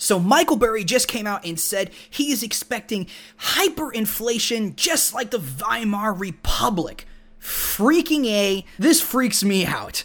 So 0.00 0.18
Michael 0.18 0.56
Burry 0.56 0.82
just 0.82 1.08
came 1.08 1.26
out 1.26 1.44
and 1.44 1.60
said 1.60 1.90
he 2.08 2.32
is 2.32 2.42
expecting 2.42 3.06
hyperinflation 3.38 4.74
just 4.74 5.12
like 5.12 5.30
the 5.30 5.38
Weimar 5.38 6.14
Republic. 6.14 7.04
Freaking 7.38 8.24
A, 8.24 8.64
this 8.78 9.02
freaks 9.02 9.44
me 9.44 9.66
out. 9.66 10.04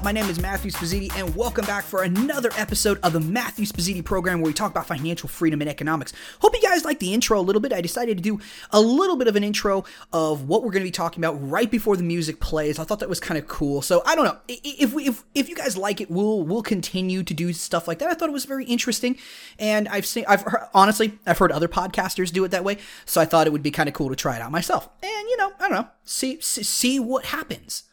Up? 0.00 0.04
My 0.04 0.12
name 0.12 0.26
is 0.30 0.40
Matthew 0.40 0.70
Spazzini, 0.70 1.14
and 1.16 1.34
welcome 1.36 1.64
back 1.66 1.84
for 1.84 2.02
another 2.02 2.50
episode 2.56 2.98
of 3.02 3.12
the 3.12 3.20
Matthew 3.20 3.66
Spazzini 3.66 4.04
program 4.04 4.40
where 4.40 4.48
we 4.48 4.54
talk 4.54 4.70
about 4.70 4.86
financial 4.86 5.28
freedom 5.28 5.60
and 5.60 5.68
economics. 5.68 6.12
Hope 6.40 6.54
you 6.54 6.62
guys 6.62 6.84
like 6.84 6.98
the 7.00 7.12
intro 7.12 7.38
a 7.38 7.42
little 7.42 7.60
bit. 7.60 7.72
I 7.72 7.80
decided 7.80 8.16
to 8.16 8.22
do 8.22 8.40
a 8.70 8.80
little 8.80 9.16
bit 9.16 9.28
of 9.28 9.36
an 9.36 9.44
intro 9.44 9.84
of 10.12 10.48
what 10.48 10.62
we're 10.62 10.70
going 10.70 10.82
to 10.82 10.86
be 10.88 10.90
talking 10.90 11.22
about 11.22 11.34
right 11.34 11.70
before 11.70 11.96
the 11.96 12.02
music 12.02 12.40
plays. 12.40 12.78
I 12.78 12.84
thought 12.84 13.00
that 13.00 13.08
was 13.08 13.20
kind 13.20 13.36
of 13.36 13.46
cool. 13.46 13.82
So 13.82 14.02
I 14.06 14.14
don't 14.14 14.24
know 14.24 14.38
if 14.48 14.94
we, 14.94 15.06
if 15.06 15.22
if 15.34 15.48
you 15.48 15.56
guys 15.56 15.76
like 15.76 16.00
it, 16.00 16.10
we'll 16.10 16.42
we'll 16.42 16.62
continue 16.62 17.22
to 17.22 17.34
do 17.34 17.52
stuff 17.52 17.86
like 17.86 17.98
that. 17.98 18.08
I 18.08 18.14
thought 18.14 18.28
it 18.28 18.32
was 18.32 18.46
very 18.46 18.64
interesting, 18.64 19.18
and 19.58 19.88
I've 19.88 20.06
seen 20.06 20.24
I've 20.26 20.42
heard, 20.42 20.68
honestly 20.72 21.18
I've 21.26 21.38
heard 21.38 21.52
other 21.52 21.68
podcasters 21.68 22.32
do 22.32 22.42
it 22.44 22.52
that 22.52 22.64
way, 22.64 22.78
so 23.04 23.20
I 23.20 23.26
thought 23.26 23.46
it 23.46 23.50
would 23.50 23.62
be 23.62 23.70
kind 23.70 23.88
of 23.88 23.94
cool 23.94 24.08
to 24.08 24.16
try 24.16 24.36
it 24.36 24.42
out 24.42 24.50
myself. 24.50 24.88
And 25.02 25.28
you 25.28 25.36
know 25.36 25.52
I 25.58 25.68
don't 25.68 25.72
know 25.72 25.88
see 26.04 26.40
see, 26.40 26.62
see 26.62 26.98
what 26.98 27.26
happens. 27.26 27.84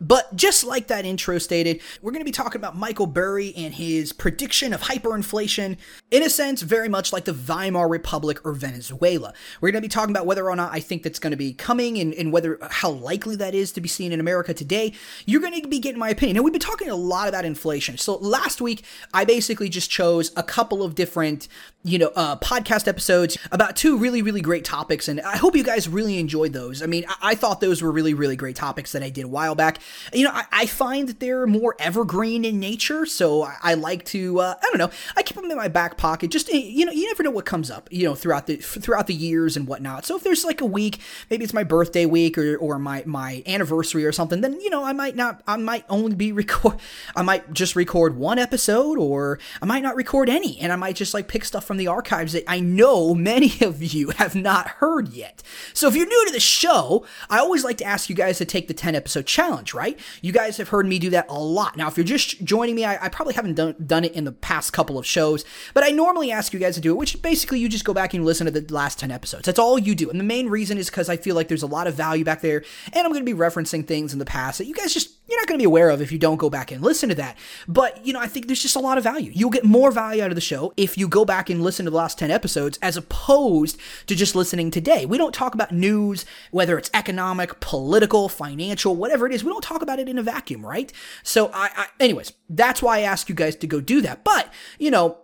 But 0.00 0.34
just 0.34 0.64
like 0.64 0.88
that 0.88 1.04
intro 1.04 1.38
stated, 1.38 1.80
we're 2.02 2.10
going 2.10 2.20
to 2.20 2.26
be 2.26 2.32
talking 2.32 2.60
about 2.60 2.76
Michael 2.76 3.06
Burry 3.06 3.54
and 3.56 3.72
his 3.72 4.12
prediction 4.12 4.74
of 4.74 4.82
hyperinflation, 4.82 5.76
in 6.10 6.22
a 6.22 6.28
sense, 6.28 6.62
very 6.62 6.88
much 6.88 7.12
like 7.12 7.24
the 7.24 7.32
Weimar 7.32 7.88
Republic 7.88 8.44
or 8.44 8.52
Venezuela. 8.52 9.32
We're 9.60 9.70
going 9.70 9.82
to 9.82 9.88
be 9.88 9.92
talking 9.92 10.14
about 10.14 10.26
whether 10.26 10.50
or 10.50 10.56
not 10.56 10.72
I 10.72 10.80
think 10.80 11.04
that's 11.04 11.20
going 11.20 11.30
to 11.30 11.36
be 11.36 11.52
coming 11.52 11.98
and, 11.98 12.12
and 12.14 12.32
whether 12.32 12.58
how 12.70 12.90
likely 12.90 13.36
that 13.36 13.54
is 13.54 13.70
to 13.72 13.80
be 13.80 13.88
seen 13.88 14.12
in 14.12 14.18
America 14.18 14.52
today. 14.52 14.92
You're 15.26 15.40
going 15.40 15.60
to 15.62 15.68
be 15.68 15.78
getting 15.78 16.00
my 16.00 16.10
opinion. 16.10 16.36
And 16.36 16.44
we've 16.44 16.52
been 16.52 16.60
talking 16.60 16.90
a 16.90 16.96
lot 16.96 17.28
about 17.28 17.44
inflation. 17.44 17.96
So 17.96 18.16
last 18.16 18.60
week, 18.60 18.84
I 19.14 19.24
basically 19.24 19.68
just 19.68 19.90
chose 19.90 20.32
a 20.36 20.42
couple 20.42 20.82
of 20.82 20.96
different, 20.96 21.46
you 21.84 21.98
know, 21.98 22.10
uh, 22.16 22.36
podcast 22.36 22.88
episodes 22.88 23.38
about 23.52 23.76
two 23.76 23.96
really, 23.98 24.22
really 24.22 24.40
great 24.40 24.64
topics. 24.64 25.08
And 25.08 25.20
I 25.20 25.36
hope 25.36 25.54
you 25.54 25.64
guys 25.64 25.88
really 25.88 26.18
enjoyed 26.18 26.52
those. 26.52 26.82
I 26.82 26.86
mean, 26.86 27.04
I, 27.08 27.14
I 27.22 27.34
thought 27.34 27.60
those 27.60 27.82
were 27.82 27.92
really, 27.92 28.14
really 28.14 28.36
great 28.36 28.56
topics 28.56 28.92
that 28.92 29.02
I 29.02 29.10
did 29.10 29.24
a 29.24 29.28
while 29.28 29.54
back 29.54 29.80
you 30.12 30.24
know, 30.24 30.30
I, 30.30 30.44
I, 30.52 30.66
find 30.66 31.08
that 31.08 31.20
they're 31.20 31.46
more 31.46 31.76
evergreen 31.78 32.44
in 32.44 32.60
nature, 32.60 33.06
so 33.06 33.42
I, 33.42 33.56
I 33.62 33.74
like 33.74 34.04
to, 34.06 34.40
uh, 34.40 34.54
I 34.60 34.66
don't 34.66 34.78
know, 34.78 34.90
I 35.16 35.22
keep 35.22 35.36
them 35.36 35.50
in 35.50 35.56
my 35.56 35.68
back 35.68 35.96
pocket. 35.96 36.30
Just 36.30 36.48
eh, 36.50 36.56
you 36.56 36.84
know, 36.84 36.92
you 36.92 37.06
never 37.06 37.22
know 37.22 37.30
what 37.30 37.44
comes 37.44 37.70
up, 37.70 37.88
you 37.90 38.04
know, 38.04 38.14
throughout 38.14 38.46
the 38.46 38.56
throughout 38.56 39.06
the 39.06 39.14
years 39.14 39.56
and 39.56 39.66
whatnot. 39.66 40.04
So 40.04 40.16
if 40.16 40.22
there's 40.22 40.44
like 40.44 40.60
a 40.60 40.66
week, 40.66 41.00
maybe 41.30 41.44
it's 41.44 41.54
my 41.54 41.64
birthday 41.64 42.06
week 42.06 42.38
or 42.38 42.56
or 42.56 42.78
my 42.78 43.02
my 43.06 43.42
anniversary 43.46 44.04
or 44.04 44.12
something, 44.12 44.40
then 44.40 44.60
you 44.60 44.70
know, 44.70 44.84
I 44.84 44.92
might 44.92 45.16
not, 45.16 45.42
I 45.46 45.56
might 45.56 45.84
only 45.88 46.14
be 46.14 46.32
record, 46.44 46.76
I 47.16 47.22
might 47.22 47.52
just 47.52 47.76
record 47.76 48.16
one 48.16 48.38
episode, 48.38 48.98
or 48.98 49.38
I 49.62 49.66
might 49.66 49.82
not 49.82 49.96
record 49.96 50.28
any, 50.28 50.60
and 50.60 50.72
I 50.72 50.76
might 50.76 50.96
just 50.96 51.14
like 51.14 51.28
pick 51.28 51.44
stuff 51.44 51.64
from 51.64 51.73
the 51.76 51.86
archives 51.86 52.32
that 52.32 52.44
I 52.46 52.60
know 52.60 53.14
many 53.14 53.52
of 53.60 53.82
you 53.82 54.10
have 54.10 54.34
not 54.34 54.68
heard 54.68 55.08
yet. 55.08 55.42
So 55.72 55.88
if 55.88 55.96
you're 55.96 56.06
new 56.06 56.26
to 56.26 56.32
the 56.32 56.40
show, 56.40 57.06
I 57.30 57.38
always 57.38 57.64
like 57.64 57.78
to 57.78 57.84
ask 57.84 58.08
you 58.08 58.16
guys 58.16 58.38
to 58.38 58.44
take 58.44 58.68
the 58.68 58.74
10 58.74 58.94
episode 58.94 59.26
challenge, 59.26 59.74
right? 59.74 59.98
You 60.22 60.32
guys 60.32 60.56
have 60.58 60.68
heard 60.68 60.86
me 60.86 60.98
do 60.98 61.10
that 61.10 61.26
a 61.28 61.38
lot. 61.38 61.76
Now, 61.76 61.88
if 61.88 61.96
you're 61.96 62.04
just 62.04 62.44
joining 62.44 62.74
me, 62.74 62.84
I, 62.84 63.06
I 63.06 63.08
probably 63.08 63.34
haven't 63.34 63.54
done, 63.54 63.74
done 63.84 64.04
it 64.04 64.12
in 64.12 64.24
the 64.24 64.32
past 64.32 64.72
couple 64.72 64.98
of 64.98 65.06
shows, 65.06 65.44
but 65.72 65.84
I 65.84 65.90
normally 65.90 66.30
ask 66.30 66.52
you 66.52 66.58
guys 66.58 66.74
to 66.74 66.80
do 66.80 66.92
it, 66.92 66.96
which 66.96 67.20
basically 67.22 67.58
you 67.58 67.68
just 67.68 67.84
go 67.84 67.94
back 67.94 68.14
and 68.14 68.24
listen 68.24 68.46
to 68.46 68.50
the 68.50 68.74
last 68.74 68.98
10 68.98 69.10
episodes. 69.10 69.46
That's 69.46 69.58
all 69.58 69.78
you 69.78 69.94
do. 69.94 70.10
And 70.10 70.18
the 70.18 70.24
main 70.24 70.48
reason 70.48 70.78
is 70.78 70.90
because 70.90 71.08
I 71.08 71.16
feel 71.16 71.34
like 71.34 71.48
there's 71.48 71.62
a 71.62 71.66
lot 71.66 71.86
of 71.86 71.94
value 71.94 72.24
back 72.24 72.40
there, 72.40 72.64
and 72.92 73.04
I'm 73.04 73.12
going 73.12 73.24
to 73.24 73.32
be 73.32 73.38
referencing 73.38 73.86
things 73.86 74.12
in 74.12 74.18
the 74.18 74.24
past 74.24 74.58
that 74.58 74.66
you 74.66 74.74
guys 74.74 74.92
just, 74.92 75.10
you're 75.28 75.40
not 75.40 75.48
going 75.48 75.58
to 75.58 75.62
be 75.62 75.66
aware 75.66 75.90
of 75.90 76.02
if 76.02 76.12
you 76.12 76.18
don't 76.18 76.36
go 76.36 76.50
back 76.50 76.70
and 76.70 76.82
listen 76.82 77.08
to 77.08 77.14
that. 77.14 77.36
But, 77.66 78.04
you 78.04 78.12
know, 78.12 78.20
I 78.20 78.26
think 78.26 78.46
there's 78.46 78.60
just 78.60 78.76
a 78.76 78.80
lot 78.80 78.98
of 78.98 79.04
value. 79.04 79.32
You'll 79.34 79.50
get 79.50 79.64
more 79.64 79.90
value 79.90 80.22
out 80.22 80.30
of 80.30 80.34
the 80.34 80.40
show 80.40 80.74
if 80.76 80.98
you 80.98 81.08
go 81.08 81.24
back 81.24 81.48
and 81.48 81.62
listen 81.62 81.84
to 81.86 81.90
the 81.90 81.96
last 81.96 82.18
10 82.18 82.30
episodes 82.30 82.78
as 82.82 82.96
opposed 82.96 83.78
to 84.06 84.14
just 84.14 84.34
listening 84.34 84.70
today. 84.70 85.06
We 85.06 85.16
don't 85.16 85.34
talk 85.34 85.54
about 85.54 85.72
news, 85.72 86.26
whether 86.50 86.76
it's 86.76 86.90
economic, 86.92 87.60
political, 87.60 88.28
financial, 88.28 88.94
whatever 88.94 89.26
it 89.26 89.32
is. 89.32 89.42
We 89.42 89.50
don't 89.50 89.64
talk 89.64 89.82
about 89.82 89.98
it 89.98 90.08
in 90.08 90.18
a 90.18 90.22
vacuum, 90.22 90.64
right? 90.64 90.92
So 91.22 91.50
I, 91.54 91.70
I 91.74 91.86
anyways, 92.00 92.32
that's 92.50 92.82
why 92.82 92.98
I 92.98 93.00
ask 93.02 93.28
you 93.28 93.34
guys 93.34 93.56
to 93.56 93.66
go 93.66 93.80
do 93.80 94.02
that. 94.02 94.24
But, 94.24 94.52
you 94.78 94.90
know, 94.90 95.18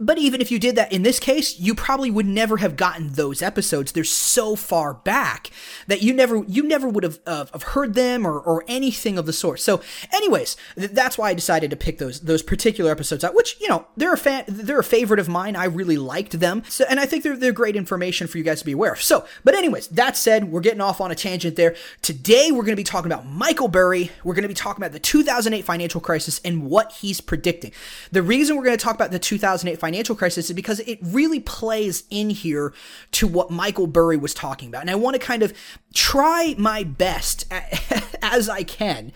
but 0.00 0.16
even 0.16 0.40
if 0.40 0.50
you 0.50 0.58
did 0.58 0.76
that 0.76 0.92
in 0.92 1.02
this 1.02 1.20
case, 1.20 1.60
you 1.60 1.74
probably 1.74 2.10
would 2.10 2.26
never 2.26 2.56
have 2.56 2.76
gotten 2.76 3.12
those 3.12 3.42
episodes. 3.42 3.92
They're 3.92 4.02
so 4.02 4.56
far 4.56 4.94
back 4.94 5.50
that 5.88 6.02
you 6.02 6.14
never 6.14 6.42
you 6.48 6.62
never 6.62 6.88
would 6.88 7.04
have, 7.04 7.18
uh, 7.26 7.44
have 7.52 7.62
heard 7.62 7.94
them 7.94 8.26
or, 8.26 8.40
or 8.40 8.64
anything 8.66 9.18
of 9.18 9.26
the 9.26 9.32
sort. 9.32 9.60
So, 9.60 9.82
anyways, 10.12 10.56
th- 10.76 10.92
that's 10.92 11.18
why 11.18 11.28
I 11.30 11.34
decided 11.34 11.70
to 11.70 11.76
pick 11.76 11.98
those 11.98 12.20
those 12.20 12.42
particular 12.42 12.90
episodes 12.90 13.24
out. 13.24 13.34
Which 13.34 13.60
you 13.60 13.68
know 13.68 13.86
they're 13.96 14.14
a 14.14 14.18
fan, 14.18 14.44
they're 14.48 14.78
a 14.78 14.84
favorite 14.84 15.20
of 15.20 15.28
mine. 15.28 15.54
I 15.54 15.64
really 15.64 15.98
liked 15.98 16.40
them, 16.40 16.62
so 16.68 16.86
and 16.88 16.98
I 16.98 17.04
think 17.04 17.22
they're 17.22 17.36
they're 17.36 17.52
great 17.52 17.76
information 17.76 18.26
for 18.26 18.38
you 18.38 18.44
guys 18.44 18.60
to 18.60 18.66
be 18.66 18.72
aware 18.72 18.92
of. 18.92 19.02
So, 19.02 19.26
but 19.44 19.54
anyways, 19.54 19.88
that 19.88 20.16
said, 20.16 20.50
we're 20.50 20.60
getting 20.60 20.80
off 20.80 21.02
on 21.02 21.10
a 21.10 21.14
tangent 21.14 21.56
there. 21.56 21.76
Today 22.00 22.50
we're 22.50 22.62
going 22.62 22.72
to 22.72 22.76
be 22.76 22.84
talking 22.84 23.12
about 23.12 23.26
Michael 23.26 23.68
Burry. 23.68 24.10
We're 24.24 24.34
going 24.34 24.42
to 24.42 24.48
be 24.48 24.54
talking 24.54 24.82
about 24.82 24.92
the 24.92 24.98
2008 24.98 25.62
financial 25.64 26.00
crisis 26.00 26.40
and 26.42 26.64
what 26.64 26.92
he's 26.92 27.20
predicting. 27.20 27.72
The 28.12 28.22
reason 28.22 28.56
we're 28.56 28.64
going 28.64 28.78
to 28.78 28.82
talk 28.82 28.94
about 28.94 29.10
the 29.10 29.18
2008 29.18 29.69
financial 29.78 30.14
crisis 30.14 30.50
is 30.50 30.56
because 30.56 30.80
it 30.80 30.98
really 31.02 31.40
plays 31.40 32.04
in 32.10 32.30
here 32.30 32.72
to 33.12 33.26
what 33.26 33.50
Michael 33.50 33.86
Burry 33.86 34.16
was 34.16 34.34
talking 34.34 34.68
about. 34.68 34.82
And 34.82 34.90
I 34.90 34.94
want 34.94 35.14
to 35.14 35.20
kind 35.20 35.42
of 35.42 35.52
try 35.94 36.54
my 36.58 36.82
best 36.82 37.50
as 38.22 38.48
I 38.48 38.62
can 38.62 39.12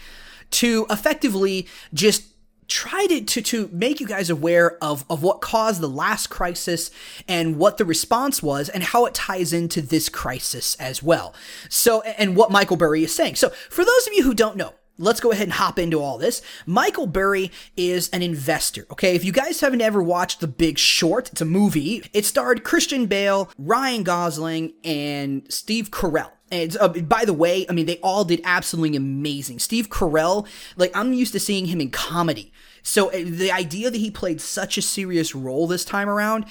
to 0.52 0.86
effectively 0.90 1.66
just 1.92 2.34
try 2.68 3.06
to, 3.06 3.20
to, 3.20 3.42
to 3.42 3.68
make 3.72 4.00
you 4.00 4.06
guys 4.06 4.30
aware 4.30 4.82
of, 4.82 5.04
of 5.10 5.22
what 5.22 5.40
caused 5.40 5.80
the 5.80 5.88
last 5.88 6.28
crisis 6.28 6.90
and 7.28 7.56
what 7.56 7.76
the 7.76 7.84
response 7.84 8.42
was 8.42 8.68
and 8.68 8.82
how 8.82 9.04
it 9.04 9.14
ties 9.14 9.52
into 9.52 9.82
this 9.82 10.08
crisis 10.08 10.74
as 10.76 11.02
well. 11.02 11.34
So, 11.68 12.00
and 12.02 12.36
what 12.36 12.50
Michael 12.50 12.76
Burry 12.76 13.04
is 13.04 13.14
saying. 13.14 13.36
So, 13.36 13.50
for 13.50 13.84
those 13.84 14.06
of 14.06 14.14
you 14.14 14.22
who 14.22 14.34
don't 14.34 14.56
know, 14.56 14.74
let's 14.98 15.20
go 15.20 15.32
ahead 15.32 15.44
and 15.44 15.52
hop 15.52 15.78
into 15.78 16.00
all 16.00 16.18
this. 16.18 16.42
Michael 16.66 17.06
Burry 17.06 17.50
is 17.76 18.08
an 18.10 18.22
investor. 18.22 18.86
Okay. 18.90 19.14
If 19.14 19.24
you 19.24 19.32
guys 19.32 19.60
haven't 19.60 19.80
ever 19.80 20.02
watched 20.02 20.40
The 20.40 20.46
Big 20.46 20.78
Short, 20.78 21.30
it's 21.30 21.40
a 21.40 21.46
movie. 21.46 22.04
It 22.12 22.24
starred 22.24 22.64
Christian 22.64 23.06
Bale, 23.06 23.50
Ryan 23.58 24.02
Gosling, 24.02 24.74
and 24.84 25.42
Steve 25.48 25.90
Carell. 25.90 26.30
And 26.50 26.76
uh, 26.76 26.88
by 26.88 27.24
the 27.24 27.32
way, 27.32 27.66
I 27.68 27.72
mean, 27.72 27.86
they 27.86 27.98
all 27.98 28.24
did 28.24 28.40
absolutely 28.44 28.96
amazing. 28.96 29.58
Steve 29.58 29.88
Carell, 29.88 30.46
like, 30.76 30.94
I'm 30.96 31.12
used 31.12 31.32
to 31.32 31.40
seeing 31.40 31.66
him 31.66 31.80
in 31.80 31.90
comedy. 31.90 32.52
So 32.84 33.08
uh, 33.08 33.22
the 33.24 33.50
idea 33.50 33.90
that 33.90 33.96
he 33.96 34.10
played 34.10 34.40
such 34.42 34.76
a 34.76 34.82
serious 34.82 35.34
role 35.34 35.66
this 35.66 35.86
time 35.86 36.08
around, 36.08 36.44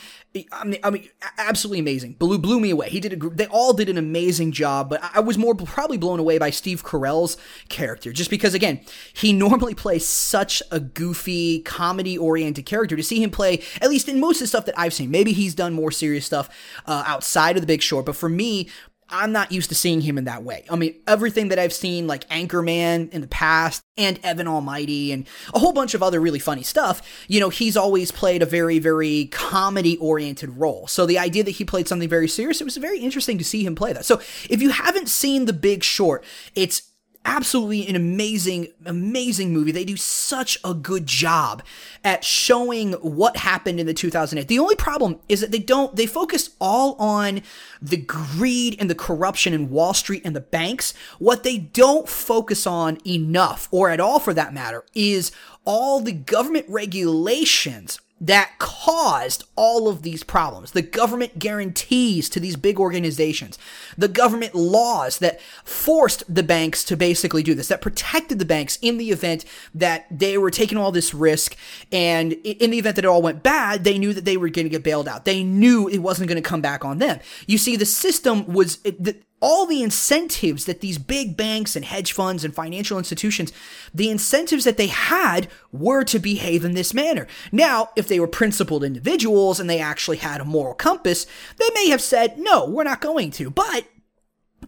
I 0.51 0.63
mean, 0.65 0.79
I 0.83 0.89
mean 0.89 1.07
absolutely 1.37 1.79
amazing. 1.79 2.13
Blew 2.13 2.39
blew 2.39 2.59
me 2.59 2.71
away. 2.71 2.89
He 2.89 2.99
did 2.99 3.13
a, 3.13 3.29
they 3.29 3.45
all 3.45 3.71
did 3.71 3.87
an 3.87 3.99
amazing 3.99 4.51
job, 4.51 4.89
but 4.89 4.99
I 5.13 5.19
was 5.19 5.37
more 5.37 5.53
probably 5.53 5.97
blown 5.97 6.19
away 6.19 6.39
by 6.39 6.49
Steve 6.49 6.83
Carell's 6.83 7.37
character 7.69 8.11
just 8.11 8.31
because 8.31 8.55
again, 8.55 8.81
he 9.13 9.31
normally 9.43 9.75
plays 9.75 10.07
such 10.07 10.63
a 10.71 10.79
goofy, 10.79 11.61
comedy-oriented 11.61 12.65
character. 12.65 12.95
To 12.95 13.03
see 13.03 13.21
him 13.21 13.29
play 13.29 13.61
at 13.79 13.89
least 13.89 14.09
in 14.09 14.19
most 14.19 14.37
of 14.37 14.41
the 14.41 14.47
stuff 14.47 14.65
that 14.65 14.77
I've 14.77 14.93
seen, 14.93 15.11
maybe 15.11 15.33
he's 15.33 15.53
done 15.53 15.73
more 15.73 15.91
serious 15.91 16.25
stuff 16.25 16.49
uh, 16.87 17.03
outside 17.05 17.55
of 17.55 17.61
The 17.61 17.67
Big 17.67 17.83
Short, 17.83 18.07
but 18.07 18.15
for 18.15 18.27
me, 18.27 18.69
I'm 19.13 19.31
not 19.31 19.51
used 19.51 19.69
to 19.69 19.75
seeing 19.75 20.01
him 20.01 20.17
in 20.17 20.23
that 20.25 20.43
way. 20.43 20.65
I 20.69 20.75
mean, 20.75 20.95
everything 21.07 21.49
that 21.49 21.59
I've 21.59 21.71
seen, 21.71 22.07
like 22.07 22.27
Anchorman 22.29 23.11
in 23.11 23.21
the 23.21 23.27
past 23.27 23.83
and 23.95 24.19
Evan 24.23 24.47
Almighty 24.47 25.11
and 25.11 25.27
a 25.53 25.59
whole 25.59 25.71
bunch 25.71 25.93
of 25.93 26.01
other 26.01 26.19
really 26.19 26.39
funny 26.39 26.63
stuff, 26.63 27.01
you 27.27 27.39
know, 27.39 27.49
he's 27.49 27.77
always 27.77 28.11
played 28.11 28.41
a 28.41 28.45
very, 28.47 28.79
very 28.79 29.25
comedy 29.25 29.97
oriented 29.97 30.57
role. 30.57 30.87
So 30.87 31.05
the 31.05 31.19
idea 31.19 31.43
that 31.43 31.51
he 31.51 31.63
played 31.63 31.87
something 31.87 32.09
very 32.09 32.27
serious, 32.27 32.59
it 32.59 32.65
was 32.65 32.77
very 32.77 32.99
interesting 32.99 33.37
to 33.37 33.43
see 33.43 33.63
him 33.63 33.75
play 33.75 33.93
that. 33.93 34.05
So 34.05 34.19
if 34.49 34.61
you 34.61 34.71
haven't 34.71 35.09
seen 35.09 35.45
The 35.45 35.53
Big 35.53 35.83
Short, 35.83 36.23
it's 36.55 36.92
absolutely 37.25 37.87
an 37.87 37.95
amazing, 37.95 38.67
amazing 38.85 39.53
movie. 39.53 39.71
They 39.71 39.85
do 39.85 39.97
such 39.97 40.59
a 40.63 40.73
good 40.73 41.05
job 41.05 41.63
at 42.03 42.23
showing 42.23 42.93
what 42.93 43.37
happened 43.37 43.79
in 43.79 43.85
the 43.85 43.93
2008. 43.93 44.47
The 44.47 44.59
only 44.59 44.75
problem 44.75 45.19
is 45.29 45.41
that 45.41 45.51
they 45.51 45.59
don't, 45.59 45.95
they 45.95 46.05
focus 46.05 46.51
all 46.59 46.95
on 46.95 47.41
the 47.81 47.97
greed 47.97 48.75
and 48.79 48.89
the 48.89 48.95
corruption 48.95 49.53
in 49.53 49.69
Wall 49.69 49.93
Street 49.93 50.23
and 50.25 50.35
the 50.35 50.41
banks. 50.41 50.93
What 51.19 51.43
they 51.43 51.57
don't 51.57 52.09
focus 52.09 52.67
on 52.67 52.97
enough, 53.05 53.67
or 53.71 53.89
at 53.89 53.99
all 53.99 54.19
for 54.19 54.33
that 54.33 54.53
matter, 54.53 54.83
is 54.93 55.31
all 55.65 55.99
the 55.99 56.11
government 56.11 56.65
regulations 56.67 57.99
that 58.23 58.53
caused 58.57 59.43
all 59.57 59.89
of 59.89 60.01
these 60.01 60.23
problems. 60.23 60.71
The 60.71 60.81
government 60.81 61.39
guarantees 61.39 62.29
to 62.29 62.39
these 62.39 62.55
big 62.55 62.79
organizations, 62.79 63.59
the 63.97 64.07
government 64.07 64.55
laws 64.55 65.19
that 65.19 65.41
forced 65.65 66.23
the 66.33 66.41
banks 66.41 66.85
to 66.85 66.95
basically 66.95 67.43
do 67.43 67.53
this, 67.53 67.67
that 67.67 67.81
protected 67.81 68.39
the 68.39 68.45
banks 68.45 68.79
in 68.81 68.97
the 68.97 69.11
event 69.11 69.43
that 69.75 70.05
they 70.09 70.37
were 70.37 70.51
taking 70.51 70.77
all 70.77 70.91
this 70.91 71.13
risk. 71.13 71.57
And 71.91 72.31
in 72.31 72.71
the 72.71 72.79
event 72.79 72.95
that 72.95 73.03
it 73.03 73.09
all 73.09 73.21
went 73.21 73.43
bad, 73.43 73.83
they 73.83 73.97
knew 73.97 74.13
that 74.13 74.23
they 74.23 74.37
were 74.37 74.47
going 74.47 74.65
to 74.65 74.69
get 74.69 74.83
bailed 74.83 75.09
out. 75.09 75.25
They 75.25 75.43
knew 75.43 75.89
it 75.89 75.97
wasn't 75.97 76.29
going 76.29 76.41
to 76.41 76.49
come 76.49 76.61
back 76.61 76.85
on 76.85 76.99
them. 76.99 77.19
You 77.45 77.57
see, 77.57 77.75
the 77.75 77.85
system 77.85 78.53
was, 78.53 78.77
the, 78.77 79.17
all 79.43 79.65
the 79.65 79.83
incentives 79.83 80.63
that 80.63 80.79
these 80.79 80.97
big 80.97 81.35
banks 81.35 81.75
and 81.75 81.83
hedge 81.83 82.13
funds 82.13 82.45
and 82.45 82.55
financial 82.55 82.97
institutions, 82.97 83.51
the 83.93 84.09
incentives 84.09 84.63
that 84.63 84.77
they 84.77 84.87
had 84.87 85.49
were 85.73 86.05
to 86.05 86.17
behave 86.17 86.63
in 86.63 86.75
this 86.75 86.93
manner. 86.93 87.27
Now, 87.51 87.89
if 87.97 88.07
they 88.07 88.21
were 88.21 88.27
principled 88.27 88.85
individuals 88.85 89.59
and 89.59 89.69
they 89.69 89.79
actually 89.79 90.17
had 90.17 90.39
a 90.39 90.45
moral 90.45 90.73
compass, 90.73 91.27
they 91.57 91.69
may 91.73 91.89
have 91.89 92.01
said, 92.01 92.37
no, 92.37 92.65
we're 92.69 92.85
not 92.85 93.01
going 93.01 93.31
to. 93.31 93.49
But 93.49 93.85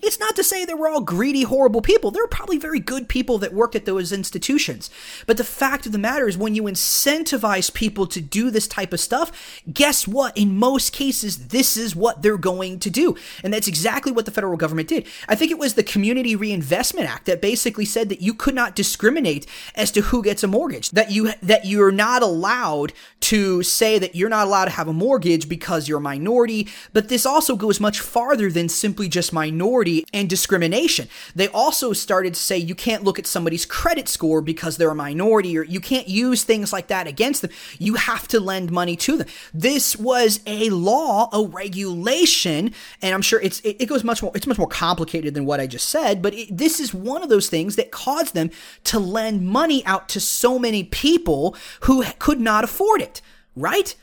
it's 0.01 0.19
not 0.19 0.35
to 0.35 0.43
say 0.43 0.65
they 0.65 0.73
were 0.73 0.87
all 0.87 1.01
greedy, 1.01 1.43
horrible 1.43 1.81
people. 1.81 2.11
There 2.11 2.23
were 2.23 2.27
probably 2.27 2.57
very 2.57 2.79
good 2.79 3.07
people 3.07 3.37
that 3.39 3.53
worked 3.53 3.75
at 3.75 3.85
those 3.85 4.11
institutions. 4.11 4.89
But 5.25 5.37
the 5.37 5.43
fact 5.43 5.85
of 5.85 5.91
the 5.91 5.97
matter 5.97 6.27
is, 6.27 6.37
when 6.37 6.55
you 6.55 6.63
incentivize 6.63 7.73
people 7.73 8.07
to 8.07 8.21
do 8.21 8.49
this 8.49 8.67
type 8.67 8.93
of 8.93 8.99
stuff, 8.99 9.61
guess 9.71 10.07
what? 10.07 10.37
In 10.37 10.57
most 10.57 10.93
cases, 10.93 11.47
this 11.47 11.77
is 11.77 11.95
what 11.95 12.21
they're 12.21 12.37
going 12.37 12.79
to 12.79 12.89
do. 12.89 13.15
And 13.43 13.53
that's 13.53 13.67
exactly 13.67 14.11
what 14.11 14.25
the 14.25 14.31
federal 14.31 14.57
government 14.57 14.89
did. 14.89 15.07
I 15.27 15.35
think 15.35 15.51
it 15.51 15.59
was 15.59 15.73
the 15.73 15.83
Community 15.83 16.35
Reinvestment 16.35 17.09
Act 17.09 17.25
that 17.25 17.41
basically 17.41 17.85
said 17.85 18.09
that 18.09 18.21
you 18.21 18.33
could 18.33 18.55
not 18.55 18.75
discriminate 18.75 19.45
as 19.75 19.91
to 19.91 20.01
who 20.01 20.23
gets 20.23 20.43
a 20.43 20.47
mortgage, 20.47 20.91
that 20.91 21.11
you, 21.11 21.31
that 21.41 21.65
you're 21.65 21.91
not 21.91 22.21
allowed 22.21 22.93
to 23.21 23.63
say 23.63 23.97
that 23.99 24.15
you're 24.15 24.29
not 24.29 24.47
allowed 24.47 24.65
to 24.65 24.71
have 24.71 24.87
a 24.87 24.93
mortgage 24.93 25.49
because 25.49 25.87
you're 25.87 25.97
a 25.99 26.01
minority. 26.01 26.67
But 26.93 27.09
this 27.09 27.25
also 27.25 27.55
goes 27.55 27.79
much 27.79 27.99
farther 27.99 28.51
than 28.51 28.69
simply 28.69 29.07
just 29.07 29.33
minority 29.33 29.84
and 30.13 30.29
discrimination. 30.29 31.07
They 31.35 31.47
also 31.47 31.93
started 31.93 32.33
to 32.33 32.39
say 32.39 32.57
you 32.57 32.75
can't 32.75 33.03
look 33.03 33.19
at 33.19 33.27
somebody's 33.27 33.65
credit 33.65 34.07
score 34.07 34.41
because 34.41 34.77
they're 34.77 34.89
a 34.89 34.95
minority 34.95 35.57
or 35.57 35.63
you 35.63 35.79
can't 35.79 36.07
use 36.07 36.43
things 36.43 36.73
like 36.73 36.87
that 36.87 37.07
against 37.07 37.41
them. 37.41 37.51
You 37.79 37.95
have 37.95 38.27
to 38.29 38.39
lend 38.39 38.71
money 38.71 38.95
to 38.97 39.17
them. 39.17 39.27
This 39.53 39.95
was 39.95 40.39
a 40.45 40.69
law, 40.69 41.29
a 41.31 41.45
regulation, 41.45 42.73
and 43.01 43.13
I'm 43.13 43.21
sure 43.21 43.39
it's 43.41 43.59
it, 43.61 43.77
it 43.79 43.85
goes 43.85 44.03
much 44.03 44.21
more 44.21 44.31
it's 44.35 44.47
much 44.47 44.57
more 44.57 44.67
complicated 44.67 45.33
than 45.33 45.45
what 45.45 45.59
I 45.59 45.67
just 45.67 45.89
said, 45.89 46.21
but 46.21 46.33
it, 46.33 46.55
this 46.55 46.79
is 46.79 46.93
one 46.93 47.23
of 47.23 47.29
those 47.29 47.49
things 47.49 47.75
that 47.75 47.91
caused 47.91 48.33
them 48.33 48.49
to 48.85 48.99
lend 48.99 49.45
money 49.45 49.85
out 49.85 50.09
to 50.09 50.19
so 50.19 50.59
many 50.59 50.83
people 50.83 51.55
who 51.81 52.03
could 52.19 52.39
not 52.39 52.63
afford 52.63 53.01
it, 53.01 53.21
right? 53.55 53.95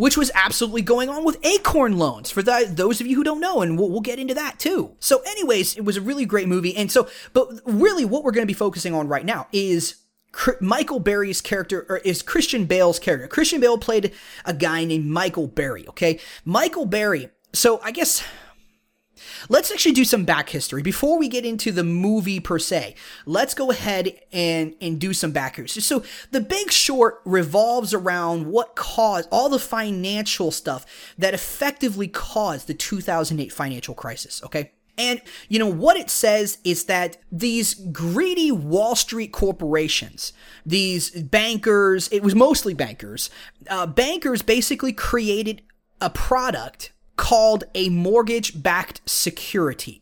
Which 0.00 0.16
was 0.16 0.30
absolutely 0.34 0.80
going 0.80 1.10
on 1.10 1.24
with 1.24 1.36
Acorn 1.44 1.98
loans 1.98 2.30
for 2.30 2.42
the, 2.42 2.66
those 2.66 3.02
of 3.02 3.06
you 3.06 3.16
who 3.16 3.22
don't 3.22 3.38
know, 3.38 3.60
and 3.60 3.78
we'll, 3.78 3.90
we'll 3.90 4.00
get 4.00 4.18
into 4.18 4.32
that 4.32 4.58
too. 4.58 4.96
So, 4.98 5.20
anyways, 5.26 5.76
it 5.76 5.84
was 5.84 5.98
a 5.98 6.00
really 6.00 6.24
great 6.24 6.48
movie. 6.48 6.74
And 6.74 6.90
so, 6.90 7.06
but 7.34 7.48
really 7.66 8.06
what 8.06 8.24
we're 8.24 8.30
going 8.30 8.46
to 8.46 8.50
be 8.50 8.54
focusing 8.54 8.94
on 8.94 9.08
right 9.08 9.26
now 9.26 9.46
is 9.52 9.96
Michael 10.58 11.00
Burry's 11.00 11.42
character, 11.42 11.84
or 11.86 11.98
is 11.98 12.22
Christian 12.22 12.64
Bale's 12.64 12.98
character. 12.98 13.28
Christian 13.28 13.60
Bale 13.60 13.76
played 13.76 14.12
a 14.46 14.54
guy 14.54 14.84
named 14.84 15.04
Michael 15.04 15.48
Burry, 15.48 15.86
okay? 15.88 16.18
Michael 16.46 16.86
Burry. 16.86 17.28
So, 17.52 17.78
I 17.84 17.90
guess 17.90 18.24
Let's 19.48 19.70
actually 19.70 19.92
do 19.92 20.04
some 20.04 20.24
back 20.24 20.50
history 20.50 20.82
before 20.82 21.18
we 21.18 21.28
get 21.28 21.44
into 21.44 21.72
the 21.72 21.84
movie 21.84 22.40
per 22.40 22.58
se. 22.58 22.94
Let's 23.26 23.54
go 23.54 23.70
ahead 23.70 24.12
and 24.32 24.74
and 24.80 25.00
do 25.00 25.12
some 25.12 25.32
back 25.32 25.56
history. 25.56 25.82
So 25.82 26.04
the 26.30 26.40
Big 26.40 26.70
Short 26.70 27.20
revolves 27.24 27.94
around 27.94 28.46
what 28.46 28.76
caused 28.76 29.28
all 29.30 29.48
the 29.48 29.58
financial 29.58 30.50
stuff 30.50 30.86
that 31.18 31.34
effectively 31.34 32.08
caused 32.08 32.66
the 32.66 32.74
2008 32.74 33.52
financial 33.52 33.94
crisis. 33.94 34.42
Okay. 34.44 34.72
And, 34.98 35.22
you 35.48 35.58
know, 35.58 35.66
what 35.66 35.96
it 35.96 36.10
says 36.10 36.58
is 36.62 36.84
that 36.84 37.16
these 37.32 37.72
greedy 37.72 38.52
Wall 38.52 38.94
Street 38.94 39.32
corporations, 39.32 40.34
these 40.66 41.10
bankers, 41.10 42.08
it 42.08 42.22
was 42.22 42.34
mostly 42.34 42.74
bankers, 42.74 43.30
uh, 43.70 43.86
bankers 43.86 44.42
basically 44.42 44.92
created 44.92 45.62
a 46.02 46.10
product 46.10 46.92
called 47.20 47.64
a 47.74 47.90
mortgage 47.90 48.62
backed 48.62 49.02
security. 49.04 50.00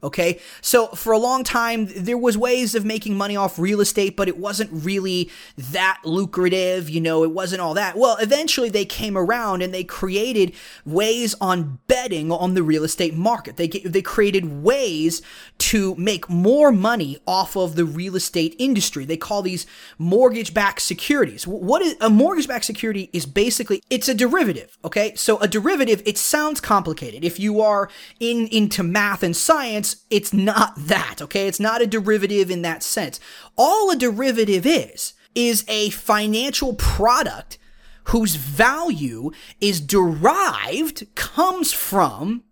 Okay. 0.00 0.38
So 0.60 0.86
for 0.88 1.12
a 1.12 1.18
long 1.18 1.42
time, 1.42 1.88
there 1.96 2.16
was 2.16 2.38
ways 2.38 2.76
of 2.76 2.84
making 2.84 3.16
money 3.16 3.36
off 3.36 3.58
real 3.58 3.80
estate, 3.80 4.16
but 4.16 4.28
it 4.28 4.38
wasn't 4.38 4.70
really 4.72 5.28
that 5.56 5.98
lucrative. 6.04 6.88
You 6.88 7.00
know, 7.00 7.24
it 7.24 7.32
wasn't 7.32 7.62
all 7.62 7.74
that. 7.74 7.96
Well, 7.96 8.16
eventually 8.20 8.68
they 8.68 8.84
came 8.84 9.18
around 9.18 9.60
and 9.60 9.74
they 9.74 9.82
created 9.82 10.54
ways 10.86 11.34
on 11.40 11.80
betting 11.88 12.30
on 12.30 12.54
the 12.54 12.62
real 12.62 12.84
estate 12.84 13.14
market. 13.14 13.56
They, 13.56 13.66
they 13.66 14.00
created 14.02 14.62
ways 14.62 15.20
to 15.58 15.96
make 15.96 16.30
more 16.30 16.70
money 16.70 17.18
off 17.26 17.56
of 17.56 17.74
the 17.74 17.84
real 17.84 18.14
estate 18.14 18.54
industry. 18.60 19.04
They 19.04 19.16
call 19.16 19.42
these 19.42 19.66
mortgage 19.98 20.54
backed 20.54 20.82
securities. 20.82 21.44
What 21.44 21.82
is 21.82 21.96
a 22.00 22.08
mortgage 22.08 22.46
backed 22.46 22.66
security 22.66 23.10
is 23.12 23.26
basically, 23.26 23.82
it's 23.90 24.08
a 24.08 24.14
derivative. 24.14 24.78
Okay. 24.84 25.16
So 25.16 25.38
a 25.38 25.48
derivative, 25.48 26.02
it 26.06 26.18
sounds 26.18 26.60
complicated. 26.60 27.24
If 27.24 27.40
you 27.40 27.60
are 27.60 27.90
in, 28.20 28.46
into 28.48 28.84
math 28.84 29.24
and 29.24 29.36
science, 29.36 29.87
it's 30.10 30.32
not 30.32 30.74
that, 30.76 31.20
okay? 31.22 31.46
It's 31.48 31.60
not 31.60 31.82
a 31.82 31.86
derivative 31.86 32.50
in 32.50 32.62
that 32.62 32.82
sense. 32.82 33.20
All 33.56 33.90
a 33.90 33.96
derivative 33.96 34.66
is, 34.66 35.14
is 35.34 35.64
a 35.68 35.90
financial 35.90 36.74
product 36.74 37.58
whose 38.04 38.36
value 38.36 39.30
is 39.60 39.80
derived, 39.80 41.14
comes 41.14 41.72
from 41.72 42.44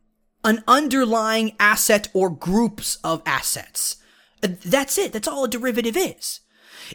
an 0.45 0.63
underlying 0.69 1.57
asset 1.59 2.09
or 2.13 2.31
groups 2.31 2.99
of 3.03 3.23
assets. 3.27 3.97
That's 4.41 4.99
it. 4.99 5.13
That's 5.13 5.27
all 5.27 5.45
a 5.45 5.49
derivative 5.49 5.97
is. 5.97 6.41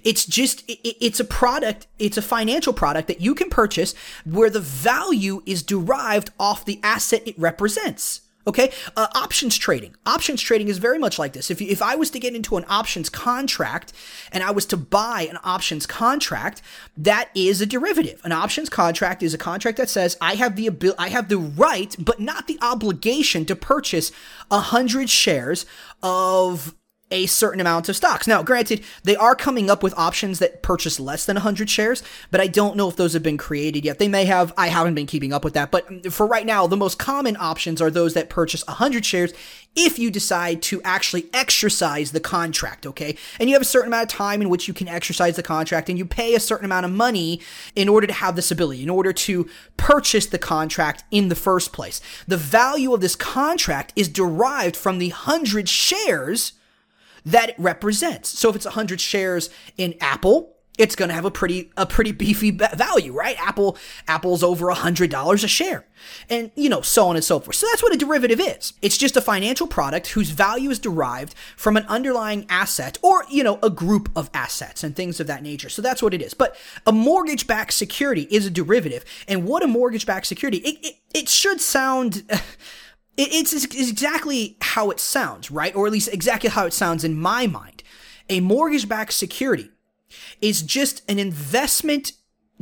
It's 0.03 0.25
just, 0.25 0.63
it's 0.67 1.19
a 1.19 1.25
product, 1.25 1.87
it's 1.99 2.17
a 2.17 2.21
financial 2.21 2.71
product 2.71 3.07
that 3.09 3.19
you 3.19 3.35
can 3.35 3.49
purchase 3.49 3.93
where 4.23 4.49
the 4.49 4.61
value 4.61 5.41
is 5.45 5.63
derived 5.63 6.29
off 6.39 6.63
the 6.63 6.79
asset 6.81 7.23
it 7.27 7.37
represents. 7.37 8.21
Okay, 8.47 8.71
uh, 8.97 9.07
options 9.15 9.57
trading. 9.57 9.95
Options 10.05 10.41
trading 10.41 10.67
is 10.67 10.79
very 10.79 10.97
much 10.97 11.19
like 11.19 11.33
this. 11.33 11.51
If 11.51 11.61
if 11.61 11.81
I 11.81 11.95
was 11.95 12.09
to 12.11 12.19
get 12.19 12.35
into 12.35 12.57
an 12.57 12.65
options 12.67 13.09
contract 13.09 13.93
and 14.31 14.43
I 14.43 14.51
was 14.51 14.65
to 14.67 14.77
buy 14.77 15.27
an 15.29 15.37
options 15.43 15.85
contract, 15.85 16.61
that 16.97 17.29
is 17.35 17.61
a 17.61 17.65
derivative. 17.65 18.19
An 18.23 18.31
options 18.31 18.69
contract 18.69 19.21
is 19.21 19.33
a 19.33 19.37
contract 19.37 19.77
that 19.77 19.89
says 19.89 20.17
I 20.19 20.35
have 20.35 20.55
the 20.55 20.67
abil- 20.67 20.95
I 20.97 21.09
have 21.09 21.29
the 21.29 21.37
right, 21.37 21.95
but 21.99 22.19
not 22.19 22.47
the 22.47 22.57
obligation 22.61 23.45
to 23.45 23.55
purchase 23.55 24.11
a 24.49 24.59
hundred 24.59 25.09
shares 25.09 25.65
of 26.01 26.75
a 27.11 27.25
certain 27.25 27.61
amount 27.61 27.89
of 27.89 27.95
stocks. 27.95 28.27
Now, 28.27 28.41
granted, 28.43 28.83
they 29.03 29.15
are 29.15 29.35
coming 29.35 29.69
up 29.69 29.83
with 29.83 29.97
options 29.97 30.39
that 30.39 30.61
purchase 30.63 30.99
less 30.99 31.25
than 31.25 31.35
100 31.35 31.69
shares, 31.69 32.03
but 32.31 32.41
I 32.41 32.47
don't 32.47 32.75
know 32.75 32.89
if 32.89 32.95
those 32.95 33.13
have 33.13 33.23
been 33.23 33.37
created 33.37 33.85
yet. 33.85 33.99
They 33.99 34.07
may 34.07 34.25
have. 34.25 34.53
I 34.57 34.67
haven't 34.67 34.95
been 34.95 35.05
keeping 35.05 35.33
up 35.33 35.43
with 35.43 35.53
that. 35.53 35.71
But 35.71 36.11
for 36.11 36.25
right 36.25 36.45
now, 36.45 36.67
the 36.67 36.77
most 36.77 36.97
common 36.97 37.37
options 37.39 37.81
are 37.81 37.91
those 37.91 38.13
that 38.13 38.29
purchase 38.29 38.65
100 38.65 39.05
shares 39.05 39.33
if 39.75 39.97
you 39.97 40.11
decide 40.11 40.61
to 40.61 40.81
actually 40.83 41.29
exercise 41.33 42.11
the 42.11 42.19
contract, 42.19 42.85
okay? 42.85 43.15
And 43.39 43.49
you 43.49 43.55
have 43.55 43.61
a 43.61 43.65
certain 43.65 43.87
amount 43.87 44.11
of 44.11 44.17
time 44.17 44.41
in 44.41 44.49
which 44.49 44.67
you 44.67 44.73
can 44.73 44.87
exercise 44.87 45.37
the 45.37 45.43
contract 45.43 45.87
and 45.89 45.97
you 45.97 46.05
pay 46.05 46.35
a 46.35 46.41
certain 46.41 46.65
amount 46.65 46.85
of 46.85 46.91
money 46.91 47.39
in 47.75 47.87
order 47.87 48.05
to 48.05 48.13
have 48.13 48.35
this 48.35 48.51
ability, 48.51 48.83
in 48.83 48.89
order 48.89 49.13
to 49.13 49.49
purchase 49.77 50.25
the 50.25 50.37
contract 50.37 51.03
in 51.09 51.29
the 51.29 51.35
first 51.35 51.71
place. 51.71 52.01
The 52.27 52.37
value 52.37 52.93
of 52.93 53.01
this 53.01 53.15
contract 53.15 53.93
is 53.95 54.09
derived 54.09 54.75
from 54.75 54.99
the 54.99 55.09
100 55.09 55.69
shares 55.69 56.53
that 57.25 57.49
it 57.49 57.55
represents. 57.57 58.29
So 58.29 58.49
if 58.49 58.55
it's 58.55 58.65
100 58.65 58.99
shares 58.99 59.49
in 59.77 59.95
Apple, 60.01 60.55
it's 60.77 60.95
going 60.95 61.09
to 61.09 61.15
have 61.15 61.25
a 61.25 61.31
pretty 61.31 61.69
a 61.75 61.85
pretty 61.85 62.11
beefy 62.11 62.49
value, 62.49 63.11
right? 63.11 63.35
Apple 63.39 63.77
Apple's 64.07 64.41
over 64.41 64.69
a 64.69 64.75
$100 64.75 65.43
a 65.43 65.47
share. 65.47 65.85
And 66.29 66.49
you 66.55 66.69
know, 66.69 66.81
so 66.81 67.07
on 67.07 67.15
and 67.15 67.23
so 67.23 67.39
forth. 67.39 67.57
So 67.57 67.67
that's 67.69 67.83
what 67.83 67.93
a 67.93 67.97
derivative 67.97 68.39
is. 68.39 68.73
It's 68.81 68.97
just 68.97 69.17
a 69.17 69.21
financial 69.21 69.67
product 69.67 70.07
whose 70.07 70.29
value 70.31 70.69
is 70.69 70.79
derived 70.79 71.35
from 71.55 71.77
an 71.77 71.85
underlying 71.87 72.45
asset 72.49 72.97
or, 73.01 73.25
you 73.29 73.43
know, 73.43 73.59
a 73.61 73.69
group 73.69 74.09
of 74.15 74.29
assets 74.33 74.83
and 74.83 74.95
things 74.95 75.19
of 75.19 75.27
that 75.27 75.43
nature. 75.43 75.69
So 75.69 75.81
that's 75.81 76.01
what 76.01 76.13
it 76.13 76.21
is. 76.21 76.33
But 76.33 76.55
a 76.87 76.91
mortgage-backed 76.91 77.73
security 77.73 78.27
is 78.31 78.45
a 78.47 78.49
derivative. 78.49 79.05
And 79.27 79.45
what 79.45 79.63
a 79.63 79.67
mortgage-backed 79.67 80.25
security, 80.25 80.57
it, 80.59 80.85
it, 80.85 80.95
it 81.13 81.29
should 81.29 81.61
sound 81.61 82.23
it, 83.21 83.33
it's, 83.33 83.53
it's 83.53 83.89
exactly 83.89 84.57
how 84.61 84.89
it 84.89 84.99
sounds, 84.99 85.51
right? 85.51 85.75
Or 85.75 85.85
at 85.85 85.91
least 85.91 86.09
exactly 86.11 86.49
how 86.49 86.65
it 86.65 86.73
sounds 86.73 87.03
in 87.03 87.15
my 87.15 87.47
mind. 87.47 87.83
A 88.29 88.39
mortgage 88.39 88.87
backed 88.87 89.13
security 89.13 89.69
is 90.41 90.61
just 90.61 91.03
an 91.09 91.19
investment 91.19 92.13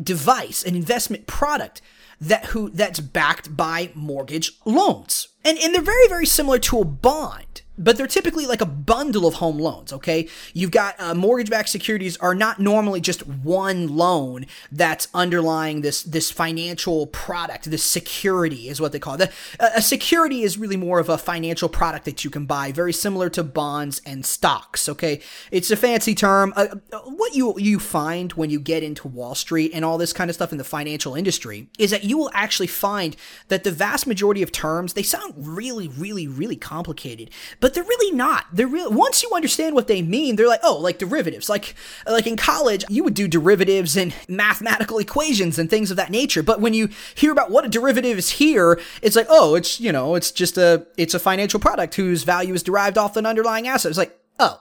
device, 0.02 0.64
an 0.64 0.76
investment 0.76 1.28
product 1.28 1.82
that 2.22 2.46
who 2.48 2.70
that's 2.70 3.00
backed 3.00 3.56
by 3.56 3.92
mortgage 3.96 4.60
loans. 4.66 5.30
And 5.46 5.58
and 5.58 5.74
they're 5.74 5.82
very 5.82 6.08
very 6.08 6.26
similar 6.26 6.60
to 6.60 6.80
a 6.80 6.86
bond 6.86 7.62
but 7.80 7.98
they're 7.98 8.08
typically 8.08 8.46
like 8.46 8.62
a 8.62 8.66
bundle 8.66 9.26
of 9.26 9.36
home 9.36 9.58
loans, 9.58 9.94
okay? 9.94 10.28
You've 10.54 10.72
got 10.72 11.00
uh, 11.00 11.16
mortgage-backed 11.16 11.70
securities 11.70 12.18
are 12.18 12.36
not 12.36 12.60
normally 12.60 13.02
just 13.02 13.26
one 13.26 13.88
loan 13.88 14.46
that's 14.72 15.08
underlying 15.14 15.82
this 15.82 16.04
this 16.04 16.30
financial 16.30 17.08
product. 17.08 17.72
This 17.72 17.84
security 17.84 18.68
is 18.68 18.82
what 18.82 18.92
they 18.92 19.00
call 19.00 19.20
it. 19.22 19.32
A 19.60 19.82
security 19.82 20.44
is 20.44 20.58
really 20.58 20.78
more 20.78 21.00
of 21.00 21.10
a 21.10 21.18
financial 21.18 21.70
product 21.70 22.06
that 22.06 22.24
you 22.24 22.30
can 22.30 22.46
buy, 22.46 22.72
very 22.72 22.94
similar 22.94 23.30
to 23.30 23.44
bonds 23.44 24.02
and 24.06 24.26
stocks, 24.26 24.90
okay? 24.90 25.22
It's 25.52 25.72
a 25.72 25.78
fancy 25.78 26.14
term. 26.14 26.54
Uh, 26.56 26.76
uh, 26.92 27.00
what 27.00 27.34
you 27.34 27.56
you 27.58 27.80
find 27.80 28.34
when 28.34 28.50
you 28.50 28.60
get 28.60 28.84
into 28.84 29.08
Wall 29.08 29.36
Street 29.36 29.72
and 29.74 29.86
all 29.86 29.98
this 29.98 30.14
kind 30.14 30.30
of 30.30 30.36
stuff 30.36 30.52
in 30.52 30.58
the 30.58 30.64
financial 30.64 31.16
industry 31.16 31.70
is 31.78 31.92
that 31.92 32.04
you 32.04 32.18
will 32.18 32.32
actually 32.34 32.68
find 32.68 33.16
that 33.48 33.64
the 33.64 33.72
vast 33.72 34.06
majority 34.06 34.44
of 34.44 34.52
terms, 34.52 34.94
they 34.94 35.04
sound 35.04 35.34
really 35.38 35.88
really 35.88 36.28
really 36.28 36.58
complicated, 36.58 37.30
but 37.60 37.69
but 37.70 37.76
they're 37.76 37.84
really 37.84 38.16
not. 38.16 38.48
They're 38.52 38.66
real. 38.66 38.92
Once 38.92 39.22
you 39.22 39.30
understand 39.32 39.76
what 39.76 39.86
they 39.86 40.02
mean, 40.02 40.36
they're 40.36 40.48
like, 40.48 40.62
oh, 40.64 40.80
like 40.80 40.98
derivatives. 40.98 41.50
Like, 41.50 41.76
like 42.08 42.26
in 42.26 42.36
college, 42.36 42.84
you 42.90 43.04
would 43.04 43.14
do 43.14 43.28
derivatives 43.28 43.96
and 43.96 44.12
mathematical 44.28 44.98
equations 44.98 45.60
and 45.60 45.70
things 45.70 45.92
of 45.92 45.98
that 45.98 46.10
nature. 46.10 46.42
But 46.42 46.62
when 46.62 46.74
you 46.74 46.90
hear 47.14 47.32
about 47.32 47.52
what 47.52 47.66
a 47.66 47.70
derivative 47.70 48.18
is 48.18 48.32
here, 48.32 48.80
it's 49.04 49.16
like, 49.16 49.28
oh, 49.30 49.54
it's 49.54 49.80
you 49.80 49.92
know, 49.92 50.16
it's 50.16 50.32
just 50.32 50.58
a, 50.58 50.88
it's 50.98 51.14
a 51.14 51.20
financial 51.20 51.60
product 51.60 51.94
whose 51.94 52.24
value 52.24 52.56
is 52.56 52.64
derived 52.64 52.98
off 52.98 53.16
an 53.18 53.28
underlying 53.28 53.68
asset. 53.68 53.92
It's 53.92 54.00
like, 54.00 54.18
oh, 54.40 54.60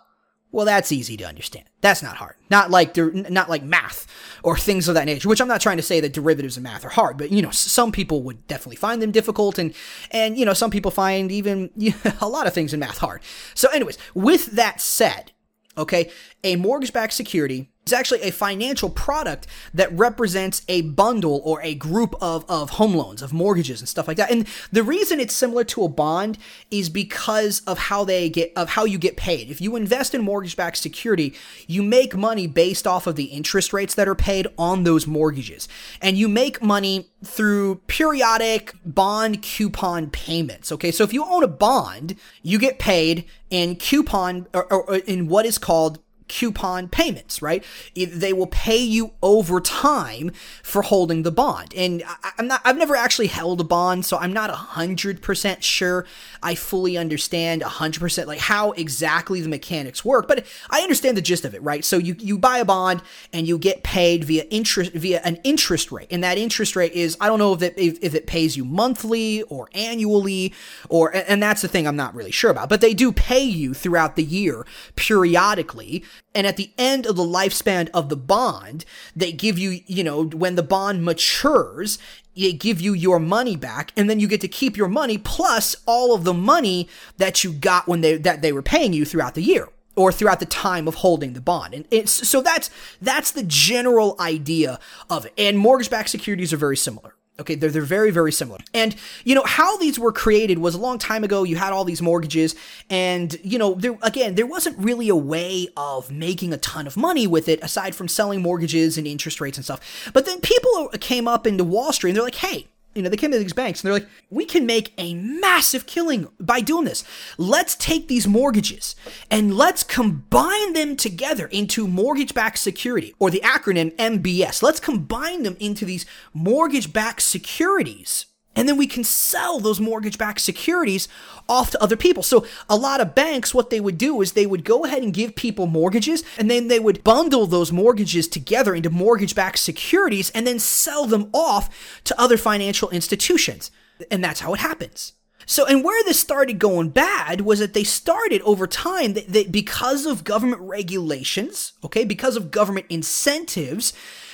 well, 0.50 0.64
that's 0.64 0.92
easy 0.92 1.16
to 1.18 1.24
understand. 1.24 1.66
That's 1.82 2.02
not 2.02 2.16
hard. 2.16 2.36
Not 2.50 2.70
like 2.70 2.96
not 2.96 3.50
like 3.50 3.62
math 3.62 4.06
or 4.42 4.56
things 4.56 4.88
of 4.88 4.94
that 4.94 5.04
nature. 5.04 5.28
Which 5.28 5.40
I'm 5.40 5.48
not 5.48 5.60
trying 5.60 5.76
to 5.76 5.82
say 5.82 6.00
that 6.00 6.14
derivatives 6.14 6.56
in 6.56 6.62
math 6.62 6.84
are 6.84 6.90
hard, 6.90 7.18
but 7.18 7.30
you 7.30 7.42
know, 7.42 7.50
some 7.50 7.92
people 7.92 8.22
would 8.22 8.46
definitely 8.46 8.76
find 8.76 9.02
them 9.02 9.10
difficult, 9.10 9.58
and 9.58 9.74
and 10.10 10.38
you 10.38 10.46
know, 10.46 10.54
some 10.54 10.70
people 10.70 10.90
find 10.90 11.30
even 11.30 11.70
you 11.76 11.92
know, 12.04 12.12
a 12.20 12.28
lot 12.28 12.46
of 12.46 12.54
things 12.54 12.72
in 12.72 12.80
math 12.80 12.98
hard. 12.98 13.22
So, 13.54 13.68
anyways, 13.70 13.98
with 14.14 14.46
that 14.52 14.80
said, 14.80 15.32
okay, 15.76 16.10
a 16.42 16.56
mortgage-backed 16.56 17.12
security 17.12 17.70
is 17.88 17.92
actually 17.94 18.20
a 18.22 18.30
financial 18.30 18.90
product 18.90 19.46
that 19.72 19.90
represents 19.92 20.62
a 20.68 20.82
bundle 20.82 21.40
or 21.42 21.62
a 21.62 21.74
group 21.74 22.14
of, 22.20 22.44
of 22.48 22.70
home 22.70 22.94
loans, 22.94 23.22
of 23.22 23.32
mortgages 23.32 23.80
and 23.80 23.88
stuff 23.88 24.06
like 24.06 24.18
that. 24.18 24.30
And 24.30 24.46
the 24.70 24.82
reason 24.82 25.20
it's 25.20 25.34
similar 25.34 25.64
to 25.64 25.84
a 25.84 25.88
bond 25.88 26.36
is 26.70 26.90
because 26.90 27.60
of 27.66 27.78
how 27.78 28.04
they 28.04 28.28
get, 28.28 28.52
of 28.56 28.70
how 28.70 28.84
you 28.84 28.98
get 28.98 29.16
paid. 29.16 29.50
If 29.50 29.60
you 29.60 29.74
invest 29.74 30.14
in 30.14 30.20
mortgage 30.22 30.54
backed 30.54 30.76
security, 30.76 31.34
you 31.66 31.82
make 31.82 32.14
money 32.14 32.46
based 32.46 32.86
off 32.86 33.06
of 33.06 33.16
the 33.16 33.24
interest 33.24 33.72
rates 33.72 33.94
that 33.94 34.06
are 34.06 34.14
paid 34.14 34.46
on 34.58 34.84
those 34.84 35.06
mortgages. 35.06 35.66
And 36.02 36.18
you 36.18 36.28
make 36.28 36.62
money 36.62 37.08
through 37.24 37.76
periodic 37.86 38.74
bond 38.84 39.42
coupon 39.42 40.10
payments. 40.10 40.70
Okay. 40.70 40.90
So 40.90 41.04
if 41.04 41.12
you 41.12 41.24
own 41.24 41.42
a 41.42 41.48
bond, 41.48 42.16
you 42.42 42.58
get 42.58 42.78
paid 42.78 43.24
in 43.50 43.76
coupon 43.76 44.46
or, 44.52 44.72
or 44.72 44.96
in 44.96 45.26
what 45.28 45.46
is 45.46 45.58
called 45.58 46.00
coupon 46.28 46.88
payments, 46.88 47.42
right? 47.42 47.64
They 47.94 48.32
will 48.32 48.46
pay 48.46 48.78
you 48.78 49.12
over 49.22 49.60
time 49.60 50.30
for 50.62 50.82
holding 50.82 51.22
the 51.22 51.32
bond. 51.32 51.74
And 51.74 52.02
I, 52.06 52.32
am 52.38 52.46
not, 52.46 52.60
I've 52.64 52.76
never 52.76 52.94
actually 52.96 53.28
held 53.28 53.60
a 53.60 53.64
bond, 53.64 54.04
so 54.04 54.18
I'm 54.18 54.32
not 54.32 54.50
100% 54.50 55.62
sure 55.62 56.06
I 56.42 56.54
fully 56.54 56.96
understand 56.96 57.62
100% 57.62 58.26
like 58.26 58.38
how 58.38 58.72
exactly 58.72 59.40
the 59.40 59.48
mechanics 59.48 60.04
work, 60.04 60.28
but 60.28 60.46
I 60.70 60.80
understand 60.80 61.16
the 61.16 61.22
gist 61.22 61.44
of 61.44 61.54
it, 61.54 61.62
right? 61.62 61.84
So 61.84 61.98
you, 61.98 62.14
you 62.18 62.38
buy 62.38 62.58
a 62.58 62.64
bond 62.64 63.02
and 63.32 63.46
you 63.46 63.58
get 63.58 63.82
paid 63.82 64.24
via 64.24 64.44
interest, 64.50 64.92
via 64.92 65.20
an 65.24 65.38
interest 65.44 65.90
rate. 65.90 66.08
And 66.10 66.22
that 66.22 66.38
interest 66.38 66.76
rate 66.76 66.92
is, 66.92 67.16
I 67.20 67.28
don't 67.28 67.38
know 67.38 67.52
if 67.52 67.62
it, 67.62 67.74
if, 67.76 67.98
if 68.02 68.14
it 68.14 68.26
pays 68.26 68.56
you 68.56 68.64
monthly 68.64 69.42
or 69.44 69.68
annually 69.74 70.52
or, 70.88 71.14
and 71.14 71.42
that's 71.42 71.62
the 71.62 71.68
thing 71.68 71.86
I'm 71.86 71.96
not 71.96 72.14
really 72.14 72.30
sure 72.30 72.50
about, 72.50 72.68
but 72.68 72.80
they 72.80 72.94
do 72.94 73.12
pay 73.12 73.42
you 73.42 73.74
throughout 73.74 74.16
the 74.16 74.24
year 74.24 74.66
periodically 74.96 76.04
and 76.34 76.46
at 76.46 76.56
the 76.56 76.72
end 76.78 77.06
of 77.06 77.16
the 77.16 77.24
lifespan 77.24 77.88
of 77.94 78.08
the 78.08 78.16
bond, 78.16 78.84
they 79.14 79.32
give 79.32 79.58
you, 79.58 79.80
you 79.86 80.04
know, 80.04 80.24
when 80.24 80.54
the 80.54 80.62
bond 80.62 81.04
matures, 81.04 81.98
they 82.36 82.52
give 82.52 82.80
you 82.80 82.92
your 82.92 83.18
money 83.18 83.56
back 83.56 83.92
and 83.96 84.08
then 84.08 84.20
you 84.20 84.28
get 84.28 84.40
to 84.40 84.48
keep 84.48 84.76
your 84.76 84.88
money 84.88 85.18
plus 85.18 85.76
all 85.86 86.14
of 86.14 86.24
the 86.24 86.34
money 86.34 86.88
that 87.16 87.42
you 87.42 87.52
got 87.52 87.88
when 87.88 88.00
they 88.00 88.16
that 88.16 88.42
they 88.42 88.52
were 88.52 88.62
paying 88.62 88.92
you 88.92 89.04
throughout 89.04 89.34
the 89.34 89.42
year 89.42 89.68
or 89.96 90.12
throughout 90.12 90.38
the 90.38 90.46
time 90.46 90.86
of 90.86 90.96
holding 90.96 91.32
the 91.32 91.40
bond. 91.40 91.74
And 91.74 91.84
it's 91.90 92.28
so 92.28 92.40
that's 92.40 92.70
that's 93.02 93.32
the 93.32 93.42
general 93.42 94.16
idea 94.20 94.78
of 95.10 95.26
it. 95.26 95.32
And 95.36 95.58
mortgage-backed 95.58 96.08
securities 96.08 96.52
are 96.52 96.56
very 96.56 96.76
similar. 96.76 97.14
Okay, 97.40 97.54
they're, 97.54 97.70
they're 97.70 97.82
very, 97.82 98.10
very 98.10 98.32
similar. 98.32 98.58
And, 98.74 98.96
you 99.24 99.34
know, 99.34 99.44
how 99.44 99.76
these 99.76 99.96
were 99.98 100.10
created 100.10 100.58
was 100.58 100.74
a 100.74 100.78
long 100.78 100.98
time 100.98 101.22
ago. 101.22 101.44
You 101.44 101.54
had 101.56 101.72
all 101.72 101.84
these 101.84 102.02
mortgages, 102.02 102.56
and, 102.90 103.36
you 103.44 103.58
know, 103.58 103.74
there, 103.74 103.96
again, 104.02 104.34
there 104.34 104.46
wasn't 104.46 104.76
really 104.78 105.08
a 105.08 105.16
way 105.16 105.68
of 105.76 106.10
making 106.10 106.52
a 106.52 106.56
ton 106.58 106.86
of 106.88 106.96
money 106.96 107.28
with 107.28 107.48
it 107.48 107.62
aside 107.62 107.94
from 107.94 108.08
selling 108.08 108.42
mortgages 108.42 108.98
and 108.98 109.06
interest 109.06 109.40
rates 109.40 109.56
and 109.56 109.64
stuff. 109.64 110.10
But 110.12 110.26
then 110.26 110.40
people 110.40 110.88
came 111.00 111.28
up 111.28 111.46
into 111.46 111.62
Wall 111.62 111.92
Street 111.92 112.10
and 112.10 112.16
they're 112.16 112.24
like, 112.24 112.34
hey, 112.34 112.66
you 112.98 113.02
know, 113.02 113.08
they 113.08 113.16
came 113.16 113.30
to 113.30 113.38
these 113.38 113.52
banks 113.52 113.80
and 113.80 113.86
they're 113.86 114.00
like, 114.00 114.08
we 114.28 114.44
can 114.44 114.66
make 114.66 114.92
a 114.98 115.14
massive 115.14 115.86
killing 115.86 116.28
by 116.40 116.60
doing 116.60 116.84
this. 116.84 117.04
Let's 117.38 117.76
take 117.76 118.08
these 118.08 118.26
mortgages 118.26 118.96
and 119.30 119.56
let's 119.56 119.82
combine 119.82 120.72
them 120.72 120.96
together 120.96 121.46
into 121.46 121.86
mortgage 121.86 122.34
backed 122.34 122.58
security 122.58 123.14
or 123.18 123.30
the 123.30 123.42
acronym 123.44 123.94
MBS. 123.96 124.62
Let's 124.62 124.80
combine 124.80 125.44
them 125.44 125.56
into 125.60 125.84
these 125.84 126.04
mortgage 126.34 126.92
backed 126.92 127.22
securities 127.22 128.26
and 128.58 128.68
then 128.68 128.76
we 128.76 128.88
can 128.88 129.04
sell 129.04 129.60
those 129.60 129.78
mortgage 129.78 130.18
backed 130.18 130.40
securities 130.40 131.06
off 131.48 131.70
to 131.70 131.80
other 131.80 131.96
people. 131.96 132.24
So 132.24 132.44
a 132.68 132.76
lot 132.76 133.00
of 133.00 133.14
banks, 133.14 133.54
what 133.54 133.70
they 133.70 133.78
would 133.78 133.96
do 133.96 134.20
is 134.20 134.32
they 134.32 134.46
would 134.46 134.64
go 134.64 134.84
ahead 134.84 135.04
and 135.04 135.14
give 135.14 135.36
people 135.36 135.68
mortgages 135.68 136.24
and 136.36 136.50
then 136.50 136.66
they 136.66 136.80
would 136.80 137.04
bundle 137.04 137.46
those 137.46 137.70
mortgages 137.70 138.26
together 138.26 138.74
into 138.74 138.90
mortgage 138.90 139.36
backed 139.36 139.60
securities 139.60 140.30
and 140.30 140.44
then 140.44 140.58
sell 140.58 141.06
them 141.06 141.30
off 141.32 142.02
to 142.02 142.20
other 142.20 142.36
financial 142.36 142.90
institutions. 142.90 143.70
And 144.10 144.24
that's 144.24 144.40
how 144.40 144.54
it 144.54 144.60
happens. 144.60 145.12
So, 145.46 145.64
and 145.64 145.84
where 145.84 146.02
this 146.02 146.18
started 146.18 146.58
going 146.58 146.88
bad 146.88 147.42
was 147.42 147.60
that 147.60 147.74
they 147.74 147.84
started 147.84 148.42
over 148.42 148.66
time 148.66 149.14
that, 149.14 149.32
that 149.32 149.52
because 149.52 150.04
of 150.04 150.24
government 150.24 150.62
regulations, 150.62 151.74
okay, 151.84 152.04
because 152.04 152.36
of 152.36 152.50
government 152.50 152.86
incentives, 152.90 153.92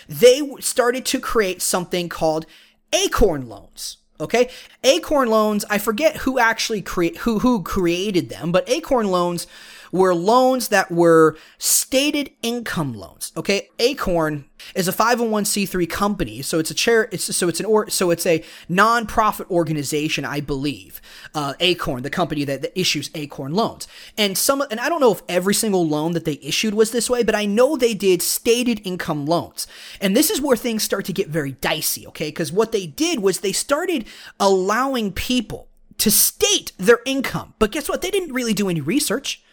they 0.09 0.41
started 0.61 1.05
to 1.05 1.21
create 1.21 1.61
something 1.61 2.09
called 2.09 2.47
acorn 2.91 3.51
loans. 3.51 3.99
Okay, 4.21 4.49
Acorn 4.85 5.29
loans. 5.29 5.65
I 5.69 5.79
forget 5.79 6.19
who 6.19 6.39
actually 6.39 6.83
create 6.83 7.19
who 7.19 7.41
who 7.41 7.63
created 7.63 8.29
them, 8.29 8.53
but 8.53 8.69
Acorn 8.69 9.11
loans 9.11 9.47
were 9.91 10.15
loans 10.15 10.69
that 10.69 10.91
were 10.91 11.37
stated 11.59 12.31
income 12.43 12.95
loans. 12.95 13.33
Okay, 13.37 13.69
Acorn 13.79 14.45
is 14.75 14.89
a 14.89 14.93
501c3 14.93 15.89
company, 15.89 16.43
so 16.43 16.59
it's 16.59 16.71
a 16.71 16.75
chair. 16.75 17.09
It's 17.13 17.37
so 17.37 17.49
it's 17.49 17.61
an 17.61 17.67
or 17.67 17.91
so 17.91 18.11
it's 18.11 18.27
a 18.27 18.45
nonprofit 18.71 19.51
organization, 19.51 20.25
I 20.25 20.41
believe. 20.41 21.01
Uh, 21.35 21.55
Acorn, 21.61 22.03
the 22.03 22.11
company 22.11 22.45
that, 22.45 22.63
that 22.63 22.79
issues 22.79 23.11
Acorn 23.15 23.55
loans, 23.55 23.87
and 24.17 24.37
some 24.37 24.63
and 24.71 24.81
I 24.81 24.89
don't 24.89 25.01
know 25.01 25.13
if 25.13 25.23
every 25.29 25.55
single 25.55 25.87
loan 25.87 26.13
that 26.13 26.25
they 26.25 26.39
issued 26.43 26.75
was 26.75 26.91
this 26.91 27.09
way, 27.11 27.23
but 27.23 27.35
I 27.35 27.45
know 27.45 27.77
they 27.77 27.95
did 27.95 28.23
stated 28.23 28.81
income 28.85 29.27
loans, 29.27 29.67
and 30.01 30.17
this 30.17 30.31
is 30.31 30.41
where 30.41 30.57
things 30.57 30.83
start 30.83 31.05
to 31.07 31.13
get 31.13 31.29
very 31.29 31.53
dicey. 31.53 32.07
Okay, 32.09 32.29
because 32.29 32.53
what 32.53 32.73
they 32.73 32.87
did 32.87 33.21
was 33.21 33.41
they 33.41 33.53
started 33.53 34.07
allowing 34.41 35.13
people 35.13 35.69
to 35.99 36.11
state 36.11 36.73
their 36.77 37.01
income, 37.05 37.55
but 37.59 37.71
guess 37.71 37.89
what? 37.89 38.03
They 38.03 38.11
didn't 38.11 38.33
really 38.33 38.55
do 38.55 38.69
any 38.69 38.81
research. 38.81 39.44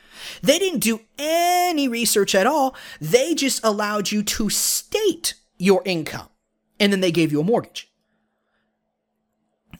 They 0.41 0.59
didn't 0.59 0.79
do 0.79 1.01
any 1.17 1.87
research 1.87 2.35
at 2.35 2.47
all. 2.47 2.75
They 2.99 3.35
just 3.35 3.63
allowed 3.63 4.11
you 4.11 4.23
to 4.23 4.49
state 4.49 5.35
your 5.57 5.81
income 5.85 6.29
and 6.79 6.91
then 6.91 6.99
they 6.99 7.11
gave 7.11 7.31
you 7.31 7.39
a 7.39 7.43
mortgage. 7.43 7.91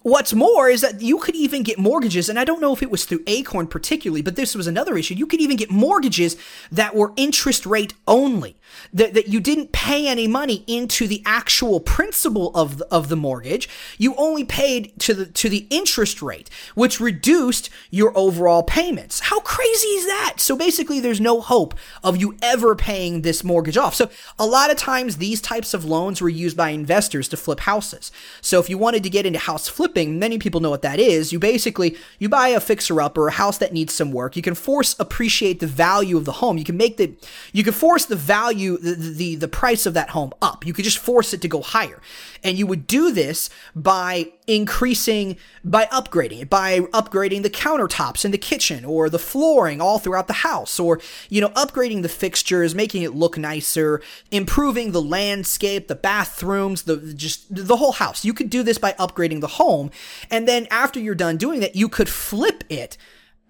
What's 0.03 0.33
more 0.33 0.67
is 0.67 0.81
that 0.81 1.01
you 1.01 1.19
could 1.19 1.36
even 1.36 1.62
get 1.62 1.77
mortgages, 1.77 2.27
and 2.27 2.39
I 2.39 2.43
don't 2.43 2.62
know 2.62 2.74
if 2.74 2.81
it 2.81 2.89
was 2.89 3.05
through 3.05 3.24
Acorn 3.27 3.67
particularly, 3.67 4.24
but 4.24 4.36
this 4.36 4.55
was 4.55 4.65
another 4.65 4.98
issue. 4.98 5.13
You 5.13 5.27
could 5.27 5.41
even 5.41 5.57
get 5.57 5.69
mortgages 5.69 6.38
that 6.71 6.95
were 6.95 7.13
interest 7.17 7.67
rate 7.67 7.93
only, 8.07 8.57
that, 8.93 9.13
that 9.13 9.27
you 9.27 9.39
didn't 9.39 9.71
pay 9.71 10.07
any 10.07 10.27
money 10.27 10.63
into 10.67 11.07
the 11.07 11.21
actual 11.25 11.79
principal 11.79 12.55
of 12.55 12.77
the, 12.79 12.85
of 12.93 13.09
the 13.09 13.15
mortgage. 13.15 13.69
You 13.97 14.15
only 14.15 14.43
paid 14.43 14.97
to 14.99 15.13
the, 15.13 15.25
to 15.25 15.49
the 15.49 15.67
interest 15.69 16.21
rate, 16.21 16.49
which 16.75 16.99
reduced 16.99 17.69
your 17.89 18.15
overall 18.17 18.63
payments. 18.63 19.21
How 19.21 19.39
crazy 19.41 19.87
is 19.87 20.05
that? 20.07 20.35
So 20.37 20.55
basically, 20.55 20.99
there's 20.99 21.21
no 21.21 21.41
hope 21.41 21.73
of 22.03 22.17
you 22.17 22.37
ever 22.41 22.75
paying 22.75 23.21
this 23.21 23.43
mortgage 23.43 23.77
off. 23.77 23.95
So 23.95 24.09
a 24.37 24.45
lot 24.45 24.71
of 24.71 24.77
times, 24.77 25.17
these 25.17 25.41
types 25.41 25.73
of 25.73 25.85
loans 25.85 26.21
were 26.21 26.29
used 26.29 26.57
by 26.57 26.69
investors 26.69 27.27
to 27.29 27.37
flip 27.37 27.61
houses. 27.61 28.11
So 28.41 28.59
if 28.59 28.69
you 28.69 28.77
wanted 28.77 29.03
to 29.03 29.09
get 29.09 29.25
into 29.25 29.39
house 29.39 29.67
flipping, 29.67 30.19
many 30.19 30.37
people 30.37 30.61
know 30.61 30.69
what 30.69 30.81
that 30.83 30.99
is. 30.99 31.31
You 31.31 31.39
basically 31.39 31.97
you 32.19 32.29
buy 32.29 32.49
a 32.49 32.59
fixer 32.59 33.01
up 33.01 33.17
or 33.17 33.27
a 33.27 33.31
house 33.31 33.57
that 33.57 33.73
needs 33.73 33.93
some 33.93 34.11
work. 34.11 34.35
You 34.35 34.41
can 34.41 34.55
force 34.55 34.95
appreciate 34.99 35.59
the 35.59 35.67
value 35.67 36.17
of 36.17 36.25
the 36.25 36.33
home. 36.33 36.57
You 36.57 36.63
can 36.63 36.77
make 36.77 36.97
the 36.97 37.13
you 37.51 37.63
can 37.63 37.73
force 37.73 38.05
the 38.05 38.15
value 38.15 38.60
the 38.77 38.93
the, 38.93 39.35
the 39.35 39.47
price 39.47 39.85
of 39.85 39.93
that 39.93 40.11
home 40.11 40.33
up. 40.41 40.65
You 40.65 40.73
could 40.73 40.85
just 40.85 40.97
force 40.97 41.33
it 41.33 41.41
to 41.41 41.47
go 41.47 41.61
higher. 41.61 42.01
And 42.43 42.57
you 42.57 42.65
would 42.67 42.87
do 42.87 43.11
this 43.11 43.49
by 43.75 44.31
increasing 44.47 45.37
by 45.63 45.85
upgrading 45.85 46.41
it, 46.41 46.49
by 46.49 46.79
upgrading 46.79 47.43
the 47.43 47.49
countertops 47.49 48.25
in 48.25 48.31
the 48.31 48.37
kitchen 48.37 48.83
or 48.83 49.09
the 49.09 49.19
flooring 49.19 49.79
all 49.79 49.99
throughout 49.99 50.27
the 50.27 50.33
house 50.33 50.79
or 50.79 50.99
you 51.29 51.41
know 51.41 51.49
upgrading 51.49 52.01
the 52.01 52.09
fixtures, 52.09 52.73
making 52.75 53.03
it 53.03 53.15
look 53.15 53.37
nicer, 53.37 54.01
improving 54.31 54.91
the 54.91 55.01
landscape, 55.01 55.87
the 55.87 55.95
bathrooms, 55.95 56.83
the 56.83 56.97
just 57.13 57.53
the 57.53 57.77
whole 57.77 57.93
house. 57.93 58.25
You 58.25 58.33
could 58.33 58.49
do 58.49 58.63
this 58.63 58.77
by 58.77 58.93
upgrading 58.93 59.41
the 59.41 59.47
home 59.47 59.91
and 60.29 60.47
then 60.47 60.67
after 60.71 60.99
you're 60.99 61.15
done 61.15 61.37
doing 61.37 61.59
that, 61.61 61.75
you 61.75 61.89
could 61.89 62.09
flip 62.09 62.63
it 62.69 62.97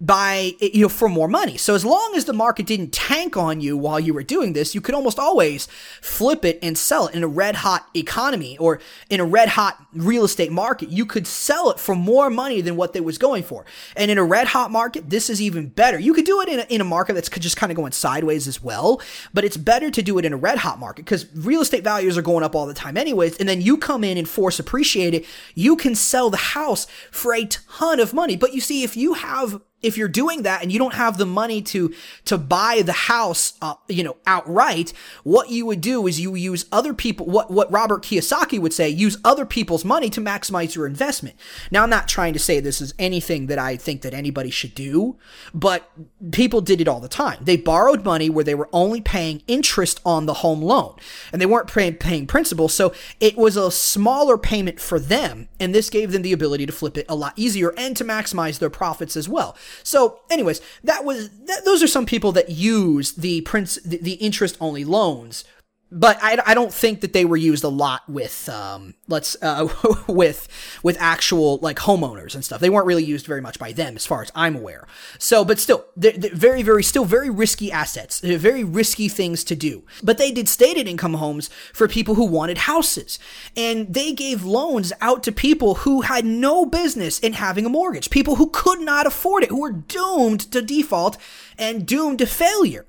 by 0.01 0.55
you 0.59 0.81
know 0.81 0.89
for 0.89 1.07
more 1.07 1.27
money. 1.27 1.57
So 1.57 1.75
as 1.75 1.85
long 1.85 2.13
as 2.15 2.25
the 2.25 2.33
market 2.33 2.65
didn't 2.65 2.91
tank 2.91 3.37
on 3.37 3.61
you 3.61 3.77
while 3.77 3.99
you 3.99 4.15
were 4.15 4.23
doing 4.23 4.53
this, 4.53 4.73
you 4.73 4.81
could 4.81 4.95
almost 4.95 5.19
always 5.19 5.67
flip 6.01 6.43
it 6.43 6.57
and 6.63 6.75
sell 6.75 7.07
it 7.07 7.15
in 7.15 7.23
a 7.23 7.27
red 7.27 7.57
hot 7.57 7.87
economy 7.95 8.57
or 8.57 8.79
in 9.11 9.19
a 9.19 9.25
red 9.25 9.49
hot 9.49 9.85
real 9.93 10.23
estate 10.23 10.51
market. 10.51 10.89
You 10.89 11.05
could 11.05 11.27
sell 11.27 11.69
it 11.69 11.79
for 11.79 11.95
more 11.95 12.31
money 12.31 12.61
than 12.61 12.75
what 12.75 12.93
they 12.93 12.99
was 12.99 13.19
going 13.19 13.43
for. 13.43 13.63
And 13.95 14.09
in 14.09 14.17
a 14.17 14.23
red 14.23 14.47
hot 14.47 14.71
market, 14.71 15.11
this 15.11 15.29
is 15.29 15.39
even 15.39 15.67
better. 15.67 15.99
You 15.99 16.15
could 16.15 16.25
do 16.25 16.41
it 16.41 16.49
in 16.49 16.59
a, 16.59 16.63
in 16.63 16.81
a 16.81 16.85
market 16.85 17.13
that's 17.13 17.29
just 17.29 17.57
kind 17.57 17.71
of 17.71 17.75
going 17.75 17.91
sideways 17.91 18.47
as 18.47 18.63
well, 18.63 18.99
but 19.33 19.43
it's 19.43 19.57
better 19.57 19.91
to 19.91 20.01
do 20.01 20.17
it 20.17 20.25
in 20.25 20.33
a 20.33 20.37
red 20.37 20.57
hot 20.57 20.79
market 20.79 21.05
because 21.05 21.27
real 21.35 21.61
estate 21.61 21.83
values 21.83 22.17
are 22.17 22.23
going 22.23 22.43
up 22.43 22.55
all 22.55 22.65
the 22.65 22.73
time 22.73 22.97
anyways. 22.97 23.37
And 23.37 23.47
then 23.47 23.61
you 23.61 23.77
come 23.77 24.03
in 24.03 24.17
and 24.17 24.27
force 24.27 24.59
appreciate 24.59 25.13
it. 25.13 25.25
You 25.53 25.75
can 25.75 25.93
sell 25.93 26.31
the 26.31 26.37
house 26.37 26.87
for 27.11 27.35
a 27.35 27.45
ton 27.45 27.99
of 27.99 28.15
money. 28.15 28.35
But 28.35 28.53
you 28.53 28.61
see, 28.61 28.81
if 28.81 28.97
you 28.97 29.13
have 29.13 29.61
if 29.83 29.97
you're 29.97 30.07
doing 30.07 30.43
that 30.43 30.61
and 30.61 30.71
you 30.71 30.79
don't 30.79 30.93
have 30.93 31.17
the 31.17 31.25
money 31.25 31.61
to 31.61 31.93
to 32.25 32.37
buy 32.37 32.81
the 32.83 32.91
house 32.93 33.53
uh, 33.61 33.75
you 33.87 34.03
know 34.03 34.17
outright 34.25 34.93
what 35.23 35.49
you 35.49 35.65
would 35.65 35.81
do 35.81 36.07
is 36.07 36.19
you 36.19 36.35
use 36.35 36.65
other 36.71 36.93
people 36.93 37.25
what 37.25 37.51
what 37.51 37.71
Robert 37.71 38.03
Kiyosaki 38.03 38.59
would 38.59 38.73
say 38.73 38.89
use 38.89 39.17
other 39.23 39.45
people's 39.45 39.85
money 39.85 40.09
to 40.09 40.21
maximize 40.21 40.75
your 40.75 40.85
investment. 40.85 41.35
Now 41.71 41.83
I'm 41.83 41.89
not 41.89 42.07
trying 42.07 42.33
to 42.33 42.39
say 42.39 42.59
this 42.59 42.81
is 42.81 42.93
anything 42.99 43.47
that 43.47 43.59
I 43.59 43.75
think 43.75 44.01
that 44.01 44.13
anybody 44.13 44.49
should 44.49 44.75
do 44.75 45.17
but 45.53 45.91
people 46.31 46.61
did 46.61 46.81
it 46.81 46.87
all 46.87 46.99
the 46.99 47.07
time. 47.07 47.39
They 47.41 47.57
borrowed 47.57 48.05
money 48.05 48.29
where 48.29 48.43
they 48.43 48.55
were 48.55 48.69
only 48.71 49.01
paying 49.01 49.41
interest 49.47 49.99
on 50.05 50.25
the 50.25 50.35
home 50.35 50.61
loan 50.61 50.95
and 51.31 51.41
they 51.41 51.45
weren't 51.45 51.67
paying, 51.67 51.95
paying 51.95 52.27
principal 52.27 52.67
so 52.67 52.93
it 53.19 53.37
was 53.37 53.57
a 53.57 53.71
smaller 53.71 54.37
payment 54.37 54.79
for 54.79 54.99
them 54.99 55.47
and 55.59 55.73
this 55.73 55.89
gave 55.89 56.11
them 56.11 56.21
the 56.21 56.33
ability 56.33 56.65
to 56.65 56.71
flip 56.71 56.97
it 56.97 57.05
a 57.09 57.15
lot 57.15 57.33
easier 57.35 57.73
and 57.77 57.97
to 57.97 58.03
maximize 58.03 58.59
their 58.59 58.69
profits 58.69 59.15
as 59.17 59.27
well 59.27 59.55
so, 59.83 60.19
anyways, 60.29 60.61
that 60.83 61.03
was 61.03 61.29
that, 61.45 61.65
those 61.65 61.83
are 61.83 61.87
some 61.87 62.05
people 62.05 62.31
that 62.33 62.49
use 62.49 63.13
the 63.13 63.41
prince 63.41 63.75
the, 63.83 63.97
the 63.97 64.13
interest 64.13 64.57
only 64.59 64.83
loans 64.83 65.43
but 65.91 66.17
I, 66.21 66.41
I 66.45 66.53
don't 66.53 66.73
think 66.73 67.01
that 67.01 67.11
they 67.11 67.25
were 67.25 67.37
used 67.37 67.65
a 67.65 67.69
lot 67.69 68.07
with 68.07 68.47
um 68.47 68.93
let's 69.07 69.35
uh 69.41 69.67
with 70.07 70.47
with 70.83 70.97
actual 70.99 71.57
like 71.61 71.77
homeowners 71.79 72.33
and 72.33 72.45
stuff. 72.45 72.61
They 72.61 72.69
weren't 72.69 72.85
really 72.85 73.03
used 73.03 73.25
very 73.25 73.41
much 73.41 73.59
by 73.59 73.73
them 73.73 73.95
as 73.95 74.05
far 74.05 74.21
as 74.21 74.31
I'm 74.33 74.55
aware. 74.55 74.87
So, 75.19 75.43
but 75.43 75.59
still, 75.59 75.85
they're, 75.97 76.13
they're 76.13 76.33
very 76.33 76.63
very 76.63 76.83
still 76.83 77.03
very 77.03 77.29
risky 77.29 77.71
assets. 77.71 78.21
They're 78.21 78.37
very 78.37 78.63
risky 78.63 79.09
things 79.09 79.43
to 79.45 79.55
do. 79.55 79.83
But 80.01 80.17
they 80.17 80.31
did 80.31 80.47
stated 80.47 80.87
income 80.87 81.15
homes 81.15 81.49
for 81.73 81.87
people 81.87 82.15
who 82.15 82.25
wanted 82.25 82.59
houses, 82.59 83.19
and 83.57 83.93
they 83.93 84.13
gave 84.13 84.45
loans 84.45 84.93
out 85.01 85.23
to 85.23 85.31
people 85.31 85.75
who 85.75 86.01
had 86.01 86.23
no 86.25 86.65
business 86.65 87.19
in 87.19 87.33
having 87.33 87.65
a 87.65 87.69
mortgage, 87.69 88.09
people 88.09 88.37
who 88.37 88.49
could 88.49 88.79
not 88.79 89.05
afford 89.05 89.43
it, 89.43 89.49
who 89.49 89.61
were 89.61 89.71
doomed 89.71 90.39
to 90.51 90.61
default 90.61 91.17
and 91.57 91.85
doomed 91.85 92.19
to 92.19 92.25
failure. 92.25 92.85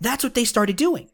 That's 0.00 0.22
what 0.22 0.34
they 0.34 0.44
started 0.44 0.76
doing. 0.76 1.08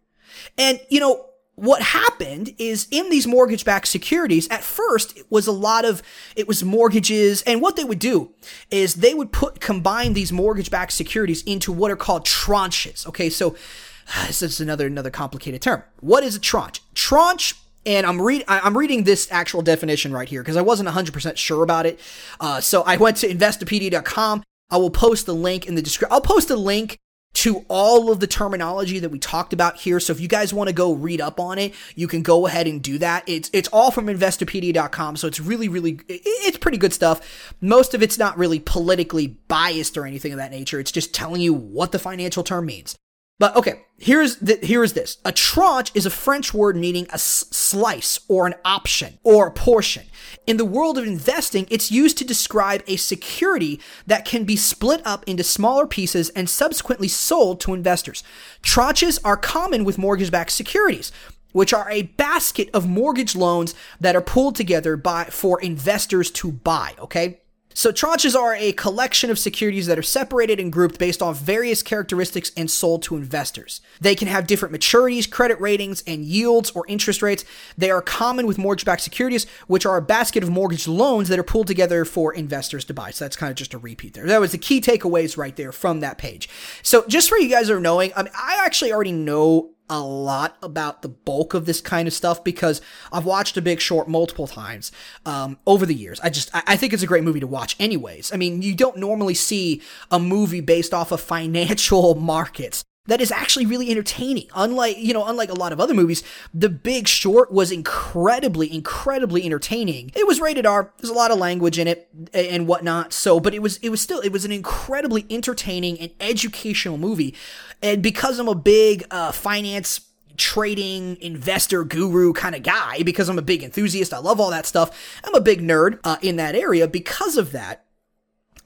And, 0.58 0.80
you 0.88 1.00
know, 1.00 1.26
what 1.54 1.82
happened 1.82 2.54
is 2.58 2.88
in 2.90 3.10
these 3.10 3.26
mortgage 3.26 3.64
backed 3.64 3.88
securities, 3.88 4.48
at 4.48 4.64
first 4.64 5.16
it 5.18 5.26
was 5.30 5.46
a 5.46 5.52
lot 5.52 5.84
of, 5.84 6.02
it 6.34 6.48
was 6.48 6.64
mortgages. 6.64 7.42
And 7.42 7.60
what 7.60 7.76
they 7.76 7.84
would 7.84 7.98
do 7.98 8.32
is 8.70 8.94
they 8.94 9.14
would 9.14 9.32
put, 9.32 9.60
combine 9.60 10.14
these 10.14 10.32
mortgage 10.32 10.70
backed 10.70 10.92
securities 10.92 11.42
into 11.42 11.70
what 11.70 11.90
are 11.90 11.96
called 11.96 12.24
tranches. 12.24 13.06
Okay. 13.06 13.28
So 13.28 13.54
this 14.26 14.42
is 14.42 14.60
another, 14.60 14.86
another 14.86 15.10
complicated 15.10 15.62
term. 15.62 15.82
What 16.00 16.24
is 16.24 16.36
a 16.36 16.40
tranche? 16.40 16.80
Tranche 16.94 17.54
and 17.84 18.06
I'm 18.06 18.20
read 18.20 18.44
I'm 18.48 18.76
reading 18.76 19.04
this 19.04 19.28
actual 19.30 19.62
definition 19.62 20.12
right 20.12 20.28
here 20.28 20.42
because 20.42 20.56
I 20.56 20.62
wasn't 20.62 20.88
100% 20.88 21.36
sure 21.36 21.62
about 21.62 21.86
it. 21.86 21.98
Uh, 22.40 22.60
so 22.60 22.82
I 22.82 22.96
went 22.96 23.16
to 23.18 23.28
investopedia.com. 23.28 24.44
I 24.70 24.76
will 24.76 24.90
post 24.90 25.26
the 25.26 25.34
link 25.34 25.66
in 25.66 25.74
the 25.74 25.82
description. 25.82 26.12
I'll 26.12 26.20
post 26.20 26.48
a 26.50 26.56
link 26.56 26.98
to 27.42 27.64
all 27.66 28.12
of 28.12 28.20
the 28.20 28.26
terminology 28.28 29.00
that 29.00 29.08
we 29.08 29.18
talked 29.18 29.52
about 29.52 29.76
here. 29.76 29.98
So 29.98 30.12
if 30.12 30.20
you 30.20 30.28
guys 30.28 30.54
want 30.54 30.68
to 30.68 30.72
go 30.72 30.92
read 30.92 31.20
up 31.20 31.40
on 31.40 31.58
it, 31.58 31.74
you 31.96 32.06
can 32.06 32.22
go 32.22 32.46
ahead 32.46 32.68
and 32.68 32.80
do 32.80 32.98
that. 32.98 33.24
It's 33.26 33.50
it's 33.52 33.68
all 33.72 33.90
from 33.90 34.06
investopedia.com, 34.06 35.16
so 35.16 35.26
it's 35.26 35.40
really 35.40 35.68
really 35.68 35.98
it's 36.08 36.58
pretty 36.58 36.78
good 36.78 36.92
stuff. 36.92 37.52
Most 37.60 37.94
of 37.94 38.02
it's 38.02 38.16
not 38.16 38.38
really 38.38 38.60
politically 38.60 39.38
biased 39.48 39.96
or 39.96 40.06
anything 40.06 40.30
of 40.30 40.38
that 40.38 40.52
nature. 40.52 40.78
It's 40.78 40.92
just 40.92 41.12
telling 41.12 41.40
you 41.40 41.52
what 41.52 41.90
the 41.90 41.98
financial 41.98 42.44
term 42.44 42.66
means. 42.66 42.94
But 43.42 43.56
okay, 43.56 43.80
here's 43.98 44.36
the, 44.36 44.56
here's 44.62 44.92
this. 44.92 45.18
A 45.24 45.32
tranche 45.32 45.90
is 45.96 46.06
a 46.06 46.10
French 46.10 46.54
word 46.54 46.76
meaning 46.76 47.06
a 47.08 47.14
s- 47.14 47.44
slice 47.50 48.20
or 48.28 48.46
an 48.46 48.54
option 48.64 49.18
or 49.24 49.48
a 49.48 49.50
portion. 49.50 50.04
In 50.46 50.58
the 50.58 50.64
world 50.64 50.96
of 50.96 51.08
investing, 51.08 51.66
it's 51.68 51.90
used 51.90 52.16
to 52.18 52.24
describe 52.24 52.84
a 52.86 52.94
security 52.94 53.80
that 54.06 54.24
can 54.24 54.44
be 54.44 54.54
split 54.54 55.04
up 55.04 55.24
into 55.26 55.42
smaller 55.42 55.88
pieces 55.88 56.28
and 56.28 56.48
subsequently 56.48 57.08
sold 57.08 57.58
to 57.62 57.74
investors. 57.74 58.22
Tranches 58.62 59.18
are 59.24 59.36
common 59.36 59.82
with 59.82 59.98
mortgage-backed 59.98 60.52
securities 60.52 61.10
which 61.50 61.74
are 61.74 61.90
a 61.90 62.02
basket 62.02 62.70
of 62.72 62.88
mortgage 62.88 63.36
loans 63.36 63.74
that 64.00 64.16
are 64.16 64.22
pulled 64.22 64.56
together 64.56 64.96
by 64.96 65.24
for 65.24 65.60
investors 65.60 66.30
to 66.30 66.50
buy, 66.50 66.94
okay? 66.98 67.41
So 67.74 67.92
tranches 67.92 68.34
are 68.34 68.54
a 68.54 68.72
collection 68.72 69.30
of 69.30 69.38
securities 69.38 69.86
that 69.86 69.98
are 69.98 70.02
separated 70.02 70.60
and 70.60 70.72
grouped 70.72 70.98
based 70.98 71.22
on 71.22 71.34
various 71.34 71.82
characteristics 71.82 72.52
and 72.56 72.70
sold 72.70 73.02
to 73.04 73.16
investors. 73.16 73.80
They 74.00 74.14
can 74.14 74.28
have 74.28 74.46
different 74.46 74.74
maturities, 74.74 75.30
credit 75.30 75.60
ratings, 75.60 76.02
and 76.06 76.24
yields 76.24 76.70
or 76.70 76.86
interest 76.88 77.22
rates. 77.22 77.44
They 77.76 77.90
are 77.90 78.02
common 78.02 78.46
with 78.46 78.58
mortgage-backed 78.58 79.02
securities, 79.02 79.46
which 79.66 79.86
are 79.86 79.96
a 79.96 80.02
basket 80.02 80.42
of 80.42 80.50
mortgage 80.50 80.86
loans 80.88 81.28
that 81.28 81.38
are 81.38 81.44
pulled 81.44 81.66
together 81.66 82.04
for 82.04 82.34
investors 82.34 82.84
to 82.86 82.94
buy. 82.94 83.10
So 83.10 83.24
that's 83.24 83.36
kind 83.36 83.50
of 83.50 83.56
just 83.56 83.74
a 83.74 83.78
repeat 83.78 84.14
there. 84.14 84.26
That 84.26 84.40
was 84.40 84.52
the 84.52 84.58
key 84.58 84.80
takeaways 84.80 85.36
right 85.36 85.56
there 85.56 85.72
from 85.72 86.00
that 86.00 86.18
page. 86.18 86.48
So 86.82 87.04
just 87.06 87.28
for 87.28 87.38
you 87.38 87.48
guys 87.48 87.70
are 87.70 87.80
knowing, 87.80 88.12
I, 88.16 88.22
mean, 88.24 88.32
I 88.34 88.62
actually 88.64 88.92
already 88.92 89.12
know 89.12 89.70
a 89.92 90.00
lot 90.00 90.56
about 90.62 91.02
the 91.02 91.08
bulk 91.08 91.52
of 91.52 91.66
this 91.66 91.82
kind 91.82 92.08
of 92.08 92.14
stuff 92.14 92.42
because 92.42 92.80
I've 93.12 93.26
watched 93.26 93.58
A 93.58 93.62
Big 93.62 93.78
Short 93.78 94.08
multiple 94.08 94.46
times 94.46 94.90
um, 95.26 95.58
over 95.66 95.84
the 95.84 95.94
years. 95.94 96.18
I 96.20 96.30
just 96.30 96.48
I 96.54 96.76
think 96.76 96.94
it's 96.94 97.02
a 97.02 97.06
great 97.06 97.24
movie 97.24 97.40
to 97.40 97.46
watch, 97.46 97.76
anyways. 97.78 98.32
I 98.32 98.36
mean, 98.36 98.62
you 98.62 98.74
don't 98.74 98.96
normally 98.96 99.34
see 99.34 99.82
a 100.10 100.18
movie 100.18 100.62
based 100.62 100.94
off 100.94 101.12
of 101.12 101.20
financial 101.20 102.14
markets 102.32 102.84
that 103.06 103.20
is 103.20 103.32
actually 103.32 103.66
really 103.66 103.90
entertaining. 103.90 104.46
Unlike, 104.54 104.98
you 104.98 105.12
know, 105.12 105.26
unlike 105.26 105.50
a 105.50 105.54
lot 105.54 105.72
of 105.72 105.80
other 105.80 105.94
movies, 105.94 106.22
The 106.54 106.68
Big 106.68 107.08
Short 107.08 107.50
was 107.50 107.72
incredibly, 107.72 108.72
incredibly 108.72 109.44
entertaining. 109.44 110.12
It 110.14 110.26
was 110.26 110.40
rated 110.40 110.66
R. 110.66 110.92
There's 110.98 111.10
a 111.10 111.14
lot 111.14 111.32
of 111.32 111.38
language 111.38 111.78
in 111.78 111.88
it 111.88 112.08
and 112.32 112.68
whatnot. 112.68 113.12
So, 113.12 113.40
but 113.40 113.54
it 113.54 113.62
was, 113.62 113.78
it 113.78 113.88
was 113.88 114.00
still, 114.00 114.20
it 114.20 114.30
was 114.30 114.44
an 114.44 114.52
incredibly 114.52 115.26
entertaining 115.30 115.98
and 115.98 116.12
educational 116.20 116.96
movie. 116.96 117.34
And 117.82 118.02
because 118.02 118.38
I'm 118.38 118.48
a 118.48 118.54
big, 118.54 119.04
uh, 119.10 119.32
finance 119.32 120.02
trading 120.36 121.20
investor 121.20 121.84
guru 121.84 122.32
kind 122.32 122.54
of 122.54 122.62
guy 122.62 123.02
because 123.02 123.28
I'm 123.28 123.38
a 123.38 123.42
big 123.42 123.62
enthusiast. 123.62 124.14
I 124.14 124.18
love 124.18 124.40
all 124.40 124.50
that 124.50 124.66
stuff. 124.66 125.18
I'm 125.24 125.34
a 125.34 125.40
big 125.40 125.60
nerd 125.60 125.98
uh, 126.04 126.16
in 126.22 126.36
that 126.36 126.54
area 126.54 126.88
because 126.88 127.36
of 127.36 127.52
that. 127.52 127.84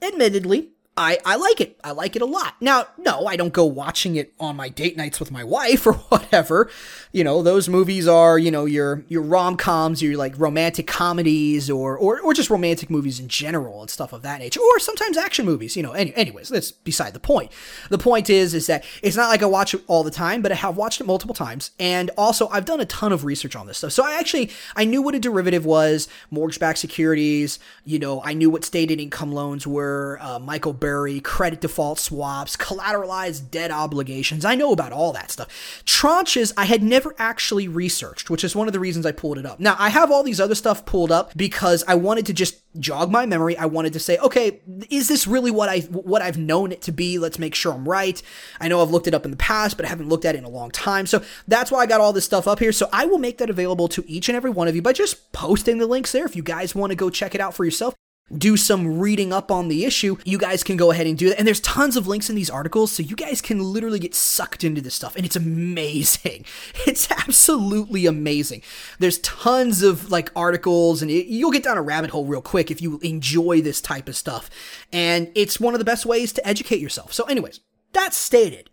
Admittedly, 0.01 0.71
I, 0.97 1.19
I 1.23 1.35
like 1.35 1.61
it. 1.61 1.79
I 1.83 1.91
like 1.91 2.15
it 2.15 2.23
a 2.23 2.25
lot. 2.25 2.55
Now, 2.59 2.87
no, 2.97 3.27
I 3.27 3.35
don't 3.35 3.53
go 3.53 3.65
watching 3.65 4.15
it 4.15 4.33
on 4.39 4.55
my 4.55 4.67
date 4.67 4.97
nights 4.97 5.19
with 5.19 5.31
my 5.31 5.43
wife 5.43 5.85
or 5.87 5.93
whatever. 5.93 6.69
You 7.17 7.23
know, 7.23 7.41
those 7.41 7.67
movies 7.67 8.07
are, 8.07 8.37
you 8.37 8.51
know, 8.51 8.65
your 8.65 9.03
your 9.07 9.23
rom-coms, 9.23 10.03
your 10.03 10.15
like 10.17 10.37
romantic 10.37 10.85
comedies 10.85 11.67
or, 11.67 11.97
or 11.97 12.21
or 12.21 12.31
just 12.31 12.51
romantic 12.51 12.91
movies 12.91 13.19
in 13.19 13.27
general 13.27 13.81
and 13.81 13.89
stuff 13.89 14.13
of 14.13 14.21
that 14.21 14.37
nature. 14.37 14.59
Or 14.61 14.77
sometimes 14.77 15.17
action 15.17 15.43
movies, 15.43 15.75
you 15.75 15.81
know. 15.81 15.93
Any, 15.93 16.13
anyways, 16.15 16.49
that's 16.49 16.71
beside 16.71 17.13
the 17.13 17.19
point. 17.19 17.51
The 17.89 17.97
point 17.97 18.29
is 18.29 18.53
is 18.53 18.67
that 18.67 18.85
it's 19.01 19.17
not 19.17 19.29
like 19.29 19.41
I 19.41 19.47
watch 19.47 19.73
it 19.73 19.81
all 19.87 20.03
the 20.03 20.11
time, 20.11 20.43
but 20.43 20.51
I 20.51 20.55
have 20.55 20.77
watched 20.77 21.01
it 21.01 21.07
multiple 21.07 21.33
times. 21.33 21.71
And 21.79 22.11
also 22.19 22.49
I've 22.49 22.65
done 22.65 22.81
a 22.81 22.85
ton 22.85 23.11
of 23.11 23.25
research 23.25 23.55
on 23.55 23.65
this 23.65 23.79
stuff. 23.79 23.93
So 23.93 24.05
I 24.05 24.19
actually 24.19 24.51
I 24.75 24.85
knew 24.85 25.01
what 25.01 25.15
a 25.15 25.19
derivative 25.19 25.65
was, 25.65 26.07
mortgage-backed 26.29 26.77
securities, 26.77 27.57
you 27.83 27.97
know, 27.97 28.21
I 28.23 28.33
knew 28.33 28.51
what 28.51 28.63
stated 28.63 29.01
income 29.01 29.31
loans 29.31 29.65
were, 29.65 30.19
uh, 30.21 30.37
Michael 30.37 30.73
Burry, 30.73 31.19
credit 31.19 31.61
default 31.61 31.97
swaps, 31.97 32.55
collateralized 32.55 33.49
debt 33.49 33.71
obligations. 33.71 34.45
I 34.45 34.53
know 34.53 34.71
about 34.71 34.91
all 34.91 35.13
that 35.13 35.31
stuff. 35.31 35.47
Tranches 35.83 36.53
I 36.55 36.65
had 36.65 36.83
never 36.83 37.06
actually 37.17 37.67
researched, 37.67 38.29
which 38.29 38.43
is 38.43 38.55
one 38.55 38.67
of 38.67 38.73
the 38.73 38.79
reasons 38.79 39.05
I 39.05 39.11
pulled 39.11 39.37
it 39.37 39.45
up. 39.45 39.59
Now, 39.59 39.75
I 39.79 39.89
have 39.89 40.11
all 40.11 40.23
these 40.23 40.39
other 40.39 40.55
stuff 40.55 40.85
pulled 40.85 41.11
up 41.11 41.35
because 41.35 41.83
I 41.87 41.95
wanted 41.95 42.25
to 42.27 42.33
just 42.33 42.61
jog 42.79 43.11
my 43.11 43.25
memory. 43.25 43.57
I 43.57 43.65
wanted 43.65 43.93
to 43.93 43.99
say, 43.99 44.17
okay, 44.17 44.61
is 44.89 45.07
this 45.07 45.27
really 45.27 45.51
what 45.51 45.69
I 45.69 45.79
what 45.81 46.21
I've 46.21 46.37
known 46.37 46.71
it 46.71 46.81
to 46.83 46.91
be? 46.91 47.19
Let's 47.19 47.39
make 47.39 47.55
sure 47.55 47.73
I'm 47.73 47.87
right. 47.87 48.21
I 48.59 48.67
know 48.67 48.81
I've 48.81 48.91
looked 48.91 49.07
it 49.07 49.13
up 49.13 49.25
in 49.25 49.31
the 49.31 49.37
past, 49.37 49.77
but 49.77 49.85
I 49.85 49.89
haven't 49.89 50.09
looked 50.09 50.25
at 50.25 50.35
it 50.35 50.39
in 50.39 50.43
a 50.43 50.49
long 50.49 50.71
time. 50.71 51.05
So 51.05 51.23
that's 51.47 51.71
why 51.71 51.79
I 51.79 51.85
got 51.85 52.01
all 52.01 52.13
this 52.13 52.25
stuff 52.25 52.47
up 52.47 52.59
here. 52.59 52.71
So 52.71 52.89
I 52.91 53.05
will 53.05 53.19
make 53.19 53.37
that 53.39 53.49
available 53.49 53.87
to 53.89 54.03
each 54.07 54.29
and 54.29 54.35
every 54.35 54.51
one 54.51 54.67
of 54.67 54.75
you 54.75 54.81
by 54.81 54.93
just 54.93 55.31
posting 55.31 55.77
the 55.77 55.87
links 55.87 56.11
there. 56.11 56.25
If 56.25 56.35
you 56.35 56.43
guys 56.43 56.75
want 56.75 56.91
to 56.91 56.95
go 56.95 57.09
check 57.09 57.35
it 57.35 57.41
out 57.41 57.53
for 57.53 57.65
yourself, 57.65 57.93
do 58.35 58.57
some 58.57 58.99
reading 58.99 59.31
up 59.31 59.51
on 59.51 59.67
the 59.67 59.85
issue, 59.85 60.17
you 60.25 60.37
guys 60.37 60.63
can 60.63 60.75
go 60.75 60.91
ahead 60.91 61.07
and 61.07 61.17
do 61.17 61.29
that. 61.29 61.37
And 61.37 61.47
there's 61.47 61.61
tons 61.61 61.95
of 61.95 62.07
links 62.07 62.29
in 62.29 62.35
these 62.35 62.49
articles, 62.49 62.91
so 62.91 63.03
you 63.03 63.15
guys 63.15 63.41
can 63.41 63.61
literally 63.61 63.99
get 63.99 64.13
sucked 64.13 64.63
into 64.63 64.81
this 64.81 64.95
stuff. 64.95 65.15
And 65.15 65.25
it's 65.25 65.35
amazing. 65.35 66.45
It's 66.85 67.11
absolutely 67.11 68.05
amazing. 68.05 68.61
There's 68.99 69.19
tons 69.19 69.83
of 69.83 70.09
like 70.09 70.31
articles, 70.35 71.01
and 71.01 71.11
it, 71.11 71.27
you'll 71.27 71.51
get 71.51 71.63
down 71.63 71.77
a 71.77 71.81
rabbit 71.81 72.11
hole 72.11 72.25
real 72.25 72.41
quick 72.41 72.71
if 72.71 72.81
you 72.81 72.99
enjoy 72.99 73.61
this 73.61 73.81
type 73.81 74.07
of 74.07 74.15
stuff. 74.15 74.49
And 74.93 75.29
it's 75.35 75.59
one 75.59 75.73
of 75.73 75.79
the 75.79 75.85
best 75.85 76.05
ways 76.05 76.31
to 76.33 76.47
educate 76.47 76.79
yourself. 76.79 77.13
So, 77.13 77.25
anyways, 77.25 77.59
that 77.93 78.13
stated. 78.13 78.69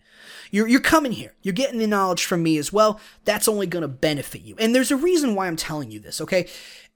You're, 0.54 0.68
you're 0.68 0.80
coming 0.80 1.10
here. 1.10 1.34
You're 1.42 1.52
getting 1.52 1.80
the 1.80 1.86
knowledge 1.88 2.24
from 2.24 2.44
me 2.44 2.58
as 2.58 2.72
well. 2.72 3.00
That's 3.24 3.48
only 3.48 3.66
going 3.66 3.82
to 3.82 3.88
benefit 3.88 4.42
you. 4.42 4.54
And 4.60 4.72
there's 4.72 4.92
a 4.92 4.96
reason 4.96 5.34
why 5.34 5.48
I'm 5.48 5.56
telling 5.56 5.90
you 5.90 5.98
this, 5.98 6.20
okay? 6.20 6.48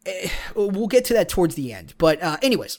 Eh, 0.06 0.28
we'll 0.54 0.86
get 0.86 1.04
to 1.06 1.14
that 1.14 1.28
towards 1.28 1.54
the 1.54 1.72
end. 1.72 1.94
But, 1.98 2.22
uh, 2.22 2.36
anyways, 2.42 2.78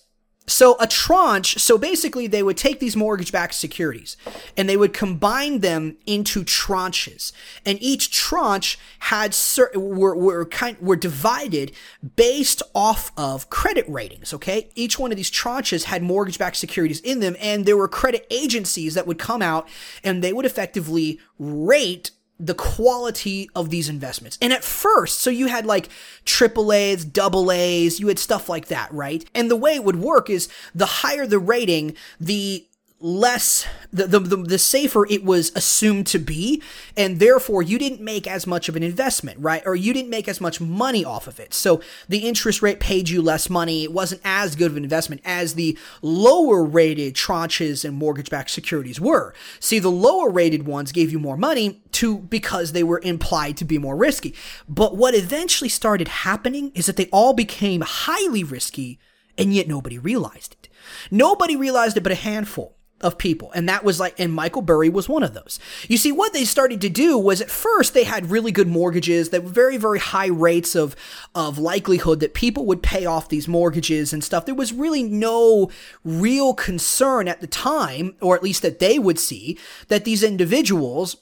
so 0.50 0.76
a 0.80 0.88
tranche, 0.88 1.56
so 1.60 1.78
basically 1.78 2.28
they 2.28 2.42
would 2.42 2.58
take 2.58 2.80
these 2.80 2.96
mortgage-backed 2.96 3.54
securities 3.54 4.18
and 4.58 4.68
they 4.68 4.78
would 4.78 4.94
combine 4.94 5.60
them 5.60 5.98
into 6.06 6.44
tranches. 6.44 7.32
And 7.66 7.78
each 7.82 8.12
tranche 8.12 8.80
had 9.00 9.34
certain, 9.34 9.98
were, 9.98 10.16
were 10.16 10.46
kind, 10.46 10.78
were 10.80 10.96
divided 10.96 11.72
based 12.16 12.64
off 12.74 13.12
of 13.16 13.50
credit 13.50 13.86
ratings, 13.88 14.34
okay? 14.34 14.70
Each 14.76 14.98
one 14.98 15.12
of 15.12 15.18
these 15.18 15.32
tranches 15.32 15.84
had 15.84 16.02
mortgage-backed 16.02 16.58
securities 16.58 17.00
in 17.02 17.20
them 17.20 17.36
and 17.40 17.66
there 17.66 17.78
were 17.78 17.88
credit 17.88 18.26
agencies 18.32 18.96
that 18.96 19.08
would 19.08 19.20
come 19.20 19.42
out 19.42 19.68
and 20.04 20.24
they 20.24 20.34
would 20.34 20.46
effectively 20.46 21.20
rate 21.38 22.12
the 22.40 22.54
quality 22.54 23.50
of 23.54 23.70
these 23.70 23.90
investments. 23.90 24.38
And 24.42 24.54
at 24.54 24.64
first, 24.64 25.20
so 25.20 25.30
you 25.30 25.48
had 25.48 25.66
like 25.66 25.90
triple 26.24 26.72
A's, 26.72 27.04
double 27.04 27.52
A's, 27.52 28.00
you 28.00 28.08
had 28.08 28.20
stuff 28.20 28.48
like 28.48 28.68
that, 28.68 28.94
right? 28.94 29.26
And 29.36 29.52
the 29.52 29.56
way 29.58 29.76
it 29.76 29.84
would 29.84 29.98
work 29.98 30.30
is 30.30 30.48
the 30.74 30.86
higher 30.86 31.28
the 31.28 31.40
rating, 31.40 31.96
the 32.20 32.66
less 33.02 33.66
the, 33.94 34.08
the, 34.08 34.20
the, 34.20 34.36
the, 34.36 34.60
safer 34.60 35.08
it 35.10 35.24
was 35.24 35.54
assumed 35.56 36.06
to 36.06 36.20
be 36.20 36.62
and 36.98 37.20
therefore 37.20 37.62
you 37.62 37.80
didn't 37.80 38.02
make 38.02 38.28
as 38.28 38.46
much 38.46 38.68
of 38.68 38.76
an 38.76 38.84
investment 38.84 39.40
right? 39.40 39.64
Or 39.66 39.74
you 39.74 39.94
didn't 39.94 40.10
make 40.10 40.28
as 40.28 40.42
much 40.42 40.60
money 40.60 41.06
off 41.06 41.26
of 41.26 41.40
it. 41.40 41.54
So 41.54 41.82
the 42.10 42.20
interest 42.20 42.62
rate 42.62 42.80
paid 42.80 43.08
you 43.08 43.22
less 43.22 43.50
money. 43.50 43.84
It 43.84 43.94
wasn't 43.94 44.22
as 44.26 44.56
good 44.56 44.72
of 44.72 44.78
an 44.78 44.84
investment 44.84 45.22
as 45.24 45.54
the 45.54 45.78
lower 46.02 46.64
rated 46.64 47.14
tranches 47.16 47.86
and 47.86 47.96
mortgage-backed 47.96 48.50
securities 48.50 49.00
were. 49.00 49.34
See 49.62 49.80
the 49.80 49.90
lower 49.90 50.30
rated 50.30 50.66
ones 50.66 50.92
gave 50.92 51.12
you 51.12 51.20
more 51.20 51.38
money 51.38 51.82
to 51.94 52.18
because 52.18 52.74
they 52.74 52.84
were 52.84 53.00
implied 53.04 53.56
to 53.58 53.66
be 53.66 53.78
more 53.78 53.96
risky. 53.96 54.36
But 54.68 54.98
what 54.98 55.16
eventually 55.16 55.70
started 55.70 56.10
happening 56.10 56.72
is 56.76 56.86
that 56.88 56.98
they 56.98 57.08
all 57.08 57.34
became 57.34 57.82
highly 57.82 58.44
risky 58.44 59.00
and 59.38 59.54
yet 59.54 59.70
nobody 59.70 59.98
realized 59.98 60.54
it. 60.54 60.70
Nobody 61.10 61.56
realized 61.56 61.96
it 61.96 62.04
but 62.04 62.12
a 62.12 62.16
handful 62.16 62.76
of 63.02 63.18
people. 63.18 63.52
And 63.54 63.68
that 63.70 63.84
was 63.84 64.00
like, 64.00 64.20
and 64.20 64.34
Michael 64.34 64.62
Burry 64.62 64.90
was 64.90 65.08
one 65.08 65.24
of 65.24 65.34
those. 65.34 65.60
You 65.88 65.98
see, 65.98 66.12
what 66.12 66.34
they 66.34 66.46
started 66.46 66.82
to 66.82 66.90
do 66.90 67.18
was 67.18 67.42
at 67.42 67.50
first 67.50 67.94
they 67.94 68.04
had 68.04 68.32
really 68.32 68.52
good 68.52 68.68
mortgages 68.68 69.30
that 69.30 69.44
were 69.44 69.50
very, 69.50 69.78
very 69.78 70.00
high 70.00 70.28
rates 70.28 70.76
of, 70.76 70.96
of 71.34 71.58
likelihood 71.58 72.20
that 72.20 72.34
people 72.34 72.66
would 72.66 72.84
pay 72.84 73.06
off 73.06 73.30
these 73.30 73.48
mortgages 73.48 74.14
and 74.14 74.24
stuff. 74.24 74.46
There 74.46 74.56
was 74.56 74.74
really 74.74 75.04
no 75.04 75.70
real 76.04 76.54
concern 76.54 77.28
at 77.28 77.42
the 77.42 77.48
time, 77.48 78.16
or 78.22 78.36
at 78.36 78.44
least 78.44 78.62
that 78.62 78.80
they 78.80 79.00
would 79.00 79.20
see, 79.20 79.58
that 79.88 80.06
these 80.06 80.24
individuals 80.24 81.18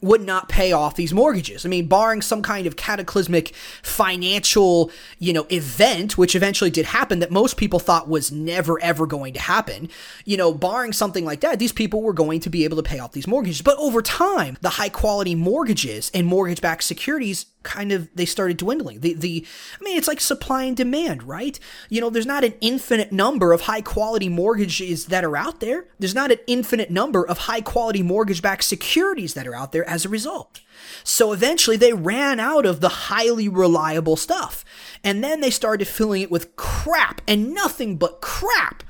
would 0.00 0.22
not 0.22 0.48
pay 0.48 0.72
off 0.72 0.96
these 0.96 1.12
mortgages. 1.12 1.64
I 1.64 1.68
mean, 1.68 1.86
barring 1.86 2.22
some 2.22 2.42
kind 2.42 2.66
of 2.66 2.76
cataclysmic 2.76 3.54
financial, 3.82 4.90
you 5.18 5.32
know, 5.32 5.46
event, 5.50 6.18
which 6.18 6.34
eventually 6.34 6.70
did 6.70 6.86
happen 6.86 7.18
that 7.20 7.30
most 7.30 7.56
people 7.56 7.78
thought 7.78 8.08
was 8.08 8.30
never 8.30 8.80
ever 8.82 9.06
going 9.06 9.32
to 9.34 9.40
happen, 9.40 9.88
you 10.24 10.36
know, 10.36 10.52
barring 10.52 10.92
something 10.92 11.24
like 11.24 11.40
that, 11.40 11.58
these 11.58 11.72
people 11.72 12.02
were 12.02 12.12
going 12.12 12.40
to 12.40 12.50
be 12.50 12.64
able 12.64 12.76
to 12.76 12.82
pay 12.82 12.98
off 12.98 13.12
these 13.12 13.26
mortgages. 13.26 13.62
But 13.62 13.78
over 13.78 14.02
time, 14.02 14.56
the 14.60 14.70
high 14.70 14.88
quality 14.88 15.34
mortgages 15.34 16.10
and 16.14 16.26
mortgage 16.26 16.60
backed 16.60 16.84
securities 16.84 17.46
kind 17.66 17.92
of 17.92 18.08
they 18.14 18.24
started 18.24 18.56
dwindling. 18.56 19.00
The 19.00 19.12
the 19.12 19.44
I 19.78 19.84
mean 19.84 19.98
it's 19.98 20.08
like 20.08 20.20
supply 20.20 20.64
and 20.64 20.76
demand, 20.76 21.24
right? 21.24 21.58
You 21.90 22.00
know, 22.00 22.08
there's 22.08 22.24
not 22.24 22.44
an 22.44 22.54
infinite 22.62 23.12
number 23.12 23.52
of 23.52 23.62
high 23.62 23.82
quality 23.82 24.28
mortgages 24.28 25.06
that 25.06 25.24
are 25.24 25.36
out 25.36 25.60
there. 25.60 25.86
There's 25.98 26.14
not 26.14 26.32
an 26.32 26.38
infinite 26.46 26.90
number 26.90 27.26
of 27.26 27.38
high 27.38 27.60
quality 27.60 28.02
mortgage 28.02 28.40
backed 28.40 28.64
securities 28.64 29.34
that 29.34 29.46
are 29.46 29.54
out 29.54 29.72
there 29.72 29.86
as 29.88 30.04
a 30.04 30.08
result. 30.08 30.60
So 31.04 31.32
eventually 31.32 31.76
they 31.76 31.92
ran 31.92 32.40
out 32.40 32.64
of 32.64 32.80
the 32.80 32.88
highly 32.88 33.48
reliable 33.48 34.16
stuff. 34.16 34.64
And 35.02 35.22
then 35.22 35.40
they 35.40 35.50
started 35.50 35.88
filling 35.88 36.22
it 36.22 36.30
with 36.30 36.56
crap 36.56 37.20
and 37.26 37.52
nothing 37.52 37.96
but 37.96 38.20
crap. 38.20 38.82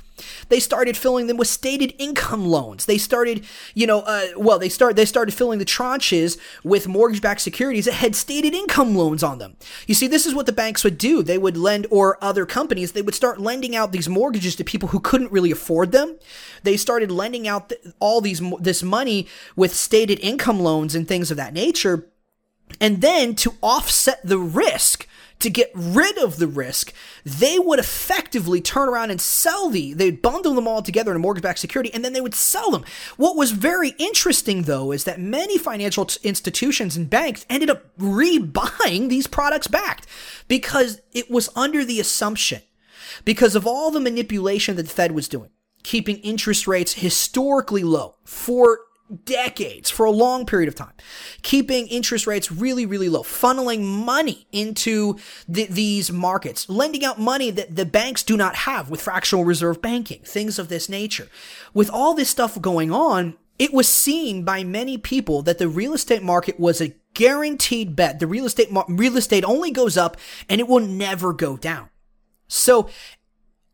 They 0.48 0.60
started 0.60 0.96
filling 0.96 1.26
them 1.26 1.36
with 1.36 1.48
stated 1.48 1.94
income 1.98 2.46
loans. 2.46 2.86
They 2.86 2.98
started, 2.98 3.44
you 3.74 3.86
know, 3.86 4.00
uh, 4.00 4.28
well, 4.36 4.58
they 4.58 4.68
start 4.68 4.96
they 4.96 5.04
started 5.04 5.32
filling 5.32 5.58
the 5.58 5.64
tranches 5.64 6.38
with 6.64 6.88
mortgage-backed 6.88 7.40
securities 7.40 7.84
that 7.86 7.94
had 7.94 8.14
stated 8.14 8.54
income 8.54 8.94
loans 8.96 9.22
on 9.22 9.38
them. 9.38 9.56
You 9.86 9.94
see, 9.94 10.06
this 10.06 10.26
is 10.26 10.34
what 10.34 10.46
the 10.46 10.52
banks 10.52 10.84
would 10.84 10.98
do. 10.98 11.22
They 11.22 11.38
would 11.38 11.56
lend, 11.56 11.86
or 11.90 12.18
other 12.22 12.46
companies, 12.46 12.92
they 12.92 13.02
would 13.02 13.14
start 13.14 13.40
lending 13.40 13.76
out 13.76 13.92
these 13.92 14.08
mortgages 14.08 14.56
to 14.56 14.64
people 14.64 14.88
who 14.90 15.00
couldn't 15.00 15.32
really 15.32 15.50
afford 15.50 15.92
them. 15.92 16.18
They 16.62 16.76
started 16.76 17.10
lending 17.10 17.48
out 17.48 17.72
all 18.00 18.20
these 18.20 18.42
this 18.60 18.82
money 18.82 19.26
with 19.54 19.74
stated 19.74 20.18
income 20.20 20.60
loans 20.60 20.94
and 20.94 21.06
things 21.06 21.30
of 21.30 21.36
that 21.36 21.52
nature. 21.52 22.06
And 22.80 23.00
then 23.00 23.34
to 23.36 23.54
offset 23.62 24.20
the 24.24 24.38
risk, 24.38 25.05
to 25.38 25.50
get 25.50 25.70
rid 25.74 26.18
of 26.18 26.38
the 26.38 26.46
risk, 26.46 26.92
they 27.24 27.58
would 27.58 27.78
effectively 27.78 28.60
turn 28.60 28.88
around 28.88 29.10
and 29.10 29.20
sell 29.20 29.68
the, 29.68 29.92
they'd 29.92 30.22
bundle 30.22 30.54
them 30.54 30.66
all 30.66 30.82
together 30.82 31.10
in 31.10 31.16
a 31.16 31.20
mortgage 31.20 31.42
backed 31.42 31.58
security 31.58 31.92
and 31.92 32.04
then 32.04 32.12
they 32.12 32.20
would 32.20 32.34
sell 32.34 32.70
them. 32.70 32.84
What 33.16 33.36
was 33.36 33.52
very 33.52 33.90
interesting 33.98 34.62
though 34.62 34.92
is 34.92 35.04
that 35.04 35.20
many 35.20 35.58
financial 35.58 36.06
t- 36.06 36.18
institutions 36.26 36.96
and 36.96 37.10
banks 37.10 37.44
ended 37.50 37.70
up 37.70 37.84
rebuying 37.98 39.08
these 39.08 39.26
products 39.26 39.68
back 39.68 40.06
because 40.48 41.00
it 41.12 41.30
was 41.30 41.50
under 41.54 41.84
the 41.84 42.00
assumption, 42.00 42.62
because 43.24 43.54
of 43.54 43.66
all 43.66 43.90
the 43.90 44.00
manipulation 44.00 44.76
that 44.76 44.84
the 44.84 44.88
Fed 44.88 45.12
was 45.12 45.28
doing, 45.28 45.50
keeping 45.82 46.16
interest 46.18 46.66
rates 46.66 46.94
historically 46.94 47.84
low 47.84 48.16
for 48.24 48.80
decades, 49.24 49.90
for 49.90 50.04
a 50.06 50.10
long 50.10 50.46
period 50.46 50.68
of 50.68 50.74
time, 50.74 50.92
keeping 51.42 51.86
interest 51.88 52.26
rates 52.26 52.50
really, 52.50 52.86
really 52.86 53.08
low, 53.08 53.22
funneling 53.22 53.84
money 53.84 54.46
into 54.52 55.16
the, 55.48 55.66
these 55.66 56.10
markets, 56.10 56.68
lending 56.68 57.04
out 57.04 57.18
money 57.18 57.50
that 57.50 57.76
the 57.76 57.86
banks 57.86 58.22
do 58.22 58.36
not 58.36 58.56
have 58.56 58.90
with 58.90 59.00
fractional 59.00 59.44
reserve 59.44 59.80
banking, 59.80 60.20
things 60.22 60.58
of 60.58 60.68
this 60.68 60.88
nature. 60.88 61.28
With 61.72 61.90
all 61.90 62.14
this 62.14 62.30
stuff 62.30 62.60
going 62.60 62.92
on, 62.92 63.36
it 63.58 63.72
was 63.72 63.88
seen 63.88 64.44
by 64.44 64.64
many 64.64 64.98
people 64.98 65.42
that 65.42 65.58
the 65.58 65.68
real 65.68 65.94
estate 65.94 66.22
market 66.22 66.60
was 66.60 66.80
a 66.80 66.94
guaranteed 67.14 67.96
bet. 67.96 68.18
The 68.18 68.26
real 68.26 68.44
estate 68.44 68.68
real 68.88 69.16
estate 69.16 69.44
only 69.44 69.70
goes 69.70 69.96
up 69.96 70.16
and 70.48 70.60
it 70.60 70.68
will 70.68 70.80
never 70.80 71.32
go 71.32 71.56
down. 71.56 71.88
So 72.48 72.88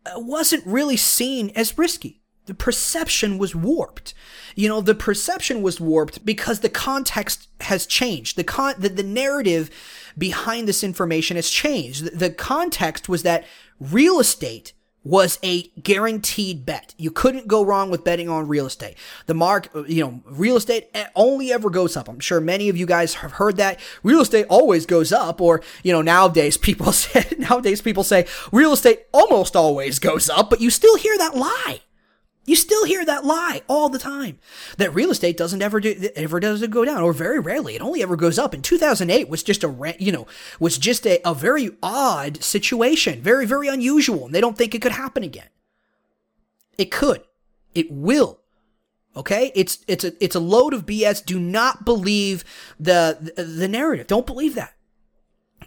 it 0.07 0.25
wasn't 0.25 0.65
really 0.67 0.97
seen 0.97 1.51
as 1.57 1.77
risky 1.77 2.22
the 2.53 2.57
perception 2.57 3.39
was 3.39 3.55
warped. 3.55 4.13
You 4.55 4.69
know, 4.69 4.83
the 4.83 4.95
perception 4.95 5.63
was 5.63 5.81
warped 5.81 6.23
because 6.23 6.61
the 6.61 6.69
context 6.69 7.49
has 7.63 7.87
changed. 7.87 8.37
The 8.37 8.45
con, 8.45 8.75
the, 8.77 8.91
the 8.91 9.03
narrative 9.03 9.71
behind 10.19 10.69
this 10.69 10.85
information 10.85 11.37
has 11.37 11.49
changed. 11.49 12.05
The, 12.05 12.11
the 12.11 12.31
context 12.31 13.09
was 13.09 13.23
that 13.23 13.47
real 13.81 14.21
estate 14.21 14.75
was 15.03 15.39
a 15.43 15.63
guaranteed 15.83 16.67
bet. 16.67 16.95
You 16.99 17.11
couldn't 17.11 17.49
go 17.49 17.65
wrong 17.65 17.91
with 17.91 18.05
betting 18.05 18.29
on 18.29 18.49
real 18.49 18.67
estate. 18.67 18.99
The 19.25 19.35
mark, 19.35 19.71
you 19.89 20.05
know, 20.05 20.21
real 20.27 20.59
estate 20.59 20.95
only 21.17 21.55
ever 21.55 21.71
goes 21.71 21.97
up. 21.97 22.07
I'm 22.07 22.21
sure 22.21 22.39
many 22.39 22.69
of 22.69 22.77
you 22.77 22.85
guys 22.85 23.15
have 23.15 23.33
heard 23.33 23.57
that 23.57 23.81
real 24.03 24.21
estate 24.21 24.45
always 24.51 24.85
goes 24.85 25.11
up 25.11 25.41
or, 25.41 25.63
you 25.83 25.93
know, 25.95 26.03
nowadays 26.03 26.59
people 26.59 26.93
say, 26.93 27.25
nowadays 27.39 27.81
people 27.81 28.05
say 28.05 28.27
real 28.53 28.75
estate 28.75 29.07
almost 29.11 29.57
always 29.57 29.99
goes 29.99 30.29
up, 30.29 30.51
but 30.51 30.61
you 30.61 30.69
still 30.69 30.97
hear 30.97 31.17
that 31.17 31.35
lie. 31.35 31.81
You 32.45 32.57
still 32.57 32.85
hear 32.85 33.05
that 33.05 33.25
lie 33.25 33.63
all 33.69 33.89
the 33.89 34.01
time. 34.01 34.39
That 34.77 34.95
real 34.95 35.13
estate 35.13 35.37
doesn't 35.37 35.63
ever 35.63 35.79
do, 35.79 36.11
ever 36.17 36.41
does 36.41 36.61
it 36.63 36.73
go 36.73 36.85
down, 36.85 37.03
or 37.03 37.13
very 37.13 37.39
rarely. 37.39 37.77
It 37.77 37.83
only 37.83 38.03
ever 38.03 38.17
goes 38.17 38.39
up. 38.39 38.53
In 38.53 38.63
2008 38.63 39.29
was 39.29 39.45
just 39.45 39.63
a, 39.63 39.95
you 40.01 40.11
know, 40.11 40.27
was 40.59 40.77
just 40.77 41.07
a, 41.07 41.21
a 41.29 41.35
very 41.35 41.71
odd 41.83 42.43
situation. 42.43 43.23
Very, 43.23 43.47
very 43.47 43.69
unusual. 43.69 44.27
And 44.27 44.35
they 44.35 44.41
don't 44.41 44.59
think 44.59 44.75
it 44.75 44.83
could 44.83 44.93
happen 44.93 45.23
again. 45.23 45.49
It 46.77 46.91
could. 46.91 47.23
It 47.75 47.93
will. 47.93 48.41
Okay? 49.17 49.53
It's 49.55 49.79
it's 49.87 50.05
a 50.05 50.13
it's 50.23 50.35
a 50.35 50.41
load 50.41 50.75
of 50.75 50.85
BS. 50.85 51.25
Do 51.25 51.39
not 51.39 51.85
believe 51.85 52.45
the 52.81 53.33
the, 53.37 53.45
the 53.45 53.69
narrative. 53.69 54.09
Don't 54.09 54.27
believe 54.27 54.57
that. 54.57 54.75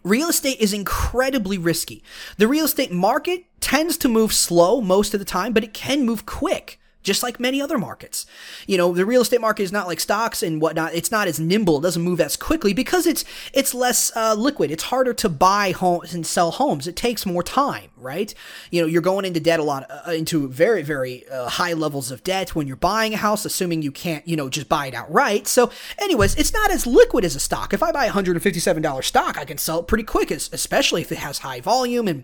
Real 0.06 0.30
estate 0.30 0.60
is 0.60 0.72
incredibly 0.72 1.58
risky. 1.58 2.04
The 2.38 2.48
real 2.48 2.66
estate 2.66 2.92
market 2.92 3.46
tends 3.60 3.98
to 3.98 4.08
move 4.08 4.34
slow 4.34 4.80
most 4.80 5.16
of 5.16 5.20
the 5.20 5.26
time, 5.26 5.52
but 5.52 5.64
it 5.64 5.74
can 5.74 6.06
move 6.06 6.28
quick 6.28 6.80
just 7.06 7.24
like 7.24 7.40
many 7.40 7.62
other 7.62 7.78
markets. 7.78 8.26
You 8.68 8.78
know, 8.78 8.94
the 8.94 9.06
real 9.06 9.22
estate 9.22 9.40
market 9.40 9.64
is 9.64 9.72
not 9.72 9.88
like 9.88 10.02
stocks 10.02 10.44
and 10.44 10.60
whatnot. 10.60 10.94
It's 10.94 11.12
not 11.12 11.30
as 11.30 11.40
nimble. 11.40 11.78
It 11.78 11.84
doesn't 11.84 12.02
move 12.02 12.20
as 12.20 12.36
quickly 12.36 12.74
because 12.74 13.08
it's 13.08 13.24
it's 13.54 13.74
less 13.74 14.12
uh, 14.18 14.34
liquid. 14.34 14.72
It's 14.72 14.84
harder 14.84 15.14
to 15.14 15.30
buy 15.30 15.72
homes 15.72 16.14
and 16.14 16.26
sell 16.26 16.52
homes. 16.52 16.88
It 16.88 16.98
takes 16.98 17.26
more 17.26 17.44
time, 17.44 17.92
right? 17.96 18.34
You 18.72 18.82
know, 18.82 18.88
you're 18.88 19.02
going 19.02 19.24
into 19.24 19.40
debt 19.40 19.62
a 19.62 19.64
lot, 19.64 19.90
uh, 19.90 20.12
into 20.12 20.50
very 20.50 20.82
very 20.82 21.28
uh, 21.30 21.48
high 21.48 21.74
levels 21.74 22.12
of 22.12 22.24
debt 22.24 22.56
when 22.56 22.68
you're 22.68 22.76
buying 22.76 23.14
a 23.14 23.18
house, 23.18 23.46
assuming 23.46 23.84
you 23.84 23.92
can't, 23.92 24.28
you 24.28 24.36
know, 24.36 24.50
just 24.50 24.68
buy 24.68 24.88
it 24.88 24.94
outright. 24.94 25.48
So, 25.48 25.72
anyways, 26.00 26.36
it's 26.36 26.54
not 26.54 26.72
as 26.72 26.86
liquid 26.86 27.24
as 27.24 27.36
a 27.36 27.40
stock. 27.40 27.74
If 27.74 27.84
I 27.84 27.92
buy 27.92 28.06
a 28.06 28.12
hundred 28.12 28.36
and 28.36 28.44
fifty-seven 28.44 28.82
dollar 28.82 29.04
stock, 29.04 29.38
I 29.38 29.46
can 29.46 29.58
sell 29.60 29.80
it 29.80 29.88
pretty 29.88 30.04
quick, 30.04 30.32
especially 30.32 31.02
if 31.02 31.12
it 31.12 31.20
has 31.20 31.40
high 31.40 31.62
volume 31.62 32.08
and 32.08 32.24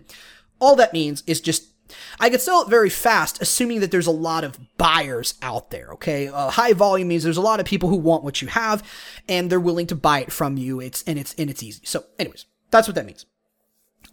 all 0.60 0.76
that 0.76 0.92
means 0.92 1.22
is 1.26 1.40
just 1.40 1.71
I 2.20 2.30
could 2.30 2.40
sell 2.40 2.62
it 2.62 2.68
very 2.68 2.90
fast, 2.90 3.40
assuming 3.42 3.80
that 3.80 3.90
there's 3.90 4.06
a 4.06 4.12
lot 4.12 4.44
of 4.44 4.58
buyers 4.76 5.34
out 5.42 5.70
there. 5.70 5.90
Okay, 5.92 6.28
uh, 6.28 6.50
high 6.50 6.72
volume 6.72 7.08
means 7.08 7.22
there's 7.22 7.36
a 7.36 7.42
lot 7.42 7.60
of 7.60 7.66
people 7.66 7.88
who 7.88 7.96
want 7.96 8.24
what 8.24 8.42
you 8.42 8.48
have, 8.48 8.82
and 9.28 9.50
they're 9.50 9.60
willing 9.60 9.86
to 9.88 9.94
buy 9.94 10.20
it 10.20 10.32
from 10.32 10.56
you. 10.56 10.80
It's 10.80 11.02
and 11.04 11.18
it's 11.18 11.34
and 11.34 11.50
it's 11.50 11.62
easy. 11.62 11.82
So, 11.84 12.04
anyways, 12.18 12.46
that's 12.70 12.88
what 12.88 12.94
that 12.94 13.06
means. 13.06 13.26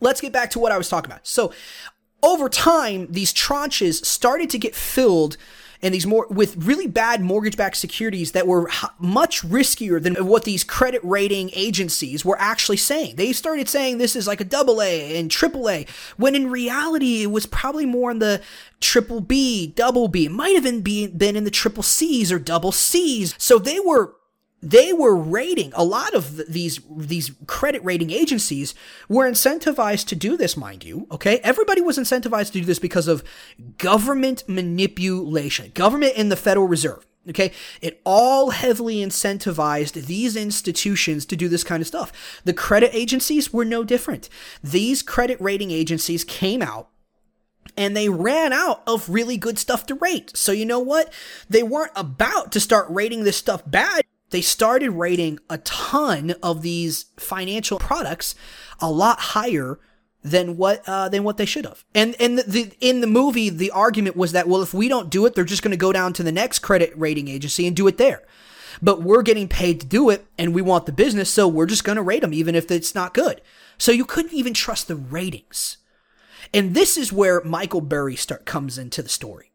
Let's 0.02 0.22
get 0.22 0.32
back 0.32 0.52
to 0.52 0.60
what 0.60 0.72
I 0.72 0.78
was 0.78 0.89
talking 0.89 1.12
about. 1.12 1.28
So, 1.28 1.54
over 2.22 2.50
time, 2.50 3.08
these 3.10 3.34
tranches 3.34 4.06
started 4.06 4.50
to 4.52 4.58
get 4.58 4.76
filled 4.76 5.38
and 5.82 5.94
these 5.94 6.06
more 6.06 6.28
with 6.30 6.58
really 6.58 6.88
bad 6.88 7.22
mortgage-backed 7.22 7.78
securities 7.78 8.34
that 8.34 8.48
were 8.48 8.68
h- 8.70 8.89
much 9.00 9.42
riskier 9.44 10.02
than 10.02 10.15
what 10.26 10.44
these 10.44 10.63
credit 10.63 11.02
rating 11.04 11.50
agencies 11.54 12.26
were 12.26 12.38
actually 12.39 12.78
saying. 12.78 13.15
They 13.15 13.32
started 13.34 13.70
saying 13.70 13.98
this 13.98 14.15
is 14.15 14.28
like 14.28 14.42
a 14.42 14.46
double 14.46 14.82
A 14.82 15.18
and 15.18 15.32
triple 15.32 15.70
A, 15.70 15.86
when 16.18 16.36
in 16.36 16.50
reality 16.50 17.24
it 17.24 17.32
was 17.32 17.46
probably 17.46 17.86
more 17.86 18.12
in 18.12 18.20
the 18.20 18.42
triple 18.82 19.22
B, 19.22 19.68
double 19.68 20.08
B. 20.08 20.26
It 20.26 20.32
might 20.32 20.56
have 20.56 20.63
been 20.63 20.82
been 20.82 21.36
in 21.36 21.44
the 21.44 21.52
triple 21.52 21.84
C's 21.84 22.32
or 22.32 22.39
double 22.39 22.72
C's. 22.72 23.36
So 23.38 23.58
they 23.58 23.80
were 23.80 24.15
they 24.62 24.91
were 24.91 25.15
rating 25.15 25.72
a 25.76 25.84
lot 25.84 26.13
of 26.13 26.38
these 26.52 26.80
these 26.89 27.32
credit 27.48 27.84
rating 27.84 28.12
agencies 28.12 28.76
were 29.08 29.30
incentivized 29.30 30.06
to 30.08 30.15
do 30.15 30.36
this 30.36 30.58
mind 30.58 30.84
you 30.84 31.08
okay 31.12 31.39
everybody 31.39 31.82
was 31.82 31.98
incentivized 31.98 32.48
to 32.48 32.60
do 32.60 32.65
this 32.65 32.80
because 32.80 33.08
of 33.08 33.24
government 33.78 34.43
manipulation 34.48 35.72
government 35.74 36.13
and 36.17 36.32
the 36.32 36.36
federal 36.36 36.67
reserve 36.67 37.06
okay 37.28 37.52
it 37.82 38.02
all 38.04 38.50
heavily 38.50 38.98
incentivized 38.98 40.06
these 40.06 40.36
institutions 40.36 41.26
to 41.26 41.36
do 41.36 41.48
this 41.48 41.63
kind 41.63 41.82
of 41.82 41.88
stuff 41.88 42.41
the 42.43 42.54
credit 42.54 42.91
agencies 42.93 43.54
were 43.54 43.65
no 43.65 43.84
different 43.84 44.30
these 44.63 45.02
credit 45.02 45.39
rating 45.39 45.72
agencies 45.72 46.24
came 46.24 46.62
out 46.62 46.89
and 47.78 47.95
they 47.95 48.10
ran 48.10 48.52
out 48.52 48.84
of 48.86 49.08
really 49.10 49.38
good 49.38 49.58
stuff 49.58 49.86
to 49.86 49.95
rate. 49.95 50.36
So 50.36 50.52
you 50.52 50.65
know 50.65 50.80
what? 50.80 51.13
They 51.50 51.63
weren't 51.63 51.93
about 51.95 52.52
to 52.52 52.60
start 52.60 52.88
rating 52.89 53.24
this 53.24 53.38
stuff 53.38 53.63
bad 53.65 54.04
they 54.32 54.42
started 54.42 54.92
rating 54.92 55.39
a 55.50 55.58
ton 55.60 56.36
of 56.44 56.62
these 56.62 57.06
financial 57.18 57.80
products 57.80 58.36
a 58.80 58.89
lot 58.89 59.20
higher 59.20 59.80
than 60.24 60.58
what 60.58 60.84
uh, 60.88 61.10
than 61.10 61.24
what 61.24 61.38
they 61.38 61.46
should 61.46 61.65
have. 61.65 61.84
And 61.96 62.15
and 62.20 62.39
the, 62.39 62.72
in 62.82 63.02
the 63.02 63.08
movie, 63.08 63.50
the 63.50 63.72
argument 63.72 64.15
was 64.15 64.34
that 64.34 64.48
well, 64.48 64.62
if 64.62 64.74
we 64.74 64.88
don't 64.88 65.10
do 65.10 65.26
it, 65.26 65.36
they're 65.36 65.44
just 65.44 65.63
going 65.63 65.72
to 65.72 65.78
go 65.78 65.94
down 65.94 66.13
to 66.13 66.24
the 66.24 66.32
next 66.32 66.60
credit 66.60 66.92
rating 66.96 67.28
agency 67.28 67.65
and 67.65 67.76
do 67.76 67.88
it 67.88 67.98
there. 67.98 68.24
But 68.82 69.02
we're 69.02 69.24
getting 69.24 69.48
paid 69.48 69.82
to 69.82 69.86
do 69.86 70.10
it, 70.10 70.26
and 70.38 70.54
we 70.54 70.62
want 70.62 70.86
the 70.86 70.92
business, 70.92 71.30
so 71.30 71.48
we're 71.48 71.65
just 71.65 71.84
going 71.84 71.98
to 71.98 72.02
rate 72.02 72.22
them 72.22 72.34
even 72.34 72.56
if 72.56 72.72
it's 72.72 72.96
not 72.96 73.13
good. 73.13 73.42
So 73.78 73.92
you 73.92 74.06
couldn't 74.06 74.34
even 74.34 74.54
trust 74.54 74.88
the 74.88 74.96
ratings. 74.96 75.78
And 76.54 76.74
this 76.74 76.98
is 76.98 77.12
where 77.12 77.42
Michael 77.42 77.82
Burry 77.82 78.15
start 78.15 78.46
comes 78.46 78.78
into 78.78 79.02
the 79.02 79.10
story. 79.10 79.52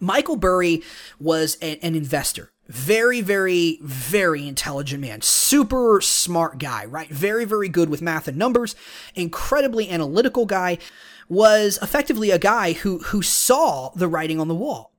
Michael 0.00 0.36
Burry 0.36 0.82
was 1.18 1.58
a, 1.60 1.78
an 1.84 1.94
investor 1.94 2.52
very, 2.70 3.20
very, 3.20 3.78
very 3.82 4.46
intelligent 4.46 5.00
man. 5.00 5.22
Super 5.22 6.00
smart 6.00 6.58
guy, 6.58 6.84
right? 6.84 7.08
Very, 7.08 7.44
very 7.44 7.68
good 7.68 7.88
with 7.88 8.02
math 8.02 8.28
and 8.28 8.38
numbers. 8.38 8.74
Incredibly 9.14 9.90
analytical 9.90 10.46
guy. 10.46 10.78
Was 11.28 11.78
effectively 11.80 12.32
a 12.32 12.40
guy 12.40 12.72
who, 12.72 12.98
who 12.98 13.22
saw 13.22 13.90
the 13.94 14.08
writing 14.08 14.40
on 14.40 14.48
the 14.48 14.54
wall. 14.54 14.90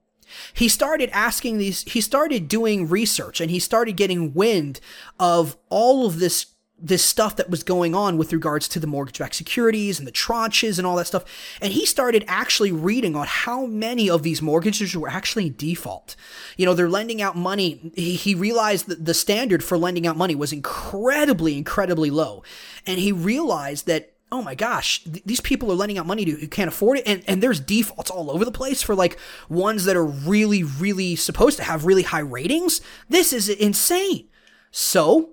He 0.54 0.66
started 0.68 1.10
asking 1.12 1.58
these, 1.58 1.82
he 1.82 2.00
started 2.00 2.48
doing 2.48 2.88
research 2.88 3.38
and 3.38 3.50
he 3.50 3.58
started 3.58 3.98
getting 3.98 4.32
wind 4.32 4.80
of 5.20 5.58
all 5.68 6.06
of 6.06 6.20
this 6.20 6.46
this 6.82 7.04
stuff 7.04 7.36
that 7.36 7.48
was 7.48 7.62
going 7.62 7.94
on 7.94 8.18
with 8.18 8.32
regards 8.32 8.66
to 8.68 8.80
the 8.80 8.86
mortgage-backed 8.86 9.34
securities 9.34 9.98
and 9.98 10.06
the 10.06 10.12
tranches 10.12 10.78
and 10.78 10.86
all 10.86 10.96
that 10.96 11.06
stuff. 11.06 11.24
And 11.60 11.72
he 11.72 11.86
started 11.86 12.24
actually 12.26 12.72
reading 12.72 13.14
on 13.14 13.26
how 13.28 13.66
many 13.66 14.10
of 14.10 14.22
these 14.22 14.42
mortgages 14.42 14.96
were 14.96 15.08
actually 15.08 15.48
default. 15.48 16.16
You 16.56 16.66
know, 16.66 16.74
they're 16.74 16.88
lending 16.88 17.22
out 17.22 17.36
money. 17.36 17.92
He, 17.94 18.16
he 18.16 18.34
realized 18.34 18.88
that 18.88 19.04
the 19.04 19.14
standard 19.14 19.62
for 19.62 19.78
lending 19.78 20.06
out 20.06 20.16
money 20.16 20.34
was 20.34 20.52
incredibly, 20.52 21.56
incredibly 21.56 22.10
low. 22.10 22.42
And 22.86 22.98
he 22.98 23.12
realized 23.12 23.86
that 23.86 24.08
oh 24.32 24.40
my 24.40 24.54
gosh, 24.54 25.04
th- 25.04 25.22
these 25.26 25.42
people 25.42 25.70
are 25.70 25.74
lending 25.74 25.98
out 25.98 26.06
money 26.06 26.24
to 26.24 26.30
who 26.32 26.48
can't 26.48 26.68
afford 26.68 26.96
it. 26.96 27.06
And, 27.06 27.22
and 27.28 27.42
there's 27.42 27.60
defaults 27.60 28.10
all 28.10 28.30
over 28.30 28.46
the 28.46 28.50
place 28.50 28.82
for 28.82 28.94
like 28.94 29.18
ones 29.50 29.84
that 29.84 29.94
are 29.94 30.06
really, 30.06 30.62
really 30.64 31.16
supposed 31.16 31.58
to 31.58 31.64
have 31.64 31.84
really 31.84 32.02
high 32.02 32.20
ratings. 32.20 32.80
This 33.10 33.34
is 33.34 33.50
insane. 33.50 34.28
So 34.70 35.32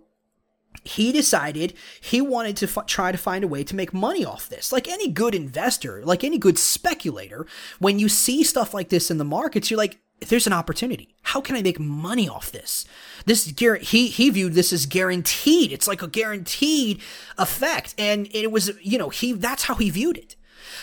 he 0.89 1.11
decided 1.11 1.73
he 2.01 2.21
wanted 2.21 2.57
to 2.57 2.65
f- 2.65 2.85
try 2.85 3.11
to 3.11 3.17
find 3.17 3.43
a 3.43 3.47
way 3.47 3.63
to 3.63 3.75
make 3.75 3.93
money 3.93 4.25
off 4.25 4.49
this. 4.49 4.71
Like 4.71 4.87
any 4.87 5.07
good 5.07 5.35
investor, 5.35 6.03
like 6.03 6.23
any 6.23 6.37
good 6.37 6.57
speculator, 6.57 7.45
when 7.79 7.99
you 7.99 8.09
see 8.09 8.43
stuff 8.43 8.73
like 8.73 8.89
this 8.89 9.11
in 9.11 9.17
the 9.17 9.23
markets, 9.23 9.69
you're 9.69 9.77
like, 9.77 9.99
there's 10.27 10.47
an 10.47 10.53
opportunity. 10.53 11.15
How 11.21 11.41
can 11.41 11.55
I 11.55 11.61
make 11.61 11.79
money 11.79 12.27
off 12.27 12.51
this? 12.51 12.85
This 13.25 13.45
he 13.81 14.07
he 14.07 14.29
viewed 14.29 14.53
this 14.53 14.73
as 14.73 14.85
guaranteed. 14.85 15.71
It's 15.71 15.87
like 15.87 16.01
a 16.01 16.07
guaranteed 16.07 17.01
effect, 17.37 17.95
and 17.97 18.27
it 18.31 18.51
was 18.51 18.71
you 18.81 18.97
know 18.97 19.09
he 19.09 19.33
that's 19.33 19.63
how 19.63 19.75
he 19.75 19.89
viewed 19.89 20.17
it. 20.17 20.35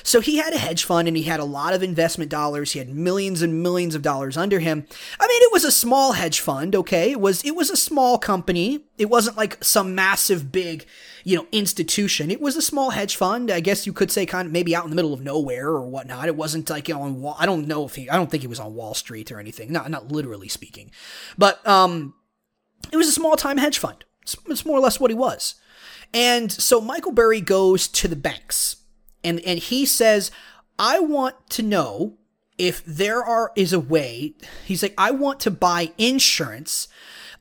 So 0.03 0.21
he 0.21 0.37
had 0.37 0.53
a 0.53 0.59
hedge 0.59 0.85
fund 0.85 1.09
and 1.09 1.17
he 1.17 1.25
had 1.25 1.41
a 1.41 1.45
lot 1.45 1.75
of 1.75 1.83
investment 1.83 2.31
dollars. 2.31 2.73
He 2.73 2.79
had 2.79 2.89
millions 2.89 3.43
and 3.43 3.63
millions 3.63 3.95
of 3.95 4.03
dollars 4.03 4.37
under 4.37 4.59
him. 4.59 4.87
I 5.21 5.27
mean, 5.27 5.43
it 5.43 5.53
was 5.53 5.65
a 5.65 5.71
small 5.71 6.13
hedge 6.13 6.41
fund, 6.41 6.75
okay? 6.75 7.13
It 7.13 7.21
was 7.21 7.43
it 7.45 7.57
was 7.57 7.71
a 7.71 7.77
small 7.77 8.19
company. 8.19 8.85
It 8.99 9.11
wasn't 9.11 9.37
like 9.37 9.63
some 9.63 9.95
massive 9.95 10.51
big, 10.53 10.87
you 11.25 11.37
know, 11.37 11.47
institution. 11.53 12.31
It 12.31 12.41
was 12.41 12.57
a 12.57 12.63
small 12.63 12.91
hedge 12.91 13.17
fund. 13.17 13.51
I 13.51 13.61
guess 13.61 13.87
you 13.87 13.93
could 13.93 14.11
say 14.11 14.27
kind 14.27 14.47
of 14.47 14.53
maybe 14.53 14.75
out 14.75 14.85
in 14.85 14.91
the 14.91 14.97
middle 14.97 15.15
of 15.15 15.21
nowhere 15.21 15.69
or 15.69 15.87
whatnot. 15.89 16.29
It 16.29 16.37
wasn't 16.37 16.71
like 16.71 16.89
on 16.91 17.21
Wall. 17.21 17.37
I 17.39 17.47
don't 17.47 17.67
know 17.67 17.85
if 17.85 17.95
he. 17.95 18.09
I 18.09 18.17
don't 18.17 18.31
think 18.31 18.43
he 18.43 18.49
was 18.49 18.61
on 18.61 18.75
Wall 18.75 18.95
Street 18.95 19.31
or 19.31 19.39
anything. 19.39 19.73
Not 19.73 19.91
not 19.91 20.11
literally 20.11 20.49
speaking, 20.49 20.91
but 21.37 21.67
um, 21.67 22.15
it 22.93 22.97
was 22.97 23.09
a 23.09 23.13
small 23.13 23.37
time 23.37 23.59
hedge 23.59 23.79
fund. 23.79 24.05
It's, 24.23 24.37
it's 24.47 24.67
more 24.67 24.79
or 24.79 24.81
less 24.81 24.99
what 25.01 25.11
he 25.11 25.17
was. 25.17 25.55
And 26.15 26.51
so 26.51 26.81
Michael 26.81 27.13
Burry 27.13 27.41
goes 27.41 27.89
to 27.89 28.09
the 28.09 28.17
banks 28.17 28.77
and 29.27 29.41
and 29.41 29.59
he 29.59 29.85
says, 29.85 30.31
"I 30.79 31.01
want 31.01 31.35
to 31.51 31.63
know 31.63 32.17
if 32.57 32.83
there 32.87 33.23
are 33.23 33.53
is 33.57 33.73
a 33.73 33.81
way." 33.81 34.35
He's 34.65 34.83
like, 34.83 34.95
"I 34.97 35.11
want 35.11 35.41
to 35.41 35.51
buy 35.51 35.93
insurance 35.99 36.89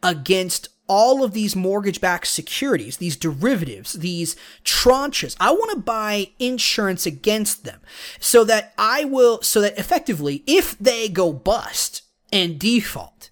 against 0.02 0.70
all 0.88 1.24
of 1.24 1.32
these 1.32 1.56
mortgage-backed 1.56 2.28
securities, 2.28 2.98
these 2.98 3.18
derivatives, 3.18 3.94
these 3.94 4.36
tranches. 4.64 5.36
I 5.40 5.52
want 5.52 5.72
to 5.72 5.80
buy 5.80 6.32
insurance 6.38 7.08
against 7.08 7.64
them 7.64 7.82
so 8.20 8.44
that 8.44 8.74
I 8.78 9.06
will 9.06 9.42
so 9.42 9.62
that 9.62 9.80
effectively 9.80 10.44
if 10.46 10.78
they 10.80 11.08
go 11.08 11.34
bust 11.34 12.02
and 12.32 12.60
default, 12.60 13.30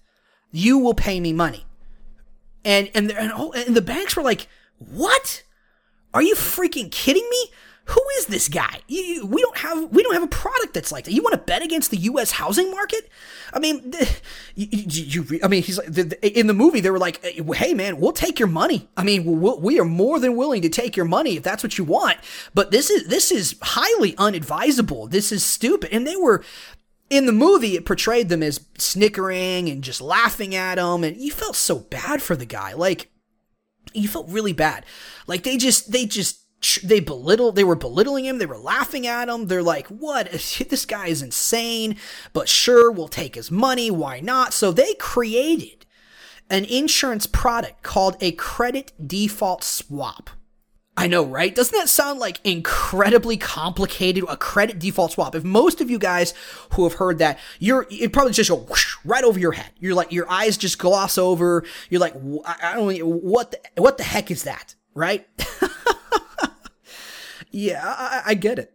you 0.50 0.78
will 0.78 0.94
pay 0.94 1.20
me 1.20 1.32
money." 1.32 1.66
And 2.64 2.88
and 2.94 3.10
and, 3.10 3.32
oh, 3.34 3.52
and 3.52 3.76
the 3.76 3.82
banks 3.82 4.16
were 4.16 4.22
like, 4.22 4.48
"What? 4.78 5.42
Are 6.12 6.22
you 6.22 6.36
freaking 6.36 6.92
kidding 6.92 7.28
me? 7.28 7.50
Who 7.86 8.02
is 8.16 8.26
this 8.26 8.48
guy? 8.48 8.80
You, 8.88 9.26
we 9.26 9.42
don't 9.42 9.58
have 9.58 9.90
we 9.90 10.02
don't 10.02 10.14
have 10.14 10.22
a 10.22 10.28
product 10.28 10.72
that's 10.72 10.90
like 10.90 11.04
that. 11.04 11.12
You 11.12 11.22
want 11.22 11.34
to 11.34 11.40
bet 11.40 11.62
against 11.62 11.90
the 11.90 11.98
U.S. 11.98 12.30
housing 12.30 12.70
market? 12.70 13.10
I 13.52 13.58
mean, 13.58 13.92
you, 14.54 15.24
you 15.24 15.40
I 15.42 15.48
mean, 15.48 15.62
he's 15.62 15.76
like 15.76 15.92
the, 15.92 16.04
the, 16.04 16.38
in 16.38 16.46
the 16.46 16.54
movie. 16.54 16.80
They 16.80 16.90
were 16.90 16.98
like, 16.98 17.22
"Hey, 17.24 17.74
man, 17.74 18.00
we'll 18.00 18.12
take 18.12 18.38
your 18.38 18.48
money. 18.48 18.88
I 18.96 19.04
mean, 19.04 19.40
we'll, 19.40 19.60
we 19.60 19.78
are 19.78 19.84
more 19.84 20.18
than 20.18 20.34
willing 20.34 20.62
to 20.62 20.70
take 20.70 20.96
your 20.96 21.04
money 21.04 21.36
if 21.36 21.42
that's 21.42 21.62
what 21.62 21.76
you 21.76 21.84
want. 21.84 22.18
But 22.54 22.70
this 22.70 22.88
is 22.88 23.06
this 23.08 23.30
is 23.30 23.56
highly 23.60 24.16
unadvisable. 24.16 25.08
This 25.08 25.30
is 25.30 25.44
stupid." 25.44 25.90
And 25.92 26.06
they 26.06 26.16
were 26.16 26.42
in 27.10 27.26
the 27.26 27.32
movie. 27.32 27.76
It 27.76 27.84
portrayed 27.84 28.30
them 28.30 28.42
as 28.42 28.64
snickering 28.78 29.68
and 29.68 29.84
just 29.84 30.00
laughing 30.00 30.54
at 30.54 30.78
him, 30.78 31.04
and 31.04 31.18
you 31.18 31.30
felt 31.30 31.56
so 31.56 31.80
bad 31.80 32.22
for 32.22 32.34
the 32.34 32.46
guy. 32.46 32.72
Like 32.72 33.10
you 33.92 34.08
felt 34.08 34.28
really 34.28 34.54
bad. 34.54 34.86
Like 35.26 35.42
they 35.42 35.56
just 35.56 35.92
they 35.92 36.06
just 36.06 36.43
they 36.82 37.00
belittle 37.00 37.52
they 37.52 37.64
were 37.64 37.76
belittling 37.76 38.24
him 38.24 38.38
they 38.38 38.46
were 38.46 38.56
laughing 38.56 39.06
at 39.06 39.28
him 39.28 39.46
they're 39.46 39.62
like 39.62 39.86
what 39.88 40.30
this 40.70 40.86
guy 40.86 41.08
is 41.08 41.22
insane 41.22 41.96
but 42.32 42.48
sure 42.48 42.90
we'll 42.90 43.08
take 43.08 43.34
his 43.34 43.50
money 43.50 43.90
why 43.90 44.20
not 44.20 44.54
so 44.54 44.72
they 44.72 44.94
created 44.94 45.84
an 46.50 46.64
insurance 46.64 47.26
product 47.26 47.82
called 47.82 48.16
a 48.20 48.32
credit 48.32 48.92
default 49.06 49.62
swap 49.62 50.30
I 50.96 51.08
know, 51.08 51.24
right? 51.24 51.52
Doesn't 51.52 51.76
that 51.76 51.88
sound 51.88 52.20
like 52.20 52.40
incredibly 52.44 53.36
complicated? 53.36 54.24
A 54.28 54.36
credit 54.36 54.78
default 54.78 55.12
swap. 55.12 55.34
If 55.34 55.42
most 55.42 55.80
of 55.80 55.90
you 55.90 55.98
guys 55.98 56.34
who 56.74 56.84
have 56.84 56.94
heard 56.94 57.18
that, 57.18 57.40
you're, 57.58 57.86
it 57.90 58.12
probably 58.12 58.32
just 58.32 58.48
go 58.48 58.56
whoosh, 58.56 58.94
right 59.04 59.24
over 59.24 59.38
your 59.38 59.52
head. 59.52 59.70
You're 59.80 59.94
like, 59.94 60.12
your 60.12 60.30
eyes 60.30 60.56
just 60.56 60.78
gloss 60.78 61.18
over. 61.18 61.64
You're 61.90 62.00
like, 62.00 62.14
I 62.46 62.74
don't 62.74 62.96
what 63.00 63.50
the, 63.50 63.82
what 63.82 63.98
the 63.98 64.04
heck 64.04 64.30
is 64.30 64.44
that? 64.44 64.76
Right? 64.94 65.26
yeah, 67.54 67.82
I, 67.84 68.22
I 68.26 68.34
get 68.34 68.58
it. 68.58 68.72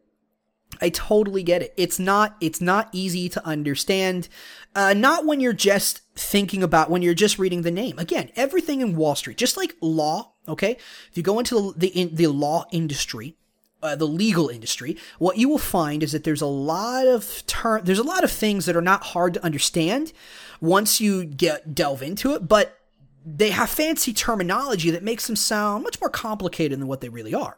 I 0.81 0.89
totally 0.89 1.43
get 1.43 1.61
it. 1.61 1.73
It's 1.75 1.99
not 1.99 2.37
it's 2.39 2.61
not 2.61 2.89
easy 2.91 3.27
to 3.29 3.45
understand. 3.45 4.29
Uh, 4.75 4.93
not 4.93 5.25
when 5.25 5.39
you're 5.39 5.51
just 5.51 6.01
thinking 6.15 6.63
about 6.63 6.89
when 6.89 7.01
you're 7.01 7.13
just 7.13 7.39
reading 7.39 7.63
the 7.63 7.71
name. 7.71 7.99
Again, 7.99 8.29
everything 8.35 8.81
in 8.81 8.95
Wall 8.95 9.15
Street, 9.15 9.37
just 9.37 9.57
like 9.57 9.75
law. 9.81 10.33
Okay, 10.47 10.77
if 11.09 11.17
you 11.17 11.23
go 11.23 11.39
into 11.39 11.73
the 11.73 11.73
the, 11.75 11.87
in, 11.87 12.15
the 12.15 12.27
law 12.27 12.65
industry, 12.71 13.35
uh, 13.83 13.95
the 13.95 14.07
legal 14.07 14.47
industry, 14.47 14.95
what 15.17 15.37
you 15.37 15.49
will 15.49 15.57
find 15.57 16.01
is 16.01 16.13
that 16.13 16.23
there's 16.23 16.41
a 16.41 16.45
lot 16.45 17.05
of 17.07 17.43
term, 17.47 17.81
there's 17.83 17.99
a 17.99 18.03
lot 18.03 18.23
of 18.23 18.31
things 18.31 18.65
that 18.65 18.77
are 18.77 18.81
not 18.81 19.03
hard 19.03 19.33
to 19.33 19.43
understand 19.43 20.13
once 20.61 21.01
you 21.01 21.25
get 21.25 21.75
delve 21.75 22.01
into 22.01 22.33
it, 22.33 22.47
but 22.47 22.78
they 23.25 23.49
have 23.49 23.69
fancy 23.69 24.13
terminology 24.13 24.89
that 24.91 25.03
makes 25.03 25.27
them 25.27 25.35
sound 25.35 25.83
much 25.83 25.99
more 25.99 26.09
complicated 26.09 26.79
than 26.79 26.87
what 26.87 27.01
they 27.01 27.09
really 27.09 27.33
are. 27.33 27.57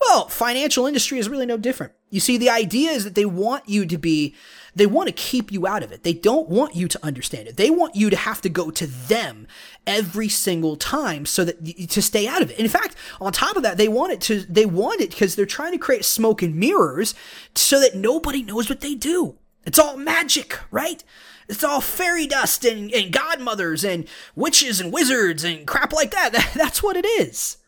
Well, 0.00 0.28
financial 0.28 0.86
industry 0.86 1.18
is 1.18 1.28
really 1.28 1.46
no 1.46 1.56
different. 1.56 1.92
You 2.10 2.20
see, 2.20 2.36
the 2.36 2.50
idea 2.50 2.90
is 2.90 3.04
that 3.04 3.14
they 3.14 3.24
want 3.24 3.68
you 3.68 3.86
to 3.86 3.98
be, 3.98 4.34
they 4.74 4.86
want 4.86 5.08
to 5.08 5.12
keep 5.12 5.52
you 5.52 5.66
out 5.66 5.82
of 5.82 5.92
it. 5.92 6.02
They 6.02 6.12
don't 6.12 6.48
want 6.48 6.74
you 6.74 6.88
to 6.88 7.04
understand 7.04 7.48
it. 7.48 7.56
They 7.56 7.70
want 7.70 7.94
you 7.94 8.10
to 8.10 8.16
have 8.16 8.40
to 8.42 8.48
go 8.48 8.70
to 8.70 8.86
them 8.86 9.46
every 9.86 10.28
single 10.28 10.76
time 10.76 11.26
so 11.26 11.44
that 11.44 11.64
to 11.90 12.02
stay 12.02 12.26
out 12.26 12.42
of 12.42 12.50
it. 12.50 12.58
In 12.58 12.68
fact, 12.68 12.96
on 13.20 13.32
top 13.32 13.56
of 13.56 13.62
that, 13.62 13.76
they 13.76 13.88
want 13.88 14.12
it 14.12 14.20
to, 14.22 14.40
they 14.40 14.66
want 14.66 15.00
it 15.00 15.10
because 15.10 15.36
they're 15.36 15.46
trying 15.46 15.72
to 15.72 15.78
create 15.78 16.04
smoke 16.04 16.42
and 16.42 16.56
mirrors 16.56 17.14
so 17.54 17.80
that 17.80 17.94
nobody 17.94 18.42
knows 18.42 18.68
what 18.68 18.80
they 18.80 18.94
do. 18.94 19.38
It's 19.64 19.78
all 19.78 19.96
magic, 19.96 20.58
right? 20.70 21.04
It's 21.48 21.64
all 21.64 21.80
fairy 21.80 22.26
dust 22.26 22.64
and, 22.64 22.92
and 22.92 23.12
godmothers 23.12 23.84
and 23.84 24.06
witches 24.34 24.80
and 24.80 24.92
wizards 24.92 25.44
and 25.44 25.66
crap 25.66 25.92
like 25.92 26.10
that. 26.12 26.32
That's 26.54 26.82
what 26.82 26.96
it 26.96 27.06
is. 27.06 27.58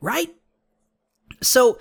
Right? 0.00 0.34
So 1.42 1.78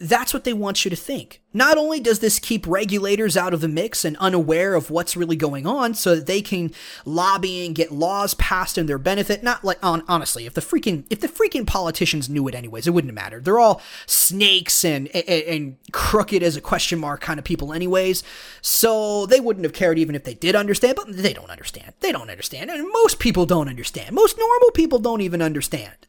that's 0.00 0.32
what 0.32 0.44
they 0.44 0.52
want 0.52 0.84
you 0.84 0.90
to 0.90 0.96
think. 0.96 1.42
Not 1.52 1.76
only 1.76 1.98
does 1.98 2.20
this 2.20 2.38
keep 2.38 2.66
regulators 2.66 3.36
out 3.36 3.52
of 3.52 3.60
the 3.60 3.68
mix 3.68 4.04
and 4.04 4.16
unaware 4.18 4.74
of 4.74 4.90
what's 4.90 5.16
really 5.16 5.34
going 5.34 5.66
on 5.66 5.94
so 5.94 6.14
that 6.14 6.26
they 6.26 6.40
can 6.40 6.70
lobby 7.04 7.66
and 7.66 7.74
get 7.74 7.90
laws 7.90 8.34
passed 8.34 8.78
in 8.78 8.86
their 8.86 8.98
benefit, 8.98 9.42
not 9.42 9.64
like 9.64 9.78
on 9.82 10.04
honestly, 10.06 10.46
if 10.46 10.54
the 10.54 10.60
freaking 10.60 11.04
if 11.10 11.20
the 11.20 11.28
freaking 11.28 11.66
politicians 11.66 12.28
knew 12.28 12.46
it 12.46 12.54
anyways, 12.54 12.86
it 12.86 12.90
wouldn't 12.90 13.12
matter. 13.12 13.40
They're 13.40 13.58
all 13.58 13.80
snakes 14.06 14.84
and, 14.84 15.08
and, 15.08 15.28
and 15.28 15.76
crooked 15.90 16.42
as 16.42 16.56
a 16.56 16.60
question 16.60 17.00
mark 17.00 17.20
kind 17.20 17.38
of 17.38 17.44
people 17.44 17.72
anyways. 17.72 18.22
So 18.60 19.26
they 19.26 19.40
wouldn't 19.40 19.64
have 19.64 19.72
cared 19.72 19.98
even 19.98 20.14
if 20.14 20.24
they 20.24 20.34
did 20.34 20.54
understand, 20.54 20.96
but 20.96 21.06
they 21.08 21.32
don't 21.32 21.50
understand. 21.50 21.94
They 22.00 22.12
don't 22.12 22.30
understand. 22.30 22.70
And 22.70 22.88
most 22.92 23.18
people 23.18 23.46
don't 23.46 23.68
understand. 23.68 24.14
Most 24.14 24.38
normal 24.38 24.70
people 24.70 25.00
don't 25.00 25.22
even 25.22 25.42
understand. 25.42 26.07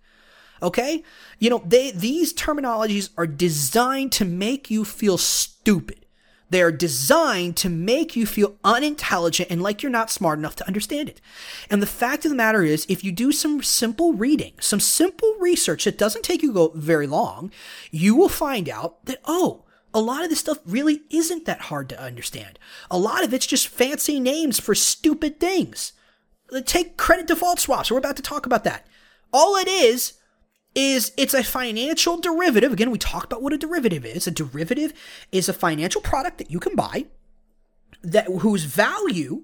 Okay? 0.62 1.04
You 1.40 1.50
know, 1.50 1.64
they 1.66 1.92
these 1.92 2.34
terminologies 2.34 3.10
are 3.18 3.28
designed 3.28 4.12
to 4.14 4.26
make 4.26 4.70
you 4.70 4.86
feel 4.86 5.18
stupid. 5.18 6.06
They 6.50 6.62
are 6.62 6.72
designed 6.72 7.58
to 7.58 7.70
make 7.70 8.16
you 8.16 8.26
feel 8.26 8.58
unintelligent 8.64 9.52
and 9.52 9.62
like 9.62 9.84
you're 9.84 9.92
not 9.92 10.10
smart 10.10 10.40
enough 10.40 10.56
to 10.58 10.68
understand 10.68 11.08
it. 11.08 11.22
And 11.70 11.82
the 11.82 11.88
fact 11.88 12.26
of 12.26 12.32
the 12.32 12.36
matter 12.36 12.64
is, 12.64 12.88
if 12.90 13.04
you 13.04 13.12
do 13.12 13.32
some 13.32 13.62
simple 13.62 14.14
reading, 14.14 14.54
some 14.60 14.80
simple 14.80 15.36
research 15.40 15.86
that 15.86 15.98
doesn't 15.98 16.24
take 16.24 16.42
you 16.42 16.52
go 16.52 16.72
very 16.74 17.06
long, 17.06 17.52
you 17.92 18.16
will 18.16 18.30
find 18.30 18.68
out 18.68 19.06
that, 19.06 19.20
oh, 19.26 19.66
a 19.94 20.02
lot 20.02 20.24
of 20.24 20.30
this 20.30 20.40
stuff 20.40 20.60
really 20.66 21.02
isn't 21.10 21.46
that 21.46 21.62
hard 21.62 21.90
to 21.90 22.02
understand. 22.02 22.58
A 22.90 22.98
lot 22.98 23.24
of 23.24 23.34
it's 23.34 23.48
just 23.48 23.68
fancy 23.68 24.20
names 24.20 24.60
for 24.60 24.76
stupid 24.76 25.40
things. 25.40 25.94
Take 26.66 26.98
credit 26.98 27.28
default 27.28 27.60
swaps. 27.60 27.92
We're 27.92 27.98
about 28.00 28.16
to 28.16 28.24
talk 28.24 28.46
about 28.46 28.64
that. 28.64 28.88
All 29.32 29.56
it 29.56 29.68
is 29.68 30.14
is 30.76 31.12
it's 31.18 31.34
a 31.34 31.44
financial 31.44 32.18
derivative. 32.18 32.72
Again, 32.72 32.92
we 32.92 32.98
talked 32.98 33.26
about 33.26 33.42
what 33.42 33.54
a 33.54 33.58
derivative 33.58 34.06
is. 34.06 34.28
A 34.28 34.32
derivative 34.32 34.94
is 35.32 35.50
a 35.50 35.54
financial 35.54 36.02
product 36.02 36.38
that 36.38 36.52
you 36.52 36.60
can 36.60 36.76
buy 36.76 37.06
that 38.02 38.28
whose 38.28 38.64
value 38.64 39.44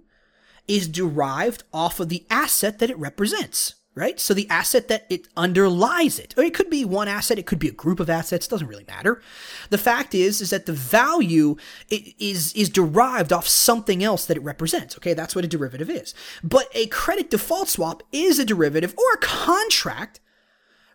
is 0.67 0.87
derived 0.87 1.63
off 1.73 1.99
of 1.99 2.09
the 2.09 2.25
asset 2.29 2.79
that 2.79 2.89
it 2.89 2.97
represents, 2.97 3.75
right? 3.93 4.19
So 4.19 4.33
the 4.33 4.49
asset 4.49 4.87
that 4.87 5.05
it 5.09 5.27
underlies 5.37 6.17
it. 6.17 6.33
Or 6.37 6.43
it 6.43 6.53
could 6.53 6.69
be 6.69 6.85
one 6.85 7.07
asset, 7.07 7.37
it 7.37 7.45
could 7.45 7.59
be 7.59 7.67
a 7.67 7.73
group 7.73 7.99
of 7.99 8.09
assets, 8.09 8.47
doesn't 8.47 8.67
really 8.67 8.85
matter. 8.85 9.21
The 9.69 9.77
fact 9.77 10.15
is 10.15 10.41
is 10.41 10.49
that 10.51 10.65
the 10.65 10.73
value 10.73 11.57
is 11.89 12.53
is 12.53 12.69
derived 12.69 13.33
off 13.33 13.47
something 13.47 14.03
else 14.03 14.25
that 14.25 14.37
it 14.37 14.43
represents. 14.43 14.97
Okay, 14.97 15.13
that's 15.13 15.35
what 15.35 15.45
a 15.45 15.49
derivative 15.49 15.89
is. 15.89 16.13
But 16.43 16.69
a 16.73 16.87
credit 16.87 17.29
default 17.29 17.69
swap 17.69 18.03
is 18.11 18.39
a 18.39 18.45
derivative 18.45 18.95
or 18.97 19.13
a 19.13 19.17
contract 19.17 20.19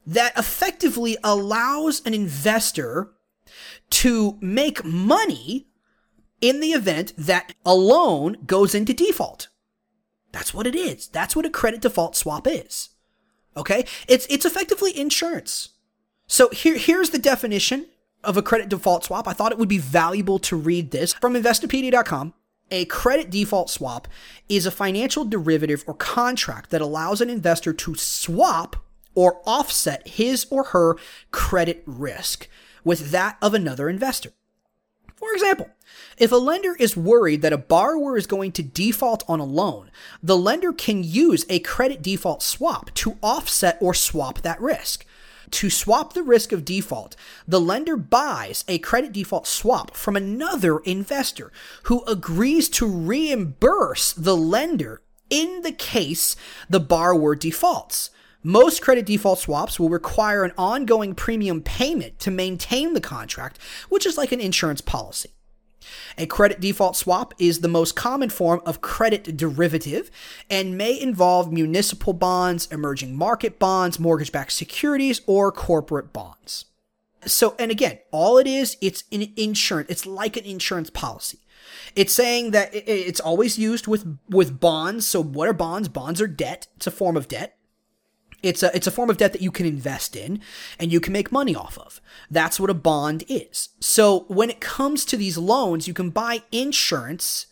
that 0.06 0.36
effectively 0.38 1.16
allows 1.22 2.04
an 2.04 2.14
investor 2.14 3.10
to 3.90 4.38
make 4.40 4.84
money 4.84 5.66
in 6.40 6.60
the 6.60 6.72
event 6.72 7.12
that 7.18 7.54
a 7.66 7.74
loan 7.74 8.38
goes 8.46 8.74
into 8.74 8.94
default. 8.94 9.48
That's 10.32 10.54
what 10.54 10.66
it 10.66 10.74
is. 10.74 11.08
That's 11.08 11.34
what 11.34 11.46
a 11.46 11.50
credit 11.50 11.80
default 11.80 12.16
swap 12.16 12.46
is. 12.46 12.90
Okay? 13.56 13.84
It's 14.08 14.26
it's 14.30 14.44
effectively 14.44 14.96
insurance. 14.98 15.70
So 16.26 16.48
here 16.50 16.78
here's 16.78 17.10
the 17.10 17.18
definition 17.18 17.86
of 18.22 18.36
a 18.36 18.42
credit 18.42 18.68
default 18.68 19.04
swap. 19.04 19.26
I 19.26 19.32
thought 19.32 19.52
it 19.52 19.58
would 19.58 19.68
be 19.68 19.78
valuable 19.78 20.38
to 20.40 20.56
read 20.56 20.90
this 20.90 21.12
from 21.14 21.34
investopedia.com. 21.34 22.34
A 22.70 22.84
credit 22.84 23.30
default 23.30 23.68
swap 23.68 24.06
is 24.48 24.64
a 24.64 24.70
financial 24.70 25.24
derivative 25.24 25.82
or 25.88 25.94
contract 25.94 26.70
that 26.70 26.80
allows 26.80 27.20
an 27.20 27.28
investor 27.28 27.72
to 27.72 27.96
swap 27.96 28.76
or 29.14 29.40
offset 29.46 30.06
his 30.06 30.46
or 30.50 30.64
her 30.64 30.96
credit 31.30 31.82
risk 31.86 32.48
with 32.84 33.10
that 33.10 33.36
of 33.42 33.54
another 33.54 33.88
investor. 33.88 34.32
For 35.16 35.32
example, 35.34 35.68
if 36.16 36.32
a 36.32 36.36
lender 36.36 36.74
is 36.78 36.96
worried 36.96 37.42
that 37.42 37.52
a 37.52 37.58
borrower 37.58 38.16
is 38.16 38.26
going 38.26 38.52
to 38.52 38.62
default 38.62 39.22
on 39.28 39.38
a 39.38 39.44
loan, 39.44 39.90
the 40.22 40.36
lender 40.36 40.72
can 40.72 41.04
use 41.04 41.44
a 41.48 41.58
credit 41.60 42.00
default 42.00 42.42
swap 42.42 42.92
to 42.94 43.18
offset 43.22 43.76
or 43.80 43.92
swap 43.92 44.40
that 44.40 44.60
risk. 44.60 45.04
To 45.50 45.68
swap 45.68 46.12
the 46.12 46.22
risk 46.22 46.52
of 46.52 46.64
default, 46.64 47.16
the 47.46 47.60
lender 47.60 47.96
buys 47.96 48.64
a 48.68 48.78
credit 48.78 49.12
default 49.12 49.46
swap 49.46 49.94
from 49.94 50.16
another 50.16 50.78
investor 50.80 51.52
who 51.84 52.02
agrees 52.04 52.68
to 52.70 52.86
reimburse 52.86 54.12
the 54.12 54.36
lender 54.36 55.02
in 55.28 55.62
the 55.62 55.72
case 55.72 56.36
the 56.68 56.80
borrower 56.80 57.34
defaults. 57.34 58.10
Most 58.42 58.80
credit 58.80 59.04
default 59.04 59.38
swaps 59.38 59.78
will 59.78 59.90
require 59.90 60.44
an 60.44 60.52
ongoing 60.56 61.14
premium 61.14 61.60
payment 61.60 62.18
to 62.20 62.30
maintain 62.30 62.94
the 62.94 63.00
contract, 63.00 63.58
which 63.90 64.06
is 64.06 64.16
like 64.16 64.32
an 64.32 64.40
insurance 64.40 64.80
policy. 64.80 65.30
A 66.16 66.26
credit 66.26 66.60
default 66.60 66.96
swap 66.96 67.34
is 67.38 67.60
the 67.60 67.68
most 67.68 67.96
common 67.96 68.30
form 68.30 68.62
of 68.64 68.80
credit 68.80 69.36
derivative 69.36 70.10
and 70.48 70.78
may 70.78 70.98
involve 70.98 71.52
municipal 71.52 72.12
bonds, 72.12 72.66
emerging 72.70 73.14
market 73.14 73.58
bonds, 73.58 73.98
mortgage 73.98 74.32
backed 74.32 74.52
securities, 74.52 75.20
or 75.26 75.52
corporate 75.52 76.12
bonds. 76.12 76.66
So, 77.26 77.54
and 77.58 77.70
again, 77.70 77.98
all 78.10 78.38
it 78.38 78.46
is, 78.46 78.76
it's 78.80 79.04
an 79.12 79.32
insurance. 79.36 79.90
It's 79.90 80.06
like 80.06 80.36
an 80.36 80.44
insurance 80.44 80.88
policy. 80.88 81.38
It's 81.94 82.14
saying 82.14 82.52
that 82.52 82.70
it's 82.72 83.20
always 83.20 83.58
used 83.58 83.86
with, 83.86 84.18
with 84.28 84.60
bonds. 84.60 85.06
So 85.06 85.22
what 85.22 85.48
are 85.48 85.52
bonds? 85.52 85.88
Bonds 85.88 86.20
are 86.20 86.26
debt. 86.26 86.68
It's 86.76 86.86
a 86.86 86.90
form 86.90 87.16
of 87.16 87.28
debt. 87.28 87.56
It's 88.42 88.62
a 88.62 88.74
it's 88.74 88.86
a 88.86 88.90
form 88.90 89.10
of 89.10 89.16
debt 89.16 89.32
that 89.32 89.42
you 89.42 89.50
can 89.50 89.66
invest 89.66 90.16
in 90.16 90.40
and 90.78 90.92
you 90.92 91.00
can 91.00 91.12
make 91.12 91.32
money 91.32 91.54
off 91.54 91.78
of. 91.78 92.00
That's 92.30 92.58
what 92.58 92.70
a 92.70 92.74
bond 92.74 93.24
is. 93.28 93.70
So 93.80 94.20
when 94.28 94.50
it 94.50 94.60
comes 94.60 95.04
to 95.06 95.16
these 95.16 95.38
loans, 95.38 95.86
you 95.86 95.94
can 95.94 96.10
buy 96.10 96.42
insurance 96.52 97.46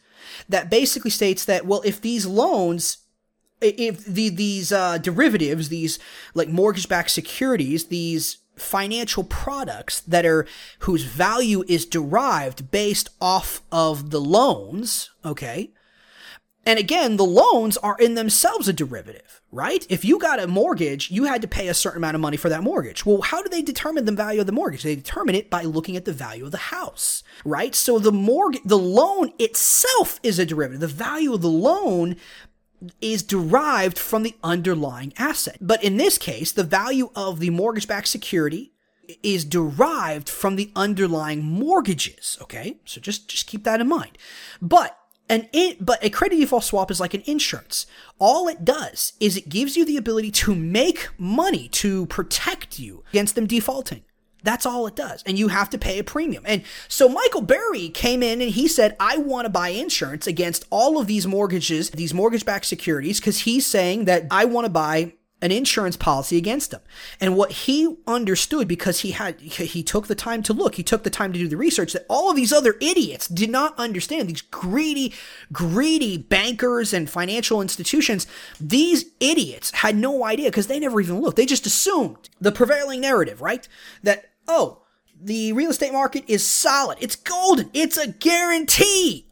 that 0.48 0.70
basically 0.70 1.10
states 1.10 1.44
that 1.44 1.66
well, 1.66 1.82
if 1.84 2.00
these 2.00 2.26
loans 2.26 2.98
if 3.60 4.04
the 4.04 4.28
these 4.28 4.72
uh, 4.72 4.98
derivatives, 4.98 5.68
these 5.68 5.98
like 6.34 6.48
mortgage-backed 6.48 7.10
securities, 7.10 7.86
these 7.86 8.38
financial 8.56 9.24
products 9.24 10.00
that 10.00 10.26
are 10.26 10.46
whose 10.80 11.04
value 11.04 11.64
is 11.68 11.86
derived 11.86 12.70
based 12.70 13.08
off 13.20 13.62
of 13.70 14.10
the 14.10 14.20
loans, 14.20 15.10
okay? 15.24 15.70
And 16.68 16.78
again, 16.78 17.16
the 17.16 17.24
loans 17.24 17.78
are 17.78 17.96
in 17.98 18.14
themselves 18.14 18.68
a 18.68 18.74
derivative, 18.74 19.40
right? 19.50 19.86
If 19.88 20.04
you 20.04 20.18
got 20.18 20.38
a 20.38 20.46
mortgage, 20.46 21.10
you 21.10 21.24
had 21.24 21.40
to 21.40 21.48
pay 21.48 21.68
a 21.68 21.72
certain 21.72 21.96
amount 21.96 22.14
of 22.14 22.20
money 22.20 22.36
for 22.36 22.50
that 22.50 22.62
mortgage. 22.62 23.06
Well, 23.06 23.22
how 23.22 23.42
do 23.42 23.48
they 23.48 23.62
determine 23.62 24.04
the 24.04 24.12
value 24.12 24.40
of 24.40 24.46
the 24.46 24.52
mortgage? 24.52 24.82
They 24.82 24.94
determine 24.94 25.34
it 25.34 25.48
by 25.48 25.62
looking 25.62 25.96
at 25.96 26.04
the 26.04 26.12
value 26.12 26.44
of 26.44 26.50
the 26.50 26.58
house, 26.58 27.22
right? 27.42 27.74
So 27.74 27.98
the 27.98 28.12
mortgage, 28.12 28.60
the 28.66 28.76
loan 28.76 29.32
itself 29.38 30.20
is 30.22 30.38
a 30.38 30.44
derivative. 30.44 30.80
The 30.82 30.88
value 30.88 31.32
of 31.32 31.40
the 31.40 31.48
loan 31.48 32.16
is 33.00 33.22
derived 33.22 33.98
from 33.98 34.22
the 34.22 34.36
underlying 34.44 35.14
asset. 35.16 35.56
But 35.62 35.82
in 35.82 35.96
this 35.96 36.18
case, 36.18 36.52
the 36.52 36.64
value 36.64 37.08
of 37.16 37.40
the 37.40 37.48
mortgage 37.48 37.88
backed 37.88 38.08
security 38.08 38.72
is 39.22 39.46
derived 39.46 40.28
from 40.28 40.56
the 40.56 40.70
underlying 40.76 41.42
mortgages. 41.42 42.36
Okay. 42.42 42.76
So 42.84 43.00
just, 43.00 43.26
just 43.26 43.46
keep 43.46 43.64
that 43.64 43.80
in 43.80 43.88
mind. 43.88 44.18
But 44.60 44.97
an 45.28 45.48
in, 45.52 45.76
but 45.80 46.02
a 46.02 46.10
credit 46.10 46.36
default 46.36 46.64
swap 46.64 46.90
is 46.90 47.00
like 47.00 47.14
an 47.14 47.22
insurance. 47.26 47.86
All 48.18 48.48
it 48.48 48.64
does 48.64 49.12
is 49.20 49.36
it 49.36 49.48
gives 49.48 49.76
you 49.76 49.84
the 49.84 49.96
ability 49.96 50.30
to 50.32 50.54
make 50.54 51.08
money 51.18 51.68
to 51.68 52.06
protect 52.06 52.78
you 52.78 53.04
against 53.10 53.34
them 53.34 53.46
defaulting. 53.46 54.04
That's 54.44 54.64
all 54.64 54.86
it 54.86 54.94
does. 54.94 55.22
And 55.26 55.38
you 55.38 55.48
have 55.48 55.68
to 55.70 55.78
pay 55.78 55.98
a 55.98 56.04
premium. 56.04 56.44
And 56.46 56.62
so 56.86 57.08
Michael 57.08 57.42
Burry 57.42 57.88
came 57.88 58.22
in 58.22 58.40
and 58.40 58.50
he 58.50 58.68
said, 58.68 58.96
I 59.00 59.18
want 59.18 59.46
to 59.46 59.50
buy 59.50 59.70
insurance 59.70 60.26
against 60.26 60.64
all 60.70 60.98
of 60.98 61.06
these 61.06 61.26
mortgages, 61.26 61.90
these 61.90 62.14
mortgage 62.14 62.44
backed 62.44 62.66
securities, 62.66 63.20
because 63.20 63.40
he's 63.40 63.66
saying 63.66 64.04
that 64.04 64.26
I 64.30 64.44
want 64.44 64.64
to 64.64 64.70
buy 64.70 65.14
an 65.40 65.52
insurance 65.52 65.96
policy 65.96 66.36
against 66.36 66.72
him. 66.72 66.80
And 67.20 67.36
what 67.36 67.52
he 67.52 67.96
understood 68.06 68.66
because 68.66 69.00
he 69.00 69.12
had 69.12 69.40
he 69.40 69.82
took 69.82 70.08
the 70.08 70.14
time 70.14 70.42
to 70.44 70.52
look, 70.52 70.74
he 70.74 70.82
took 70.82 71.04
the 71.04 71.10
time 71.10 71.32
to 71.32 71.38
do 71.38 71.48
the 71.48 71.56
research 71.56 71.92
that 71.92 72.06
all 72.08 72.30
of 72.30 72.36
these 72.36 72.52
other 72.52 72.76
idiots 72.80 73.28
did 73.28 73.50
not 73.50 73.78
understand. 73.78 74.28
These 74.28 74.42
greedy 74.42 75.14
greedy 75.52 76.18
bankers 76.18 76.92
and 76.92 77.08
financial 77.08 77.62
institutions, 77.62 78.26
these 78.60 79.06
idiots 79.20 79.70
had 79.70 79.96
no 79.96 80.24
idea 80.24 80.50
because 80.50 80.66
they 80.66 80.80
never 80.80 81.00
even 81.00 81.20
looked. 81.20 81.36
They 81.36 81.46
just 81.46 81.66
assumed 81.66 82.28
the 82.40 82.52
prevailing 82.52 83.00
narrative, 83.00 83.40
right? 83.40 83.68
That 84.02 84.30
oh, 84.48 84.82
the 85.20 85.52
real 85.52 85.70
estate 85.70 85.92
market 85.92 86.24
is 86.26 86.46
solid. 86.46 86.98
It's 87.00 87.16
golden. 87.16 87.70
It's 87.72 87.96
a 87.96 88.08
guarantee. 88.08 89.26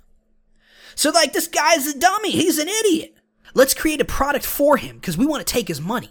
So 0.95 1.11
like 1.11 1.33
this 1.33 1.49
guy's 1.49 1.89
a 1.89 1.99
dummy. 1.99 2.31
He's 2.31 2.59
an 2.59 2.69
idiot. 2.69 3.16
Let's 3.57 3.73
create 3.73 4.03
a 4.03 4.05
product 4.05 4.45
for 4.45 4.77
him 4.77 4.97
because 4.97 5.17
we 5.17 5.25
want 5.25 5.45
to 5.45 5.51
take 5.51 5.67
his 5.67 5.81
money. 5.81 6.11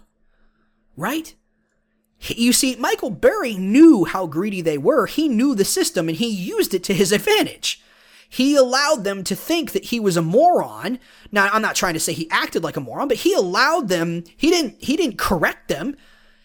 Right? 0.96 1.32
You 2.18 2.52
see, 2.52 2.74
Michael 2.74 3.10
Burry 3.10 3.54
knew 3.54 4.04
how 4.04 4.26
greedy 4.26 4.62
they 4.62 4.78
were. 4.78 5.06
He 5.06 5.28
knew 5.28 5.54
the 5.54 5.64
system 5.64 6.08
and 6.08 6.18
he 6.18 6.28
used 6.28 6.74
it 6.74 6.82
to 6.84 6.94
his 6.94 7.12
advantage. 7.12 7.80
He 8.28 8.56
allowed 8.56 9.04
them 9.04 9.22
to 9.22 9.36
think 9.36 9.70
that 9.72 9.84
he 9.84 10.00
was 10.00 10.16
a 10.16 10.22
moron. 10.22 10.98
Now, 11.30 11.48
I'm 11.52 11.62
not 11.62 11.76
trying 11.76 11.94
to 11.94 12.00
say 12.00 12.12
he 12.12 12.28
acted 12.32 12.64
like 12.64 12.76
a 12.76 12.80
moron, 12.80 13.06
but 13.06 13.18
he 13.18 13.32
allowed 13.32 13.88
them, 13.88 14.24
he 14.36 14.50
didn't, 14.50 14.82
he 14.82 14.96
didn't 14.96 15.16
correct 15.16 15.68
them. 15.68 15.96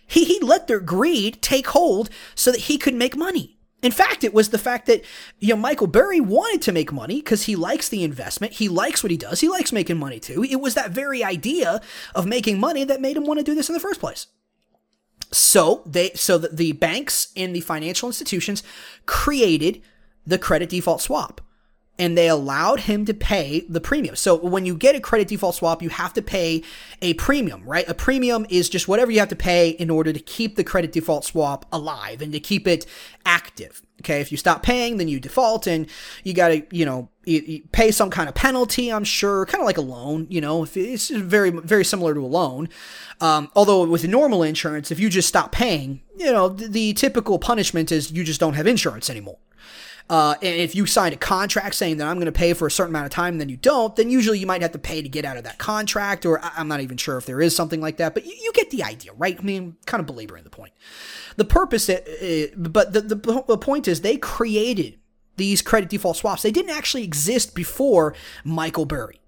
He, 0.06 0.24
he 0.26 0.40
let 0.40 0.68
their 0.68 0.80
greed 0.80 1.42
take 1.42 1.68
hold 1.68 2.12
so 2.36 2.52
that 2.52 2.62
he 2.62 2.78
could 2.78 2.94
make 2.94 3.18
money. 3.18 3.58
In 3.82 3.92
fact, 3.92 4.24
it 4.24 4.34
was 4.34 4.50
the 4.50 4.60
fact 4.60 4.86
that, 4.86 5.04
you 5.40 5.56
know, 5.56 5.60
Michael 5.60 5.88
Burry 5.88 6.22
wanted 6.22 6.62
to 6.64 6.72
make 6.72 6.92
money 6.92 7.16
because 7.16 7.44
he 7.44 7.56
likes 7.56 7.90
the 7.90 8.04
investment. 8.04 8.54
He 8.54 8.70
likes 8.70 9.04
what 9.04 9.12
he 9.12 9.18
does. 9.18 9.40
He 9.40 9.50
likes 9.50 9.72
making 9.72 9.98
money 9.98 10.20
too. 10.20 10.44
It 10.44 10.62
was 10.62 10.76
that 10.76 10.92
very 10.92 11.24
idea 11.24 11.82
of 12.14 12.28
making 12.28 12.60
money 12.60 12.84
that 12.84 13.02
made 13.02 13.18
him 13.18 13.26
want 13.26 13.40
to 13.40 13.44
do 13.44 13.56
this 13.56 13.70
in 13.70 13.74
the 13.74 13.80
first 13.80 14.00
place. 14.00 14.28
So 15.32 15.82
they, 15.86 16.12
so 16.12 16.38
that 16.38 16.58
the 16.58 16.74
banks 16.74 17.32
and 17.36 17.56
the 17.56 17.62
financial 17.62 18.08
institutions 18.08 18.62
created 19.06 19.82
the 20.28 20.38
credit 20.38 20.70
default 20.70 21.02
swap 21.02 21.42
and 22.02 22.18
they 22.18 22.28
allowed 22.28 22.80
him 22.80 23.06
to 23.06 23.14
pay 23.14 23.64
the 23.70 23.80
premium. 23.80 24.16
So 24.16 24.36
when 24.36 24.66
you 24.66 24.76
get 24.76 24.96
a 24.96 25.00
credit 25.00 25.28
default 25.28 25.54
swap, 25.54 25.84
you 25.84 25.90
have 25.90 26.14
to 26.14 26.22
pay 26.24 26.64
a 27.00 27.14
premium, 27.14 27.64
right? 27.64 27.88
A 27.88 27.94
premium 27.94 28.48
is 28.50 28.70
just 28.70 28.88
whatever 28.88 29.12
you 29.12 29.20
have 29.20 29.30
to 29.30 29.36
pay 29.36 29.70
in 29.70 29.92
order 29.92 30.12
to 30.12 30.20
keep 30.20 30.56
the 30.56 30.64
credit 30.64 30.92
default 30.92 31.26
swap 31.26 31.68
alive 31.72 32.20
and 32.24 32.34
to 32.34 32.40
keep 32.40 32.68
it 32.68 32.88
active. 33.24 33.84
Okay, 34.02 34.20
if 34.20 34.32
you 34.32 34.38
stop 34.40 34.64
paying, 34.64 34.98
then 34.98 35.10
you 35.10 35.20
default 35.20 35.68
and 35.68 35.86
you 36.24 36.34
got 36.34 36.48
to, 36.48 36.66
you 36.76 36.86
know, 36.86 37.08
pay 37.72 37.92
some 37.92 38.10
kind 38.10 38.28
of 38.28 38.34
penalty, 38.34 38.92
I'm 38.92 39.04
sure, 39.04 39.46
kind 39.46 39.62
of 39.62 39.68
like 39.68 39.78
a 39.78 39.82
loan, 39.82 40.26
you 40.28 40.42
know, 40.42 40.66
it's 40.74 41.10
very, 41.12 41.52
very 41.52 41.86
similar 41.86 42.16
to 42.16 42.20
a 42.20 42.26
loan. 42.26 42.68
Um, 43.20 43.52
although 43.56 43.86
with 43.86 44.08
normal 44.08 44.42
insurance, 44.42 44.90
if 44.90 45.00
you 45.00 45.08
just 45.08 45.28
stop 45.28 45.52
paying, 45.52 46.02
you 46.18 46.32
know, 46.32 46.50
the, 46.50 46.68
the 46.68 46.94
typical 46.94 47.38
punishment 47.38 47.92
is 47.92 48.12
you 48.12 48.24
just 48.24 48.40
don't 48.40 48.56
have 48.56 48.66
insurance 48.66 49.08
anymore. 49.08 49.38
Uh, 50.10 50.36
and 50.42 50.60
if 50.60 50.76
you 50.76 50.86
sign 50.86 51.14
a 51.14 51.18
contract 51.18 51.76
saying 51.76 51.98
that 51.98 52.08
I'm 52.08 52.18
going 52.18 52.26
to 52.26 52.32
pay 52.32 52.54
for 52.54 52.68
a 52.68 52.72
certain 52.72 52.92
amount 52.92 53.06
of 53.06 53.12
time 53.12 53.36
and 53.36 53.42
then 53.42 53.50
you 53.50 53.58
don't, 53.58 53.96
then 53.96 54.10
usually 54.10 54.40
you 54.40 54.48
might 54.48 54.62
have 54.62 54.74
to 54.74 54.80
pay 54.80 55.02
to 55.02 55.10
get 55.10 55.26
out 55.26 55.38
of 55.38 55.44
that 55.46 55.58
contract, 55.58 56.26
or 56.26 56.42
I'm 56.44 56.68
not 56.68 56.82
even 56.82 56.98
sure 56.98 57.18
if 57.18 57.26
there 57.26 57.42
is 57.42 57.56
something 57.56 57.80
like 57.80 57.98
that, 57.98 58.14
but 58.14 58.26
you, 58.26 58.34
you 58.42 58.52
get 58.54 58.72
the 58.72 58.84
idea, 58.84 59.14
right? 59.14 59.38
I 59.40 59.44
mean, 59.44 59.78
kind 59.86 60.02
of 60.02 60.08
belaboring 60.08 60.44
the 60.44 60.50
point. 60.50 60.74
The 61.38 61.46
purpose, 61.46 61.90
uh, 61.90 62.48
but 62.58 62.94
the, 62.94 63.02
the, 63.02 63.44
the 63.48 63.58
point 63.58 63.88
is 63.88 64.02
they 64.02 64.18
created 64.18 64.98
these 65.38 65.62
credit 65.62 65.90
default 65.90 66.18
swaps. 66.18 66.42
They 66.42 66.52
didn't 66.52 66.76
actually 66.76 67.04
exist 67.04 67.56
before 67.56 68.14
Michael 68.44 68.86
Burry. 68.86 69.22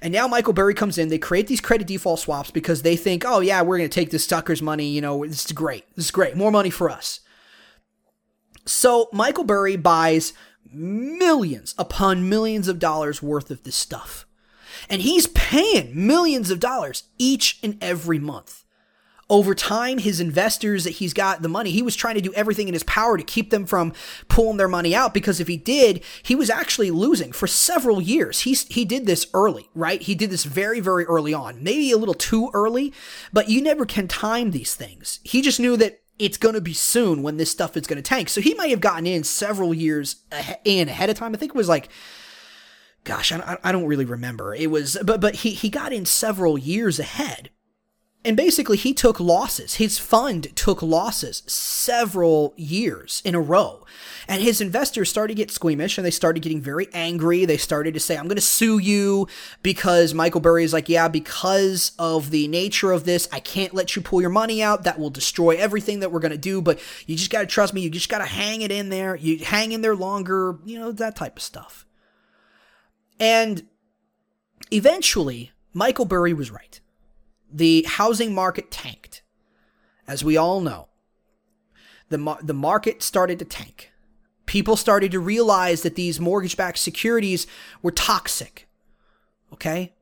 And 0.00 0.12
now 0.12 0.26
Michael 0.26 0.54
Burry 0.54 0.74
comes 0.74 0.98
in. 0.98 1.08
They 1.08 1.18
create 1.18 1.46
these 1.46 1.60
credit 1.60 1.86
default 1.86 2.20
swaps 2.20 2.50
because 2.50 2.82
they 2.82 2.96
think, 2.96 3.24
oh, 3.26 3.40
yeah, 3.40 3.62
we're 3.62 3.76
going 3.76 3.88
to 3.88 3.94
take 3.94 4.10
this 4.10 4.26
sucker's 4.26 4.62
money. 4.62 4.88
You 4.88 5.02
know, 5.02 5.26
this 5.26 5.44
is 5.44 5.52
great. 5.52 5.84
This 5.94 6.06
is 6.06 6.10
great. 6.10 6.36
More 6.36 6.50
money 6.50 6.70
for 6.70 6.88
us. 6.88 7.20
So 8.66 9.08
Michael 9.12 9.44
Burry 9.44 9.76
buys 9.76 10.32
millions 10.72 11.74
upon 11.78 12.28
millions 12.28 12.68
of 12.68 12.78
dollars 12.78 13.22
worth 13.22 13.50
of 13.50 13.62
this 13.62 13.76
stuff. 13.76 14.26
And 14.90 15.02
he's 15.02 15.28
paying 15.28 16.06
millions 16.06 16.50
of 16.50 16.60
dollars 16.60 17.04
each 17.18 17.58
and 17.62 17.78
every 17.80 18.18
month. 18.18 18.64
Over 19.28 19.56
time, 19.56 19.98
his 19.98 20.20
investors 20.20 20.84
that 20.84 20.90
he's 20.90 21.12
got 21.12 21.42
the 21.42 21.48
money, 21.48 21.72
he 21.72 21.82
was 21.82 21.96
trying 21.96 22.14
to 22.14 22.20
do 22.20 22.32
everything 22.34 22.68
in 22.68 22.74
his 22.74 22.84
power 22.84 23.16
to 23.16 23.24
keep 23.24 23.50
them 23.50 23.66
from 23.66 23.92
pulling 24.28 24.56
their 24.56 24.68
money 24.68 24.94
out 24.94 25.12
because 25.12 25.40
if 25.40 25.48
he 25.48 25.56
did, 25.56 26.04
he 26.22 26.36
was 26.36 26.48
actually 26.48 26.92
losing 26.92 27.32
for 27.32 27.48
several 27.48 28.00
years. 28.00 28.42
He, 28.42 28.54
he 28.54 28.84
did 28.84 29.04
this 29.04 29.26
early, 29.34 29.68
right? 29.74 30.00
He 30.00 30.14
did 30.14 30.30
this 30.30 30.44
very, 30.44 30.78
very 30.78 31.04
early 31.06 31.34
on. 31.34 31.60
Maybe 31.64 31.90
a 31.90 31.96
little 31.96 32.14
too 32.14 32.50
early, 32.54 32.92
but 33.32 33.48
you 33.48 33.60
never 33.60 33.84
can 33.84 34.06
time 34.06 34.52
these 34.52 34.76
things. 34.76 35.18
He 35.24 35.42
just 35.42 35.58
knew 35.58 35.76
that 35.76 36.02
it's 36.18 36.36
going 36.36 36.54
to 36.54 36.60
be 36.60 36.72
soon 36.72 37.22
when 37.22 37.36
this 37.36 37.50
stuff 37.50 37.76
is 37.76 37.86
going 37.86 37.96
to 37.96 38.02
tank. 38.02 38.28
So 38.28 38.40
he 38.40 38.54
might 38.54 38.70
have 38.70 38.80
gotten 38.80 39.06
in 39.06 39.24
several 39.24 39.74
years 39.74 40.16
in 40.64 40.88
ahead 40.88 41.10
of 41.10 41.16
time. 41.16 41.34
I 41.34 41.38
think 41.38 41.50
it 41.50 41.56
was 41.56 41.68
like, 41.68 41.88
gosh, 43.04 43.32
I, 43.32 43.58
I 43.62 43.72
don't 43.72 43.86
really 43.86 44.04
remember. 44.04 44.54
It 44.54 44.70
was, 44.70 44.96
but 45.04 45.20
but 45.20 45.36
he 45.36 45.50
he 45.50 45.68
got 45.68 45.92
in 45.92 46.06
several 46.06 46.58
years 46.58 46.98
ahead. 46.98 47.50
And 48.26 48.36
basically, 48.36 48.76
he 48.76 48.92
took 48.92 49.20
losses. 49.20 49.76
His 49.76 49.98
fund 50.00 50.48
took 50.56 50.82
losses 50.82 51.44
several 51.46 52.54
years 52.56 53.22
in 53.24 53.36
a 53.36 53.40
row. 53.40 53.86
And 54.26 54.42
his 54.42 54.60
investors 54.60 55.08
started 55.08 55.36
to 55.36 55.40
get 55.40 55.52
squeamish 55.52 55.96
and 55.96 56.04
they 56.04 56.10
started 56.10 56.42
getting 56.42 56.60
very 56.60 56.88
angry. 56.92 57.44
They 57.44 57.56
started 57.56 57.94
to 57.94 58.00
say, 58.00 58.16
I'm 58.16 58.26
going 58.26 58.34
to 58.34 58.40
sue 58.42 58.78
you 58.78 59.28
because 59.62 60.12
Michael 60.12 60.40
Burry 60.40 60.64
is 60.64 60.72
like, 60.72 60.88
yeah, 60.88 61.06
because 61.06 61.92
of 62.00 62.30
the 62.30 62.48
nature 62.48 62.90
of 62.90 63.04
this, 63.04 63.28
I 63.30 63.38
can't 63.38 63.74
let 63.74 63.94
you 63.94 64.02
pull 64.02 64.20
your 64.20 64.30
money 64.30 64.60
out. 64.60 64.82
That 64.82 64.98
will 64.98 65.10
destroy 65.10 65.50
everything 65.50 66.00
that 66.00 66.10
we're 66.10 66.18
going 66.18 66.32
to 66.32 66.36
do. 66.36 66.60
But 66.60 66.80
you 67.06 67.14
just 67.14 67.30
got 67.30 67.42
to 67.42 67.46
trust 67.46 67.74
me. 67.74 67.80
You 67.82 67.90
just 67.90 68.08
got 68.08 68.18
to 68.18 68.24
hang 68.24 68.60
it 68.60 68.72
in 68.72 68.88
there. 68.88 69.14
You 69.14 69.38
hang 69.44 69.70
in 69.70 69.82
there 69.82 69.94
longer, 69.94 70.58
you 70.64 70.80
know, 70.80 70.90
that 70.90 71.14
type 71.14 71.36
of 71.36 71.42
stuff. 71.44 71.86
And 73.20 73.68
eventually, 74.72 75.52
Michael 75.72 76.06
Burry 76.06 76.34
was 76.34 76.50
right 76.50 76.80
the 77.52 77.84
housing 77.86 78.34
market 78.34 78.70
tanked. 78.70 79.22
As 80.08 80.22
we 80.22 80.36
all 80.36 80.60
know, 80.60 80.88
the, 82.08 82.36
the 82.42 82.54
market 82.54 83.02
started 83.02 83.38
to 83.40 83.44
tank. 83.44 83.90
People 84.46 84.76
started 84.76 85.10
to 85.10 85.18
realize 85.18 85.82
that 85.82 85.96
these 85.96 86.20
mortgage 86.20 86.56
backed 86.56 86.78
securities 86.78 87.46
were 87.82 87.90
toxic. 87.90 88.68
Okay? 89.52 89.94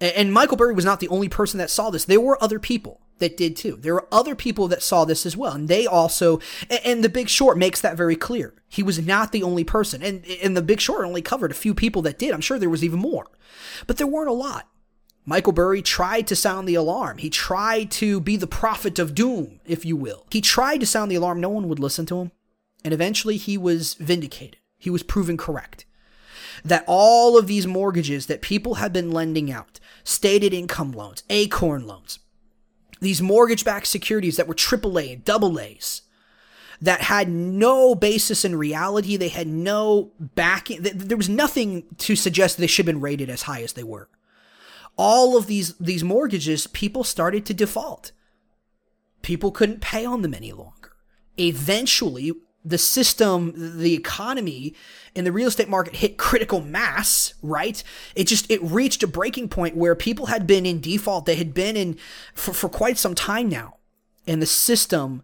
And, 0.00 0.12
and 0.14 0.32
Michael 0.32 0.56
Burry 0.56 0.74
was 0.74 0.84
not 0.84 0.98
the 0.98 1.08
only 1.08 1.28
person 1.28 1.58
that 1.58 1.70
saw 1.70 1.90
this. 1.90 2.04
There 2.04 2.20
were 2.20 2.42
other 2.42 2.58
people 2.58 3.00
that 3.18 3.36
did 3.36 3.56
too. 3.56 3.76
There 3.80 3.94
were 3.94 4.08
other 4.12 4.34
people 4.34 4.68
that 4.68 4.82
saw 4.82 5.04
this 5.04 5.24
as 5.24 5.36
well. 5.36 5.52
And 5.52 5.68
they 5.68 5.86
also, 5.86 6.40
and, 6.84 7.02
The 7.02 7.08
Big 7.08 7.28
Short 7.28 7.56
makes 7.56 7.80
that 7.80 7.96
very 7.96 8.16
clear. 8.16 8.54
He 8.68 8.82
was 8.82 8.98
not 8.98 9.32
the 9.32 9.42
only 9.42 9.64
person. 9.64 10.02
And, 10.02 10.26
and 10.42 10.56
The 10.56 10.62
Big 10.62 10.80
Short 10.80 11.06
only 11.06 11.22
covered 11.22 11.50
a 11.50 11.54
few 11.54 11.74
people 11.74 12.02
that 12.02 12.18
did. 12.18 12.32
I'm 12.32 12.40
sure 12.40 12.58
there 12.58 12.68
was 12.68 12.84
even 12.84 12.98
more. 12.98 13.26
But 13.86 13.96
there 13.96 14.06
weren't 14.06 14.28
a 14.28 14.34
lot. 14.34 14.68
Michael 15.28 15.52
Burry 15.52 15.82
tried 15.82 16.28
to 16.28 16.36
sound 16.36 16.68
the 16.68 16.76
alarm. 16.76 17.18
He 17.18 17.28
tried 17.28 17.90
to 17.92 18.20
be 18.20 18.36
the 18.36 18.46
prophet 18.46 19.00
of 19.00 19.12
doom, 19.12 19.58
if 19.66 19.84
you 19.84 19.96
will. 19.96 20.24
He 20.30 20.40
tried 20.40 20.78
to 20.78 20.86
sound 20.86 21.10
the 21.10 21.16
alarm. 21.16 21.40
No 21.40 21.48
one 21.48 21.68
would 21.68 21.80
listen 21.80 22.06
to 22.06 22.20
him. 22.20 22.30
And 22.84 22.94
eventually 22.94 23.36
he 23.36 23.58
was 23.58 23.94
vindicated. 23.94 24.58
He 24.78 24.88
was 24.88 25.02
proven 25.02 25.36
correct. 25.36 25.84
That 26.64 26.84
all 26.86 27.36
of 27.36 27.48
these 27.48 27.66
mortgages 27.66 28.26
that 28.26 28.40
people 28.40 28.74
had 28.74 28.92
been 28.92 29.10
lending 29.10 29.50
out, 29.50 29.80
stated 30.04 30.54
income 30.54 30.92
loans, 30.92 31.24
acorn 31.28 31.88
loans, 31.88 32.20
these 33.00 33.20
mortgage 33.20 33.64
backed 33.64 33.88
securities 33.88 34.36
that 34.36 34.46
were 34.46 34.54
AAA 34.54 35.12
and 35.12 35.24
double 35.24 35.58
A's, 35.58 36.02
that 36.80 37.02
had 37.02 37.28
no 37.28 37.94
basis 37.96 38.44
in 38.44 38.54
reality, 38.54 39.16
they 39.16 39.28
had 39.28 39.48
no 39.48 40.12
backing, 40.20 40.82
there 40.82 41.16
was 41.16 41.28
nothing 41.28 41.84
to 41.98 42.14
suggest 42.14 42.58
they 42.58 42.66
should 42.66 42.86
have 42.86 42.94
been 42.94 43.02
rated 43.02 43.28
as 43.28 43.42
high 43.42 43.62
as 43.62 43.72
they 43.72 43.82
were 43.82 44.08
all 44.96 45.36
of 45.36 45.46
these 45.46 45.74
these 45.78 46.04
mortgages, 46.04 46.66
people 46.66 47.04
started 47.04 47.46
to 47.46 47.54
default. 47.54 48.12
People 49.22 49.50
couldn't 49.50 49.80
pay 49.80 50.04
on 50.04 50.22
them 50.22 50.34
any 50.34 50.52
longer. 50.52 50.92
Eventually, 51.38 52.32
the 52.64 52.78
system, 52.78 53.78
the 53.78 53.94
economy, 53.94 54.74
and 55.14 55.26
the 55.26 55.32
real 55.32 55.48
estate 55.48 55.68
market 55.68 55.96
hit 55.96 56.18
critical 56.18 56.60
mass, 56.60 57.34
right? 57.42 57.82
It 58.14 58.24
just 58.24 58.50
it 58.50 58.62
reached 58.62 59.02
a 59.02 59.08
breaking 59.08 59.48
point 59.48 59.76
where 59.76 59.94
people 59.94 60.26
had 60.26 60.46
been 60.46 60.66
in 60.66 60.80
default. 60.80 61.26
They 61.26 61.36
had 61.36 61.54
been 61.54 61.76
in 61.76 61.96
for, 62.34 62.52
for 62.52 62.68
quite 62.68 62.98
some 62.98 63.14
time 63.14 63.48
now. 63.48 63.76
And 64.26 64.42
the 64.42 64.46
system 64.46 65.22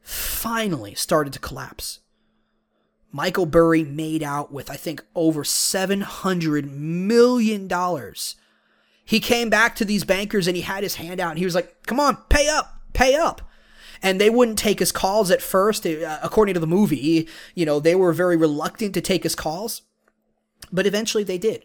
finally 0.00 0.94
started 0.94 1.32
to 1.32 1.40
collapse. 1.40 1.98
Michael 3.10 3.46
Burry 3.46 3.82
made 3.82 4.22
out 4.22 4.52
with, 4.52 4.70
I 4.70 4.76
think, 4.76 5.04
over 5.14 5.42
$700 5.42 6.70
million. 6.70 7.68
He 9.06 9.20
came 9.20 9.48
back 9.48 9.76
to 9.76 9.84
these 9.84 10.04
bankers 10.04 10.48
and 10.48 10.56
he 10.56 10.62
had 10.62 10.82
his 10.82 10.96
hand 10.96 11.20
out 11.20 11.30
and 11.30 11.38
he 11.38 11.44
was 11.44 11.54
like, 11.54 11.86
come 11.86 12.00
on, 12.00 12.18
pay 12.28 12.48
up, 12.48 12.80
pay 12.92 13.14
up. 13.14 13.40
And 14.02 14.20
they 14.20 14.28
wouldn't 14.28 14.58
take 14.58 14.80
his 14.80 14.92
calls 14.92 15.30
at 15.30 15.40
first. 15.40 15.86
Uh, 15.86 16.18
according 16.22 16.54
to 16.54 16.60
the 16.60 16.66
movie, 16.66 17.28
you 17.54 17.64
know, 17.64 17.80
they 17.80 17.94
were 17.94 18.12
very 18.12 18.36
reluctant 18.36 18.92
to 18.94 19.00
take 19.00 19.22
his 19.22 19.36
calls. 19.36 19.82
But 20.72 20.86
eventually 20.86 21.22
they 21.22 21.38
did. 21.38 21.64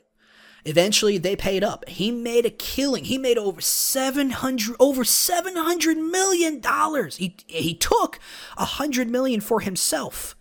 Eventually 0.66 1.18
they 1.18 1.36
paid 1.36 1.64
up. 1.64 1.90
He 1.90 2.12
made 2.12 2.46
a 2.46 2.52
killing. 2.52 3.06
He 3.06 3.18
made 3.18 3.40
over 3.40 3.60
700 3.60 4.76
over 4.80 5.04
700 5.04 5.98
million 5.98 6.60
dollars. 6.60 7.18
He 7.18 7.36
he 7.48 7.74
took 7.74 8.20
a 8.56 8.78
100 8.78 9.10
million 9.10 9.42
for 9.42 9.62
himself. 9.62 10.36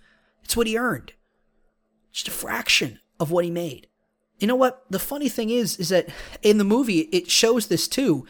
It's 0.45 0.57
what 0.57 0.67
he 0.67 0.77
earned. 0.77 1.15
Just 2.13 2.29
a 2.29 2.33
fraction 2.33 3.01
of 3.19 3.31
what 3.31 3.47
he 3.47 3.51
made. 3.51 3.87
You 4.41 4.47
know 4.47 4.57
what? 4.57 4.85
The 4.91 4.99
funny 4.99 5.29
thing 5.29 5.51
is 5.51 5.77
is 5.77 5.91
that 5.91 6.09
in 6.43 6.59
the 6.59 6.65
movie 6.65 7.01
it 7.13 7.31
shows 7.31 7.69
this 7.69 7.87
too. 7.87 8.27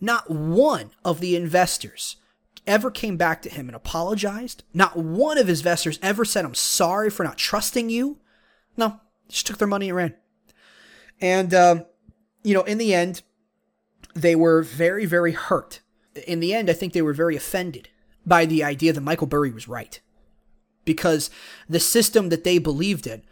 Not 0.00 0.28
one 0.28 0.90
of 1.04 1.20
the 1.20 1.36
investors 1.36 2.16
ever 2.66 2.90
came 2.90 3.16
back 3.16 3.42
to 3.42 3.48
him 3.48 3.68
and 3.68 3.76
apologized. 3.76 4.64
Not 4.74 4.96
one 4.96 5.38
of 5.38 5.46
his 5.46 5.60
investors 5.60 5.98
ever 6.02 6.24
said, 6.24 6.44
I'm 6.44 6.54
sorry 6.54 7.10
for 7.10 7.24
not 7.24 7.38
trusting 7.38 7.88
you. 7.88 8.18
No, 8.76 9.00
just 9.28 9.46
took 9.46 9.58
their 9.58 9.68
money 9.68 9.88
and 9.88 9.96
ran. 9.96 10.14
And, 11.20 11.54
um, 11.54 11.86
you 12.42 12.54
know, 12.54 12.62
in 12.62 12.78
the 12.78 12.94
end, 12.94 13.22
they 14.14 14.34
were 14.34 14.62
very, 14.62 15.06
very 15.06 15.32
hurt. 15.32 15.80
In 16.26 16.40
the 16.40 16.52
end, 16.52 16.68
I 16.68 16.72
think 16.72 16.92
they 16.92 17.02
were 17.02 17.12
very 17.12 17.36
offended 17.36 17.88
by 18.26 18.44
the 18.44 18.64
idea 18.64 18.92
that 18.92 19.00
Michael 19.00 19.26
Burry 19.26 19.50
was 19.50 19.68
right. 19.68 20.00
Because 20.84 21.30
the 21.68 21.80
system 21.80 22.28
that 22.30 22.44
they 22.44 22.58
believed 22.58 23.06
in 23.06 23.22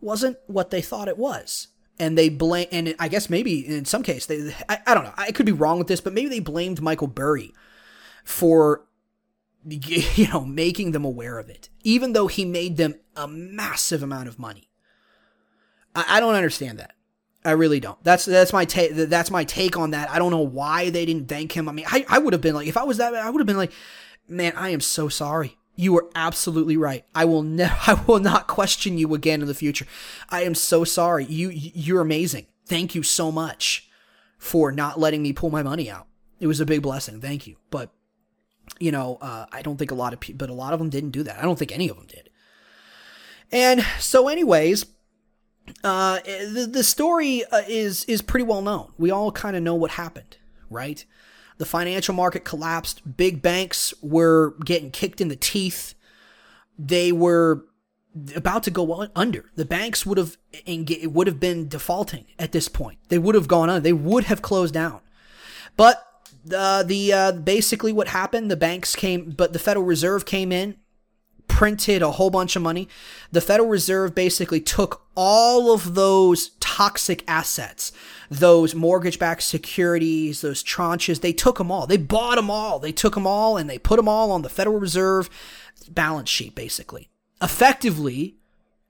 wasn't 0.00 0.38
what 0.46 0.70
they 0.70 0.80
thought 0.80 1.08
it 1.08 1.18
was. 1.18 1.68
And 1.98 2.18
they 2.18 2.28
blame, 2.28 2.66
and 2.72 2.96
I 2.98 3.06
guess 3.06 3.30
maybe 3.30 3.66
in 3.66 3.84
some 3.84 4.02
case, 4.02 4.26
they, 4.26 4.52
I, 4.68 4.78
I 4.86 4.94
don't 4.94 5.04
know, 5.04 5.14
I 5.16 5.30
could 5.30 5.46
be 5.46 5.52
wrong 5.52 5.78
with 5.78 5.86
this, 5.86 6.00
but 6.00 6.12
maybe 6.12 6.28
they 6.28 6.40
blamed 6.40 6.82
Michael 6.82 7.06
Burry 7.06 7.54
for, 8.24 8.84
you 9.64 10.28
know, 10.28 10.44
making 10.44 10.90
them 10.90 11.04
aware 11.04 11.38
of 11.38 11.48
it, 11.48 11.68
even 11.84 12.12
though 12.12 12.26
he 12.26 12.44
made 12.44 12.76
them 12.78 12.96
a 13.16 13.28
massive 13.28 14.02
amount 14.02 14.28
of 14.28 14.40
money. 14.40 14.68
I, 15.94 16.04
I 16.08 16.20
don't 16.20 16.34
understand 16.34 16.80
that. 16.80 16.94
I 17.44 17.52
really 17.52 17.78
don't. 17.78 18.02
That's 18.02 18.24
that's 18.24 18.54
my 18.54 18.64
take. 18.64 18.94
That's 18.94 19.30
my 19.30 19.44
take 19.44 19.76
on 19.76 19.90
that. 19.90 20.10
I 20.10 20.18
don't 20.18 20.30
know 20.30 20.38
why 20.38 20.88
they 20.88 21.04
didn't 21.04 21.28
thank 21.28 21.52
him. 21.52 21.68
I 21.68 21.72
mean, 21.72 21.84
I, 21.86 22.06
I 22.08 22.18
would 22.18 22.32
have 22.32 22.40
been 22.40 22.54
like, 22.54 22.66
if 22.66 22.76
I 22.78 22.84
was 22.84 22.96
that, 22.96 23.14
I 23.14 23.28
would 23.28 23.38
have 23.38 23.46
been 23.46 23.58
like, 23.58 23.72
man, 24.26 24.54
I 24.56 24.70
am 24.70 24.80
so 24.80 25.08
sorry. 25.08 25.58
You 25.76 25.92
were 25.92 26.08
absolutely 26.14 26.76
right. 26.76 27.04
I 27.14 27.24
will 27.24 27.42
never, 27.42 27.76
I 27.86 27.94
will 28.06 28.20
not 28.20 28.46
question 28.46 28.98
you 28.98 29.14
again 29.14 29.40
in 29.40 29.48
the 29.48 29.54
future. 29.54 29.86
I 30.30 30.42
am 30.42 30.54
so 30.54 30.84
sorry. 30.84 31.24
You, 31.24 31.50
you're 31.50 32.00
amazing. 32.00 32.46
Thank 32.66 32.94
you 32.94 33.02
so 33.02 33.30
much 33.30 33.88
for 34.38 34.72
not 34.72 34.98
letting 34.98 35.22
me 35.22 35.32
pull 35.32 35.50
my 35.50 35.62
money 35.62 35.90
out. 35.90 36.06
It 36.40 36.46
was 36.46 36.60
a 36.60 36.66
big 36.66 36.82
blessing. 36.82 37.20
Thank 37.20 37.46
you. 37.46 37.56
But, 37.70 37.90
you 38.78 38.92
know, 38.92 39.18
uh, 39.20 39.46
I 39.52 39.62
don't 39.62 39.76
think 39.76 39.90
a 39.90 39.96
lot 39.96 40.12
of 40.12 40.20
people, 40.20 40.46
but 40.46 40.50
a 40.50 40.56
lot 40.56 40.72
of 40.72 40.78
them 40.78 40.90
didn't 40.90 41.10
do 41.10 41.22
that. 41.22 41.38
I 41.38 41.42
don't 41.42 41.58
think 41.58 41.72
any 41.72 41.88
of 41.88 41.96
them 41.96 42.06
did. 42.06 42.30
And 43.52 43.84
so, 43.98 44.28
anyways, 44.28 44.86
uh, 45.82 46.20
the, 46.24 46.68
the 46.70 46.84
story 46.84 47.44
uh, 47.44 47.62
is 47.68 48.04
is 48.04 48.22
pretty 48.22 48.44
well 48.44 48.62
known. 48.62 48.92
We 48.98 49.10
all 49.10 49.32
kind 49.32 49.56
of 49.56 49.62
know 49.62 49.74
what 49.74 49.92
happened, 49.92 50.36
right? 50.68 51.04
The 51.58 51.66
financial 51.66 52.14
market 52.14 52.44
collapsed. 52.44 53.16
Big 53.16 53.42
banks 53.42 53.94
were 54.02 54.54
getting 54.64 54.90
kicked 54.90 55.20
in 55.20 55.28
the 55.28 55.36
teeth. 55.36 55.94
They 56.78 57.12
were 57.12 57.64
about 58.34 58.62
to 58.64 58.70
go 58.70 59.08
under. 59.14 59.50
The 59.56 59.64
banks 59.64 60.04
would 60.06 60.18
have 60.18 60.36
would 61.04 61.26
have 61.26 61.40
been 61.40 61.68
defaulting 61.68 62.26
at 62.38 62.52
this 62.52 62.68
point. 62.68 62.98
They 63.08 63.18
would 63.18 63.34
have 63.34 63.48
gone 63.48 63.70
under. 63.70 63.80
They 63.80 63.92
would 63.92 64.24
have 64.24 64.42
closed 64.42 64.74
down. 64.74 65.00
But 65.76 66.04
uh, 66.54 66.82
the 66.82 67.12
uh, 67.12 67.32
basically 67.32 67.92
what 67.92 68.08
happened, 68.08 68.50
the 68.50 68.56
banks 68.56 68.94
came, 68.94 69.30
but 69.30 69.52
the 69.52 69.58
Federal 69.58 69.86
Reserve 69.86 70.24
came 70.24 70.52
in 70.52 70.76
printed 71.46 72.02
a 72.02 72.12
whole 72.12 72.30
bunch 72.30 72.56
of 72.56 72.62
money. 72.62 72.88
The 73.30 73.40
Federal 73.40 73.68
Reserve 73.68 74.14
basically 74.14 74.60
took 74.60 75.02
all 75.14 75.72
of 75.72 75.94
those 75.94 76.50
toxic 76.60 77.22
assets, 77.28 77.92
those 78.38 78.74
mortgage 78.74 79.18
backed 79.18 79.42
securities, 79.42 80.40
those 80.40 80.62
tranches, 80.62 81.20
they 81.20 81.32
took 81.32 81.58
them 81.58 81.70
all. 81.70 81.86
They 81.86 81.96
bought 81.96 82.36
them 82.36 82.50
all. 82.50 82.78
They 82.78 82.92
took 82.92 83.14
them 83.14 83.26
all 83.26 83.56
and 83.56 83.68
they 83.68 83.78
put 83.78 83.96
them 83.96 84.08
all 84.08 84.30
on 84.30 84.42
the 84.42 84.48
Federal 84.48 84.78
Reserve 84.78 85.30
balance 85.88 86.28
sheet, 86.28 86.54
basically. 86.54 87.08
Effectively 87.42 88.36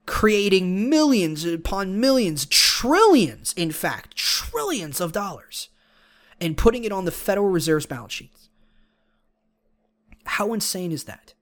creating 0.05 0.89
millions 0.89 1.45
upon 1.45 1.99
millions, 1.99 2.45
trillions, 2.45 3.53
in 3.53 3.71
fact, 3.71 4.15
trillions 4.15 5.01
of 5.01 5.11
dollars, 5.11 5.69
and 6.39 6.57
putting 6.57 6.83
it 6.83 6.91
on 6.91 7.05
the 7.05 7.11
Federal 7.11 7.49
Reserve's 7.49 7.85
balance 7.85 8.13
sheets. 8.13 8.49
How 10.25 10.53
insane 10.53 10.91
is 10.91 11.05
that? 11.05 11.34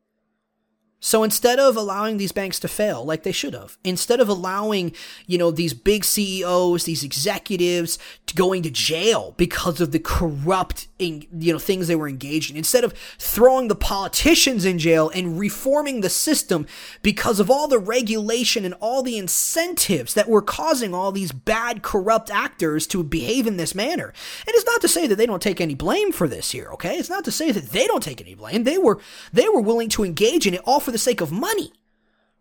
So 1.05 1.21
instead 1.21 1.59
of 1.59 1.75
allowing 1.75 2.15
these 2.15 2.31
banks 2.31 2.59
to 2.59 2.69
fail 2.69 3.03
like 3.03 3.23
they 3.23 3.33
should 3.33 3.53
have, 3.53 3.77
instead 3.83 4.21
of 4.21 4.29
allowing, 4.29 4.93
you 5.27 5.37
know, 5.37 5.51
these 5.51 5.73
big 5.73 6.05
CEOs, 6.05 6.85
these 6.85 7.03
executives 7.03 7.99
to 8.27 8.33
going 8.33 8.63
to 8.63 8.71
jail 8.71 9.33
because 9.35 9.81
of 9.81 9.91
the 9.91 9.99
corrupt, 9.99 10.87
you 10.99 11.27
know, 11.29 11.59
things 11.59 11.89
they 11.89 11.95
were 11.97 12.07
engaged 12.07 12.51
in, 12.51 12.55
instead 12.55 12.85
of 12.85 12.93
throwing 13.19 13.67
the 13.67 13.75
politicians 13.75 14.63
in 14.63 14.79
jail 14.79 15.11
and 15.13 15.37
reforming 15.37 15.99
the 15.99 16.09
system 16.09 16.65
because 17.01 17.41
of 17.41 17.51
all 17.51 17.67
the 17.67 17.79
regulation 17.79 18.63
and 18.63 18.73
all 18.75 19.03
the 19.03 19.17
incentives 19.17 20.13
that 20.13 20.29
were 20.29 20.41
causing 20.41 20.93
all 20.93 21.11
these 21.11 21.33
bad, 21.33 21.81
corrupt 21.81 22.31
actors 22.31 22.87
to 22.87 23.03
behave 23.03 23.45
in 23.45 23.57
this 23.57 23.75
manner. 23.75 24.13
And 24.47 24.55
it's 24.55 24.65
not 24.65 24.79
to 24.79 24.87
say 24.87 25.05
that 25.07 25.17
they 25.17 25.25
don't 25.25 25.41
take 25.41 25.59
any 25.59 25.75
blame 25.75 26.13
for 26.13 26.29
this 26.29 26.51
here, 26.51 26.69
okay? 26.71 26.95
It's 26.95 27.09
not 27.09 27.25
to 27.25 27.31
say 27.31 27.51
that 27.51 27.71
they 27.71 27.87
don't 27.87 28.01
take 28.01 28.21
any 28.21 28.35
blame. 28.35 28.63
They 28.63 28.77
were, 28.77 29.01
they 29.33 29.49
were 29.49 29.59
willing 29.59 29.89
to 29.89 30.05
engage 30.05 30.47
in 30.47 30.53
it 30.53 30.61
all 30.63 30.79
for 30.79 30.92
the 30.93 30.97
sake 30.97 31.19
of 31.19 31.31
money, 31.31 31.73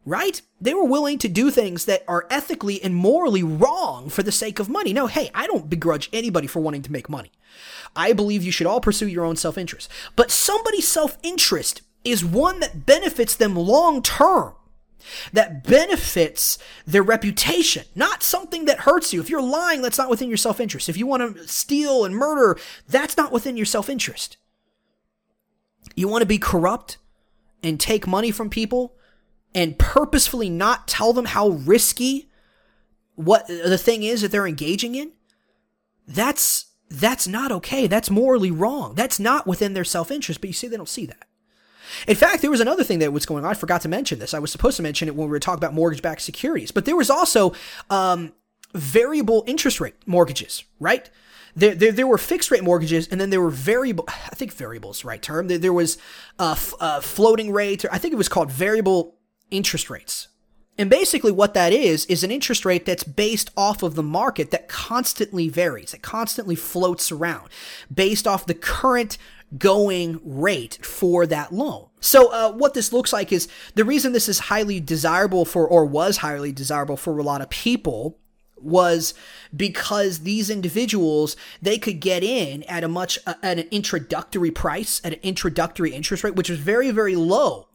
right? 0.07 0.41
They 0.61 0.75
were 0.75 0.85
willing 0.85 1.19
to 1.19 1.29
do 1.29 1.51
things 1.51 1.87
that 1.87 2.05
are 2.07 2.27
ethically 2.31 2.83
and 2.83 2.95
morally 2.95 3.43
wrong 3.43 4.09
for 4.09 4.23
the 4.23 4.31
sake 4.31 4.61
of 4.61 4.69
money. 4.69 4.93
No, 4.93 5.09
hey, 5.09 5.31
I 5.35 5.49
don't 5.49 5.69
begrudge 5.69 6.09
anybody 6.13 6.47
for 6.47 6.61
wanting 6.61 6.83
to 6.83 6.93
make 6.93 7.09
money. 7.09 7.33
I 7.97 8.13
believe 8.13 8.45
you 8.45 8.53
should 8.53 8.67
all 8.67 8.81
pursue 8.81 9.09
your 9.09 9.25
own 9.25 9.37
self 9.37 9.59
interest. 9.59 9.91
But 10.15 10.31
somebody's 10.31 10.87
self 10.87 11.19
interest 11.23 11.83
is 12.05 12.25
one 12.25 12.61
that 12.61 12.87
benefits 12.87 13.35
them 13.35 13.57
long 13.57 14.03
term 14.03 14.55
that 15.33 15.65
benefits 15.65 16.59
their 16.87 17.03
reputation, 17.03 17.85
not 17.95 18.23
something 18.23 18.67
that 18.67 18.81
hurts 18.81 19.13
you. 19.13 19.21
If 19.21 19.31
you're 19.31 19.43
lying, 19.43 19.83
that's 19.83 19.99
not 19.99 20.11
within 20.11 20.29
your 20.29 20.37
self 20.37 20.61
interest. 20.61 20.89
If 20.89 20.97
you 20.97 21.07
want 21.07 21.37
to 21.37 21.49
steal 21.49 22.05
and 22.05 22.15
murder, 22.15 22.59
that's 22.89 23.17
not 23.17 23.33
within 23.33 23.57
your 23.57 23.67
self 23.67 23.89
interest. 23.89 24.37
You 25.95 26.09
want 26.09 26.23
to 26.23 26.27
be 26.27 26.39
corrupt? 26.39 26.99
And 27.63 27.79
take 27.79 28.07
money 28.07 28.31
from 28.31 28.51
people 28.51 28.97
and 29.55 29.79
purposefully 29.79 30.51
not 30.51 30.89
tell 30.89 31.13
them 31.13 31.27
how 31.27 31.49
risky 31.49 32.29
what 33.15 33.47
the 33.47 33.79
thing 33.79 34.03
is 34.03 34.23
that 34.23 34.31
they're 34.33 34.47
engaging 34.47 34.95
in, 34.95 35.13
that's 36.07 36.67
that's 36.91 37.27
not 37.27 37.51
okay. 37.53 37.87
That's 37.87 38.11
morally 38.11 38.51
wrong. 38.51 38.95
That's 38.95 39.19
not 39.19 39.47
within 39.47 39.73
their 39.73 39.85
self-interest, 39.85 40.41
but 40.41 40.49
you 40.49 40.55
see 40.55 40.69
they 40.69 40.77
don't 40.77 40.89
see 40.89 41.07
that. 41.07 41.27
In 42.07 42.17
fact, 42.17 42.43
there 42.43 42.51
was 42.51 42.61
another 42.61 42.85
thing 42.85 42.99
that 42.99 43.13
was 43.13 43.27
going 43.27 43.45
on. 43.45 43.51
I 43.51 43.55
forgot 43.55 43.81
to 43.83 43.89
mention 43.89 44.19
this. 44.19 44.35
I 44.35 44.39
was 44.39 44.53
supposed 44.53 44.77
to 44.77 44.83
mention 44.83 45.09
it 45.09 45.17
when 45.17 45.27
we 45.27 45.31
were 45.31 45.39
talking 45.39 45.59
about 45.59 45.75
mortgage-backed 45.75 46.21
securities, 46.21 46.71
but 46.71 46.85
there 46.85 46.97
was 46.97 47.11
also 47.11 47.55
um, 47.91 48.33
variable 48.75 49.45
interest 49.47 49.81
rate 49.81 49.95
mortgages, 50.07 50.65
right? 50.81 51.09
There, 51.55 51.75
there, 51.75 51.93
there 51.93 52.07
were 52.07 52.19
fixed 52.19 52.51
rate 52.51 52.65
mortgages 52.65 53.09
and 53.09 53.21
then 53.21 53.31
there 53.31 53.41
were 53.41 53.51
variable, 53.51 54.05
I 54.09 54.35
think 54.35 54.53
variables 54.53 55.05
right 55.05 55.21
term. 55.21 55.49
There, 55.49 55.59
there 55.59 55.73
was 55.73 55.99
a, 56.39 56.57
a 56.81 57.03
floating 57.03 57.53
rate, 57.53 57.85
or 57.85 57.93
I 57.93 57.99
think 57.99 58.13
it 58.13 58.17
was 58.17 58.29
called 58.29 58.51
variable 58.51 59.17
interest 59.51 59.91
rates. 59.91 60.29
And 60.79 60.89
basically 60.89 61.33
what 61.33 61.53
that 61.55 61.73
is, 61.73 62.07
is 62.07 62.25
an 62.25 62.31
interest 62.31 62.65
rate 62.65 62.87
that's 62.87 63.05
based 63.05 63.51
off 63.57 63.83
of 63.83 63.95
the 63.95 64.03
market 64.03 64.51
that 64.51 64.69
constantly 64.69 65.49
varies. 65.49 65.93
It 65.93 66.01
constantly 66.01 66.55
floats 66.55 67.13
around 67.13 67.51
based 67.93 68.27
off 68.27 68.47
the 68.47 68.55
current 68.55 69.19
going 69.59 70.19
rate 70.25 70.79
for 70.83 71.27
that 71.27 71.53
loan. 71.53 71.89
So 72.01 72.33
uh, 72.33 72.53
what 72.53 72.73
this 72.73 72.91
looks 72.91 73.13
like 73.13 73.33
is 73.33 73.49
the 73.75 73.85
reason 73.85 74.13
this 74.13 74.29
is 74.29 74.39
highly 74.39 74.81
desirable 74.81 75.45
for, 75.45 75.69
or 75.69 75.85
was 75.85 76.17
highly 76.17 76.53
desirable 76.53 76.97
for 76.97 77.19
a 77.19 77.23
lot 77.23 77.43
of 77.43 77.51
people 77.51 78.19
was 78.63 79.15
because 79.55 80.21
these 80.21 80.51
individuals 80.51 81.37
they 81.61 81.79
could 81.79 82.01
get 82.01 82.23
in 82.23 82.63
at 82.65 82.85
a 82.85 82.89
much 82.89 83.19
uh, 83.27 83.35
at 83.43 83.59
an 83.59 83.69
introductory 83.71 84.51
price 84.51 85.01
at 85.05 85.13
an 85.15 85.21
introductory 85.23 85.93
interest 85.93 86.25
rate 86.25 86.35
which 86.35 86.51
was 86.51 86.59
very 86.59 86.91
very 86.91 87.17
low 87.17 87.69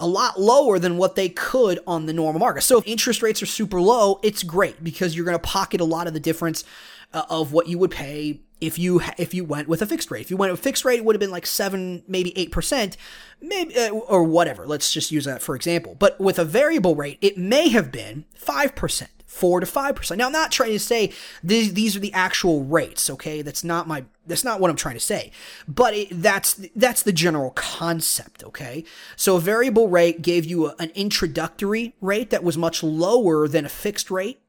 a 0.00 0.06
lot 0.06 0.40
lower 0.40 0.78
than 0.78 0.96
what 0.96 1.14
they 1.14 1.28
could 1.28 1.78
on 1.86 2.06
the 2.06 2.12
normal 2.12 2.40
market. 2.40 2.62
So 2.62 2.78
if 2.78 2.86
interest 2.86 3.22
rates 3.22 3.42
are 3.42 3.46
super 3.46 3.80
low, 3.80 4.18
it's 4.22 4.42
great 4.42 4.82
because 4.82 5.14
you're 5.14 5.26
going 5.26 5.36
to 5.36 5.38
pocket 5.38 5.80
a 5.80 5.84
lot 5.84 6.06
of 6.06 6.14
the 6.14 6.20
difference 6.20 6.64
uh, 7.12 7.24
of 7.28 7.52
what 7.52 7.68
you 7.68 7.78
would 7.78 7.90
pay 7.90 8.40
if 8.60 8.78
you 8.78 9.00
if 9.18 9.34
you 9.34 9.44
went 9.44 9.68
with 9.68 9.82
a 9.82 9.86
fixed 9.86 10.10
rate. 10.10 10.22
If 10.22 10.30
you 10.30 10.36
went 10.36 10.52
with 10.52 10.60
a 10.60 10.62
fixed 10.62 10.84
rate, 10.84 10.98
it 10.98 11.04
would 11.04 11.14
have 11.14 11.20
been 11.20 11.30
like 11.30 11.46
seven, 11.46 12.02
maybe 12.08 12.36
eight 12.36 12.52
percent, 12.52 12.96
maybe 13.40 13.76
uh, 13.76 13.90
or 13.90 14.24
whatever. 14.24 14.66
Let's 14.66 14.92
just 14.92 15.10
use 15.10 15.24
that 15.24 15.42
for 15.42 15.54
example. 15.54 15.96
But 15.98 16.20
with 16.20 16.38
a 16.38 16.44
variable 16.44 16.94
rate, 16.94 17.18
it 17.20 17.36
may 17.36 17.68
have 17.68 17.92
been 17.92 18.24
five 18.34 18.74
percent 18.74 19.10
four 19.30 19.60
to 19.60 19.66
five 19.66 19.94
percent. 19.94 20.18
Now, 20.18 20.26
I'm 20.26 20.32
not 20.32 20.50
trying 20.50 20.72
to 20.72 20.78
say 20.80 21.12
these 21.42 21.72
these 21.74 21.96
are 21.96 22.00
the 22.00 22.12
actual 22.12 22.64
rates. 22.64 23.08
Okay, 23.08 23.42
that's 23.42 23.62
not 23.62 23.86
my 23.86 24.04
that's 24.26 24.42
not 24.42 24.60
what 24.60 24.70
I'm 24.70 24.76
trying 24.76 24.96
to 24.96 25.00
say. 25.00 25.30
But 25.68 25.94
it, 25.94 26.08
that's 26.10 26.54
that's 26.74 27.04
the 27.04 27.12
general 27.12 27.52
concept. 27.52 28.42
Okay, 28.42 28.84
so 29.14 29.36
a 29.36 29.40
variable 29.40 29.88
rate 29.88 30.20
gave 30.20 30.44
you 30.44 30.66
a, 30.66 30.74
an 30.80 30.90
introductory 30.96 31.94
rate 32.00 32.30
that 32.30 32.42
was 32.42 32.58
much 32.58 32.82
lower 32.82 33.46
than 33.46 33.64
a 33.64 33.68
fixed 33.68 34.10
rate, 34.10 34.42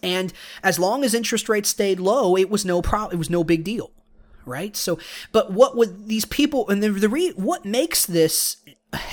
and 0.00 0.32
as 0.62 0.78
long 0.78 1.02
as 1.02 1.12
interest 1.12 1.48
rates 1.48 1.68
stayed 1.68 1.98
low, 1.98 2.36
it 2.36 2.48
was 2.48 2.64
no 2.64 2.80
problem. 2.80 3.16
It 3.16 3.18
was 3.18 3.30
no 3.30 3.42
big 3.42 3.64
deal 3.64 3.90
right? 4.46 4.74
So, 4.76 4.98
but 5.30 5.52
what 5.52 5.76
would 5.76 6.08
these 6.08 6.24
people 6.24 6.66
and 6.70 6.82
the, 6.82 6.88
the 6.88 7.10
re, 7.10 7.32
what 7.36 7.66
makes 7.66 8.06
this 8.06 8.56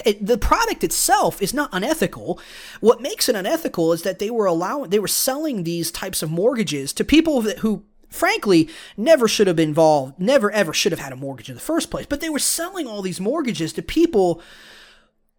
it, 0.05 0.25
the 0.25 0.37
product 0.37 0.83
itself 0.83 1.41
is 1.41 1.53
not 1.53 1.69
unethical. 1.73 2.39
What 2.79 3.01
makes 3.01 3.27
it 3.27 3.35
unethical 3.35 3.91
is 3.91 4.03
that 4.03 4.19
they 4.19 4.29
were 4.29 4.45
allowing, 4.45 4.89
they 4.89 4.99
were 4.99 5.07
selling 5.07 5.63
these 5.63 5.91
types 5.91 6.23
of 6.23 6.31
mortgages 6.31 6.93
to 6.93 7.03
people 7.03 7.41
that, 7.41 7.59
who, 7.59 7.83
frankly, 8.09 8.69
never 8.95 9.27
should 9.27 9.47
have 9.47 9.55
been 9.55 9.69
involved, 9.69 10.19
never 10.19 10.49
ever 10.51 10.73
should 10.73 10.91
have 10.91 10.99
had 10.99 11.11
a 11.11 11.17
mortgage 11.17 11.49
in 11.49 11.55
the 11.55 11.61
first 11.61 11.91
place. 11.91 12.05
But 12.05 12.21
they 12.21 12.29
were 12.29 12.39
selling 12.39 12.87
all 12.87 13.01
these 13.01 13.19
mortgages 13.19 13.73
to 13.73 13.81
people 13.81 14.41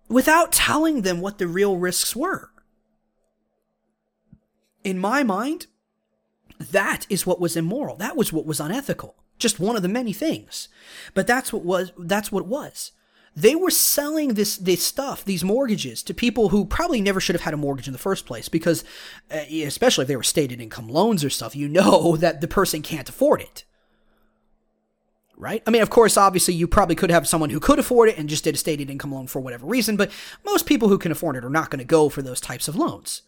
without 0.09 0.53
telling 0.53 1.03
them 1.03 1.21
what 1.21 1.39
the 1.39 1.47
real 1.47 1.77
risks 1.79 2.15
were. 2.15 2.51
In 4.85 4.99
my 4.99 5.23
mind, 5.23 5.67
that 6.59 7.07
is 7.09 7.27
what 7.27 7.41
was 7.41 7.57
immoral. 7.57 7.97
That 7.97 8.17
was 8.17 8.33
what 8.33 8.47
was 8.47 8.61
unethical. 8.61 9.17
Just 9.39 9.59
one 9.59 9.77
of 9.77 9.83
the 9.83 9.89
many 9.89 10.13
things. 10.13 10.69
But 11.13 11.27
that's 11.27 11.53
what 11.53 11.65
was, 11.65 11.93
that's 11.99 12.31
what 12.31 12.45
it 12.45 12.49
was 12.49 12.93
they 13.37 13.55
were 13.55 13.71
selling 13.71 14.35
this 14.35 14.57
this 14.57 14.83
stuff, 14.83 15.23
these 15.23 15.45
mortgages, 15.45 16.03
to 16.05 16.15
people 16.15 16.49
who 16.49 16.65
probably 16.65 17.03
never 17.03 17.21
should 17.21 17.35
have 17.35 17.43
had 17.43 17.53
a 17.53 17.59
mortgage 17.59 17.87
in 17.87 17.93
the 17.93 17.99
first 17.99 18.25
place. 18.25 18.49
Because, 18.49 18.83
uh, 19.31 19.45
especially 19.51 20.03
if 20.03 20.09
they 20.09 20.17
were 20.17 20.23
stated 20.23 20.61
income 20.61 20.89
loans 20.89 21.23
or 21.23 21.29
stuff, 21.29 21.55
you 21.55 21.69
know 21.69 22.17
that 22.19 22.41
the 22.41 22.49
person 22.49 22.81
can't 22.81 23.09
afford 23.09 23.43
it. 23.43 23.65
Right? 25.37 25.63
I 25.67 25.71
mean, 25.71 25.83
of 25.83 25.91
course, 25.91 26.17
obviously, 26.17 26.55
you 26.55 26.67
probably 26.67 26.95
could 26.95 27.11
have 27.11 27.29
someone 27.29 27.51
who 27.51 27.61
could 27.61 27.79
afford 27.79 28.09
it 28.09 28.17
and 28.17 28.27
just 28.27 28.45
did 28.45 28.55
a 28.55 28.59
stated 28.59 28.89
income 28.89 29.13
loan 29.13 29.27
for 29.27 29.41
whatever 29.41 29.67
reason, 29.67 29.99
but 29.99 30.11
most 30.47 30.65
people 30.65 30.89
who 30.89 30.97
can 30.97 31.13
afford 31.13 31.37
it 31.37 31.45
are 31.45 31.51
not 31.51 31.69
going 31.69 31.79
to 31.79 31.85
go 31.85 32.09
for 32.09 32.23
those 32.23 32.41
types 32.41 32.69
of 32.69 32.77
loans. 32.77 33.21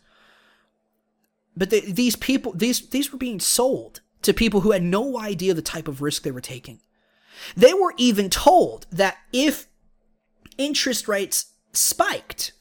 But 1.55 1.69
they, 1.69 1.81
these 1.83 2.17
people, 2.17 2.55
these 2.55 2.89
these 2.89 3.13
were 3.13 3.19
being 3.19 3.41
sold 3.41 4.01
to 4.23 4.33
people 4.33 4.61
who 4.63 4.71
had 4.71 4.83
no 4.83 5.19
idea 5.19 5.53
the 5.53 5.61
type 5.61 5.87
of 5.87 6.01
risk 6.01 6.23
they 6.23 6.31
were 6.31 6.41
taking. 6.41 6.81
They 7.55 7.75
were 7.75 7.93
even 7.99 8.31
told 8.31 8.87
that 8.91 9.19
if 9.35 9.67
interest 10.59 11.09
rates 11.09 11.53
spiked, 11.73 12.53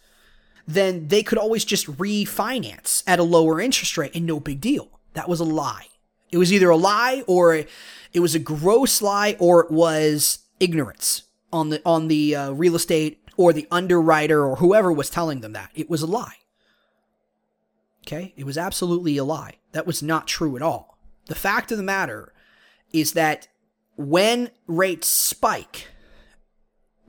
then 0.67 1.07
they 1.07 1.23
could 1.23 1.37
always 1.37 1.65
just 1.65 1.87
refinance 1.97 3.03
at 3.07 3.19
a 3.19 3.23
lower 3.23 3.59
interest 3.59 3.97
rate 3.97 4.15
and 4.15 4.25
no 4.25 4.39
big 4.39 4.61
deal. 4.61 4.99
That 5.13 5.29
was 5.29 5.39
a 5.39 5.45
lie. 5.45 5.87
It 6.31 6.37
was 6.37 6.51
either 6.51 6.69
a 6.69 6.77
lie 6.77 7.23
or 7.27 7.65
it 8.13 8.19
was 8.19 8.35
a 8.35 8.39
gross 8.39 9.01
lie 9.01 9.35
or 9.39 9.61
it 9.61 9.71
was 9.71 10.39
ignorance 10.59 11.23
on 11.51 11.69
the 11.69 11.81
on 11.85 12.07
the 12.07 12.35
uh, 12.35 12.51
real 12.51 12.75
estate 12.75 13.23
or 13.37 13.53
the 13.53 13.67
underwriter 13.71 14.45
or 14.45 14.57
whoever 14.57 14.91
was 14.91 15.09
telling 15.09 15.41
them 15.41 15.53
that. 15.53 15.71
It 15.73 15.89
was 15.89 16.01
a 16.01 16.07
lie. 16.07 16.35
Okay? 18.05 18.33
It 18.35 18.45
was 18.45 18.57
absolutely 18.57 19.17
a 19.17 19.23
lie. 19.23 19.55
That 19.71 19.87
was 19.87 20.03
not 20.03 20.27
true 20.27 20.55
at 20.55 20.61
all. 20.61 20.97
The 21.27 21.35
fact 21.35 21.71
of 21.71 21.77
the 21.77 21.83
matter 21.83 22.33
is 22.91 23.13
that 23.13 23.47
when 23.95 24.49
rates 24.65 25.07
spike, 25.07 25.87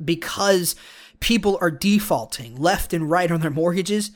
because 0.05 0.75
people 1.21 1.59
are 1.61 1.71
defaulting 1.71 2.57
left 2.57 2.93
and 2.93 3.11
right 3.11 3.31
on 3.31 3.41
their 3.41 3.51
mortgages, 3.51 4.13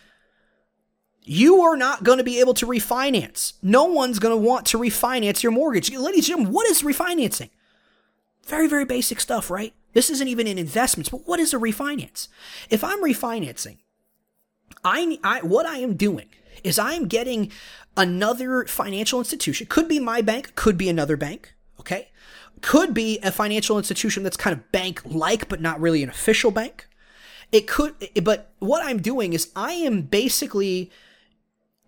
you 1.24 1.60
are 1.60 1.76
not 1.76 2.02
going 2.02 2.18
to 2.18 2.24
be 2.24 2.40
able 2.40 2.54
to 2.54 2.66
refinance. 2.66 3.54
No 3.62 3.84
one's 3.84 4.18
going 4.18 4.32
to 4.32 4.48
want 4.48 4.66
to 4.66 4.78
refinance 4.78 5.42
your 5.42 5.52
mortgage. 5.52 5.90
Ladies 5.90 6.18
and 6.18 6.24
gentlemen, 6.24 6.52
what 6.52 6.68
is 6.68 6.82
refinancing? 6.82 7.50
Very, 8.46 8.66
very 8.66 8.84
basic 8.84 9.20
stuff, 9.20 9.50
right? 9.50 9.72
This 9.92 10.10
isn't 10.10 10.28
even 10.28 10.46
in 10.46 10.58
investments, 10.58 11.10
but 11.10 11.26
what 11.26 11.38
is 11.38 11.54
a 11.54 11.58
refinance? 11.58 12.28
If 12.70 12.82
I'm 12.82 13.02
refinancing, 13.02 13.78
I, 14.84 15.18
I 15.22 15.40
what 15.42 15.66
I 15.66 15.78
am 15.78 15.94
doing 15.94 16.26
is 16.64 16.78
I 16.78 16.94
am 16.94 17.06
getting 17.06 17.52
another 17.96 18.64
financial 18.64 19.18
institution, 19.18 19.66
could 19.68 19.88
be 19.88 20.00
my 20.00 20.22
bank, 20.22 20.54
could 20.54 20.76
be 20.76 20.88
another 20.88 21.16
bank, 21.16 21.54
okay? 21.78 22.08
Could 22.62 22.94
be 22.94 23.18
a 23.22 23.30
financial 23.30 23.76
institution 23.76 24.22
that's 24.22 24.36
kind 24.36 24.56
of 24.56 24.72
bank 24.72 25.02
like, 25.04 25.48
but 25.48 25.60
not 25.60 25.80
really 25.80 26.02
an 26.02 26.08
official 26.08 26.50
bank. 26.50 26.88
It 27.50 27.66
could, 27.66 27.94
but 28.22 28.52
what 28.60 28.84
I'm 28.84 29.02
doing 29.02 29.34
is 29.34 29.50
I 29.54 29.72
am 29.72 30.02
basically 30.02 30.90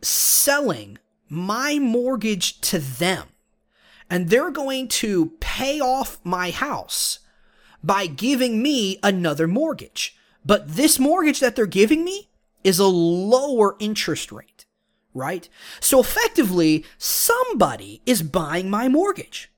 selling 0.03 0.99
my 1.29 1.79
mortgage 1.79 2.61
to 2.63 2.79
them. 2.79 3.29
And 4.11 4.29
they're 4.29 4.51
going 4.51 4.89
to 4.89 5.33
pay 5.41 5.81
off 5.81 6.19
my 6.23 6.51
house 6.51 7.21
by 7.83 8.07
giving 8.07 8.63
me 8.63 8.99
another 9.03 9.47
mortgage. 9.49 10.17
But 10.45 10.77
this 10.77 10.99
mortgage 10.99 11.41
that 11.41 11.57
they're 11.57 11.67
giving 11.67 12.05
me 12.05 12.29
is 12.63 12.79
a 12.79 12.87
lower 12.87 13.77
interest 13.79 14.31
rate, 14.31 14.67
right? 15.15 15.49
So 15.81 16.01
effectively, 16.01 16.85
somebody 16.99 18.03
is 18.05 18.23
buying 18.23 18.69
my 18.69 18.89
mortgage. 18.89 19.51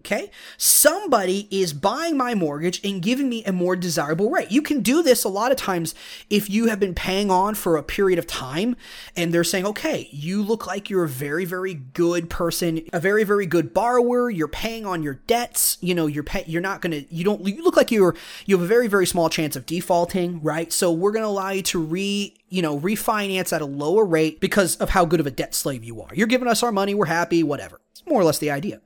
Okay. 0.00 0.30
Somebody 0.56 1.46
is 1.50 1.74
buying 1.74 2.16
my 2.16 2.34
mortgage 2.34 2.80
and 2.82 3.02
giving 3.02 3.28
me 3.28 3.44
a 3.44 3.52
more 3.52 3.76
desirable 3.76 4.30
rate. 4.30 4.50
You 4.50 4.62
can 4.62 4.80
do 4.80 5.02
this 5.02 5.24
a 5.24 5.28
lot 5.28 5.52
of 5.52 5.58
times 5.58 5.94
if 6.30 6.48
you 6.48 6.66
have 6.68 6.80
been 6.80 6.94
paying 6.94 7.30
on 7.30 7.54
for 7.54 7.76
a 7.76 7.82
period 7.82 8.18
of 8.18 8.26
time 8.26 8.76
and 9.14 9.32
they're 9.32 9.44
saying, 9.44 9.66
okay, 9.66 10.08
you 10.10 10.42
look 10.42 10.66
like 10.66 10.88
you're 10.88 11.04
a 11.04 11.08
very, 11.08 11.44
very 11.44 11.74
good 11.74 12.30
person, 12.30 12.80
a 12.94 12.98
very, 12.98 13.24
very 13.24 13.44
good 13.44 13.74
borrower. 13.74 14.30
You're 14.30 14.48
paying 14.48 14.86
on 14.86 15.02
your 15.02 15.14
debts. 15.26 15.76
You 15.82 15.94
know, 15.94 16.06
you're 16.06 16.24
pay- 16.24 16.44
you're 16.46 16.62
not 16.62 16.80
going 16.80 16.92
to, 16.92 17.14
you 17.14 17.22
don't, 17.22 17.46
you 17.46 17.62
look 17.62 17.76
like 17.76 17.90
you're, 17.90 18.16
you 18.46 18.56
have 18.56 18.64
a 18.64 18.68
very, 18.68 18.88
very 18.88 19.06
small 19.06 19.28
chance 19.28 19.54
of 19.54 19.66
defaulting, 19.66 20.40
right? 20.42 20.72
So 20.72 20.90
we're 20.90 21.12
going 21.12 21.24
to 21.24 21.28
allow 21.28 21.50
you 21.50 21.62
to 21.62 21.78
re, 21.78 22.34
you 22.48 22.62
know, 22.62 22.80
refinance 22.80 23.52
at 23.52 23.60
a 23.60 23.66
lower 23.66 24.06
rate 24.06 24.40
because 24.40 24.76
of 24.76 24.88
how 24.90 25.04
good 25.04 25.20
of 25.20 25.26
a 25.26 25.30
debt 25.30 25.54
slave 25.54 25.84
you 25.84 26.00
are. 26.00 26.08
You're 26.14 26.26
giving 26.26 26.48
us 26.48 26.62
our 26.62 26.72
money. 26.72 26.94
We're 26.94 27.04
happy, 27.04 27.42
whatever. 27.42 27.82
It's 27.92 28.06
more 28.06 28.20
or 28.20 28.24
less 28.24 28.38
the 28.38 28.50
idea. 28.50 28.80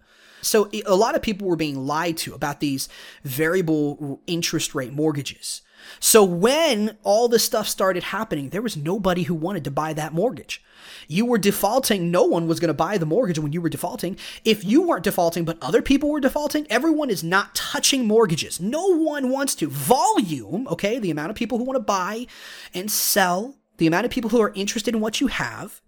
So 0.44 0.68
a 0.86 0.94
lot 0.94 1.14
of 1.14 1.22
people 1.22 1.48
were 1.48 1.56
being 1.56 1.86
lied 1.86 2.16
to 2.18 2.34
about 2.34 2.60
these 2.60 2.88
variable 3.22 4.20
interest 4.26 4.74
rate 4.74 4.92
mortgages. 4.92 5.62
So 6.00 6.24
when 6.24 6.96
all 7.02 7.28
this 7.28 7.44
stuff 7.44 7.68
started 7.68 8.04
happening, 8.04 8.50
there 8.50 8.62
was 8.62 8.76
nobody 8.76 9.24
who 9.24 9.34
wanted 9.34 9.64
to 9.64 9.70
buy 9.70 9.92
that 9.94 10.14
mortgage. 10.14 10.62
You 11.08 11.26
were 11.26 11.38
defaulting. 11.38 12.10
No 12.10 12.24
one 12.24 12.46
was 12.46 12.60
going 12.60 12.68
to 12.68 12.74
buy 12.74 12.98
the 12.98 13.06
mortgage 13.06 13.38
when 13.38 13.52
you 13.52 13.60
were 13.60 13.68
defaulting. 13.68 14.16
If 14.44 14.64
you 14.64 14.82
weren't 14.82 15.04
defaulting, 15.04 15.44
but 15.44 15.62
other 15.62 15.82
people 15.82 16.10
were 16.10 16.20
defaulting, 16.20 16.66
everyone 16.70 17.10
is 17.10 17.22
not 17.22 17.54
touching 17.54 18.06
mortgages. 18.06 18.60
No 18.60 18.96
one 18.96 19.30
wants 19.30 19.54
to. 19.56 19.68
Volume, 19.68 20.66
okay, 20.68 20.98
the 20.98 21.10
amount 21.10 21.30
of 21.30 21.36
people 21.36 21.58
who 21.58 21.64
want 21.64 21.76
to 21.76 21.80
buy 21.80 22.26
and 22.72 22.90
sell, 22.90 23.56
the 23.78 23.86
amount 23.86 24.06
of 24.06 24.10
people 24.10 24.30
who 24.30 24.40
are 24.40 24.52
interested 24.54 24.94
in 24.94 25.00
what 25.00 25.20
you 25.20 25.26
have 25.26 25.80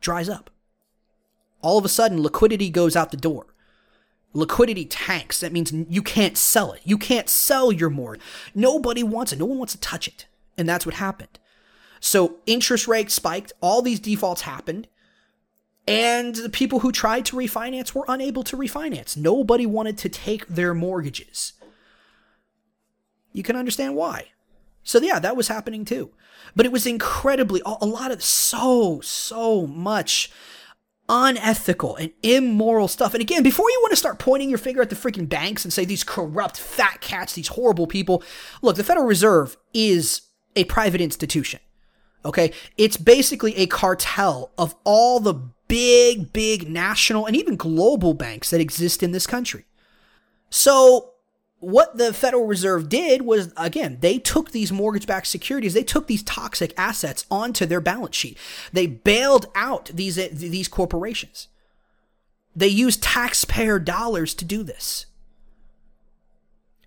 dries 0.00 0.28
up. 0.28 0.50
All 1.62 1.78
of 1.78 1.84
a 1.84 1.90
sudden, 1.90 2.22
liquidity 2.22 2.70
goes 2.70 2.96
out 2.96 3.10
the 3.10 3.16
door 3.16 3.55
liquidity 4.32 4.84
tanks. 4.84 5.40
That 5.40 5.52
means 5.52 5.72
you 5.72 6.02
can't 6.02 6.36
sell 6.36 6.72
it. 6.72 6.82
You 6.84 6.98
can't 6.98 7.28
sell 7.28 7.72
your 7.72 7.90
mortgage. 7.90 8.22
Nobody 8.54 9.02
wants 9.02 9.32
it. 9.32 9.38
No 9.38 9.46
one 9.46 9.58
wants 9.58 9.74
to 9.74 9.80
touch 9.80 10.08
it. 10.08 10.26
And 10.58 10.68
that's 10.68 10.86
what 10.86 10.96
happened. 10.96 11.38
So 12.00 12.36
interest 12.46 12.86
rates 12.86 13.14
spiked. 13.14 13.52
All 13.60 13.82
these 13.82 14.00
defaults 14.00 14.42
happened. 14.42 14.88
And 15.88 16.34
the 16.34 16.48
people 16.48 16.80
who 16.80 16.90
tried 16.90 17.24
to 17.26 17.36
refinance 17.36 17.94
were 17.94 18.04
unable 18.08 18.42
to 18.44 18.56
refinance. 18.56 19.16
Nobody 19.16 19.66
wanted 19.66 19.96
to 19.98 20.08
take 20.08 20.46
their 20.48 20.74
mortgages. 20.74 21.52
You 23.32 23.42
can 23.42 23.56
understand 23.56 23.94
why. 23.94 24.32
So, 24.82 25.00
yeah, 25.00 25.18
that 25.18 25.36
was 25.36 25.48
happening 25.48 25.84
too. 25.84 26.10
But 26.54 26.66
it 26.66 26.72
was 26.72 26.86
incredibly, 26.86 27.60
a 27.64 27.86
lot 27.86 28.10
of 28.10 28.22
so, 28.22 29.00
so 29.00 29.66
much 29.66 30.30
unethical 31.08 31.96
and 31.96 32.12
immoral 32.22 32.88
stuff. 32.88 33.14
And 33.14 33.20
again, 33.20 33.42
before 33.42 33.70
you 33.70 33.78
want 33.82 33.92
to 33.92 33.96
start 33.96 34.18
pointing 34.18 34.48
your 34.48 34.58
finger 34.58 34.82
at 34.82 34.90
the 34.90 34.96
freaking 34.96 35.28
banks 35.28 35.64
and 35.64 35.72
say 35.72 35.84
these 35.84 36.04
corrupt 36.04 36.58
fat 36.58 37.00
cats, 37.00 37.34
these 37.34 37.48
horrible 37.48 37.86
people, 37.86 38.22
look, 38.62 38.76
the 38.76 38.84
Federal 38.84 39.06
Reserve 39.06 39.56
is 39.72 40.22
a 40.56 40.64
private 40.64 41.00
institution. 41.00 41.60
Okay. 42.24 42.52
It's 42.76 42.96
basically 42.96 43.56
a 43.56 43.66
cartel 43.66 44.50
of 44.58 44.74
all 44.84 45.20
the 45.20 45.34
big, 45.68 46.32
big 46.32 46.68
national 46.68 47.26
and 47.26 47.36
even 47.36 47.56
global 47.56 48.14
banks 48.14 48.50
that 48.50 48.60
exist 48.60 49.02
in 49.02 49.12
this 49.12 49.26
country. 49.26 49.64
So, 50.50 51.12
what 51.58 51.96
the 51.96 52.12
Federal 52.12 52.46
Reserve 52.46 52.88
did 52.88 53.22
was, 53.22 53.52
again, 53.56 53.98
they 54.00 54.18
took 54.18 54.50
these 54.50 54.70
mortgage 54.70 55.06
backed 55.06 55.26
securities, 55.26 55.74
they 55.74 55.82
took 55.82 56.06
these 56.06 56.22
toxic 56.22 56.74
assets 56.76 57.24
onto 57.30 57.66
their 57.66 57.80
balance 57.80 58.14
sheet. 58.14 58.36
They 58.72 58.86
bailed 58.86 59.46
out 59.54 59.86
these, 59.86 60.16
these 60.16 60.68
corporations. 60.68 61.48
They 62.54 62.68
used 62.68 63.02
taxpayer 63.02 63.78
dollars 63.78 64.34
to 64.34 64.44
do 64.44 64.62
this. 64.62 65.06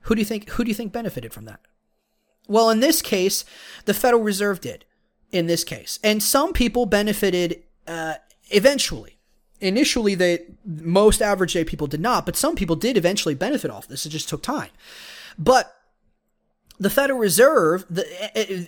Who 0.03 0.15
do 0.15 0.22
you 0.22 0.26
think 0.26 0.49
who 0.49 0.63
do 0.63 0.70
you 0.70 0.76
think 0.76 0.91
benefited 0.91 1.34
from 1.34 1.45
that? 1.45 1.59
Well, 2.47 2.72
in 2.72 2.80
this 2.80 3.03
case, 3.03 3.45
the 3.86 3.93
Federal 3.93 4.24
Reserve 4.24 4.59
did. 4.59 4.86
In 5.32 5.45
this 5.45 5.63
case, 5.63 5.99
and 6.03 6.24
some 6.24 6.53
people 6.53 6.88
benefited 6.88 7.61
uh, 7.86 8.15
eventually. 8.49 9.18
Initially, 9.62 10.16
the 10.16 10.45
most 10.66 11.22
average 11.22 11.53
day 11.53 11.66
people 11.66 11.88
did 11.88 11.99
not, 11.99 12.26
but 12.26 12.36
some 12.36 12.55
people 12.55 12.76
did 12.76 12.97
eventually 12.97 13.36
benefit 13.36 13.70
off 13.70 13.88
this. 13.88 14.05
It 14.05 14.10
just 14.10 14.30
took 14.30 14.41
time. 14.41 14.70
But 15.38 15.76
the 16.80 16.89
Federal 16.89 17.20
Reserve, 17.20 17.86
the, 17.89 18.05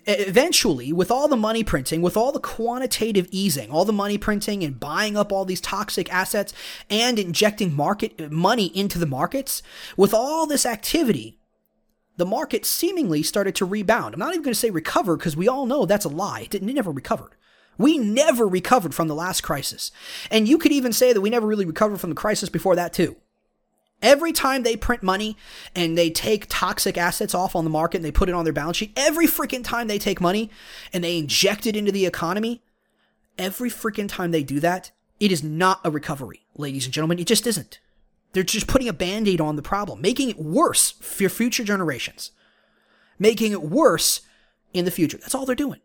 eventually, 0.06 0.92
with 0.92 1.10
all 1.10 1.30
the 1.30 1.38
money 1.38 1.64
printing, 1.64 2.02
with 2.02 2.18
all 2.18 2.34
the 2.34 2.42
quantitative 2.42 3.28
easing, 3.32 3.72
all 3.72 3.86
the 3.86 3.94
money 3.94 4.18
printing 4.18 4.64
and 4.66 4.80
buying 4.80 5.16
up 5.16 5.32
all 5.32 5.46
these 5.46 5.62
toxic 5.62 6.14
assets 6.14 6.54
and 6.90 7.18
injecting 7.18 7.74
market 7.74 8.30
money 8.30 8.66
into 8.78 9.00
the 9.00 9.06
markets, 9.06 9.64
with 9.96 10.14
all 10.14 10.46
this 10.46 10.66
activity, 10.66 11.40
the 12.18 12.26
market 12.26 12.66
seemingly 12.66 13.24
started 13.24 13.56
to 13.56 13.66
rebound. 13.66 14.14
I'm 14.14 14.20
not 14.20 14.34
even 14.34 14.44
going 14.44 14.54
to 14.54 14.60
say 14.60 14.70
recover 14.70 15.16
because 15.16 15.38
we 15.38 15.48
all 15.48 15.66
know 15.66 15.86
that's 15.86 16.06
a 16.06 16.10
lie. 16.10 16.42
It, 16.42 16.56
it 16.56 16.64
never 16.64 16.92
recovered. 16.92 17.32
We 17.82 17.98
never 17.98 18.48
recovered 18.48 18.94
from 18.94 19.08
the 19.08 19.16
last 19.16 19.42
crisis. 19.42 19.92
And 20.30 20.48
you 20.48 20.58
could 20.58 20.72
even 20.72 20.94
say 20.94 21.14
that 21.14 21.22
we 21.22 21.30
never 21.30 21.48
really 21.48 21.66
recovered 21.66 22.00
from 22.00 22.10
the 22.12 22.16
crisis 22.16 22.50
before 22.50 22.76
that, 22.76 22.94
too. 22.94 23.18
Every 24.02 24.32
time 24.32 24.64
they 24.64 24.76
print 24.76 25.04
money 25.04 25.38
and 25.76 25.98
they 25.98 26.10
take 26.10 26.48
toxic 26.50 26.98
assets 26.98 27.36
off 27.36 27.56
on 27.56 27.64
the 27.64 27.70
market 27.70 27.98
and 27.98 28.06
they 28.06 28.12
put 28.12 28.30
it 28.30 28.36
on 28.36 28.46
their 28.46 28.54
balance 28.54 28.78
sheet, 28.78 28.94
every 28.96 29.28
freaking 29.28 29.64
time 29.64 29.88
they 29.88 30.00
take 30.00 30.20
money 30.20 30.50
and 30.92 31.04
they 31.04 31.18
inject 31.18 31.68
it 31.68 31.76
into 31.76 31.92
the 31.92 32.08
economy, 32.08 32.64
every 33.38 33.70
freaking 33.70 34.10
time 34.10 34.32
they 34.32 34.44
do 34.44 34.60
that, 34.60 34.92
it 35.20 35.32
is 35.32 35.44
not 35.44 35.82
a 35.84 35.92
recovery, 35.92 36.48
ladies 36.56 36.86
and 36.86 36.94
gentlemen. 36.94 37.20
It 37.20 37.28
just 37.28 37.46
isn't. 37.46 37.80
They're 38.34 38.44
just 38.44 38.68
putting 38.68 38.88
a 38.88 38.94
band 38.94 39.28
aid 39.28 39.40
on 39.40 39.56
the 39.56 39.62
problem, 39.62 40.02
making 40.02 40.30
it 40.30 40.40
worse 40.40 40.92
for 40.92 41.30
future 41.30 41.64
generations, 41.64 42.32
making 43.20 43.52
it 43.52 43.62
worse 43.62 44.22
in 44.74 44.86
the 44.86 44.92
future. 44.92 45.18
That's 45.18 45.36
all 45.36 45.46
they're 45.46 45.56
doing. 45.56 45.82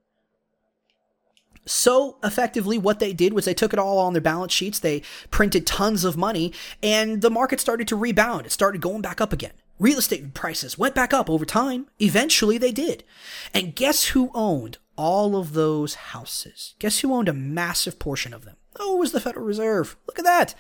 So 1.66 2.16
effectively, 2.22 2.78
what 2.78 3.00
they 3.00 3.12
did 3.12 3.32
was 3.32 3.44
they 3.44 3.54
took 3.54 3.72
it 3.72 3.78
all 3.78 3.98
on 3.98 4.12
their 4.12 4.22
balance 4.22 4.52
sheets. 4.52 4.78
They 4.78 5.02
printed 5.30 5.66
tons 5.66 6.04
of 6.04 6.16
money 6.16 6.52
and 6.82 7.20
the 7.20 7.30
market 7.30 7.60
started 7.60 7.88
to 7.88 7.96
rebound. 7.96 8.46
It 8.46 8.52
started 8.52 8.80
going 8.80 9.02
back 9.02 9.20
up 9.20 9.32
again. 9.32 9.52
Real 9.78 9.98
estate 9.98 10.32
prices 10.32 10.78
went 10.78 10.94
back 10.94 11.12
up 11.12 11.28
over 11.28 11.44
time. 11.44 11.88
Eventually 12.00 12.56
they 12.56 12.72
did. 12.72 13.04
And 13.52 13.74
guess 13.74 14.06
who 14.06 14.30
owned 14.32 14.78
all 14.96 15.36
of 15.36 15.52
those 15.52 15.94
houses? 15.94 16.74
Guess 16.78 17.00
who 17.00 17.12
owned 17.12 17.28
a 17.28 17.34
massive 17.34 17.98
portion 17.98 18.32
of 18.32 18.44
them? 18.44 18.56
Oh, 18.78 18.96
it 18.96 19.00
was 19.00 19.12
the 19.12 19.20
Federal 19.20 19.44
Reserve. 19.44 19.96
Look 20.06 20.18
at 20.18 20.24
that. 20.24 20.54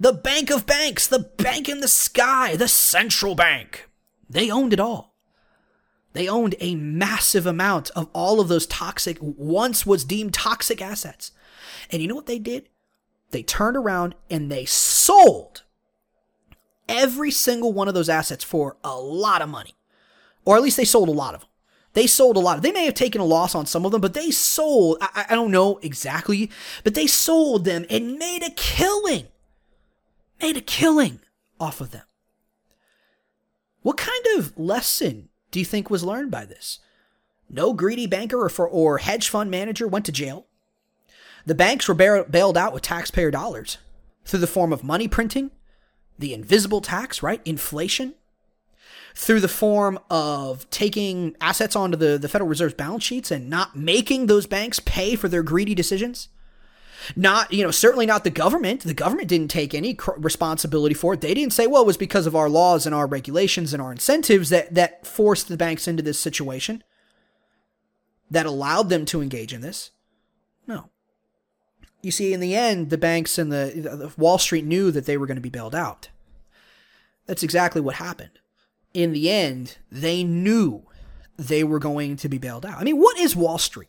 The 0.00 0.12
bank 0.12 0.50
of 0.50 0.66
banks, 0.66 1.06
the 1.06 1.18
bank 1.18 1.68
in 1.68 1.80
the 1.80 1.88
sky, 1.88 2.56
the 2.56 2.68
central 2.68 3.34
bank. 3.34 3.88
They 4.28 4.50
owned 4.50 4.72
it 4.72 4.80
all. 4.80 5.13
They 6.14 6.28
owned 6.28 6.54
a 6.60 6.76
massive 6.76 7.44
amount 7.44 7.90
of 7.90 8.08
all 8.12 8.40
of 8.40 8.48
those 8.48 8.66
toxic, 8.66 9.18
once 9.20 9.84
was 9.84 10.04
deemed 10.04 10.32
toxic 10.32 10.80
assets. 10.80 11.32
And 11.90 12.00
you 12.00 12.08
know 12.08 12.14
what 12.14 12.26
they 12.26 12.38
did? 12.38 12.68
They 13.32 13.42
turned 13.42 13.76
around 13.76 14.14
and 14.30 14.50
they 14.50 14.64
sold 14.64 15.64
every 16.88 17.32
single 17.32 17.72
one 17.72 17.88
of 17.88 17.94
those 17.94 18.08
assets 18.08 18.44
for 18.44 18.76
a 18.84 18.96
lot 18.96 19.42
of 19.42 19.48
money. 19.48 19.74
Or 20.44 20.56
at 20.56 20.62
least 20.62 20.76
they 20.76 20.84
sold 20.84 21.08
a 21.08 21.12
lot 21.12 21.34
of 21.34 21.40
them. 21.40 21.50
They 21.94 22.06
sold 22.06 22.36
a 22.36 22.40
lot. 22.40 22.62
They 22.62 22.72
may 22.72 22.84
have 22.84 22.94
taken 22.94 23.20
a 23.20 23.24
loss 23.24 23.54
on 23.54 23.66
some 23.66 23.84
of 23.84 23.90
them, 23.90 24.00
but 24.00 24.14
they 24.14 24.30
sold, 24.30 24.98
I, 25.00 25.26
I 25.30 25.34
don't 25.34 25.50
know 25.50 25.78
exactly, 25.78 26.50
but 26.84 26.94
they 26.94 27.08
sold 27.08 27.64
them 27.64 27.86
and 27.90 28.18
made 28.18 28.42
a 28.44 28.50
killing. 28.50 29.26
Made 30.40 30.56
a 30.56 30.60
killing 30.60 31.20
off 31.58 31.80
of 31.80 31.90
them. 31.90 32.04
What 33.82 33.96
kind 33.96 34.26
of 34.36 34.56
lesson 34.56 35.28
do 35.54 35.60
you 35.60 35.64
think 35.64 35.88
was 35.88 36.02
learned 36.02 36.32
by 36.32 36.44
this? 36.44 36.80
No 37.48 37.74
greedy 37.74 38.08
banker 38.08 38.44
or, 38.44 38.68
or 38.68 38.98
hedge 38.98 39.28
fund 39.28 39.52
manager 39.52 39.86
went 39.86 40.04
to 40.06 40.10
jail. 40.10 40.48
The 41.46 41.54
banks 41.54 41.86
were 41.86 42.24
bailed 42.24 42.58
out 42.58 42.72
with 42.72 42.82
taxpayer 42.82 43.30
dollars 43.30 43.78
through 44.24 44.40
the 44.40 44.48
form 44.48 44.72
of 44.72 44.82
money 44.82 45.06
printing, 45.06 45.52
the 46.18 46.34
invisible 46.34 46.80
tax, 46.80 47.22
right? 47.22 47.40
Inflation. 47.44 48.14
Through 49.14 49.38
the 49.38 49.46
form 49.46 50.00
of 50.10 50.68
taking 50.70 51.36
assets 51.40 51.76
onto 51.76 51.96
the, 51.96 52.18
the 52.18 52.28
Federal 52.28 52.50
Reserve's 52.50 52.74
balance 52.74 53.04
sheets 53.04 53.30
and 53.30 53.48
not 53.48 53.76
making 53.76 54.26
those 54.26 54.46
banks 54.46 54.80
pay 54.80 55.14
for 55.14 55.28
their 55.28 55.44
greedy 55.44 55.76
decisions. 55.76 56.30
Not, 57.16 57.52
you 57.52 57.62
know, 57.64 57.70
certainly 57.70 58.06
not 58.06 58.24
the 58.24 58.30
government. 58.30 58.82
The 58.82 58.94
government 58.94 59.28
didn't 59.28 59.48
take 59.48 59.74
any 59.74 59.96
responsibility 60.16 60.94
for 60.94 61.14
it. 61.14 61.20
They 61.20 61.34
didn't 61.34 61.52
say, 61.52 61.66
well, 61.66 61.82
it 61.82 61.86
was 61.86 61.96
because 61.96 62.26
of 62.26 62.36
our 62.36 62.48
laws 62.48 62.86
and 62.86 62.94
our 62.94 63.06
regulations 63.06 63.72
and 63.72 63.82
our 63.82 63.92
incentives 63.92 64.50
that, 64.50 64.74
that 64.74 65.06
forced 65.06 65.48
the 65.48 65.56
banks 65.56 65.88
into 65.88 66.02
this 66.02 66.18
situation, 66.18 66.82
that 68.30 68.46
allowed 68.46 68.88
them 68.88 69.04
to 69.06 69.22
engage 69.22 69.52
in 69.52 69.60
this. 69.60 69.90
No. 70.66 70.90
You 72.02 72.10
see, 72.10 72.32
in 72.32 72.40
the 72.40 72.54
end, 72.54 72.90
the 72.90 72.98
banks 72.98 73.38
and 73.38 73.50
the, 73.50 73.72
the 73.74 74.12
Wall 74.16 74.38
Street 74.38 74.64
knew 74.64 74.90
that 74.90 75.06
they 75.06 75.16
were 75.16 75.26
going 75.26 75.36
to 75.36 75.40
be 75.40 75.48
bailed 75.48 75.74
out. 75.74 76.08
That's 77.26 77.42
exactly 77.42 77.80
what 77.80 77.96
happened. 77.96 78.38
In 78.92 79.12
the 79.12 79.30
end, 79.30 79.78
they 79.90 80.22
knew 80.22 80.84
they 81.36 81.64
were 81.64 81.78
going 81.78 82.16
to 82.16 82.28
be 82.28 82.38
bailed 82.38 82.64
out. 82.64 82.78
I 82.78 82.84
mean, 82.84 82.98
what 82.98 83.18
is 83.18 83.34
Wall 83.34 83.58
Street? 83.58 83.88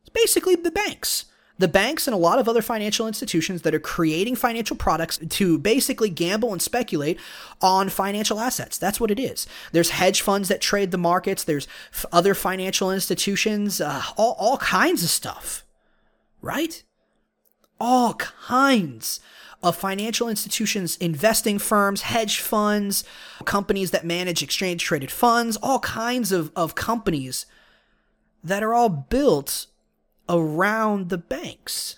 It's 0.00 0.08
basically 0.08 0.54
the 0.54 0.70
banks 0.70 1.26
the 1.58 1.68
banks 1.68 2.06
and 2.06 2.14
a 2.14 2.18
lot 2.18 2.38
of 2.38 2.48
other 2.48 2.62
financial 2.62 3.06
institutions 3.06 3.62
that 3.62 3.74
are 3.74 3.80
creating 3.80 4.36
financial 4.36 4.76
products 4.76 5.18
to 5.18 5.58
basically 5.58 6.08
gamble 6.08 6.52
and 6.52 6.62
speculate 6.62 7.18
on 7.60 7.88
financial 7.88 8.40
assets. 8.40 8.78
That's 8.78 9.00
what 9.00 9.10
it 9.10 9.20
is. 9.20 9.46
There's 9.72 9.90
hedge 9.90 10.22
funds 10.22 10.48
that 10.48 10.60
trade 10.60 10.90
the 10.90 10.98
markets, 10.98 11.44
there's 11.44 11.68
f- 11.92 12.06
other 12.12 12.34
financial 12.34 12.90
institutions, 12.90 13.80
uh, 13.80 14.02
all, 14.16 14.34
all 14.38 14.58
kinds 14.58 15.02
of 15.02 15.10
stuff, 15.10 15.64
right? 16.40 16.82
All 17.78 18.14
kinds 18.14 19.20
of 19.62 19.76
financial 19.76 20.28
institutions, 20.28 20.96
investing 20.96 21.58
firms, 21.58 22.02
hedge 22.02 22.40
funds, 22.40 23.04
companies 23.44 23.92
that 23.92 24.04
manage 24.04 24.42
exchange 24.42 24.82
traded 24.82 25.10
funds, 25.10 25.56
all 25.62 25.78
kinds 25.78 26.32
of, 26.32 26.50
of 26.56 26.74
companies 26.74 27.46
that 28.42 28.62
are 28.62 28.74
all 28.74 28.88
built 28.88 29.66
around 30.28 31.08
the 31.08 31.18
banks. 31.18 31.96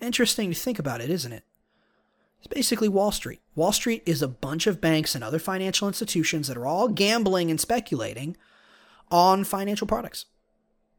Interesting 0.00 0.50
to 0.50 0.58
think 0.58 0.78
about 0.78 1.00
it, 1.00 1.10
isn't 1.10 1.32
it? 1.32 1.44
It's 2.38 2.46
basically 2.46 2.88
Wall 2.88 3.10
Street. 3.10 3.40
Wall 3.56 3.72
Street 3.72 4.02
is 4.06 4.22
a 4.22 4.28
bunch 4.28 4.66
of 4.66 4.80
banks 4.80 5.14
and 5.14 5.24
other 5.24 5.38
financial 5.38 5.88
institutions 5.88 6.46
that 6.48 6.56
are 6.56 6.66
all 6.66 6.88
gambling 6.88 7.50
and 7.50 7.60
speculating 7.60 8.36
on 9.10 9.44
financial 9.44 9.86
products. 9.86 10.26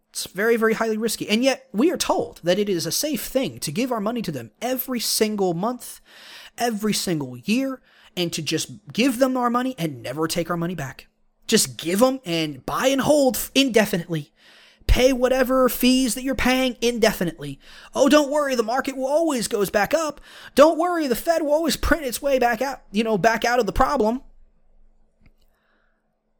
It's 0.10 0.26
very, 0.28 0.58
very 0.58 0.74
highly 0.74 0.98
risky. 0.98 1.30
And 1.30 1.44
yet, 1.44 1.68
we 1.72 1.92
are 1.92 1.98
told 1.98 2.42
that 2.44 2.60
it 2.60 2.68
is 2.68 2.86
a 2.86 2.92
safe 2.92 3.26
thing 3.26 3.60
to 3.60 3.72
give 3.72 3.92
our 3.92 4.02
money 4.02 4.22
to 4.24 4.32
them 4.32 4.52
every 4.62 5.00
single 5.00 5.54
month, 5.54 6.02
every 6.58 6.94
single 6.94 7.38
year, 7.38 7.82
and 8.18 8.34
to 8.34 8.42
just 8.42 8.92
give 8.92 9.20
them 9.20 9.38
our 9.38 9.50
money 9.50 9.76
and 9.78 10.02
never 10.02 10.28
take 10.28 10.50
our 10.50 10.58
money 10.58 10.76
back. 10.76 11.08
Just 11.48 11.78
give 11.78 12.00
them 12.00 12.20
and 12.26 12.66
buy 12.66 12.88
and 12.88 13.02
hold 13.02 13.50
indefinitely 13.56 14.32
pay 14.90 15.14
whatever 15.14 15.70
fees 15.70 16.16
that 16.16 16.24
you're 16.24 16.36
paying 16.36 16.76
indefinitely. 16.82 17.60
Oh, 17.94 18.10
don't 18.10 18.32
worry, 18.32 18.56
the 18.56 18.64
market 18.64 18.98
will 18.98 19.08
always 19.08 19.48
goes 19.48 19.70
back 19.70 19.94
up. 19.94 20.20
Don't 20.56 20.80
worry, 20.80 21.08
the 21.08 21.16
Fed 21.16 21.44
will 21.44 21.54
always 21.54 21.78
print 21.78 22.06
its 22.06 22.22
way 22.22 22.40
back 22.40 22.62
out, 22.62 22.82
you 22.92 23.04
know, 23.04 23.18
back 23.18 23.46
out 23.46 23.60
of 23.60 23.68
the 23.68 23.72
problem. 23.72 24.22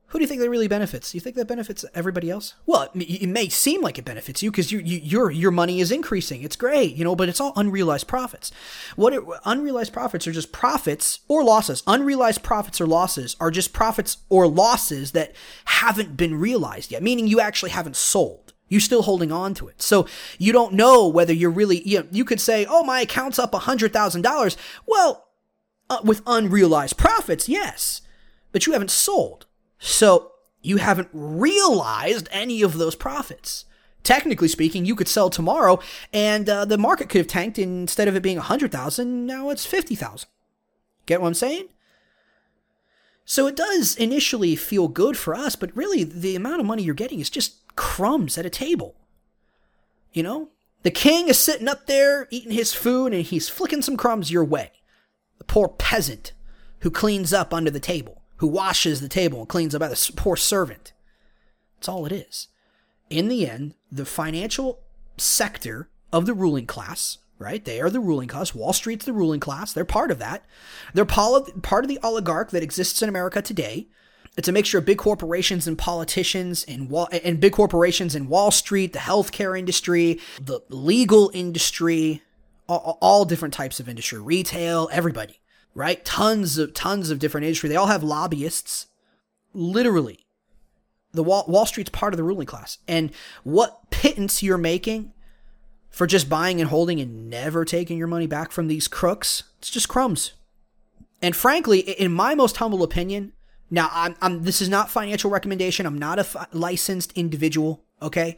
Who 0.10 0.18
do 0.18 0.24
you 0.24 0.28
think 0.28 0.42
that 0.42 0.50
really 0.50 0.68
benefits? 0.68 1.12
Do 1.12 1.18
you 1.18 1.22
think 1.22 1.36
that 1.36 1.48
benefits 1.48 1.86
everybody 1.94 2.32
else? 2.32 2.56
Well, 2.66 2.90
it, 2.96 3.30
may 3.30 3.48
seem 3.48 3.82
like 3.82 4.00
it 4.00 4.06
benefits 4.06 4.42
you 4.42 4.50
because 4.50 4.72
you, 4.72 4.80
you, 4.80 4.98
your 4.98 5.30
your 5.30 5.52
money 5.52 5.80
is 5.82 5.92
increasing. 5.92 6.42
It's 6.42 6.56
great, 6.56 6.96
you 6.96 7.04
know, 7.04 7.16
but 7.16 7.30
it's 7.30 7.40
all 7.40 7.54
unrealized 7.56 8.08
profits. 8.08 8.52
What 8.96 9.14
it, 9.14 9.24
unrealized 9.46 9.94
profits 9.94 10.26
are 10.26 10.32
just 10.32 10.52
profits 10.52 11.20
or 11.28 11.44
losses. 11.44 11.84
Unrealized 11.86 12.42
profits 12.42 12.82
or 12.82 12.88
losses 12.88 13.36
are 13.40 13.52
just 13.52 13.72
profits 13.72 14.18
or 14.30 14.48
losses 14.48 15.12
that 15.12 15.36
haven't 15.66 16.18
been 16.18 16.40
realized 16.40 16.92
yet, 16.92 17.04
meaning 17.04 17.28
you 17.28 17.40
actually 17.40 17.72
haven't 17.72 17.96
sold. 17.96 18.54
You're 18.68 18.82
still 18.82 19.04
holding 19.04 19.32
on 19.32 19.54
to 19.56 19.68
it. 19.68 19.82
So 19.82 20.08
you 20.40 20.52
don't 20.52 20.74
know 20.74 21.08
whether 21.08 21.34
you're 21.34 21.50
really, 21.52 21.88
you 21.88 22.00
know, 22.00 22.08
you 22.12 22.26
could 22.26 22.42
say, 22.42 22.66
oh, 22.68 22.84
my 22.84 23.02
account's 23.02 23.38
up 23.38 23.52
$100,000. 23.52 24.58
Well, 24.88 25.28
uh, 25.90 26.00
with 26.04 26.22
unrealized 26.26 26.98
profits, 26.98 27.48
yes, 27.48 28.02
but 28.52 28.66
you 28.66 28.74
haven't 28.74 28.92
sold. 28.92 29.46
So 29.80 30.34
you 30.62 30.78
haven't 30.78 31.10
realized 31.12 32.28
any 32.32 32.62
of 32.62 32.78
those 32.78 32.96
profits. 32.96 33.66
Technically 34.04 34.48
speaking, 34.48 34.86
you 34.86 34.96
could 34.96 35.08
sell 35.08 35.30
tomorrow, 35.30 35.80
and 36.14 36.50
uh, 36.50 36.66
the 36.66 36.78
market 36.78 37.10
could 37.10 37.20
have 37.20 37.28
tanked. 37.28 37.58
Instead 37.58 38.08
of 38.08 38.16
it 38.16 38.24
being 38.24 38.38
100,000, 38.38 39.26
now 39.26 39.50
it's 39.50 39.66
50,000. 39.66 40.28
Get 41.06 41.22
what 41.22 41.28
I'm 41.28 41.34
saying? 41.34 41.68
So 43.26 43.46
it 43.46 43.56
does 43.56 43.96
initially 43.96 44.56
feel 44.56 44.88
good 44.88 45.18
for 45.18 45.36
us, 45.36 45.56
but 45.56 45.76
really 45.76 46.04
the 46.04 46.36
amount 46.36 46.62
of 46.62 46.66
money 46.66 46.82
you're 46.82 46.96
getting 46.96 47.20
is 47.20 47.30
just 47.30 47.76
crumbs 47.76 48.38
at 48.38 48.46
a 48.46 48.50
table. 48.50 48.96
You 50.12 50.24
know? 50.24 50.50
The 50.82 50.92
king 50.92 51.28
is 51.28 51.38
sitting 51.38 51.68
up 51.68 51.86
there 51.86 52.28
eating 52.32 52.52
his 52.52 52.74
food 52.74 53.14
and 53.14 53.24
he's 53.24 53.50
flicking 53.50 53.82
some 53.82 53.98
crumbs 53.98 54.32
your 54.32 54.46
way. 54.46 54.72
The 55.38 55.44
poor 55.44 55.68
peasant 55.68 56.34
who 56.80 56.90
cleans 56.90 57.34
up 57.34 57.54
under 57.54 57.70
the 57.70 57.80
table, 57.80 58.19
who 58.40 58.48
washes 58.48 59.02
the 59.02 59.10
table 59.10 59.40
and 59.40 59.48
cleans 59.48 59.76
up 59.76 59.82
the 59.82 60.12
poor 60.16 60.36
servant. 60.36 60.94
That's 61.78 61.90
all 61.90 62.06
it 62.06 62.12
is. 62.12 62.48
In 63.10 63.28
the 63.28 63.50
end, 63.50 63.76
the 63.92 64.06
financial 64.06 64.80
sector 65.18 65.90
of 66.12 66.26
the 66.26 66.34
ruling 66.34 66.66
class, 66.66 67.20
right? 67.38 67.64
They 67.64 67.80
are 67.82 67.90
the 67.90 68.00
ruling 68.00 68.28
class. 68.28 68.56
Wall 68.56 68.74
Street's 68.74 69.06
the 69.06 69.14
ruling 69.14 69.40
class. 69.40 69.74
They're 69.74 69.86
part 69.86 70.12
of 70.12 70.20
that. 70.20 70.46
They're 70.94 71.06
part 71.06 71.84
of 71.84 71.88
the 71.88 72.00
oligarch 72.04 72.52
that 72.52 72.64
exists 72.64 73.02
in 73.02 73.10
America 73.10 73.42
today. 73.42 73.88
It's 74.38 74.48
a 74.48 74.54
mixture 74.54 74.78
of 74.78 74.86
big 74.86 75.00
corporations 75.00 75.68
and 75.68 75.78
politicians 75.78 76.64
and 76.66 76.90
wall, 76.90 77.10
and 77.12 77.42
big 77.42 77.54
corporations 77.54 78.16
in 78.16 78.30
Wall 78.30 78.52
Street, 78.52 78.94
the 78.94 79.00
healthcare 79.00 79.58
industry, 79.58 80.20
the 80.40 80.62
legal 80.70 81.30
industry, 81.34 82.22
all, 82.70 82.98
all 83.02 83.26
different 83.26 83.54
types 83.54 83.80
of 83.80 83.90
industry, 83.90 84.20
retail, 84.20 84.88
everybody, 84.94 85.39
right? 85.74 86.04
Tons 86.04 86.58
of 86.58 86.74
tons 86.74 87.10
of 87.10 87.20
different 87.20 87.46
industry. 87.46 87.70
They 87.70 87.76
all 87.76 87.88
have 87.88 88.04
lobbyists. 88.04 88.88
Literally, 89.54 90.28
the 91.12 91.24
Wall, 91.24 91.46
Wall 91.48 91.66
Street's 91.66 91.90
part 91.90 92.14
of 92.14 92.18
the 92.18 92.24
ruling 92.24 92.46
class. 92.46 92.78
And 92.88 93.12
what 93.44 93.90
pittance 93.90 94.44
you're 94.44 94.58
making 94.58 95.14
for 95.90 96.06
just 96.06 96.30
buying 96.30 96.62
and 96.62 96.70
holding 96.70 97.00
and 97.00 97.30
never 97.30 97.66
taking 97.66 97.98
your 97.98 98.08
money 98.08 98.28
back 98.28 98.52
from 98.52 98.68
these 98.68 98.88
crooks, 98.88 99.44
it's 99.58 99.70
just 99.72 99.90
crumbs. 99.90 100.34
And 101.22 101.36
frankly, 101.36 101.80
in 101.80 102.14
my 102.14 102.36
most 102.36 102.58
humble 102.58 102.84
opinion, 102.84 103.34
now 103.72 103.90
I'm, 103.92 104.16
I'm 104.22 104.44
this 104.44 104.62
is 104.62 104.70
not 104.70 104.90
financial 104.90 105.32
recommendation. 105.32 105.86
I'm 105.86 105.98
not 105.98 106.20
a 106.20 106.48
licensed 106.54 107.12
individual. 107.14 107.84
Okay, 108.02 108.38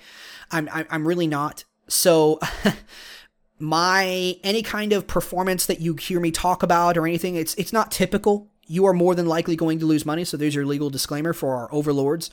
I'm, 0.51 0.69
I'm 0.71 1.07
really 1.07 1.27
not. 1.27 1.65
So. 1.87 2.39
my 3.61 4.35
any 4.43 4.61
kind 4.61 4.93
of 4.93 5.07
performance 5.07 5.65
that 5.65 5.79
you 5.79 5.95
hear 5.95 6.19
me 6.19 6.31
talk 6.31 6.63
about 6.63 6.97
or 6.97 7.05
anything 7.05 7.35
it's 7.35 7.53
it's 7.55 7.73
not 7.73 7.91
typical 7.91 8.49
you 8.67 8.85
are 8.85 8.93
more 8.93 9.15
than 9.15 9.25
likely 9.25 9.55
going 9.55 9.79
to 9.79 9.85
lose 9.85 10.05
money 10.05 10.23
so 10.23 10.37
there's 10.37 10.55
your 10.55 10.65
legal 10.65 10.89
disclaimer 10.89 11.33
for 11.33 11.55
our 11.55 11.73
overlords 11.73 12.29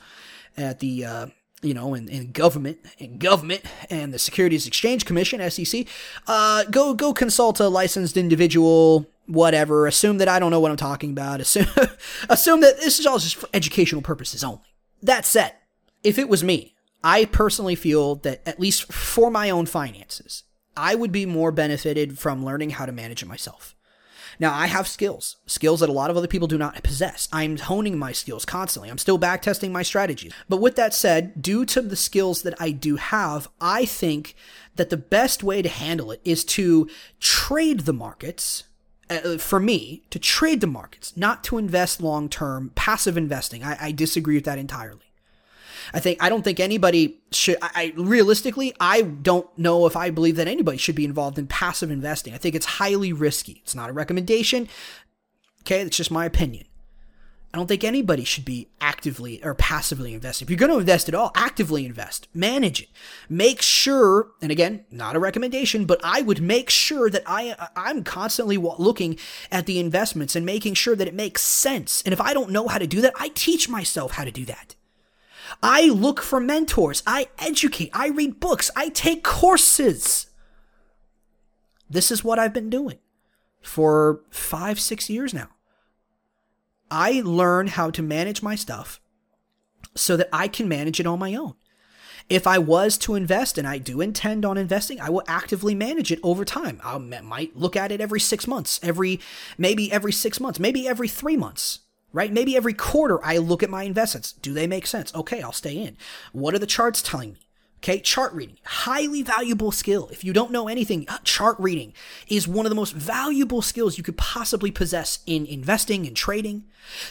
at 0.57 0.79
the 0.79 1.05
uh, 1.05 1.25
you 1.61 1.73
know, 1.73 1.93
in, 1.93 2.07
in 2.07 2.31
government, 2.31 2.79
in 2.97 3.17
government, 3.17 3.61
and 3.89 4.13
the 4.13 4.19
Securities 4.19 4.65
Exchange 4.65 5.05
Commission 5.05 5.47
(SEC), 5.49 5.85
uh, 6.27 6.63
go 6.65 6.93
go 6.93 7.13
consult 7.13 7.59
a 7.59 7.67
licensed 7.67 8.17
individual, 8.17 9.09
whatever. 9.25 9.85
Assume 9.85 10.19
that 10.19 10.29
I 10.29 10.39
don't 10.39 10.51
know 10.51 10.59
what 10.59 10.71
I'm 10.71 10.77
talking 10.77 11.11
about. 11.11 11.41
Assume 11.41 11.67
assume 12.29 12.61
that 12.61 12.77
this 12.77 12.99
is 12.99 13.05
all 13.05 13.19
just 13.19 13.35
for 13.35 13.49
educational 13.53 14.01
purposes 14.01 14.43
only. 14.43 14.61
That 15.01 15.25
said, 15.25 15.53
if 16.03 16.17
it 16.17 16.29
was 16.29 16.43
me, 16.43 16.75
I 17.03 17.25
personally 17.25 17.75
feel 17.75 18.15
that 18.15 18.41
at 18.47 18.59
least 18.59 18.91
for 18.91 19.29
my 19.29 19.49
own 19.49 19.65
finances, 19.65 20.43
I 20.75 20.95
would 20.95 21.11
be 21.11 21.25
more 21.25 21.51
benefited 21.51 22.17
from 22.17 22.45
learning 22.45 22.71
how 22.71 22.85
to 22.85 22.91
manage 22.91 23.21
it 23.21 23.27
myself. 23.27 23.75
Now, 24.39 24.53
I 24.53 24.67
have 24.67 24.87
skills, 24.87 25.35
skills 25.45 25.81
that 25.81 25.89
a 25.89 25.93
lot 25.93 26.09
of 26.09 26.15
other 26.15 26.27
people 26.27 26.47
do 26.47 26.57
not 26.57 26.81
possess. 26.81 27.27
I'm 27.33 27.57
honing 27.57 27.99
my 27.99 28.13
skills 28.13 28.45
constantly. 28.45 28.89
I'm 28.89 28.97
still 28.97 29.19
backtesting 29.19 29.71
my 29.71 29.83
strategies. 29.83 30.31
But 30.47 30.61
with 30.61 30.77
that 30.77 30.93
said, 30.93 31.41
due 31.41 31.65
to 31.65 31.81
the 31.81 31.97
skills 31.97 32.43
that 32.43 32.53
I 32.59 32.71
do 32.71 32.95
have, 32.95 33.49
I 33.59 33.83
think 33.83 34.35
that 34.77 34.89
the 34.89 34.97
best 34.97 35.43
way 35.43 35.61
to 35.61 35.67
handle 35.67 36.11
it 36.11 36.21
is 36.23 36.45
to 36.45 36.89
trade 37.19 37.81
the 37.81 37.93
markets. 37.93 38.63
Uh, 39.09 39.37
for 39.37 39.59
me, 39.59 40.03
to 40.11 40.19
trade 40.19 40.61
the 40.61 40.67
markets, 40.67 41.17
not 41.17 41.43
to 41.43 41.57
invest 41.57 42.01
long 42.01 42.29
term, 42.29 42.71
passive 42.75 43.17
investing. 43.17 43.63
I, 43.63 43.87
I 43.87 43.91
disagree 43.91 44.35
with 44.35 44.45
that 44.45 44.59
entirely. 44.59 45.08
I 45.93 45.99
think 45.99 46.21
I 46.21 46.29
don't 46.29 46.43
think 46.43 46.59
anybody 46.59 47.19
should. 47.31 47.57
I, 47.61 47.69
I, 47.75 47.93
realistically, 47.95 48.73
I 48.79 49.01
don't 49.01 49.47
know 49.57 49.85
if 49.85 49.95
I 49.95 50.09
believe 50.09 50.35
that 50.35 50.47
anybody 50.47 50.77
should 50.77 50.95
be 50.95 51.05
involved 51.05 51.39
in 51.39 51.47
passive 51.47 51.91
investing. 51.91 52.33
I 52.33 52.37
think 52.37 52.55
it's 52.55 52.65
highly 52.65 53.13
risky. 53.13 53.61
It's 53.63 53.75
not 53.75 53.89
a 53.89 53.93
recommendation. 53.93 54.67
Okay, 55.61 55.81
it's 55.81 55.97
just 55.97 56.11
my 56.11 56.25
opinion. 56.25 56.65
I 57.51 57.57
don't 57.57 57.65
think 57.65 57.83
anybody 57.83 58.23
should 58.23 58.45
be 58.45 58.67
actively 58.79 59.43
or 59.43 59.55
passively 59.55 60.13
investing. 60.13 60.45
If 60.45 60.51
you're 60.51 60.59
going 60.59 60.71
to 60.71 60.77
invest 60.77 61.09
at 61.09 61.15
all, 61.15 61.31
actively 61.33 61.83
invest, 61.83 62.27
manage 62.31 62.83
it, 62.83 62.89
make 63.27 63.63
sure. 63.63 64.27
And 64.39 64.51
again, 64.51 64.85
not 64.91 65.15
a 65.15 65.19
recommendation, 65.19 65.85
but 65.85 65.99
I 66.03 66.21
would 66.21 66.41
make 66.43 66.69
sure 66.69 67.09
that 67.09 67.23
I 67.25 67.55
I'm 67.75 68.03
constantly 68.03 68.57
looking 68.57 69.17
at 69.51 69.65
the 69.65 69.79
investments 69.79 70.35
and 70.35 70.45
making 70.45 70.75
sure 70.75 70.95
that 70.95 71.07
it 71.07 71.15
makes 71.15 71.41
sense. 71.41 72.03
And 72.03 72.13
if 72.13 72.21
I 72.21 72.35
don't 72.35 72.51
know 72.51 72.67
how 72.67 72.77
to 72.77 72.85
do 72.85 73.01
that, 73.01 73.13
I 73.19 73.29
teach 73.29 73.67
myself 73.67 74.11
how 74.11 74.25
to 74.25 74.31
do 74.31 74.45
that. 74.45 74.75
I 75.61 75.87
look 75.87 76.21
for 76.21 76.39
mentors. 76.39 77.03
I 77.05 77.27
educate. 77.37 77.89
I 77.93 78.07
read 78.07 78.39
books. 78.39 78.71
I 78.75 78.89
take 78.89 79.23
courses. 79.23 80.27
This 81.89 82.11
is 82.11 82.23
what 82.23 82.39
I've 82.39 82.53
been 82.53 82.69
doing 82.69 82.99
for 83.61 84.21
five, 84.29 84.79
six 84.79 85.09
years 85.09 85.33
now. 85.33 85.49
I 86.91 87.21
learn 87.23 87.67
how 87.67 87.89
to 87.91 88.01
manage 88.01 88.41
my 88.41 88.55
stuff 88.55 88.99
so 89.95 90.15
that 90.17 90.29
I 90.31 90.47
can 90.47 90.67
manage 90.67 90.99
it 90.99 91.07
on 91.07 91.19
my 91.19 91.35
own. 91.35 91.55
If 92.29 92.45
I 92.45 92.59
was 92.59 92.97
to 92.99 93.15
invest, 93.15 93.57
and 93.57 93.67
I 93.67 93.79
do 93.79 94.01
intend 94.01 94.45
on 94.45 94.57
investing, 94.57 95.01
I 95.01 95.09
will 95.09 95.23
actively 95.27 95.73
manage 95.73 96.11
it 96.11 96.19
over 96.21 96.45
time. 96.45 96.79
I 96.83 96.97
might 96.97 97.57
look 97.57 97.75
at 97.75 97.91
it 97.91 97.99
every 97.99 98.19
six 98.19 98.47
months, 98.47 98.79
every 98.83 99.19
maybe 99.57 99.91
every 99.91 100.11
six 100.11 100.39
months, 100.39 100.59
maybe 100.59 100.87
every 100.87 101.07
three 101.07 101.35
months 101.35 101.79
right? 102.13 102.31
Maybe 102.31 102.55
every 102.55 102.73
quarter 102.73 103.23
I 103.23 103.37
look 103.37 103.63
at 103.63 103.69
my 103.69 103.83
investments. 103.83 104.33
Do 104.33 104.53
they 104.53 104.67
make 104.67 104.87
sense? 104.87 105.13
Okay, 105.13 105.41
I'll 105.41 105.51
stay 105.51 105.77
in. 105.77 105.97
What 106.31 106.53
are 106.53 106.59
the 106.59 106.65
charts 106.65 107.01
telling 107.01 107.33
me? 107.33 107.39
Okay, 107.81 108.01
chart 108.01 108.33
reading, 108.33 108.57
highly 108.65 109.23
valuable 109.23 109.71
skill. 109.71 110.09
If 110.11 110.25
you 110.25 110.33
don't 110.33 110.51
know 110.51 110.67
anything, 110.67 111.05
uh, 111.07 111.19
chart 111.23 111.55
reading 111.59 111.93
is 112.27 112.45
one 112.45 112.65
of 112.65 112.69
the 112.69 112.75
most 112.75 112.93
valuable 112.93 113.61
skills 113.61 113.97
you 113.97 114.03
could 114.03 114.17
possibly 114.17 114.69
possess 114.69 115.19
in 115.25 115.45
investing 115.45 116.05
and 116.05 116.13
trading. 116.13 116.65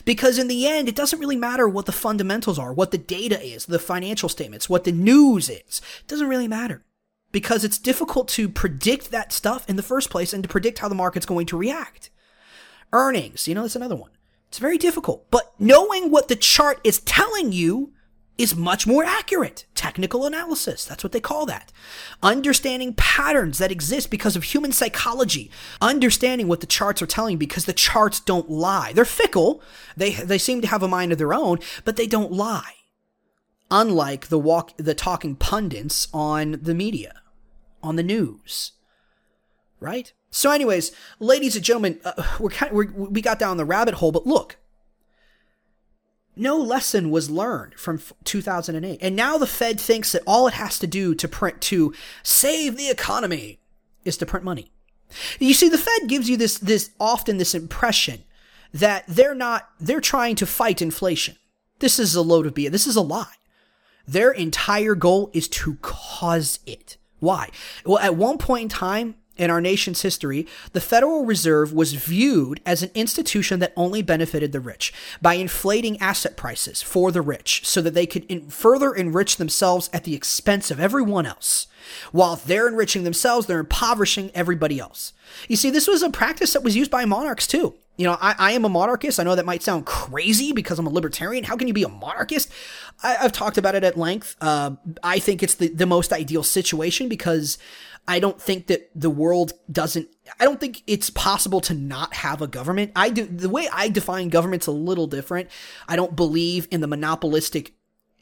Because 0.04 0.38
in 0.38 0.46
the 0.46 0.66
end, 0.66 0.86
it 0.86 0.94
doesn't 0.94 1.20
really 1.20 1.36
matter 1.36 1.66
what 1.66 1.86
the 1.86 1.92
fundamentals 1.92 2.58
are, 2.58 2.74
what 2.74 2.90
the 2.90 2.98
data 2.98 3.42
is, 3.42 3.64
the 3.64 3.78
financial 3.78 4.28
statements, 4.28 4.68
what 4.68 4.84
the 4.84 4.92
news 4.92 5.48
is. 5.48 5.80
It 6.00 6.06
doesn't 6.06 6.28
really 6.28 6.48
matter. 6.48 6.84
Because 7.32 7.64
it's 7.64 7.78
difficult 7.78 8.28
to 8.28 8.46
predict 8.46 9.10
that 9.10 9.32
stuff 9.32 9.66
in 9.70 9.76
the 9.76 9.82
first 9.82 10.10
place 10.10 10.34
and 10.34 10.42
to 10.42 10.48
predict 10.50 10.80
how 10.80 10.88
the 10.88 10.94
market's 10.94 11.26
going 11.26 11.46
to 11.46 11.56
react. 11.56 12.10
Earnings, 12.92 13.48
you 13.48 13.54
know, 13.54 13.62
that's 13.62 13.76
another 13.76 13.96
one. 13.96 14.10
It's 14.48 14.58
very 14.58 14.78
difficult. 14.78 15.30
But 15.30 15.52
knowing 15.58 16.10
what 16.10 16.28
the 16.28 16.36
chart 16.36 16.80
is 16.82 17.00
telling 17.00 17.52
you 17.52 17.92
is 18.38 18.54
much 18.54 18.86
more 18.86 19.04
accurate. 19.04 19.66
Technical 19.74 20.24
analysis, 20.24 20.84
that's 20.84 21.02
what 21.02 21.12
they 21.12 21.20
call 21.20 21.44
that. 21.46 21.72
Understanding 22.22 22.94
patterns 22.94 23.58
that 23.58 23.72
exist 23.72 24.10
because 24.10 24.36
of 24.36 24.44
human 24.44 24.70
psychology. 24.70 25.50
Understanding 25.80 26.46
what 26.46 26.60
the 26.60 26.66
charts 26.66 27.02
are 27.02 27.06
telling 27.06 27.36
because 27.36 27.64
the 27.64 27.72
charts 27.72 28.20
don't 28.20 28.48
lie. 28.48 28.92
They're 28.92 29.04
fickle. 29.04 29.60
They, 29.96 30.12
they 30.12 30.38
seem 30.38 30.60
to 30.62 30.68
have 30.68 30.84
a 30.84 30.88
mind 30.88 31.10
of 31.10 31.18
their 31.18 31.34
own, 31.34 31.58
but 31.84 31.96
they 31.96 32.06
don't 32.06 32.32
lie. 32.32 32.74
Unlike 33.70 34.28
the 34.28 34.38
walk, 34.38 34.72
the 34.76 34.94
talking 34.94 35.34
pundits 35.34 36.08
on 36.14 36.60
the 36.62 36.74
media, 36.74 37.20
on 37.82 37.96
the 37.96 38.02
news. 38.02 38.72
Right? 39.80 40.12
So, 40.30 40.50
anyways, 40.50 40.92
ladies 41.20 41.56
and 41.56 41.64
gentlemen, 41.64 42.00
uh, 42.04 42.22
we're, 42.38 42.50
kind 42.50 42.70
of, 42.70 42.76
we're 42.76 43.08
we 43.08 43.22
got 43.22 43.38
down 43.38 43.56
the 43.56 43.64
rabbit 43.64 43.94
hole, 43.94 44.12
but 44.12 44.26
look, 44.26 44.56
no 46.36 46.56
lesson 46.56 47.10
was 47.10 47.30
learned 47.30 47.74
from 47.74 48.00
2008, 48.24 48.98
and 49.00 49.16
now 49.16 49.38
the 49.38 49.46
Fed 49.46 49.80
thinks 49.80 50.12
that 50.12 50.22
all 50.26 50.46
it 50.46 50.54
has 50.54 50.78
to 50.78 50.86
do 50.86 51.14
to 51.14 51.28
print 51.28 51.60
to 51.62 51.92
save 52.22 52.76
the 52.76 52.90
economy 52.90 53.58
is 54.04 54.16
to 54.18 54.26
print 54.26 54.44
money. 54.44 54.70
You 55.38 55.54
see, 55.54 55.68
the 55.68 55.78
Fed 55.78 56.08
gives 56.08 56.28
you 56.28 56.36
this 56.36 56.58
this 56.58 56.90
often 57.00 57.38
this 57.38 57.54
impression 57.54 58.24
that 58.72 59.04
they're 59.08 59.34
not 59.34 59.70
they're 59.80 60.00
trying 60.00 60.36
to 60.36 60.46
fight 60.46 60.82
inflation. 60.82 61.36
This 61.78 61.98
is 61.98 62.14
a 62.14 62.22
load 62.22 62.46
of 62.46 62.54
BS. 62.54 62.70
This 62.70 62.86
is 62.86 62.96
a 62.96 63.00
lie. 63.00 63.34
Their 64.06 64.30
entire 64.30 64.94
goal 64.94 65.30
is 65.32 65.48
to 65.48 65.76
cause 65.76 66.60
it. 66.66 66.96
Why? 67.20 67.50
Well, 67.84 67.98
at 67.98 68.16
one 68.16 68.38
point 68.38 68.62
in 68.64 68.68
time, 68.68 69.16
in 69.38 69.50
our 69.50 69.60
nation's 69.60 70.02
history, 70.02 70.46
the 70.72 70.80
Federal 70.80 71.24
Reserve 71.24 71.72
was 71.72 71.94
viewed 71.94 72.60
as 72.66 72.82
an 72.82 72.90
institution 72.94 73.60
that 73.60 73.72
only 73.76 74.02
benefited 74.02 74.52
the 74.52 74.60
rich 74.60 74.92
by 75.22 75.34
inflating 75.34 76.00
asset 76.00 76.36
prices 76.36 76.82
for 76.82 77.10
the 77.12 77.22
rich 77.22 77.62
so 77.64 77.80
that 77.80 77.94
they 77.94 78.06
could 78.06 78.24
in- 78.24 78.50
further 78.50 78.92
enrich 78.92 79.36
themselves 79.36 79.88
at 79.92 80.04
the 80.04 80.14
expense 80.14 80.70
of 80.70 80.80
everyone 80.80 81.26
else. 81.26 81.66
While 82.12 82.36
they're 82.36 82.68
enriching 82.68 83.04
themselves, 83.04 83.46
they're 83.46 83.60
impoverishing 83.60 84.30
everybody 84.34 84.78
else. 84.78 85.12
You 85.48 85.56
see, 85.56 85.70
this 85.70 85.88
was 85.88 86.02
a 86.02 86.10
practice 86.10 86.52
that 86.52 86.62
was 86.62 86.76
used 86.76 86.90
by 86.90 87.04
monarchs 87.04 87.46
too. 87.46 87.74
You 87.96 88.06
know, 88.06 88.16
I, 88.20 88.34
I 88.38 88.52
am 88.52 88.64
a 88.64 88.68
monarchist. 88.68 89.18
I 89.18 89.24
know 89.24 89.34
that 89.34 89.44
might 89.44 89.62
sound 89.62 89.84
crazy 89.84 90.52
because 90.52 90.78
I'm 90.78 90.86
a 90.86 90.90
libertarian. 90.90 91.42
How 91.42 91.56
can 91.56 91.66
you 91.66 91.74
be 91.74 91.82
a 91.82 91.88
monarchist? 91.88 92.48
I, 93.02 93.14
have 93.14 93.32
talked 93.32 93.58
about 93.58 93.74
it 93.74 93.82
at 93.82 93.98
length. 93.98 94.36
Uh, 94.40 94.76
I 95.02 95.18
think 95.18 95.42
it's 95.42 95.54
the, 95.54 95.68
the 95.68 95.84
most 95.84 96.12
ideal 96.12 96.44
situation 96.44 97.08
because 97.08 97.58
I 98.08 98.20
don't 98.20 98.40
think 98.40 98.68
that 98.68 98.90
the 98.94 99.10
world 99.10 99.52
doesn't, 99.70 100.08
I 100.40 100.44
don't 100.44 100.58
think 100.58 100.82
it's 100.86 101.10
possible 101.10 101.60
to 101.60 101.74
not 101.74 102.14
have 102.14 102.40
a 102.40 102.46
government. 102.46 102.92
I 102.96 103.10
do, 103.10 103.26
the 103.26 103.50
way 103.50 103.68
I 103.70 103.90
define 103.90 104.30
government's 104.30 104.66
a 104.66 104.72
little 104.72 105.06
different. 105.06 105.50
I 105.86 105.94
don't 105.94 106.16
believe 106.16 106.66
in 106.70 106.80
the 106.80 106.86
monopolistic, 106.86 107.74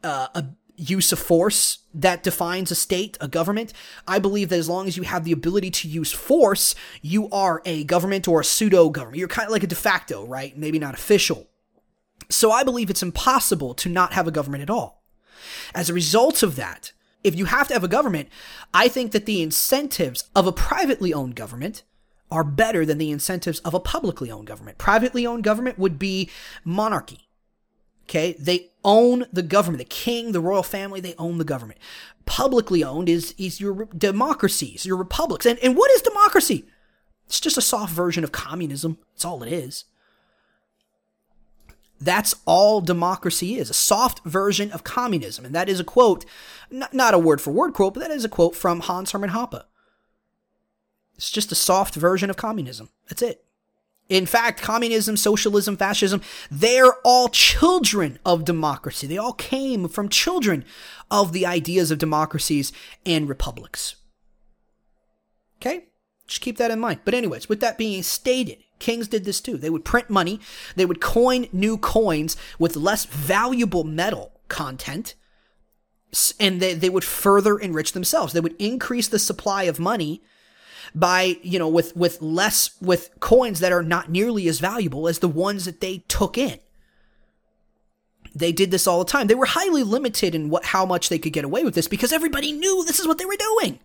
uh, 0.02 0.42
use 0.76 1.12
of 1.12 1.18
force 1.18 1.78
that 1.94 2.22
defines 2.22 2.70
a 2.70 2.74
state, 2.74 3.16
a 3.20 3.28
government. 3.28 3.72
I 4.06 4.18
believe 4.18 4.50
that 4.50 4.58
as 4.58 4.68
long 4.68 4.88
as 4.88 4.96
you 4.96 5.04
have 5.04 5.24
the 5.24 5.32
ability 5.32 5.70
to 5.70 5.88
use 5.88 6.12
force, 6.12 6.74
you 7.00 7.30
are 7.30 7.62
a 7.64 7.84
government 7.84 8.28
or 8.28 8.40
a 8.40 8.44
pseudo 8.44 8.90
government. 8.90 9.18
You're 9.18 9.28
kind 9.28 9.46
of 9.46 9.52
like 9.52 9.62
a 9.62 9.68
de 9.68 9.74
facto, 9.74 10.26
right? 10.26 10.56
Maybe 10.58 10.78
not 10.78 10.94
official. 10.94 11.46
So 12.28 12.50
I 12.50 12.64
believe 12.64 12.90
it's 12.90 13.02
impossible 13.02 13.72
to 13.74 13.88
not 13.88 14.12
have 14.12 14.26
a 14.26 14.32
government 14.32 14.62
at 14.62 14.70
all. 14.70 15.04
As 15.74 15.88
a 15.88 15.94
result 15.94 16.42
of 16.42 16.56
that, 16.56 16.92
if 17.26 17.34
you 17.34 17.46
have 17.46 17.68
to 17.68 17.74
have 17.74 17.84
a 17.84 17.88
government, 17.88 18.28
I 18.72 18.88
think 18.88 19.12
that 19.12 19.26
the 19.26 19.42
incentives 19.42 20.28
of 20.34 20.46
a 20.46 20.52
privately 20.52 21.12
owned 21.12 21.34
government 21.34 21.82
are 22.30 22.44
better 22.44 22.84
than 22.84 22.98
the 22.98 23.10
incentives 23.10 23.60
of 23.60 23.74
a 23.74 23.80
publicly 23.80 24.30
owned 24.30 24.46
government. 24.46 24.78
Privately 24.78 25.26
owned 25.26 25.44
government 25.44 25.78
would 25.78 25.98
be 25.98 26.30
monarchy 26.64 27.26
Okay. 28.08 28.36
They 28.38 28.70
own 28.84 29.26
the 29.32 29.42
government. 29.42 29.78
The 29.78 29.84
king, 29.84 30.32
the 30.32 30.40
royal 30.40 30.62
family, 30.62 31.00
they 31.00 31.14
own 31.18 31.38
the 31.38 31.44
government. 31.44 31.80
Publicly 32.24 32.84
owned 32.84 33.08
is, 33.08 33.34
is 33.36 33.60
your 33.60 33.86
democracies, 33.86 34.86
your 34.86 34.96
republics. 34.96 35.44
And, 35.44 35.58
and 35.58 35.76
what 35.76 35.90
is 35.90 36.02
democracy? 36.02 36.64
It's 37.26 37.40
just 37.40 37.58
a 37.58 37.62
soft 37.62 37.92
version 37.92 38.22
of 38.22 38.30
communism. 38.30 38.98
That's 39.12 39.24
all 39.24 39.42
it 39.42 39.52
is. 39.52 39.84
That's 42.00 42.34
all 42.44 42.80
democracy 42.80 43.58
is 43.58 43.70
a 43.70 43.74
soft 43.74 44.24
version 44.24 44.70
of 44.72 44.84
communism. 44.84 45.44
And 45.44 45.54
that 45.54 45.68
is 45.68 45.80
a 45.80 45.84
quote, 45.84 46.26
not, 46.70 46.92
not 46.92 47.14
a 47.14 47.18
word 47.18 47.40
for 47.40 47.52
word 47.52 47.72
quote, 47.72 47.94
but 47.94 48.00
that 48.00 48.10
is 48.10 48.24
a 48.24 48.28
quote 48.28 48.54
from 48.54 48.80
Hans 48.80 49.12
Hermann 49.12 49.30
Hoppe. 49.30 49.62
It's 51.14 51.30
just 51.30 51.52
a 51.52 51.56
soft 51.56 51.94
version 51.94 52.28
of 52.28 52.36
communism. 52.36 52.90
That's 53.08 53.22
it. 53.22 53.42
In 54.08 54.26
fact, 54.26 54.62
communism, 54.62 55.16
socialism, 55.16 55.76
fascism, 55.76 56.20
they're 56.50 56.94
all 57.02 57.28
children 57.28 58.18
of 58.24 58.44
democracy. 58.44 59.06
They 59.06 59.18
all 59.18 59.32
came 59.32 59.88
from 59.88 60.08
children 60.08 60.64
of 61.10 61.32
the 61.32 61.44
ideas 61.44 61.90
of 61.90 61.98
democracies 61.98 62.72
and 63.04 63.28
republics. 63.28 63.96
Okay? 65.60 65.86
Just 66.28 66.40
keep 66.40 66.56
that 66.58 66.70
in 66.70 66.78
mind. 66.78 67.00
But, 67.04 67.14
anyways, 67.14 67.48
with 67.48 67.60
that 67.60 67.78
being 67.78 68.02
stated, 68.04 68.58
kings 68.78 69.08
did 69.08 69.24
this 69.24 69.40
too. 69.40 69.56
They 69.56 69.70
would 69.70 69.84
print 69.84 70.10
money, 70.10 70.40
they 70.74 70.86
would 70.86 71.00
coin 71.00 71.48
new 71.52 71.78
coins 71.78 72.36
with 72.58 72.76
less 72.76 73.04
valuable 73.04 73.84
metal 73.84 74.32
content, 74.48 75.14
and 76.38 76.60
they, 76.60 76.74
they 76.74 76.90
would 76.90 77.04
further 77.04 77.58
enrich 77.58 77.92
themselves. 77.92 78.32
They 78.32 78.40
would 78.40 78.56
increase 78.58 79.08
the 79.08 79.18
supply 79.18 79.64
of 79.64 79.78
money 79.78 80.22
by, 80.94 81.36
you 81.42 81.58
know, 81.58 81.68
with, 81.68 81.96
with 81.96 82.22
less, 82.22 82.70
with 82.80 83.10
coins 83.20 83.60
that 83.60 83.72
are 83.72 83.82
not 83.82 84.10
nearly 84.10 84.48
as 84.48 84.60
valuable 84.60 85.08
as 85.08 85.18
the 85.18 85.28
ones 85.28 85.64
that 85.64 85.80
they 85.80 85.98
took 86.08 86.38
in. 86.38 86.58
They 88.34 88.52
did 88.52 88.70
this 88.70 88.86
all 88.86 88.98
the 88.98 89.10
time. 89.10 89.26
They 89.26 89.34
were 89.34 89.46
highly 89.46 89.82
limited 89.82 90.34
in 90.34 90.50
what, 90.50 90.66
how 90.66 90.84
much 90.84 91.08
they 91.08 91.18
could 91.18 91.32
get 91.32 91.44
away 91.44 91.64
with 91.64 91.74
this 91.74 91.88
because 91.88 92.12
everybody 92.12 92.52
knew 92.52 92.84
this 92.84 93.00
is 93.00 93.06
what 93.06 93.18
they 93.18 93.24
were 93.24 93.36
doing. 93.36 93.80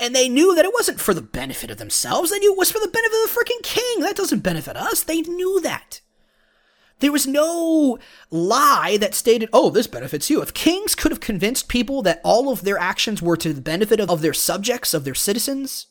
And 0.00 0.14
they 0.14 0.28
knew 0.28 0.54
that 0.54 0.64
it 0.64 0.72
wasn't 0.74 1.00
for 1.00 1.14
the 1.14 1.22
benefit 1.22 1.70
of 1.70 1.78
themselves. 1.78 2.30
They 2.30 2.38
knew 2.38 2.52
it 2.52 2.58
was 2.58 2.70
for 2.70 2.80
the 2.80 2.88
benefit 2.88 3.16
of 3.24 3.30
the 3.30 3.38
freaking 3.38 3.62
king. 3.62 4.00
That 4.00 4.16
doesn't 4.16 4.40
benefit 4.40 4.76
us. 4.76 5.02
They 5.02 5.22
knew 5.22 5.60
that. 5.60 6.00
There 7.00 7.12
was 7.12 7.26
no 7.26 7.98
lie 8.30 8.96
that 9.00 9.14
stated, 9.14 9.50
oh, 9.52 9.68
this 9.68 9.86
benefits 9.86 10.30
you. 10.30 10.40
If 10.40 10.54
kings 10.54 10.94
could 10.94 11.12
have 11.12 11.20
convinced 11.20 11.68
people 11.68 12.00
that 12.02 12.22
all 12.24 12.50
of 12.50 12.62
their 12.62 12.78
actions 12.78 13.20
were 13.20 13.36
to 13.36 13.52
the 13.52 13.60
benefit 13.60 14.00
of, 14.00 14.22
their 14.22 14.32
subjects, 14.32 14.94
of 14.94 15.04
their 15.04 15.14
citizens, 15.14 15.88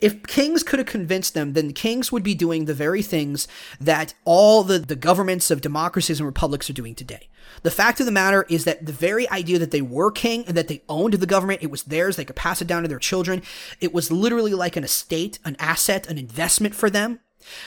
if 0.00 0.26
kings 0.26 0.62
could 0.62 0.78
have 0.78 0.86
convinced 0.86 1.34
them, 1.34 1.52
then 1.52 1.72
kings 1.72 2.12
would 2.12 2.22
be 2.22 2.34
doing 2.34 2.64
the 2.64 2.74
very 2.74 3.02
things 3.02 3.48
that 3.80 4.14
all 4.24 4.62
the, 4.62 4.78
the 4.78 4.96
governments 4.96 5.50
of 5.50 5.60
democracies 5.60 6.20
and 6.20 6.26
republics 6.26 6.68
are 6.68 6.74
doing 6.74 6.94
today. 6.94 7.28
The 7.62 7.70
fact 7.70 8.00
of 8.00 8.06
the 8.06 8.12
matter 8.12 8.46
is 8.48 8.64
that 8.64 8.86
the 8.86 8.92
very 8.92 9.28
idea 9.30 9.58
that 9.58 9.70
they 9.70 9.82
were 9.82 10.10
king 10.10 10.44
and 10.46 10.56
that 10.56 10.68
they 10.68 10.82
owned 10.88 11.14
the 11.14 11.26
government, 11.26 11.62
it 11.62 11.70
was 11.70 11.84
theirs, 11.84 12.16
they 12.16 12.24
could 12.24 12.36
pass 12.36 12.60
it 12.60 12.68
down 12.68 12.82
to 12.82 12.88
their 12.88 12.98
children, 12.98 13.42
it 13.80 13.92
was 13.92 14.12
literally 14.12 14.54
like 14.54 14.76
an 14.76 14.84
estate, 14.84 15.38
an 15.44 15.56
asset, 15.58 16.08
an 16.08 16.18
investment 16.18 16.74
for 16.74 16.90
them. 16.90 17.20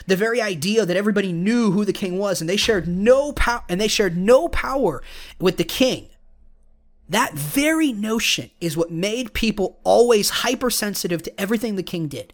The 0.05 0.15
very 0.15 0.41
idea 0.41 0.85
that 0.85 0.97
everybody 0.97 1.31
knew 1.31 1.71
who 1.71 1.85
the 1.85 1.93
king 1.93 2.17
was 2.17 2.39
and 2.39 2.49
they 2.49 2.57
shared 2.57 2.87
no 2.87 3.31
power 3.33 3.63
and 3.67 3.81
they 3.81 3.87
shared 3.87 4.17
no 4.17 4.47
power 4.47 5.01
with 5.39 5.57
the 5.57 5.63
king 5.63 6.09
that 7.11 7.33
very 7.33 7.91
notion 7.91 8.51
is 8.61 8.77
what 8.77 8.89
made 8.89 9.33
people 9.33 9.79
always 9.83 10.29
hypersensitive 10.29 11.21
to 11.23 11.41
everything 11.41 11.75
the 11.75 11.83
king 11.83 12.07
did. 12.07 12.33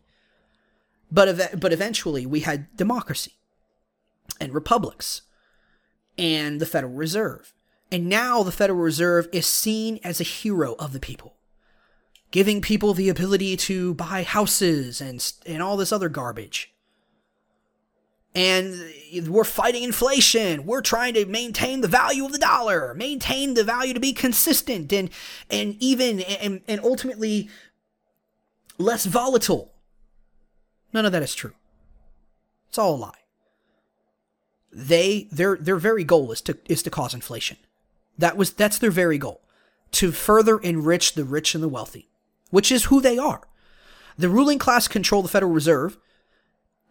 But, 1.12 1.28
ev- 1.28 1.60
but 1.60 1.74
eventually 1.74 2.28
we 2.28 2.42
had 2.42 2.76
democracy 2.78 3.34
and 4.40 4.54
republics 4.54 5.24
and 6.16 6.60
the 6.60 6.68
Federal 6.68 6.94
Reserve. 6.94 7.56
And 7.92 8.08
now 8.08 8.44
the 8.44 8.52
Federal 8.52 8.78
Reserve 8.78 9.28
is 9.32 9.48
seen 9.48 10.00
as 10.04 10.22
a 10.22 10.26
hero 10.26 10.76
of 10.78 10.94
the 10.94 11.00
people, 11.00 11.38
giving 12.30 12.62
people 12.62 12.94
the 12.94 13.10
ability 13.10 13.58
to 13.58 13.96
buy 13.96 14.22
houses 14.22 15.02
and, 15.02 15.34
and 15.48 15.64
all 15.64 15.78
this 15.78 15.92
other 15.92 16.10
garbage 16.10 16.72
and 18.38 18.94
we're 19.28 19.44
fighting 19.44 19.82
inflation. 19.82 20.68
We're 20.68 20.82
trying 20.82 21.16
to 21.16 21.26
maintain 21.26 21.82
the 21.82 21.88
value 21.88 22.24
of 22.24 22.32
the 22.32 22.38
dollar, 22.38 22.94
maintain 22.94 23.56
the 23.56 23.64
value 23.64 23.96
to 23.96 24.00
be 24.00 24.14
consistent 24.14 24.94
and 24.94 25.10
and 25.50 25.76
even 25.80 26.20
and, 26.22 26.62
and 26.68 26.80
ultimately 26.84 27.50
less 28.78 29.06
volatile. 29.06 29.74
None 30.94 31.04
of 31.04 31.12
that 31.14 31.24
is 31.24 31.34
true. 31.34 31.54
It's 32.70 32.78
all 32.78 32.96
a 32.96 32.98
lie. 32.98 33.24
They 34.72 35.28
their 35.32 35.58
their 35.58 35.78
very 35.78 36.04
goal 36.04 36.32
is 36.32 36.42
to 36.42 36.60
is 36.70 36.84
to 36.84 36.92
cause 36.92 37.16
inflation. 37.16 37.58
That 38.20 38.38
was 38.38 38.54
that's 38.54 38.78
their 38.78 38.92
very 38.92 39.18
goal. 39.18 39.42
To 39.94 40.12
further 40.12 40.60
enrich 40.60 41.14
the 41.14 41.24
rich 41.24 41.56
and 41.56 41.64
the 41.64 41.70
wealthy, 41.70 42.08
which 42.52 42.72
is 42.72 42.86
who 42.86 43.02
they 43.02 43.18
are. 43.18 43.48
The 44.16 44.30
ruling 44.30 44.60
class 44.60 44.88
control 44.88 45.24
the 45.24 45.28
Federal 45.28 45.52
Reserve 45.52 45.98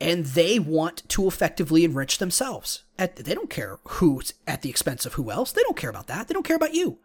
and 0.00 0.26
they 0.26 0.58
want 0.58 1.08
to 1.08 1.26
effectively 1.26 1.84
enrich 1.84 2.18
themselves. 2.18 2.84
At, 2.98 3.16
they 3.16 3.34
don't 3.34 3.50
care 3.50 3.78
who's 3.84 4.34
at 4.46 4.62
the 4.62 4.70
expense 4.70 5.06
of 5.06 5.14
who 5.14 5.30
else. 5.30 5.52
They 5.52 5.62
don't 5.62 5.76
care 5.76 5.90
about 5.90 6.06
that. 6.06 6.28
They 6.28 6.34
don't 6.34 6.46
care 6.46 6.56
about 6.56 6.74
you. 6.74 6.98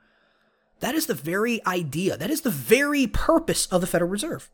That 0.82 0.96
is 0.96 1.06
the 1.06 1.14
very 1.14 1.66
idea. 1.66 2.18
That 2.18 2.32
is 2.32 2.42
the 2.42 2.50
very 2.50 3.08
purpose 3.08 3.66
of 3.68 3.82
the 3.82 3.88
Federal 3.88 4.10
Reserve. 4.10 4.50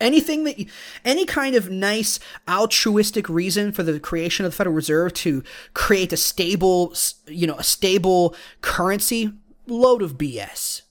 Anything 0.00 0.44
that, 0.44 0.56
any 1.04 1.24
kind 1.26 1.54
of 1.54 1.70
nice 1.70 2.18
altruistic 2.48 3.28
reason 3.28 3.70
for 3.70 3.84
the 3.84 4.00
creation 4.00 4.44
of 4.44 4.52
the 4.52 4.56
Federal 4.56 4.74
Reserve 4.74 5.12
to 5.14 5.44
create 5.74 6.12
a 6.12 6.16
stable, 6.16 6.94
you 7.26 7.46
know, 7.46 7.56
a 7.56 7.62
stable 7.62 8.34
currency, 8.62 9.32
load 9.66 10.02
of 10.02 10.18
BS. 10.18 10.82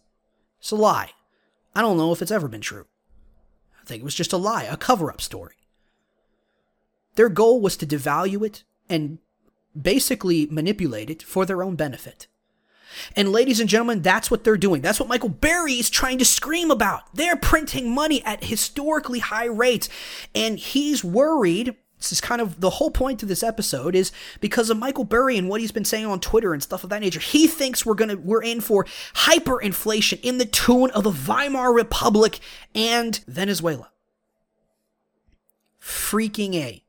It's 0.60 0.72
a 0.72 0.76
lie. 0.76 1.12
I 1.76 1.82
don't 1.82 1.98
know 1.98 2.14
if 2.14 2.22
it's 2.22 2.32
ever 2.32 2.48
been 2.48 2.62
true. 2.62 2.86
I 3.82 3.86
think 3.86 4.02
it 4.02 4.06
was 4.06 4.16
just 4.16 4.34
a 4.34 4.38
lie, 4.38 4.64
a 4.64 4.78
cover 4.78 5.12
up 5.12 5.20
story. 5.20 5.56
Their 7.16 7.30
goal 7.30 7.62
was 7.62 7.78
to 7.78 7.86
devalue 7.86 8.46
it 8.46 8.64
and 8.90 9.20
basically 9.80 10.48
manipulate 10.48 11.10
it 11.10 11.24
for 11.24 11.46
their 11.46 11.64
own 11.64 11.76
benefit. 11.76 12.28
And 13.16 13.32
ladies 13.32 13.60
and 13.60 13.70
gentlemen, 13.70 14.02
that's 14.02 14.30
what 14.30 14.44
they're 14.44 14.58
doing. 14.58 14.82
That's 14.82 15.00
what 15.00 15.10
Michael 15.10 15.30
Burry 15.30 15.74
is 15.74 15.90
trying 15.90 16.18
to 16.18 16.26
scream 16.26 16.72
about. 16.72 17.14
They're 17.16 17.38
printing 17.38 17.94
money 17.94 18.24
at 18.24 18.44
historically 18.44 19.20
high 19.20 19.46
rates. 19.46 19.90
And 20.36 20.60
he's 20.60 21.04
worried. 21.04 21.76
This 21.98 22.12
is 22.12 22.22
kind 22.22 22.42
of 22.42 22.60
the 22.60 22.72
whole 22.72 22.92
point 22.92 23.22
of 23.22 23.30
this 23.30 23.44
episode 23.44 23.96
is 23.96 24.12
because 24.40 24.70
of 24.70 24.78
Michael 24.78 25.04
Burry 25.04 25.38
and 25.38 25.48
what 25.48 25.62
he's 25.62 25.72
been 25.72 25.86
saying 25.86 26.06
on 26.06 26.20
Twitter 26.20 26.54
and 26.54 26.62
stuff 26.62 26.84
of 26.84 26.90
that 26.90 27.02
nature. 27.02 27.20
He 27.20 27.48
thinks 27.48 27.86
we're 27.86 27.94
gonna 27.94 28.18
we're 28.18 28.44
in 28.44 28.60
for 28.60 28.86
hyperinflation 29.14 30.20
in 30.22 30.40
the 30.40 30.46
tune 30.46 30.90
of 30.92 31.04
the 31.04 31.12
Weimar 31.12 31.72
Republic 31.72 32.40
and 32.74 33.18
Venezuela. 33.28 33.92
Freaking 35.80 36.56
A. 36.56 36.84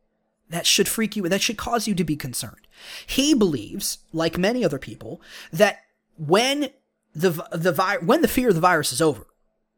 That 0.52 0.66
should 0.66 0.86
freak 0.86 1.16
you, 1.16 1.26
that 1.30 1.40
should 1.40 1.56
cause 1.56 1.88
you 1.88 1.94
to 1.94 2.04
be 2.04 2.14
concerned. 2.14 2.68
He 3.06 3.32
believes, 3.32 3.98
like 4.12 4.36
many 4.36 4.62
other 4.62 4.78
people, 4.78 5.22
that 5.50 5.78
when 6.18 6.68
the, 7.14 7.30
the, 7.52 7.72
vi- 7.72 7.96
when 7.96 8.20
the 8.20 8.28
fear 8.28 8.50
of 8.50 8.54
the 8.54 8.60
virus 8.60 8.92
is 8.92 9.00
over, 9.00 9.26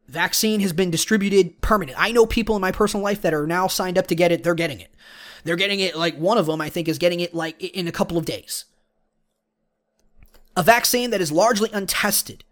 vaccine 0.09 0.59
has 0.59 0.73
been 0.73 0.91
distributed 0.91 1.61
permanent. 1.61 1.97
I 1.97 2.11
know 2.11 2.25
people 2.25 2.57
in 2.57 2.61
my 2.61 2.73
personal 2.73 3.05
life 3.05 3.21
that 3.21 3.33
are 3.33 3.47
now 3.47 3.67
signed 3.67 3.97
up 3.97 4.07
to 4.07 4.15
get 4.15 4.33
it. 4.33 4.43
They're 4.43 4.53
getting 4.53 4.81
it. 4.81 4.93
They're 5.45 5.55
getting 5.55 5.79
it 5.79 5.95
like 5.95 6.17
one 6.17 6.37
of 6.37 6.45
them, 6.45 6.59
I 6.59 6.67
think, 6.67 6.89
is 6.89 6.97
getting 6.97 7.21
it 7.21 7.33
like 7.33 7.63
in 7.63 7.87
a 7.87 7.93
couple 7.93 8.17
of 8.17 8.25
days. 8.25 8.65
A 10.57 10.63
vaccine 10.63 11.09
that 11.11 11.21
is 11.21 11.31
largely 11.31 11.69
untested. 11.71 12.43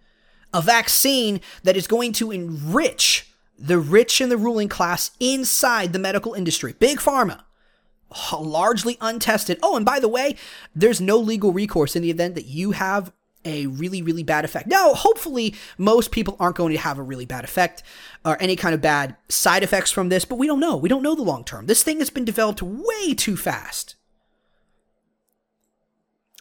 A 0.54 0.62
vaccine 0.62 1.42
that 1.64 1.76
is 1.76 1.88
going 1.88 2.14
to 2.14 2.32
enrich 2.32 3.34
the 3.60 3.80
rich 3.80 4.22
and 4.22 4.32
the 4.32 4.38
ruling 4.38 4.70
class 4.70 5.12
inside 5.20 5.92
the 5.92 6.00
medical 6.00 6.34
industry. 6.34 6.74
Big 6.80 7.00
pharma 7.00 7.42
largely 8.34 8.98
untested. 9.02 9.60
Oh, 9.62 9.76
and 9.76 9.86
by 9.86 10.00
the 10.00 10.08
way, 10.08 10.36
there's 10.76 11.02
no 11.02 11.18
legal 11.18 11.52
recourse 11.54 11.96
in 11.96 12.02
the 12.02 12.12
event 12.12 12.36
that 12.36 12.46
you 12.46 12.72
have 12.72 13.12
a 13.46 13.68
really, 13.68 14.02
really 14.02 14.24
bad 14.24 14.46
effect. 14.46 14.68
Now, 14.68 14.94
hopefully, 14.94 15.54
most 15.78 16.12
people 16.12 16.38
aren't 16.40 16.56
going 16.56 16.72
to 16.74 16.80
have 16.80 16.98
a 16.98 17.04
really 17.04 17.26
bad 17.26 17.44
effect 17.44 17.84
or 18.24 18.42
any 18.42 18.56
kind 18.56 18.74
of 18.74 18.82
bad 18.82 19.18
side 19.30 19.64
effects 19.64 19.92
from 19.92 20.10
this, 20.10 20.26
but 20.26 20.38
we 20.38 20.48
don't 20.48 20.60
know. 20.60 20.78
We 20.78 20.90
don't 20.90 21.04
know 21.04 21.16
the 21.16 21.22
long 21.22 21.44
term. 21.44 21.66
This 21.66 21.84
thing 21.84 22.00
has 22.00 22.10
been 22.10 22.26
developed 22.26 22.62
way 22.62 23.14
too 23.14 23.36
fast. 23.36 23.96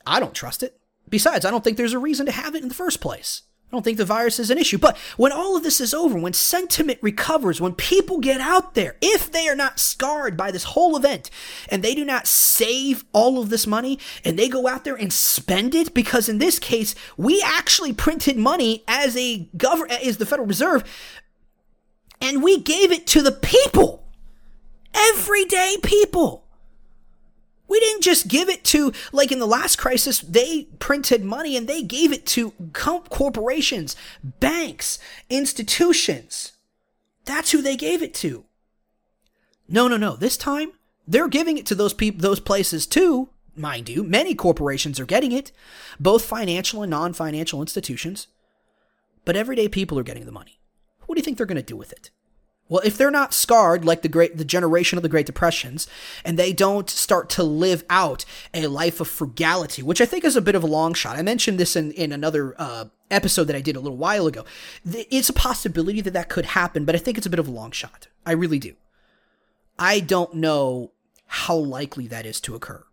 I 0.06 0.20
don't 0.20 0.34
trust 0.34 0.62
it. 0.62 0.78
Besides, 1.08 1.44
I 1.44 1.50
don't 1.50 1.62
think 1.62 1.76
there's 1.76 1.92
a 1.92 1.98
reason 1.98 2.26
to 2.26 2.32
have 2.32 2.54
it 2.54 2.62
in 2.62 2.68
the 2.68 2.74
first 2.74 3.00
place. 3.00 3.42
I 3.72 3.76
don't 3.76 3.84
think 3.84 3.96
the 3.96 4.04
virus 4.04 4.38
is 4.38 4.50
an 4.50 4.58
issue. 4.58 4.76
But 4.76 4.98
when 5.16 5.32
all 5.32 5.56
of 5.56 5.62
this 5.62 5.80
is 5.80 5.94
over, 5.94 6.18
when 6.18 6.34
sentiment 6.34 6.98
recovers, 7.00 7.58
when 7.58 7.72
people 7.72 8.20
get 8.20 8.38
out 8.38 8.74
there, 8.74 8.96
if 9.00 9.32
they 9.32 9.48
are 9.48 9.56
not 9.56 9.80
scarred 9.80 10.36
by 10.36 10.50
this 10.50 10.64
whole 10.64 10.94
event 10.94 11.30
and 11.70 11.82
they 11.82 11.94
do 11.94 12.04
not 12.04 12.26
save 12.26 13.02
all 13.14 13.40
of 13.40 13.48
this 13.48 13.66
money 13.66 13.98
and 14.26 14.38
they 14.38 14.46
go 14.46 14.68
out 14.68 14.84
there 14.84 14.94
and 14.94 15.10
spend 15.10 15.74
it, 15.74 15.94
because 15.94 16.28
in 16.28 16.36
this 16.36 16.58
case, 16.58 16.94
we 17.16 17.40
actually 17.40 17.94
printed 17.94 18.36
money 18.36 18.84
as 18.86 19.16
a 19.16 19.48
government, 19.56 20.04
as 20.04 20.18
the 20.18 20.26
Federal 20.26 20.46
Reserve, 20.46 20.84
and 22.20 22.42
we 22.42 22.60
gave 22.60 22.92
it 22.92 23.06
to 23.06 23.22
the 23.22 23.32
people, 23.32 24.06
everyday 24.94 25.78
people. 25.82 26.44
We 27.72 27.80
didn't 27.80 28.02
just 28.02 28.28
give 28.28 28.50
it 28.50 28.64
to, 28.64 28.92
like 29.12 29.32
in 29.32 29.38
the 29.38 29.46
last 29.46 29.76
crisis, 29.76 30.20
they 30.20 30.64
printed 30.78 31.24
money 31.24 31.56
and 31.56 31.66
they 31.66 31.82
gave 31.82 32.12
it 32.12 32.26
to 32.26 32.50
corporations, 32.74 33.96
banks, 34.22 34.98
institutions. 35.30 36.52
That's 37.24 37.52
who 37.52 37.62
they 37.62 37.76
gave 37.76 38.02
it 38.02 38.12
to. 38.16 38.44
No, 39.70 39.88
no, 39.88 39.96
no. 39.96 40.16
This 40.16 40.36
time, 40.36 40.72
they're 41.08 41.28
giving 41.28 41.56
it 41.56 41.64
to 41.64 41.74
those 41.74 41.94
people, 41.94 42.20
those 42.20 42.40
places 42.40 42.86
too, 42.86 43.30
mind 43.56 43.88
you. 43.88 44.04
Many 44.04 44.34
corporations 44.34 45.00
are 45.00 45.06
getting 45.06 45.32
it, 45.32 45.50
both 45.98 46.26
financial 46.26 46.82
and 46.82 46.90
non 46.90 47.14
financial 47.14 47.62
institutions. 47.62 48.26
But 49.24 49.34
everyday 49.34 49.68
people 49.68 49.98
are 49.98 50.02
getting 50.02 50.26
the 50.26 50.30
money. 50.30 50.60
What 51.06 51.14
do 51.14 51.20
you 51.20 51.24
think 51.24 51.38
they're 51.38 51.46
going 51.46 51.56
to 51.56 51.62
do 51.62 51.76
with 51.76 51.92
it? 51.92 52.10
Well, 52.72 52.80
if 52.86 52.96
they're 52.96 53.10
not 53.10 53.34
scarred 53.34 53.84
like 53.84 54.00
the 54.00 54.08
great 54.08 54.38
the 54.38 54.46
generation 54.46 54.98
of 54.98 55.02
the 55.02 55.08
Great 55.10 55.26
Depressions, 55.26 55.86
and 56.24 56.38
they 56.38 56.54
don't 56.54 56.88
start 56.88 57.28
to 57.30 57.42
live 57.42 57.84
out 57.90 58.24
a 58.54 58.66
life 58.66 58.98
of 58.98 59.08
frugality, 59.08 59.82
which 59.82 60.00
I 60.00 60.06
think 60.06 60.24
is 60.24 60.36
a 60.36 60.40
bit 60.40 60.54
of 60.54 60.64
a 60.64 60.66
long 60.66 60.94
shot. 60.94 61.18
I 61.18 61.22
mentioned 61.22 61.60
this 61.60 61.76
in 61.76 61.92
in 61.92 62.12
another 62.12 62.54
uh, 62.56 62.86
episode 63.10 63.44
that 63.44 63.56
I 63.56 63.60
did 63.60 63.76
a 63.76 63.80
little 63.80 63.98
while 63.98 64.26
ago. 64.26 64.46
It's 64.86 65.28
a 65.28 65.34
possibility 65.34 66.00
that 66.00 66.14
that 66.14 66.30
could 66.30 66.46
happen, 66.46 66.86
but 66.86 66.94
I 66.94 66.98
think 66.98 67.18
it's 67.18 67.26
a 67.26 67.30
bit 67.30 67.38
of 67.38 67.46
a 67.46 67.50
long 67.50 67.72
shot. 67.72 68.08
I 68.24 68.32
really 68.32 68.58
do. 68.58 68.72
I 69.78 70.00
don't 70.00 70.36
know 70.36 70.92
how 71.26 71.56
likely 71.56 72.06
that 72.06 72.24
is 72.24 72.40
to 72.40 72.54
occur. 72.54 72.86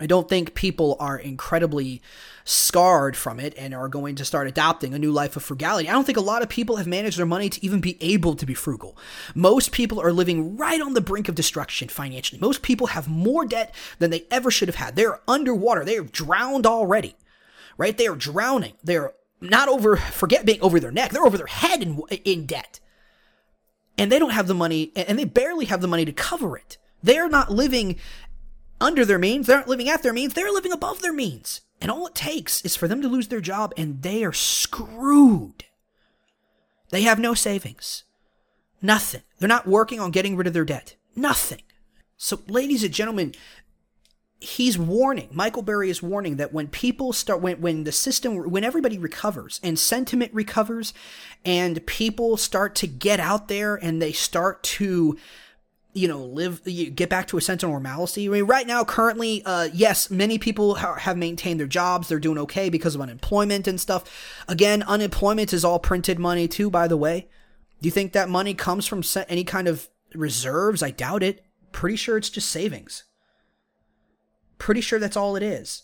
I 0.00 0.06
don't 0.06 0.28
think 0.28 0.54
people 0.54 0.96
are 0.98 1.16
incredibly 1.16 2.02
scarred 2.44 3.16
from 3.16 3.38
it 3.38 3.54
and 3.56 3.74
are 3.74 3.88
going 3.88 4.14
to 4.16 4.24
start 4.24 4.46
adopting 4.46 4.94
a 4.94 4.98
new 4.98 5.12
life 5.12 5.36
of 5.36 5.42
frugality. 5.42 5.88
I 5.88 5.92
don't 5.92 6.04
think 6.04 6.18
a 6.18 6.22
lot 6.22 6.42
of 6.42 6.48
people 6.48 6.76
have 6.76 6.86
managed 6.86 7.18
their 7.18 7.26
money 7.26 7.48
to 7.48 7.64
even 7.64 7.80
be 7.80 7.96
able 8.00 8.34
to 8.34 8.46
be 8.46 8.54
frugal. 8.54 8.96
Most 9.34 9.72
people 9.72 10.00
are 10.00 10.12
living 10.12 10.56
right 10.56 10.80
on 10.80 10.94
the 10.94 11.00
brink 11.00 11.28
of 11.28 11.34
destruction 11.34 11.88
financially. 11.88 12.40
Most 12.40 12.62
people 12.62 12.88
have 12.88 13.08
more 13.08 13.44
debt 13.44 13.74
than 13.98 14.10
they 14.10 14.26
ever 14.30 14.50
should 14.50 14.68
have 14.68 14.76
had. 14.76 14.96
They're 14.96 15.20
underwater. 15.28 15.84
They 15.84 15.98
are 15.98 16.04
drowned 16.04 16.66
already, 16.66 17.14
right? 17.76 17.96
They 17.96 18.06
are 18.06 18.16
drowning. 18.16 18.74
They're 18.82 19.12
not 19.40 19.68
over, 19.68 19.96
forget 19.96 20.46
being 20.46 20.60
over 20.62 20.80
their 20.80 20.92
neck. 20.92 21.10
They're 21.10 21.26
over 21.26 21.36
their 21.36 21.46
head 21.46 21.82
in, 21.82 22.00
in 22.24 22.46
debt. 22.46 22.80
And 23.98 24.10
they 24.10 24.18
don't 24.18 24.30
have 24.30 24.46
the 24.46 24.54
money, 24.54 24.90
and 24.96 25.18
they 25.18 25.24
barely 25.24 25.66
have 25.66 25.80
the 25.80 25.88
money 25.88 26.04
to 26.04 26.12
cover 26.12 26.56
it. 26.56 26.78
They're 27.02 27.28
not 27.28 27.50
living 27.50 27.98
under 28.80 29.04
their 29.04 29.18
means. 29.18 29.46
They 29.46 29.54
aren't 29.54 29.68
living 29.68 29.88
at 29.88 30.02
their 30.02 30.12
means. 30.12 30.34
They're 30.34 30.50
living 30.50 30.72
above 30.72 31.02
their 31.02 31.12
means. 31.12 31.60
And 31.82 31.90
all 31.90 32.06
it 32.06 32.14
takes 32.14 32.62
is 32.62 32.76
for 32.76 32.86
them 32.86 33.02
to 33.02 33.08
lose 33.08 33.26
their 33.26 33.40
job 33.40 33.74
and 33.76 34.02
they 34.02 34.24
are 34.24 34.32
screwed. 34.32 35.64
They 36.90 37.02
have 37.02 37.18
no 37.18 37.34
savings. 37.34 38.04
Nothing. 38.80 39.22
They're 39.38 39.48
not 39.48 39.66
working 39.66 39.98
on 39.98 40.12
getting 40.12 40.36
rid 40.36 40.46
of 40.46 40.52
their 40.52 40.64
debt. 40.64 40.94
Nothing. 41.16 41.62
So, 42.16 42.40
ladies 42.46 42.84
and 42.84 42.94
gentlemen, 42.94 43.34
he's 44.38 44.78
warning, 44.78 45.28
Michael 45.32 45.62
Burry 45.62 45.90
is 45.90 46.00
warning 46.00 46.36
that 46.36 46.52
when 46.52 46.68
people 46.68 47.12
start, 47.12 47.40
when, 47.40 47.60
when 47.60 47.82
the 47.82 47.90
system, 47.90 48.36
when 48.48 48.62
everybody 48.62 48.96
recovers 48.96 49.58
and 49.64 49.76
sentiment 49.76 50.32
recovers 50.32 50.94
and 51.44 51.84
people 51.86 52.36
start 52.36 52.76
to 52.76 52.86
get 52.86 53.18
out 53.18 53.48
there 53.48 53.74
and 53.74 54.00
they 54.00 54.12
start 54.12 54.62
to 54.62 55.18
you 55.94 56.08
know, 56.08 56.24
live, 56.24 56.62
you 56.64 56.90
get 56.90 57.10
back 57.10 57.26
to 57.28 57.36
a 57.36 57.40
sense 57.40 57.62
of 57.62 57.70
normalcy. 57.70 58.26
I 58.26 58.30
mean, 58.30 58.44
right 58.44 58.66
now, 58.66 58.84
currently, 58.84 59.42
uh, 59.44 59.68
yes, 59.72 60.10
many 60.10 60.38
people 60.38 60.76
ha- 60.76 60.94
have 60.94 61.16
maintained 61.16 61.60
their 61.60 61.66
jobs. 61.66 62.08
They're 62.08 62.18
doing 62.18 62.38
okay 62.38 62.70
because 62.70 62.94
of 62.94 63.00
unemployment 63.00 63.68
and 63.68 63.80
stuff. 63.80 64.04
Again, 64.48 64.82
unemployment 64.84 65.52
is 65.52 65.64
all 65.64 65.78
printed 65.78 66.18
money 66.18 66.48
too, 66.48 66.70
by 66.70 66.88
the 66.88 66.96
way. 66.96 67.28
Do 67.80 67.86
you 67.86 67.90
think 67.90 68.12
that 68.12 68.28
money 68.28 68.54
comes 68.54 68.86
from 68.86 69.02
any 69.28 69.44
kind 69.44 69.68
of 69.68 69.88
reserves? 70.14 70.82
I 70.82 70.90
doubt 70.90 71.22
it. 71.22 71.44
Pretty 71.72 71.96
sure 71.96 72.16
it's 72.16 72.30
just 72.30 72.48
savings. 72.48 73.04
Pretty 74.58 74.80
sure 74.80 74.98
that's 74.98 75.16
all 75.16 75.36
it 75.36 75.42
is. 75.42 75.82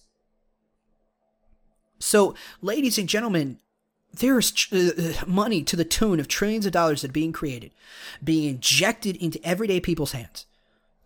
So, 1.98 2.34
ladies 2.62 2.96
and 2.98 3.08
gentlemen, 3.08 3.58
there's 4.18 4.50
tr- 4.50 4.74
uh, 4.74 4.90
uh, 4.98 5.12
money 5.26 5.62
to 5.62 5.76
the 5.76 5.84
tune 5.84 6.20
of 6.20 6.28
trillions 6.28 6.66
of 6.66 6.72
dollars 6.72 7.02
that 7.02 7.10
are 7.10 7.12
being 7.12 7.32
created, 7.32 7.72
being 8.22 8.48
injected 8.48 9.16
into 9.16 9.40
everyday 9.44 9.80
people's 9.80 10.12
hands. 10.12 10.46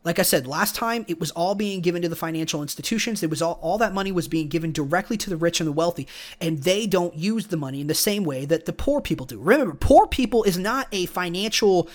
Like 0.05 0.19
I 0.19 0.23
said, 0.23 0.49
last 0.49 0.75
time 0.75 1.05
it 1.07 1.21
was 1.21 1.31
all 1.31 1.55
being 1.55 1.81
given 1.81 2.03
to 2.03 2.09
the 2.09 2.17
financial 2.17 2.61
institutions. 2.61 3.23
It 3.23 3.31
was 3.31 3.41
all, 3.41 3.59
all 3.63 3.79
that 3.79 3.95
money 3.95 4.11
was 4.11 4.27
being 4.27 4.49
given 4.49 4.73
directly 4.73 5.17
to 5.19 5.31
the 5.31 5.37
rich 5.37 5.61
and 5.61 5.69
the 5.69 5.73
wealthy, 5.73 6.09
and 6.41 6.65
they 6.65 6.89
don't 6.89 7.15
use 7.15 7.47
the 7.47 7.57
money 7.57 7.81
in 7.81 7.87
the 7.87 7.95
same 7.95 8.25
way 8.25 8.45
that 8.47 8.67
the 8.67 8.73
poor 8.73 9.01
people 9.01 9.27
do. 9.27 9.39
Remember, 9.39 9.75
poor 9.75 10.09
people 10.09 10.43
is 10.43 10.59
not 10.59 10.89
a 10.91 11.07
financial 11.07 11.89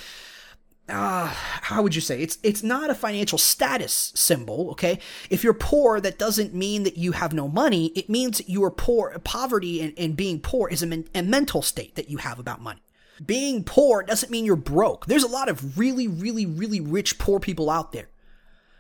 uh, 0.89 1.27
how 1.27 1.81
would 1.81 1.95
you 1.95 2.01
say? 2.01 2.21
It's 2.21 2.37
it's 2.43 2.63
not 2.63 2.89
a 2.89 2.95
financial 2.95 3.37
status 3.37 4.13
symbol 4.15 4.71
okay? 4.71 4.99
If 5.29 5.43
you're 5.43 5.53
poor 5.53 5.99
that 5.99 6.17
doesn't 6.17 6.53
mean 6.53 6.83
that 6.83 6.97
you 6.97 7.11
have 7.11 7.33
no 7.33 7.47
money. 7.47 7.87
It 7.87 8.09
means 8.09 8.47
you 8.47 8.63
are 8.63 8.71
poor. 8.71 9.17
Poverty 9.23 9.81
and, 9.81 9.93
and 9.97 10.15
being 10.15 10.39
poor 10.39 10.69
is 10.69 10.81
a, 10.81 10.87
men, 10.87 11.05
a 11.13 11.23
mental 11.23 11.61
state 11.61 11.95
that 11.95 12.09
you 12.09 12.17
have 12.17 12.39
about 12.39 12.61
money. 12.61 12.81
Being 13.25 13.63
poor 13.63 14.03
doesn't 14.03 14.31
mean 14.31 14.45
you're 14.45 14.55
broke. 14.55 15.07
There's 15.07 15.23
a 15.23 15.27
lot 15.27 15.49
of 15.49 15.77
really 15.77 16.07
really 16.07 16.45
really 16.45 16.79
rich 16.79 17.19
poor 17.19 17.39
people 17.39 17.69
out 17.69 17.91
there. 17.91 18.07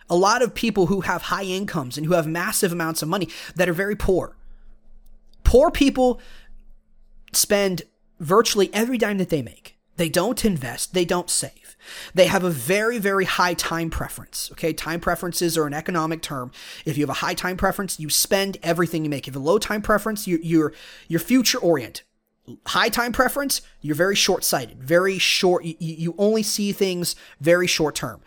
A 0.09 0.15
lot 0.15 0.41
of 0.41 0.55
people 0.55 0.85
who 0.85 1.01
have 1.01 1.23
high 1.23 1.43
incomes 1.43 1.97
and 1.97 2.07
who 2.07 2.13
have 2.13 2.27
massive 2.27 2.71
amounts 2.71 3.01
of 3.01 3.09
money 3.09 3.27
that 3.55 3.67
are 3.67 3.73
very 3.73 3.97
poor. 3.97 4.37
Poor 5.43 5.69
people 5.71 6.21
spend 7.33 7.81
virtually 8.21 8.69
every 8.73 8.97
dime 8.97 9.17
that 9.17 9.27
they 9.27 9.41
make. 9.41 9.77
They 9.97 10.07
don't 10.07 10.45
invest. 10.45 10.93
They 10.93 11.03
don't 11.03 11.29
save 11.29 11.66
they 12.13 12.27
have 12.27 12.43
a 12.43 12.49
very, 12.49 12.97
very 12.97 13.25
high 13.25 13.53
time 13.53 13.89
preference. 13.89 14.49
Okay. 14.53 14.73
Time 14.73 14.99
preferences 14.99 15.57
are 15.57 15.67
an 15.67 15.73
economic 15.73 16.21
term. 16.21 16.51
If 16.85 16.97
you 16.97 17.03
have 17.03 17.09
a 17.09 17.13
high 17.13 17.33
time 17.33 17.57
preference, 17.57 17.99
you 17.99 18.09
spend 18.09 18.57
everything 18.63 19.03
you 19.03 19.09
make. 19.09 19.27
If 19.27 19.33
you 19.33 19.39
have 19.39 19.45
a 19.45 19.49
low 19.49 19.59
time 19.59 19.81
preference, 19.81 20.27
you, 20.27 20.39
you're, 20.41 20.73
you're 21.07 21.19
future 21.19 21.59
oriented. 21.59 22.05
High 22.67 22.89
time 22.89 23.11
preference, 23.11 23.61
you're 23.81 23.95
very 23.95 24.15
short 24.15 24.43
sighted, 24.43 24.81
very 24.81 25.17
short. 25.17 25.65
You, 25.65 25.75
you 25.79 26.15
only 26.17 26.43
see 26.43 26.71
things 26.71 27.15
very 27.41 27.67
short 27.67 27.95
term. 27.95 28.21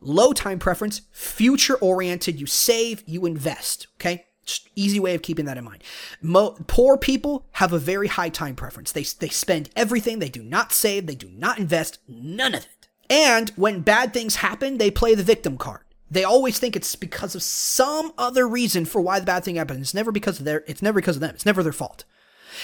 Low 0.00 0.32
time 0.32 0.58
preference, 0.58 1.02
future 1.12 1.76
oriented. 1.76 2.40
You 2.40 2.46
save, 2.46 3.02
you 3.06 3.26
invest. 3.26 3.88
Okay. 3.98 4.26
Easy 4.74 5.00
way 5.00 5.14
of 5.14 5.22
keeping 5.22 5.44
that 5.46 5.58
in 5.58 5.64
mind. 5.64 5.82
Mo- 6.22 6.56
poor 6.66 6.96
people 6.96 7.46
have 7.52 7.72
a 7.72 7.78
very 7.78 8.08
high 8.08 8.28
time 8.28 8.54
preference. 8.54 8.92
They, 8.92 9.02
they 9.02 9.28
spend 9.28 9.70
everything. 9.74 10.18
They 10.18 10.28
do 10.28 10.42
not 10.42 10.72
save. 10.72 11.06
They 11.06 11.14
do 11.14 11.28
not 11.28 11.58
invest. 11.58 11.98
None 12.06 12.54
of 12.54 12.62
it. 12.62 12.88
And 13.08 13.50
when 13.50 13.80
bad 13.80 14.12
things 14.12 14.36
happen, 14.36 14.78
they 14.78 14.90
play 14.90 15.14
the 15.14 15.22
victim 15.22 15.56
card. 15.56 15.82
They 16.10 16.24
always 16.24 16.58
think 16.58 16.76
it's 16.76 16.94
because 16.94 17.34
of 17.34 17.42
some 17.42 18.12
other 18.16 18.46
reason 18.46 18.84
for 18.84 19.00
why 19.00 19.18
the 19.18 19.26
bad 19.26 19.44
thing 19.44 19.56
happened. 19.56 19.80
It's 19.80 19.94
never 19.94 20.12
because 20.12 20.38
of 20.38 20.44
their, 20.44 20.64
it's 20.66 20.82
never 20.82 21.00
because 21.00 21.16
of 21.16 21.20
them. 21.20 21.34
It's 21.34 21.46
never 21.46 21.62
their 21.62 21.72
fault. 21.72 22.04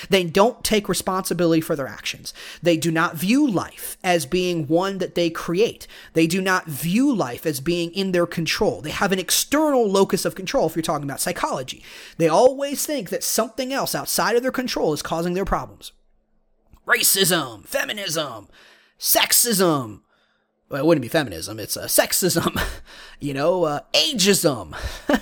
They 0.09 0.25
don't 0.25 0.63
take 0.65 0.89
responsibility 0.89 1.61
for 1.61 1.77
their 1.77 1.87
actions. 1.89 2.35
They 2.63 2.77
do 2.77 2.91
not 2.91 3.17
view 3.17 3.49
life 3.49 3.97
as 4.03 4.27
being 4.27 4.67
one 4.67 4.99
that 4.99 5.15
they 5.15 5.31
create. 5.31 5.87
They 6.13 6.27
do 6.27 6.41
not 6.41 6.67
view 6.67 7.15
life 7.15 7.47
as 7.47 7.61
being 7.61 7.91
in 7.93 8.13
their 8.13 8.27
control. 8.27 8.81
They 8.81 8.91
have 8.91 9.13
an 9.13 9.19
external 9.19 9.89
locus 9.89 10.25
of 10.25 10.35
control 10.35 10.67
if 10.67 10.77
you're 10.77 10.83
talking 10.83 11.09
about 11.09 11.21
psychology. 11.21 11.83
They 12.19 12.29
always 12.29 12.85
think 12.87 13.11
that 13.11 13.25
something 13.25 13.73
else 13.73 13.95
outside 13.95 14.37
of 14.37 14.43
their 14.43 14.53
control 14.53 14.93
is 14.93 15.03
causing 15.03 15.35
their 15.35 15.45
problems. 15.45 15.93
Racism, 16.87 17.67
feminism, 17.67 18.49
sexism. 18.99 20.01
Well, 20.69 20.81
it 20.81 20.87
wouldn't 20.87 21.03
be 21.03 21.09
feminism, 21.09 21.59
it's 21.59 21.77
uh, 21.77 21.85
sexism, 21.85 22.61
you 23.21 23.35
know, 23.35 23.65
uh, 23.65 23.81
ageism. 23.93 24.75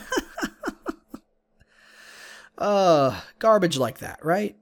uh, 2.58 3.20
garbage 3.38 3.76
like 3.76 3.98
that, 3.98 4.24
right? 4.24 4.56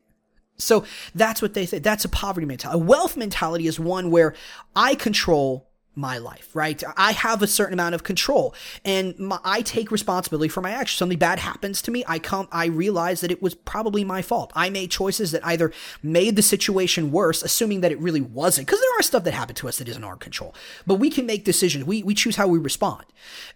So 0.58 0.84
that's 1.14 1.40
what 1.40 1.54
they 1.54 1.66
say. 1.66 1.78
That's 1.78 2.04
a 2.04 2.08
poverty 2.08 2.46
mentality. 2.46 2.80
A 2.80 2.84
wealth 2.84 3.16
mentality 3.16 3.66
is 3.66 3.78
one 3.78 4.10
where 4.10 4.34
I 4.74 4.94
control 4.94 5.68
my 5.98 6.16
life, 6.16 6.54
right? 6.54 6.80
I 6.96 7.10
have 7.10 7.42
a 7.42 7.46
certain 7.48 7.72
amount 7.72 7.96
of 7.96 8.04
control 8.04 8.54
and 8.84 9.18
my, 9.18 9.40
I 9.42 9.62
take 9.62 9.90
responsibility 9.90 10.48
for 10.48 10.60
my 10.60 10.70
actions. 10.70 10.96
Something 10.96 11.18
bad 11.18 11.40
happens 11.40 11.82
to 11.82 11.90
me. 11.90 12.04
I 12.06 12.20
come, 12.20 12.46
I 12.52 12.66
realize 12.66 13.20
that 13.20 13.32
it 13.32 13.42
was 13.42 13.54
probably 13.54 14.04
my 14.04 14.22
fault. 14.22 14.52
I 14.54 14.70
made 14.70 14.92
choices 14.92 15.32
that 15.32 15.44
either 15.44 15.72
made 16.00 16.36
the 16.36 16.42
situation 16.42 17.10
worse, 17.10 17.42
assuming 17.42 17.80
that 17.80 17.90
it 17.90 17.98
really 17.98 18.20
wasn't, 18.20 18.68
because 18.68 18.80
there 18.80 18.98
are 18.98 19.02
stuff 19.02 19.24
that 19.24 19.34
happened 19.34 19.56
to 19.56 19.68
us 19.68 19.78
that 19.78 19.88
isn't 19.88 20.04
our 20.04 20.16
control, 20.16 20.54
but 20.86 20.96
we 20.96 21.10
can 21.10 21.26
make 21.26 21.44
decisions. 21.44 21.84
We, 21.84 22.04
we 22.04 22.14
choose 22.14 22.36
how 22.36 22.46
we 22.46 22.60
respond. 22.60 23.04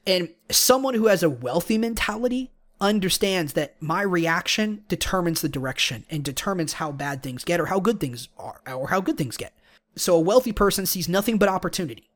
And 0.04 0.28
someone 0.50 0.94
who 0.94 1.06
has 1.06 1.22
a 1.22 1.30
wealthy 1.30 1.78
mentality 1.78 2.50
understands 2.82 3.54
that 3.54 3.80
my 3.80 4.02
reaction 4.02 4.84
determines 4.88 5.40
the 5.40 5.48
direction 5.48 6.04
and 6.10 6.22
determines 6.22 6.74
how 6.74 6.92
bad 6.92 7.22
things 7.22 7.44
get 7.44 7.60
or 7.60 7.66
how 7.66 7.80
good 7.80 8.00
things 8.00 8.28
are 8.36 8.60
or 8.66 8.88
how 8.88 9.00
good 9.00 9.16
things 9.16 9.38
get. 9.38 9.54
So 9.96 10.16
a 10.16 10.20
wealthy 10.20 10.52
person 10.52 10.84
sees 10.84 11.09
nothing 11.09 11.38
but 11.38 11.48
opportunity. 11.48 12.10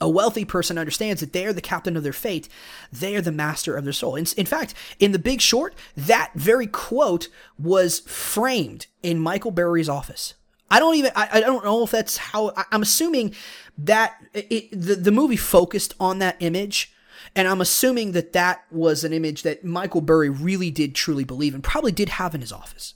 A 0.00 0.08
wealthy 0.08 0.44
person 0.44 0.78
understands 0.78 1.20
that 1.20 1.32
they 1.32 1.46
are 1.46 1.52
the 1.52 1.60
captain 1.60 1.96
of 1.96 2.02
their 2.02 2.12
fate. 2.12 2.48
They 2.92 3.16
are 3.16 3.20
the 3.20 3.32
master 3.32 3.76
of 3.76 3.84
their 3.84 3.92
soul. 3.92 4.16
In, 4.16 4.26
in, 4.36 4.46
fact, 4.46 4.74
in 4.98 5.12
The 5.12 5.18
Big 5.18 5.40
Short, 5.40 5.74
that 5.96 6.32
very 6.34 6.66
quote 6.66 7.28
was 7.58 8.00
framed 8.00 8.86
in 9.02 9.18
Michael 9.18 9.50
Burry's 9.50 9.88
office. 9.88 10.34
I 10.70 10.80
don't 10.80 10.96
even, 10.96 11.12
I, 11.14 11.28
I 11.32 11.40
don't 11.40 11.64
know 11.64 11.84
if 11.84 11.90
that's 11.90 12.16
how, 12.16 12.52
I, 12.56 12.64
am 12.72 12.82
assuming 12.82 13.34
that 13.78 14.16
it, 14.32 14.70
the, 14.72 14.96
the 14.96 15.12
movie 15.12 15.36
focused 15.36 15.94
on 16.00 16.18
that 16.18 16.36
image. 16.40 16.93
And 17.36 17.48
I'm 17.48 17.60
assuming 17.60 18.12
that 18.12 18.32
that 18.32 18.64
was 18.70 19.02
an 19.02 19.12
image 19.12 19.42
that 19.42 19.64
Michael 19.64 20.00
Burry 20.00 20.30
really 20.30 20.70
did 20.70 20.94
truly 20.94 21.24
believe 21.24 21.54
and 21.54 21.64
probably 21.64 21.92
did 21.92 22.10
have 22.10 22.34
in 22.34 22.40
his 22.40 22.52
office. 22.52 22.94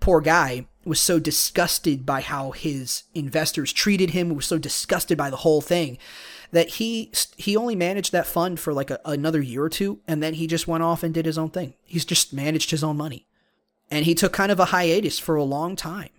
Poor 0.00 0.20
guy 0.20 0.66
was 0.84 0.98
so 0.98 1.18
disgusted 1.18 2.06
by 2.06 2.22
how 2.22 2.52
his 2.52 3.04
investors 3.14 3.72
treated 3.72 4.10
him, 4.10 4.34
was 4.34 4.46
so 4.46 4.58
disgusted 4.58 5.16
by 5.16 5.30
the 5.30 5.36
whole 5.36 5.60
thing 5.60 5.98
that 6.52 6.68
he 6.70 7.12
he 7.36 7.56
only 7.56 7.76
managed 7.76 8.10
that 8.12 8.26
fund 8.26 8.58
for 8.58 8.72
like 8.72 8.90
a, 8.90 8.98
another 9.04 9.40
year 9.40 9.62
or 9.62 9.68
two 9.68 10.00
and 10.08 10.22
then 10.22 10.34
he 10.34 10.46
just 10.46 10.66
went 10.66 10.82
off 10.82 11.02
and 11.02 11.14
did 11.14 11.26
his 11.26 11.38
own 11.38 11.50
thing. 11.50 11.74
He's 11.84 12.04
just 12.04 12.32
managed 12.32 12.70
his 12.70 12.82
own 12.82 12.96
money. 12.96 13.26
And 13.90 14.04
he 14.04 14.14
took 14.14 14.32
kind 14.32 14.50
of 14.50 14.60
a 14.60 14.66
hiatus 14.66 15.18
for 15.18 15.36
a 15.36 15.44
long 15.44 15.76
time. 15.76 16.10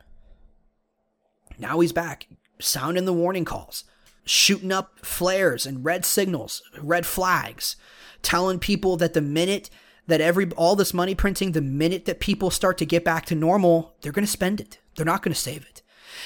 Now 1.57 1.79
he's 1.79 1.91
back, 1.91 2.27
sounding 2.59 3.05
the 3.05 3.13
warning 3.13 3.45
calls, 3.45 3.83
shooting 4.32 4.72
up 4.72 4.99
flares 5.06 5.66
and 5.66 5.84
red 5.84 6.06
signals, 6.06 6.64
red 6.82 7.06
flags, 7.06 7.76
telling 8.22 8.60
people 8.60 8.95
that 8.98 9.14
the 9.14 9.22
minute 9.22 9.70
that 10.08 10.22
every 10.22 10.49
all 10.52 10.76
this 10.76 10.94
money 10.94 11.14
printing, 11.14 11.52
the 11.52 11.62
minute 11.62 12.06
that 12.06 12.20
people 12.20 12.49
start 12.49 12.78
to 12.78 12.86
get 12.86 13.03
back 13.03 13.26
to 13.26 13.36
normal, 13.36 13.94
they're 14.02 14.12
going 14.12 14.26
to 14.26 14.32
spend 14.32 14.60
it. 14.60 14.80
They're 14.95 15.06
not 15.06 15.22
going 15.22 15.34
to 15.34 15.40
save 15.40 15.66
it. 15.66 15.82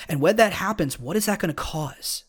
And 0.07 0.22
when 0.22 0.36
that 0.38 0.53
happens, 0.53 0.99
what 0.99 1.18
is 1.18 1.26
that 1.26 1.40
going 1.40 1.53
to 1.53 1.61
cause? 1.61 2.23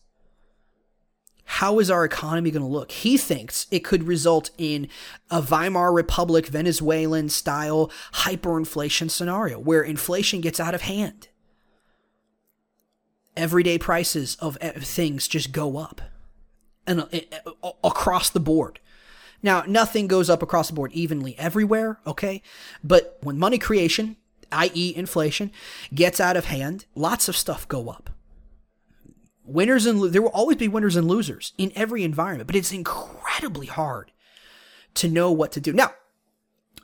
How 1.45 1.79
is 1.79 1.89
our 1.89 2.03
economy 2.03 2.51
going 2.51 2.65
to 2.65 2.67
look? 2.67 2.91
He 2.91 3.17
thinks 3.17 3.67
it 3.71 3.83
could 3.83 4.03
result 4.03 4.49
in 4.57 4.89
a 5.29 5.41
Weimar 5.41 5.93
Republic 5.93 6.47
Venezuelan 6.47 7.29
style 7.29 7.91
hyperinflation 8.15 9.09
scenario 9.09 9.57
where 9.57 9.81
inflation 9.81 10.41
gets 10.41 10.59
out 10.59 10.75
of 10.75 10.81
hand. 10.81 11.29
Everyday 13.37 13.77
prices 13.77 14.35
of 14.41 14.57
things 14.57 15.27
just 15.27 15.51
go 15.51 15.77
up 15.77 16.01
and 16.85 17.01
uh, 17.01 17.71
across 17.83 18.29
the 18.29 18.39
board. 18.39 18.79
Now, 19.43 19.63
nothing 19.67 20.07
goes 20.07 20.29
up 20.29 20.41
across 20.41 20.67
the 20.67 20.73
board 20.73 20.91
evenly 20.93 21.37
everywhere, 21.37 21.99
okay? 22.07 22.41
But 22.83 23.17
when 23.21 23.37
money 23.37 23.59
creation, 23.59 24.17
i.e., 24.51 24.93
inflation, 24.95 25.51
gets 25.93 26.19
out 26.19 26.35
of 26.35 26.45
hand, 26.45 26.85
lots 26.95 27.29
of 27.29 27.37
stuff 27.37 27.67
go 27.67 27.89
up. 27.89 28.09
Winners 29.43 29.85
and 29.85 30.01
lo- 30.01 30.07
there 30.07 30.21
will 30.21 30.29
always 30.29 30.57
be 30.57 30.67
winners 30.67 30.95
and 30.95 31.07
losers 31.07 31.53
in 31.57 31.71
every 31.75 32.03
environment, 32.03 32.47
but 32.47 32.55
it's 32.55 32.71
incredibly 32.71 33.67
hard 33.67 34.11
to 34.95 35.07
know 35.07 35.31
what 35.31 35.51
to 35.51 35.61
do. 35.61 35.71
Now, 35.71 35.91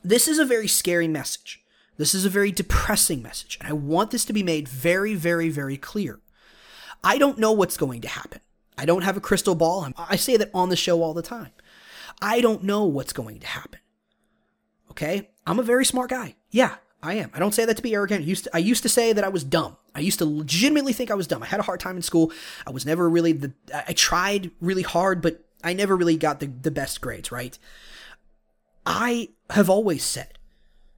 this 0.04 0.28
is 0.28 0.38
a 0.38 0.46
very 0.46 0.68
scary 0.68 1.08
message. 1.08 1.64
This 1.98 2.14
is 2.14 2.26
a 2.26 2.30
very 2.30 2.52
depressing 2.52 3.22
message, 3.22 3.58
and 3.60 3.68
I 3.68 3.74
want 3.74 4.12
this 4.12 4.26
to 4.26 4.34
be 4.34 4.44
made 4.44 4.68
very, 4.68 5.16
very, 5.16 5.50
very 5.50 5.78
clear. 5.78 6.20
I 7.04 7.18
don't 7.18 7.38
know 7.38 7.52
what's 7.52 7.78
going 7.78 8.02
to 8.02 8.08
happen. 8.08 8.42
I 8.78 8.86
don't 8.86 9.04
have 9.04 9.18
a 9.18 9.22
crystal 9.22 9.56
ball. 9.56 9.88
I 9.98 10.16
say 10.16 10.38
that 10.38 10.50
on 10.54 10.70
the 10.70 10.76
show 10.76 11.04
all 11.04 11.14
the 11.14 11.22
time. 11.22 11.52
I 12.22 12.42
don't 12.42 12.64
know 12.64 12.86
what's 12.86 13.14
going 13.14 13.40
to 13.40 13.48
happen. 13.48 13.80
Okay? 14.92 15.30
I'm 15.46 15.60
a 15.60 15.64
very 15.64 15.86
smart 15.86 16.10
guy. 16.10 16.36
Yeah, 16.52 16.76
I 17.02 17.16
am. 17.16 17.30
I 17.34 17.40
don't 17.40 17.54
say 17.54 17.66
that 17.66 17.76
to 17.78 17.84
be 17.84 17.94
arrogant. 17.94 18.24
I 18.24 18.28
used 18.28 18.46
to, 18.46 18.56
I 18.56 18.60
used 18.60 18.84
to 18.84 18.90
say 18.90 19.12
that 19.14 19.24
I 19.24 19.30
was 19.30 19.44
dumb. 19.44 19.76
I 19.94 20.00
used 20.00 20.20
to 20.20 20.26
legitimately 20.26 20.94
think 20.94 21.12
I 21.12 21.16
was 21.16 21.28
dumb. 21.28 21.44
I 21.44 21.48
had 21.48 21.60
a 21.60 21.64
hard 21.64 21.80
time 21.80 21.98
in 21.98 22.02
school. 22.02 22.32
I 22.66 22.72
was 22.72 22.86
never 22.86 23.10
really 23.10 23.34
the 23.34 23.54
I 23.74 23.94
tried 23.94 24.52
really 24.62 24.82
hard, 24.82 25.22
but 25.22 25.44
I 25.64 25.74
never 25.74 25.96
really 25.96 26.18
got 26.18 26.40
the, 26.40 26.48
the 26.48 26.72
best 26.72 27.02
grades, 27.02 27.32
right? 27.32 27.58
I 28.86 29.30
have 29.50 29.70
always 29.70 30.04
said 30.04 30.40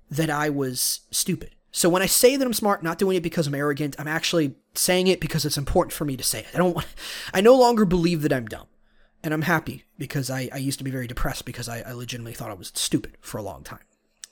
that 0.10 0.30
I 0.30 0.50
was 0.50 1.02
stupid. 1.12 1.56
So 1.76 1.90
when 1.90 2.02
I 2.02 2.06
say 2.06 2.38
that 2.38 2.46
I'm 2.46 2.54
smart, 2.54 2.84
not 2.84 2.98
doing 2.98 3.18
it 3.18 3.22
because 3.22 3.48
I'm 3.48 3.54
arrogant, 3.54 3.98
I'm 4.00 4.08
actually 4.08 4.56
saying 4.76 5.08
it 5.08 5.20
because 5.20 5.44
it's 5.44 5.58
important 5.58 5.92
for 5.92 6.06
me 6.06 6.16
to 6.16 6.24
say 6.24 6.40
it. 6.40 6.46
I 6.54 6.58
don't 6.58 6.74
want 6.74 6.88
I 7.34 7.42
no 7.42 7.54
longer 7.54 7.84
believe 7.84 8.22
that 8.22 8.32
I'm 8.32 8.46
dumb 8.46 8.68
and 9.22 9.34
I'm 9.34 9.42
happy 9.42 9.84
because 9.98 10.30
I, 10.30 10.48
I 10.54 10.58
used 10.58 10.78
to 10.78 10.86
be 10.86 10.92
very 10.92 11.06
depressed 11.06 11.44
because 11.44 11.68
I, 11.68 11.82
I 11.82 11.92
legitimately 11.92 12.34
thought 12.34 12.50
I 12.50 12.54
was 12.54 12.72
stupid 12.76 13.18
for 13.20 13.40
a 13.40 13.42
long 13.42 13.62
time. 13.62 13.82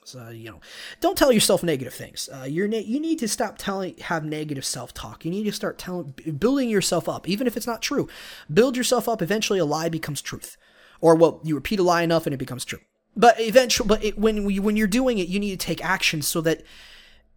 So 0.05 0.29
you 0.29 0.51
know, 0.51 0.61
don't 1.01 1.17
tell 1.17 1.33
yourself 1.33 1.63
negative 1.63 1.93
things. 1.93 2.29
Uh, 2.33 2.45
you're 2.45 2.69
ne- 2.69 2.85
you 2.85 2.97
need 2.97 3.19
to 3.19 3.27
stop 3.27 3.57
telling 3.57 3.97
have 3.97 4.23
negative 4.23 4.63
self 4.63 4.93
talk. 4.93 5.25
You 5.25 5.31
need 5.31 5.43
to 5.43 5.51
start 5.51 5.77
telling 5.77 6.13
building 6.39 6.69
yourself 6.69 7.09
up, 7.09 7.27
even 7.27 7.45
if 7.45 7.57
it's 7.57 7.67
not 7.67 7.81
true. 7.81 8.07
Build 8.53 8.77
yourself 8.77 9.09
up. 9.09 9.21
Eventually, 9.21 9.59
a 9.59 9.65
lie 9.65 9.89
becomes 9.89 10.21
truth, 10.21 10.55
or 11.01 11.13
well, 11.13 11.41
you 11.43 11.55
repeat 11.55 11.81
a 11.81 11.83
lie 11.83 12.03
enough 12.03 12.25
and 12.25 12.33
it 12.33 12.37
becomes 12.37 12.63
true. 12.63 12.79
But 13.17 13.37
eventually, 13.37 13.89
but 13.89 14.01
it, 14.01 14.17
when 14.17 14.45
we, 14.45 14.59
when 14.59 14.77
you're 14.77 14.87
doing 14.87 15.17
it, 15.17 15.27
you 15.27 15.41
need 15.41 15.51
to 15.59 15.65
take 15.65 15.83
action 15.83 16.21
so 16.21 16.39
that 16.39 16.63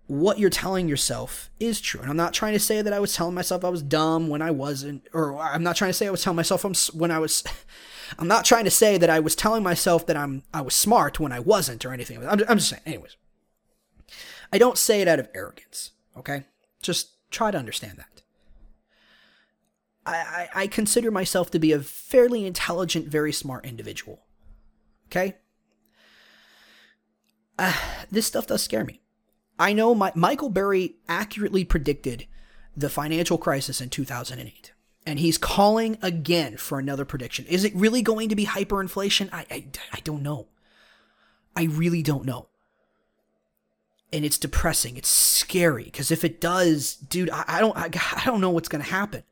what 0.07 0.39
you're 0.39 0.51
telling 0.51 0.89
yourself 0.89 1.51
is 1.59 1.81
true. 1.81 2.01
And 2.01 2.09
I'm 2.09 2.17
not 2.17 2.33
trying 2.33 2.53
to 2.53 2.61
say 2.61 2.81
that 2.81 2.93
I 2.93 3.01
was 3.01 3.15
telling 3.15 3.35
myself 3.35 3.65
I 3.65 3.69
was 3.69 3.83
dumb 3.83 4.29
when 4.29 4.41
I 4.41 4.53
wasn't, 4.53 5.07
or 5.13 5.37
I'm 5.37 5.65
not 5.65 5.77
trying 5.77 5.89
to 5.91 5.95
say 5.95 6.07
I 6.07 6.11
was 6.11 6.23
telling 6.23 6.37
myself 6.37 6.65
I'm, 6.65 6.75
when 6.99 7.11
I 7.11 7.19
was, 7.19 7.43
I'm 8.19 8.29
not 8.29 8.45
trying 8.45 8.65
to 8.65 8.71
say 8.71 8.99
that 8.99 9.11
I 9.11 9.19
was 9.19 9.35
telling 9.35 9.65
myself 9.65 10.07
that 10.07 10.17
I'm, 10.17 10.45
I 10.55 10.61
was 10.61 10.75
smart 10.75 11.19
when 11.19 11.33
I 11.33 11.41
wasn't 11.41 11.85
or 11.85 11.93
anything. 11.93 12.19
I'm, 12.19 12.41
I'm 12.49 12.59
just 12.59 12.69
saying, 12.69 12.83
anyways. 12.87 13.17
I 14.53 14.59
don't 14.59 14.79
say 14.79 15.01
it 15.01 15.09
out 15.09 15.19
of 15.19 15.29
arrogance, 15.35 15.91
okay? 16.17 16.45
Just 16.81 17.31
try 17.33 17.51
to 17.51 17.59
understand 17.59 17.99
that. 17.99 18.23
I, 20.07 20.15
I, 20.15 20.49
I 20.63 20.67
consider 20.69 21.11
myself 21.11 21.51
to 21.51 21.59
be 21.59 21.73
a 21.73 21.81
fairly 21.81 22.47
intelligent, 22.47 23.09
very 23.09 23.33
smart 23.33 23.67
individual, 23.67 24.23
okay? 25.09 25.35
Uh, 27.59 27.75
this 28.13 28.27
stuff 28.27 28.47
does 28.47 28.63
scare 28.63 28.85
me 28.85 29.01
I 29.59 29.73
know 29.73 29.95
my, 29.95 30.13
Michael 30.15 30.51
Burry 30.51 30.97
accurately 31.09 31.65
predicted 31.65 32.27
the 32.77 32.91
financial 32.91 33.39
crisis 33.39 33.81
in 33.81 33.89
2008. 33.89 34.73
And 35.07 35.21
he's 35.21 35.39
calling 35.39 35.99
again 36.03 36.57
for 36.57 36.79
another 36.79 37.05
prediction. 37.05 37.47
Is 37.47 37.65
it 37.65 37.75
really 37.75 38.03
going 38.03 38.29
to 38.29 38.37
be 38.37 38.45
hyperinflation? 38.45 39.31
I, 39.33 39.47
I, 39.51 39.67
I 39.93 40.01
don't 40.01 40.23
know. 40.23 40.49
I 41.55 41.65
really 41.65 42.03
don't 42.03 42.27
know. 42.27 42.49
And 44.13 44.25
it's 44.25 44.39
depressing. 44.39 44.97
It's 44.97 45.09
scary 45.09 45.85
because 45.85 46.11
if 46.11 46.25
it 46.25 46.41
does, 46.41 46.97
dude, 46.97 47.31
I, 47.31 47.45
I 47.47 47.61
don't, 47.61 47.77
I, 47.77 47.89
I 48.17 48.25
don't 48.25 48.41
know 48.41 48.51
what's 48.51 48.69
going 48.69 48.83
to 48.83 48.91
happen. 48.91 49.23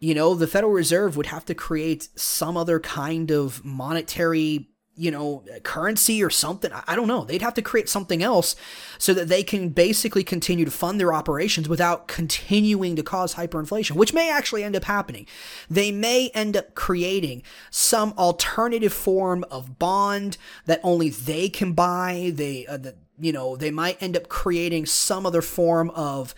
You 0.00 0.14
know, 0.14 0.34
the 0.34 0.48
Federal 0.48 0.72
Reserve 0.72 1.16
would 1.16 1.26
have 1.26 1.44
to 1.44 1.54
create 1.54 2.08
some 2.16 2.56
other 2.56 2.80
kind 2.80 3.30
of 3.30 3.64
monetary 3.64 4.68
you 5.02 5.10
know, 5.10 5.42
currency 5.64 6.22
or 6.22 6.30
something. 6.30 6.70
I 6.86 6.94
don't 6.94 7.08
know. 7.08 7.24
They'd 7.24 7.42
have 7.42 7.54
to 7.54 7.62
create 7.62 7.88
something 7.88 8.22
else 8.22 8.54
so 8.98 9.12
that 9.14 9.26
they 9.26 9.42
can 9.42 9.70
basically 9.70 10.22
continue 10.22 10.64
to 10.64 10.70
fund 10.70 11.00
their 11.00 11.12
operations 11.12 11.68
without 11.68 12.06
continuing 12.06 12.94
to 12.94 13.02
cause 13.02 13.34
hyperinflation, 13.34 13.96
which 13.96 14.14
may 14.14 14.30
actually 14.30 14.62
end 14.62 14.76
up 14.76 14.84
happening. 14.84 15.26
They 15.68 15.90
may 15.90 16.28
end 16.34 16.56
up 16.56 16.76
creating 16.76 17.42
some 17.68 18.14
alternative 18.16 18.92
form 18.92 19.44
of 19.50 19.76
bond 19.80 20.36
that 20.66 20.80
only 20.84 21.08
they 21.08 21.48
can 21.48 21.72
buy. 21.72 22.30
They, 22.32 22.64
uh, 22.68 22.76
the, 22.76 22.94
you 23.18 23.32
know, 23.32 23.56
they 23.56 23.72
might 23.72 24.00
end 24.00 24.16
up 24.16 24.28
creating 24.28 24.86
some 24.86 25.26
other 25.26 25.42
form 25.42 25.90
of 25.90 26.32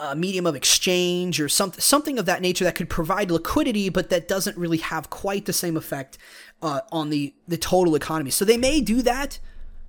a 0.00 0.16
medium 0.16 0.46
of 0.46 0.56
exchange 0.56 1.40
or 1.40 1.48
something 1.48 1.80
something 1.80 2.18
of 2.18 2.26
that 2.26 2.40
nature 2.40 2.64
that 2.64 2.74
could 2.74 2.88
provide 2.88 3.30
liquidity, 3.30 3.88
but 3.88 4.10
that 4.10 4.26
doesn't 4.26 4.56
really 4.56 4.78
have 4.78 5.10
quite 5.10 5.44
the 5.44 5.52
same 5.52 5.76
effect 5.76 6.18
uh, 6.62 6.80
on 6.90 7.10
the 7.10 7.34
the 7.46 7.58
total 7.58 7.94
economy. 7.94 8.30
So 8.30 8.44
they 8.44 8.56
may 8.56 8.80
do 8.80 9.02
that. 9.02 9.38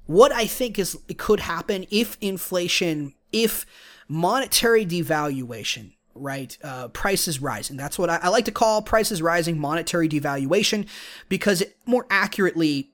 What 0.05 0.33
I 0.33 0.45
think 0.45 0.77
is 0.77 0.97
it 1.07 1.17
could 1.17 1.39
happen 1.39 1.85
if 1.89 2.17
inflation, 2.19 3.13
if 3.31 3.65
monetary 4.09 4.85
devaluation, 4.85 5.93
right, 6.13 6.57
uh, 6.63 6.89
prices 6.89 7.41
rising. 7.41 7.77
That's 7.77 7.97
what 7.97 8.09
I, 8.09 8.17
I 8.17 8.27
like 8.27 8.45
to 8.45 8.51
call 8.51 8.81
prices 8.81 9.21
rising 9.21 9.57
monetary 9.57 10.09
devaluation 10.09 10.87
because 11.29 11.61
it 11.61 11.77
more 11.85 12.05
accurately 12.09 12.90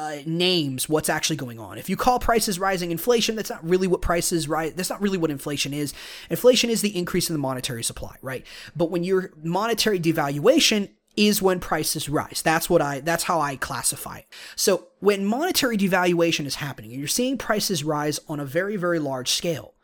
uh, 0.00 0.22
names 0.24 0.88
what's 0.88 1.10
actually 1.10 1.36
going 1.36 1.58
on. 1.58 1.76
If 1.76 1.90
you 1.90 1.96
call 1.96 2.18
prices 2.18 2.58
rising 2.58 2.90
inflation, 2.90 3.36
that's 3.36 3.50
not 3.50 3.62
really 3.62 3.86
what 3.86 4.00
prices 4.00 4.48
rise. 4.48 4.72
That's 4.72 4.88
not 4.88 5.02
really 5.02 5.18
what 5.18 5.30
inflation 5.30 5.74
is. 5.74 5.92
Inflation 6.30 6.70
is 6.70 6.80
the 6.80 6.96
increase 6.96 7.28
in 7.28 7.34
the 7.34 7.38
monetary 7.38 7.82
supply, 7.82 8.16
right? 8.22 8.46
But 8.74 8.90
when 8.90 9.04
your 9.04 9.30
monetary 9.42 10.00
devaluation 10.00 10.88
is 11.16 11.42
when 11.42 11.60
prices 11.60 12.08
rise. 12.08 12.40
That's 12.42 12.70
what 12.70 12.80
I, 12.80 13.00
that's 13.00 13.24
how 13.24 13.40
I 13.40 13.56
classify 13.56 14.18
it. 14.18 14.26
So 14.56 14.88
when 15.00 15.26
monetary 15.26 15.76
devaluation 15.76 16.46
is 16.46 16.54
happening, 16.54 16.92
and 16.92 17.00
you're 17.00 17.08
seeing 17.08 17.36
prices 17.36 17.84
rise 17.84 18.20
on 18.26 18.40
a 18.40 18.46
very, 18.46 18.76
very 18.76 18.98
large 18.98 19.28
scale. 19.28 19.74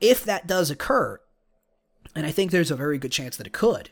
If 0.00 0.24
that 0.24 0.46
does 0.46 0.70
occur, 0.70 1.20
and 2.14 2.24
I 2.24 2.30
think 2.30 2.52
there's 2.52 2.70
a 2.70 2.76
very 2.76 2.96
good 2.96 3.12
chance 3.12 3.36
that 3.36 3.46
it 3.46 3.52
could, 3.52 3.90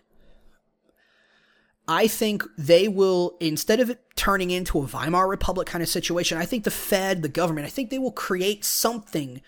I 1.91 2.07
think 2.07 2.45
they 2.57 2.87
will, 2.87 3.37
instead 3.41 3.81
of 3.81 3.91
it 3.91 3.99
turning 4.15 4.53
into 4.53 4.79
a 4.79 4.87
Weimar 4.87 5.27
Republic 5.27 5.67
kind 5.67 5.83
of 5.83 5.89
situation, 5.89 6.39
I 6.39 6.45
think 6.45 6.63
the 6.63 6.71
Fed, 6.71 7.23
the 7.23 7.29
government, 7.29 7.67
I 7.67 7.71
think 7.71 7.91
they 7.91 7.99
will 7.99 8.13
create 8.13 8.65
something 8.65 9.43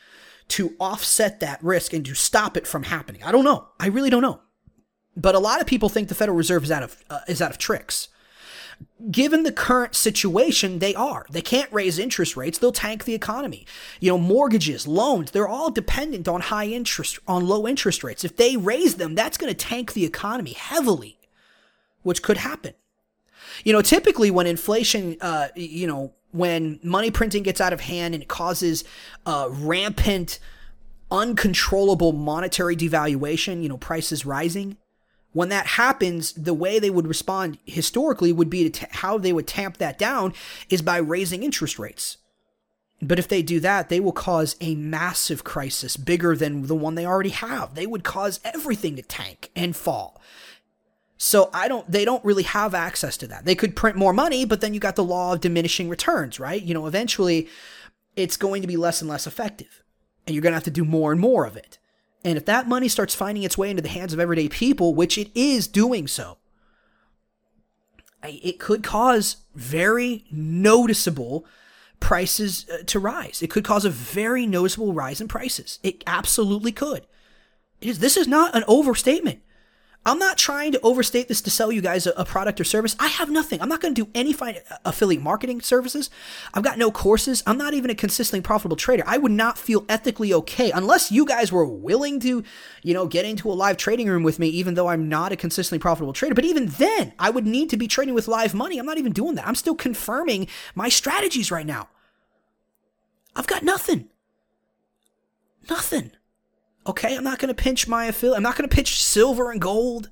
to 0.48 0.74
offset 0.80 1.38
that 1.38 1.62
risk 1.62 1.92
and 1.92 2.04
to 2.04 2.14
stop 2.14 2.56
it 2.56 2.66
from 2.66 2.82
happening. 2.82 3.22
I 3.22 3.30
don't 3.30 3.44
know. 3.44 3.68
I 3.78 3.86
really 3.86 4.10
don't 4.10 4.22
know. 4.22 4.40
But 5.16 5.36
a 5.36 5.38
lot 5.38 5.60
of 5.60 5.68
people 5.68 5.88
think 5.88 6.08
the 6.08 6.16
Federal 6.16 6.36
Reserve 6.36 6.64
is 6.64 6.72
out 6.72 6.82
of 6.82 7.04
uh, 7.08 7.20
is 7.28 7.40
out 7.40 7.52
of 7.52 7.58
tricks. 7.58 8.08
Given 9.08 9.44
the 9.44 9.52
current 9.52 9.94
situation, 9.94 10.80
they 10.80 10.96
are. 10.96 11.26
They 11.30 11.42
can't 11.42 11.72
raise 11.72 11.96
interest 11.96 12.36
rates; 12.36 12.58
they'll 12.58 12.72
tank 12.72 13.04
the 13.04 13.14
economy. 13.14 13.66
You 14.00 14.10
know, 14.10 14.18
mortgages, 14.18 14.88
loans, 14.88 15.30
they're 15.30 15.46
all 15.46 15.70
dependent 15.70 16.26
on 16.26 16.40
high 16.40 16.66
interest, 16.66 17.20
on 17.28 17.46
low 17.46 17.68
interest 17.68 18.02
rates. 18.02 18.24
If 18.24 18.36
they 18.36 18.56
raise 18.56 18.96
them, 18.96 19.14
that's 19.14 19.38
going 19.38 19.52
to 19.52 19.56
tank 19.56 19.92
the 19.92 20.04
economy 20.04 20.54
heavily 20.54 21.18
which 22.02 22.22
could 22.22 22.38
happen. 22.38 22.74
You 23.64 23.72
know, 23.72 23.82
typically 23.82 24.30
when 24.30 24.46
inflation, 24.46 25.16
uh, 25.20 25.48
you 25.54 25.86
know, 25.86 26.14
when 26.30 26.80
money 26.82 27.10
printing 27.10 27.42
gets 27.42 27.60
out 27.60 27.72
of 27.72 27.80
hand 27.80 28.14
and 28.14 28.22
it 28.22 28.28
causes 28.28 28.84
uh, 29.26 29.48
rampant, 29.50 30.38
uncontrollable 31.10 32.12
monetary 32.12 32.76
devaluation, 32.76 33.62
you 33.62 33.68
know, 33.68 33.76
prices 33.76 34.24
rising, 34.24 34.78
when 35.32 35.48
that 35.48 35.66
happens, 35.66 36.32
the 36.32 36.54
way 36.54 36.78
they 36.78 36.90
would 36.90 37.06
respond 37.06 37.58
historically 37.64 38.32
would 38.32 38.50
be 38.50 38.68
to 38.68 38.70
t- 38.70 38.86
how 38.90 39.18
they 39.18 39.32
would 39.32 39.46
tamp 39.46 39.78
that 39.78 39.98
down 39.98 40.34
is 40.68 40.82
by 40.82 40.98
raising 40.98 41.42
interest 41.42 41.78
rates. 41.78 42.18
But 43.00 43.18
if 43.18 43.28
they 43.28 43.42
do 43.42 43.58
that, 43.60 43.88
they 43.88 43.98
will 43.98 44.12
cause 44.12 44.56
a 44.60 44.74
massive 44.74 45.42
crisis 45.42 45.96
bigger 45.96 46.36
than 46.36 46.66
the 46.66 46.74
one 46.74 46.94
they 46.94 47.06
already 47.06 47.30
have. 47.30 47.74
They 47.74 47.86
would 47.86 48.04
cause 48.04 48.40
everything 48.44 48.96
to 48.96 49.02
tank 49.02 49.50
and 49.56 49.74
fall. 49.74 50.20
So 51.24 51.50
I 51.54 51.68
don't 51.68 51.88
they 51.88 52.04
don't 52.04 52.24
really 52.24 52.42
have 52.42 52.74
access 52.74 53.16
to 53.18 53.28
that. 53.28 53.44
They 53.44 53.54
could 53.54 53.76
print 53.76 53.96
more 53.96 54.12
money, 54.12 54.44
but 54.44 54.60
then 54.60 54.74
you 54.74 54.80
got 54.80 54.96
the 54.96 55.04
law 55.04 55.34
of 55.34 55.40
diminishing 55.40 55.88
returns, 55.88 56.40
right? 56.40 56.60
You 56.60 56.74
know, 56.74 56.88
eventually 56.88 57.48
it's 58.16 58.36
going 58.36 58.60
to 58.62 58.66
be 58.66 58.76
less 58.76 59.00
and 59.00 59.08
less 59.08 59.24
effective. 59.24 59.84
And 60.26 60.34
you're 60.34 60.42
going 60.42 60.50
to 60.50 60.56
have 60.56 60.64
to 60.64 60.70
do 60.72 60.84
more 60.84 61.12
and 61.12 61.20
more 61.20 61.46
of 61.46 61.56
it. 61.56 61.78
And 62.24 62.36
if 62.36 62.44
that 62.46 62.66
money 62.66 62.88
starts 62.88 63.14
finding 63.14 63.44
its 63.44 63.56
way 63.56 63.70
into 63.70 63.82
the 63.82 63.88
hands 63.88 64.12
of 64.12 64.18
everyday 64.18 64.48
people, 64.48 64.96
which 64.96 65.16
it 65.16 65.30
is 65.32 65.68
doing 65.68 66.08
so, 66.08 66.38
it 68.24 68.58
could 68.58 68.82
cause 68.82 69.36
very 69.54 70.24
noticeable 70.32 71.46
prices 72.00 72.66
uh, 72.68 72.78
to 72.86 72.98
rise. 72.98 73.42
It 73.42 73.50
could 73.50 73.64
cause 73.64 73.84
a 73.84 73.90
very 73.90 74.44
noticeable 74.44 74.92
rise 74.92 75.20
in 75.20 75.28
prices. 75.28 75.78
It 75.84 76.02
absolutely 76.04 76.72
could. 76.72 77.06
It 77.80 77.88
is, 77.88 77.98
this 78.00 78.16
is 78.16 78.26
not 78.26 78.56
an 78.56 78.64
overstatement. 78.66 79.40
I'm 80.04 80.18
not 80.18 80.36
trying 80.36 80.72
to 80.72 80.80
overstate 80.80 81.28
this 81.28 81.40
to 81.42 81.50
sell 81.50 81.70
you 81.70 81.80
guys 81.80 82.08
a, 82.08 82.10
a 82.12 82.24
product 82.24 82.60
or 82.60 82.64
service. 82.64 82.96
I 82.98 83.06
have 83.06 83.30
nothing. 83.30 83.62
I'm 83.62 83.68
not 83.68 83.80
going 83.80 83.94
to 83.94 84.04
do 84.04 84.10
any 84.14 84.32
fi- 84.32 84.60
affiliate 84.84 85.22
marketing 85.22 85.60
services. 85.60 86.10
I've 86.52 86.64
got 86.64 86.76
no 86.76 86.90
courses. 86.90 87.42
I'm 87.46 87.56
not 87.56 87.72
even 87.72 87.88
a 87.88 87.94
consistently 87.94 88.40
profitable 88.40 88.76
trader. 88.76 89.04
I 89.06 89.18
would 89.18 89.30
not 89.30 89.58
feel 89.58 89.84
ethically 89.88 90.34
okay 90.34 90.72
unless 90.72 91.12
you 91.12 91.24
guys 91.24 91.52
were 91.52 91.64
willing 91.64 92.18
to, 92.20 92.42
you 92.82 92.94
know, 92.94 93.06
get 93.06 93.24
into 93.24 93.48
a 93.48 93.54
live 93.54 93.76
trading 93.76 94.08
room 94.08 94.24
with 94.24 94.40
me, 94.40 94.48
even 94.48 94.74
though 94.74 94.88
I'm 94.88 95.08
not 95.08 95.30
a 95.30 95.36
consistently 95.36 95.78
profitable 95.78 96.12
trader. 96.12 96.34
But 96.34 96.46
even 96.46 96.66
then, 96.66 97.12
I 97.18 97.30
would 97.30 97.46
need 97.46 97.70
to 97.70 97.76
be 97.76 97.86
trading 97.86 98.14
with 98.14 98.26
live 98.26 98.54
money. 98.54 98.78
I'm 98.78 98.86
not 98.86 98.98
even 98.98 99.12
doing 99.12 99.36
that. 99.36 99.46
I'm 99.46 99.54
still 99.54 99.76
confirming 99.76 100.48
my 100.74 100.88
strategies 100.88 101.52
right 101.52 101.66
now. 101.66 101.88
I've 103.36 103.46
got 103.46 103.62
nothing. 103.62 104.08
Nothing. 105.70 106.10
Okay, 106.86 107.16
I'm 107.16 107.24
not 107.24 107.38
going 107.38 107.54
to 107.54 107.62
pinch 107.62 107.86
my 107.86 108.06
affiliate. 108.06 108.36
I'm 108.36 108.42
not 108.42 108.56
going 108.56 108.68
to 108.68 108.74
pinch 108.74 109.02
silver 109.02 109.50
and 109.50 109.60
gold. 109.60 110.10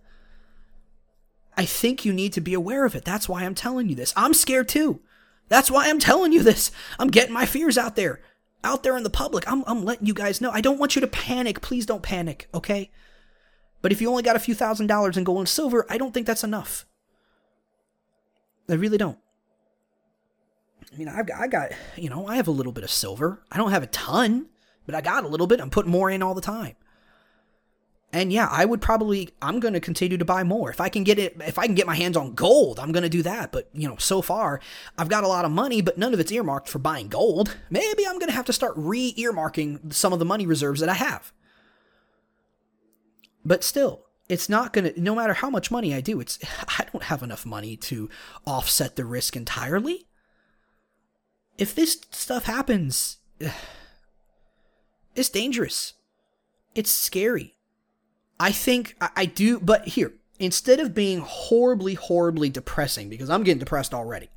I 1.56 1.64
think 1.64 2.05
you 2.05 2.12
need 2.12 2.32
to 2.34 2.40
be 2.40 2.55
aware 2.55 2.84
of 2.84 2.94
it. 2.94 3.05
That's 3.05 3.28
why 3.28 3.44
I'm 3.44 3.55
telling 3.55 3.88
you 3.88 3.94
this. 3.94 4.14
I'm 4.16 4.34
scared 4.34 4.68
too. 4.68 5.01
That's 5.48 5.70
why 5.70 5.88
I'm 5.88 5.98
telling 5.98 6.32
you 6.32 6.42
this. 6.42 6.70
I'm 6.98 7.09
getting 7.09 7.34
my 7.34 7.44
fears 7.44 7.76
out 7.76 7.97
there, 7.97 8.20
out 8.62 8.84
there 8.84 8.97
in 8.97 9.02
the 9.02 9.10
public. 9.10 9.51
I'm, 9.51 9.64
I'm 9.66 9.84
letting 9.84 10.06
you 10.06 10.14
guys 10.14 10.40
know. 10.40 10.51
I 10.52 10.60
don't 10.60 10.78
want 10.78 10.94
you 10.94 11.01
to 11.01 11.09
panic. 11.09 11.60
Please 11.60 11.86
don't 11.86 12.02
panic, 12.02 12.48
okay? 12.55 12.90
But 13.82 13.90
if 13.90 14.01
you 14.01 14.09
only 14.09 14.22
got 14.22 14.36
a 14.36 14.40
few 14.40 14.55
thousand 14.55 14.86
dollars 14.86 15.16
in 15.16 15.24
gold 15.24 15.40
and 15.40 15.48
silver, 15.48 15.86
I 15.90 15.98
don't 15.98 16.14
think 16.14 16.26
that's 16.26 16.44
enough. 16.44 16.86
I 18.68 18.74
really 18.74 18.98
don't. 18.98 19.18
I 20.92 20.97
mean, 20.97 21.09
I've 21.09 21.26
got, 21.26 21.40
I 21.40 21.48
got, 21.48 21.72
you 21.97 22.09
know, 22.09 22.26
I 22.26 22.36
have 22.36 22.48
a 22.48 22.52
little 22.52 22.72
bit 22.72 22.84
of 22.84 22.90
silver. 22.90 23.42
I 23.51 23.56
don't 23.56 23.70
have 23.72 23.82
a 23.82 23.88
ton 23.88 24.47
but 24.90 24.96
I 24.96 25.00
got 25.00 25.24
a 25.24 25.28
little 25.28 25.46
bit. 25.46 25.60
I'm 25.60 25.70
putting 25.70 25.92
more 25.92 26.10
in 26.10 26.22
all 26.22 26.34
the 26.34 26.40
time. 26.40 26.74
And 28.12 28.32
yeah, 28.32 28.48
I 28.50 28.64
would 28.64 28.80
probably 28.80 29.30
I'm 29.40 29.60
going 29.60 29.74
to 29.74 29.80
continue 29.80 30.18
to 30.18 30.24
buy 30.24 30.42
more. 30.42 30.68
If 30.70 30.80
I 30.80 30.88
can 30.88 31.04
get 31.04 31.18
it 31.18 31.36
if 31.46 31.58
I 31.58 31.66
can 31.66 31.76
get 31.76 31.86
my 31.86 31.94
hands 31.94 32.16
on 32.16 32.34
gold, 32.34 32.80
I'm 32.80 32.90
going 32.90 33.04
to 33.04 33.08
do 33.08 33.22
that. 33.22 33.52
But, 33.52 33.68
you 33.72 33.88
know, 33.88 33.96
so 33.98 34.20
far 34.20 34.60
I've 34.98 35.08
got 35.08 35.22
a 35.22 35.28
lot 35.28 35.44
of 35.44 35.52
money, 35.52 35.80
but 35.80 35.96
none 35.96 36.12
of 36.12 36.18
it's 36.18 36.32
earmarked 36.32 36.68
for 36.68 36.80
buying 36.80 37.06
gold. 37.06 37.56
Maybe 37.70 38.04
I'm 38.06 38.18
going 38.18 38.28
to 38.28 38.34
have 38.34 38.46
to 38.46 38.52
start 38.52 38.72
re-earmarking 38.76 39.92
some 39.92 40.12
of 40.12 40.18
the 40.18 40.24
money 40.24 40.44
reserves 40.44 40.80
that 40.80 40.88
I 40.88 40.94
have. 40.94 41.32
But 43.44 43.62
still, 43.62 44.06
it's 44.28 44.48
not 44.48 44.72
going 44.72 44.92
to 44.92 45.00
no 45.00 45.14
matter 45.14 45.34
how 45.34 45.50
much 45.50 45.70
money 45.70 45.94
I 45.94 46.00
do, 46.00 46.20
it's 46.20 46.38
I 46.78 46.86
don't 46.92 47.04
have 47.04 47.22
enough 47.22 47.46
money 47.46 47.76
to 47.76 48.10
offset 48.44 48.96
the 48.96 49.04
risk 49.04 49.36
entirely. 49.36 50.08
If 51.58 51.76
this 51.76 52.00
stuff 52.10 52.46
happens, 52.46 53.18
it's 55.20 55.28
dangerous. 55.28 55.94
It's 56.74 56.90
scary. 56.90 57.56
I 58.38 58.52
think 58.52 58.97
I, 59.01 59.10
I 59.16 59.26
do, 59.26 59.60
but 59.60 59.86
here, 59.86 60.14
instead 60.38 60.80
of 60.80 60.94
being 60.94 61.20
horribly, 61.20 61.94
horribly 61.94 62.48
depressing, 62.48 63.09
because 63.09 63.30
I'm 63.30 63.44
getting 63.44 63.60
depressed 63.60 63.94
already, 63.94 64.30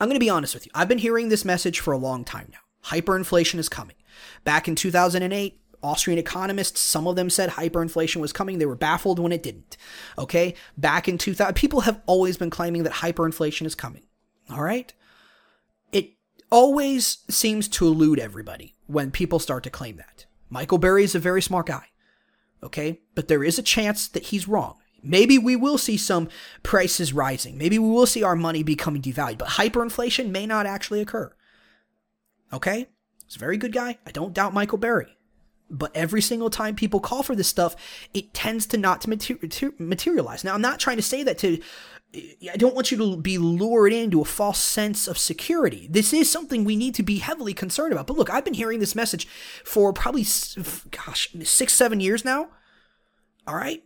I'm 0.00 0.08
going 0.08 0.16
to 0.16 0.24
be 0.24 0.30
honest 0.30 0.54
with 0.54 0.64
you. 0.64 0.72
I've 0.74 0.88
been 0.88 0.98
hearing 0.98 1.28
this 1.28 1.44
message 1.44 1.80
for 1.80 1.92
a 1.92 1.98
long 1.98 2.24
time 2.24 2.48
now. 2.50 2.58
Hyperinflation 2.84 3.58
is 3.58 3.68
coming. 3.68 3.96
Back 4.44 4.68
in 4.68 4.74
2008, 4.74 5.60
Austrian 5.82 6.18
economists, 6.18 6.80
some 6.80 7.06
of 7.06 7.16
them 7.16 7.28
said 7.28 7.50
hyperinflation 7.50 8.16
was 8.16 8.32
coming. 8.32 8.58
They 8.58 8.66
were 8.66 8.76
baffled 8.76 9.18
when 9.18 9.32
it 9.32 9.42
didn't. 9.42 9.76
Okay? 10.16 10.54
Back 10.76 11.08
in 11.08 11.18
2000, 11.18 11.54
people 11.54 11.82
have 11.82 12.00
always 12.06 12.36
been 12.36 12.50
claiming 12.50 12.84
that 12.84 12.94
hyperinflation 12.94 13.66
is 13.66 13.74
coming. 13.74 14.02
All 14.50 14.62
right? 14.62 14.92
It 15.90 16.10
always 16.50 17.18
seems 17.28 17.68
to 17.68 17.86
elude 17.86 18.18
everybody 18.18 18.76
when 18.92 19.10
people 19.10 19.38
start 19.38 19.64
to 19.64 19.70
claim 19.70 19.96
that. 19.96 20.26
Michael 20.50 20.78
Burry 20.78 21.04
is 21.04 21.14
a 21.14 21.18
very 21.18 21.42
smart 21.42 21.66
guy. 21.66 21.86
Okay? 22.62 23.00
But 23.14 23.28
there 23.28 23.42
is 23.42 23.58
a 23.58 23.62
chance 23.62 24.06
that 24.08 24.26
he's 24.26 24.46
wrong. 24.46 24.76
Maybe 25.02 25.36
we 25.36 25.56
will 25.56 25.78
see 25.78 25.96
some 25.96 26.28
prices 26.62 27.12
rising. 27.12 27.58
Maybe 27.58 27.78
we 27.78 27.88
will 27.88 28.06
see 28.06 28.22
our 28.22 28.36
money 28.36 28.62
becoming 28.62 29.02
devalued, 29.02 29.38
but 29.38 29.48
hyperinflation 29.48 30.30
may 30.30 30.46
not 30.46 30.64
actually 30.64 31.00
occur. 31.00 31.32
Okay? 32.52 32.86
He's 33.26 33.36
a 33.36 33.40
very 33.40 33.56
good 33.56 33.72
guy. 33.72 33.98
I 34.06 34.12
don't 34.12 34.34
doubt 34.34 34.54
Michael 34.54 34.78
Burry. 34.78 35.16
But 35.70 35.96
every 35.96 36.20
single 36.20 36.50
time 36.50 36.76
people 36.76 37.00
call 37.00 37.22
for 37.22 37.34
this 37.34 37.48
stuff, 37.48 37.74
it 38.12 38.34
tends 38.34 38.66
to 38.66 38.76
not 38.76 39.00
to 39.00 39.72
materialize. 39.78 40.44
Now, 40.44 40.54
I'm 40.54 40.60
not 40.60 40.78
trying 40.78 40.98
to 40.98 41.02
say 41.02 41.22
that 41.22 41.38
to 41.38 41.60
I 42.14 42.56
don't 42.56 42.74
want 42.74 42.90
you 42.90 42.98
to 42.98 43.16
be 43.16 43.38
lured 43.38 43.92
into 43.92 44.20
a 44.20 44.26
false 44.26 44.58
sense 44.58 45.08
of 45.08 45.16
security. 45.16 45.86
This 45.90 46.12
is 46.12 46.30
something 46.30 46.64
we 46.64 46.76
need 46.76 46.94
to 46.96 47.02
be 47.02 47.18
heavily 47.18 47.54
concerned 47.54 47.92
about. 47.92 48.06
But 48.06 48.18
look, 48.18 48.28
I've 48.28 48.44
been 48.44 48.54
hearing 48.54 48.80
this 48.80 48.94
message 48.94 49.26
for 49.64 49.92
probably, 49.94 50.26
gosh, 50.90 51.34
six, 51.44 51.72
seven 51.72 52.00
years 52.00 52.24
now. 52.24 52.48
All 53.46 53.54
right. 53.54 53.82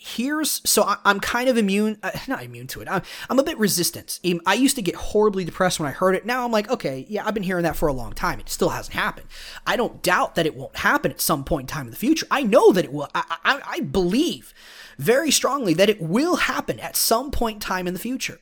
Here's 0.00 0.60
so 0.68 0.84
I, 0.84 0.98
am 1.06 1.18
kind 1.18 1.48
of 1.48 1.56
immune, 1.56 1.98
uh, 2.04 2.12
not 2.28 2.44
immune 2.44 2.68
to 2.68 2.80
it. 2.82 2.88
I'm, 2.88 3.02
I'm 3.28 3.38
a 3.38 3.42
bit 3.42 3.58
resistant. 3.58 4.20
I 4.46 4.54
used 4.54 4.76
to 4.76 4.82
get 4.82 4.94
horribly 4.94 5.44
depressed 5.44 5.80
when 5.80 5.88
I 5.88 5.92
heard 5.92 6.14
it. 6.14 6.24
Now 6.24 6.44
I'm 6.44 6.52
like, 6.52 6.70
okay, 6.70 7.04
yeah, 7.08 7.26
I've 7.26 7.34
been 7.34 7.42
hearing 7.42 7.64
that 7.64 7.74
for 7.74 7.88
a 7.88 7.92
long 7.92 8.12
time. 8.12 8.38
It 8.38 8.48
still 8.48 8.68
hasn't 8.68 8.94
happened. 8.94 9.26
I 9.66 9.74
don't 9.76 10.00
doubt 10.00 10.36
that 10.36 10.46
it 10.46 10.54
won't 10.54 10.76
happen 10.76 11.10
at 11.10 11.20
some 11.20 11.42
point 11.42 11.68
in 11.68 11.74
time 11.74 11.86
in 11.86 11.90
the 11.90 11.96
future. 11.96 12.26
I 12.30 12.44
know 12.44 12.70
that 12.72 12.84
it 12.84 12.92
will. 12.92 13.08
I, 13.12 13.38
I, 13.44 13.60
I 13.66 13.80
believe 13.80 14.54
very 14.98 15.30
strongly 15.30 15.74
that 15.74 15.88
it 15.88 16.00
will 16.02 16.36
happen 16.36 16.80
at 16.80 16.96
some 16.96 17.30
point 17.30 17.56
in 17.56 17.60
time 17.60 17.86
in 17.86 17.94
the 17.94 18.00
future. 18.00 18.40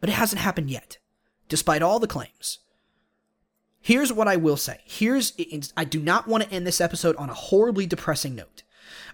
But 0.00 0.10
it 0.10 0.14
hasn't 0.14 0.42
happened 0.42 0.70
yet, 0.70 0.98
despite 1.48 1.82
all 1.82 1.98
the 1.98 2.06
claims. 2.06 2.58
Here's 3.80 4.12
what 4.12 4.28
I 4.28 4.36
will 4.36 4.56
say. 4.56 4.80
Here's 4.84 5.32
I 5.76 5.84
do 5.84 6.00
not 6.00 6.26
want 6.26 6.42
to 6.42 6.52
end 6.52 6.66
this 6.66 6.80
episode 6.80 7.16
on 7.16 7.30
a 7.30 7.34
horribly 7.34 7.86
depressing 7.86 8.34
note. 8.34 8.62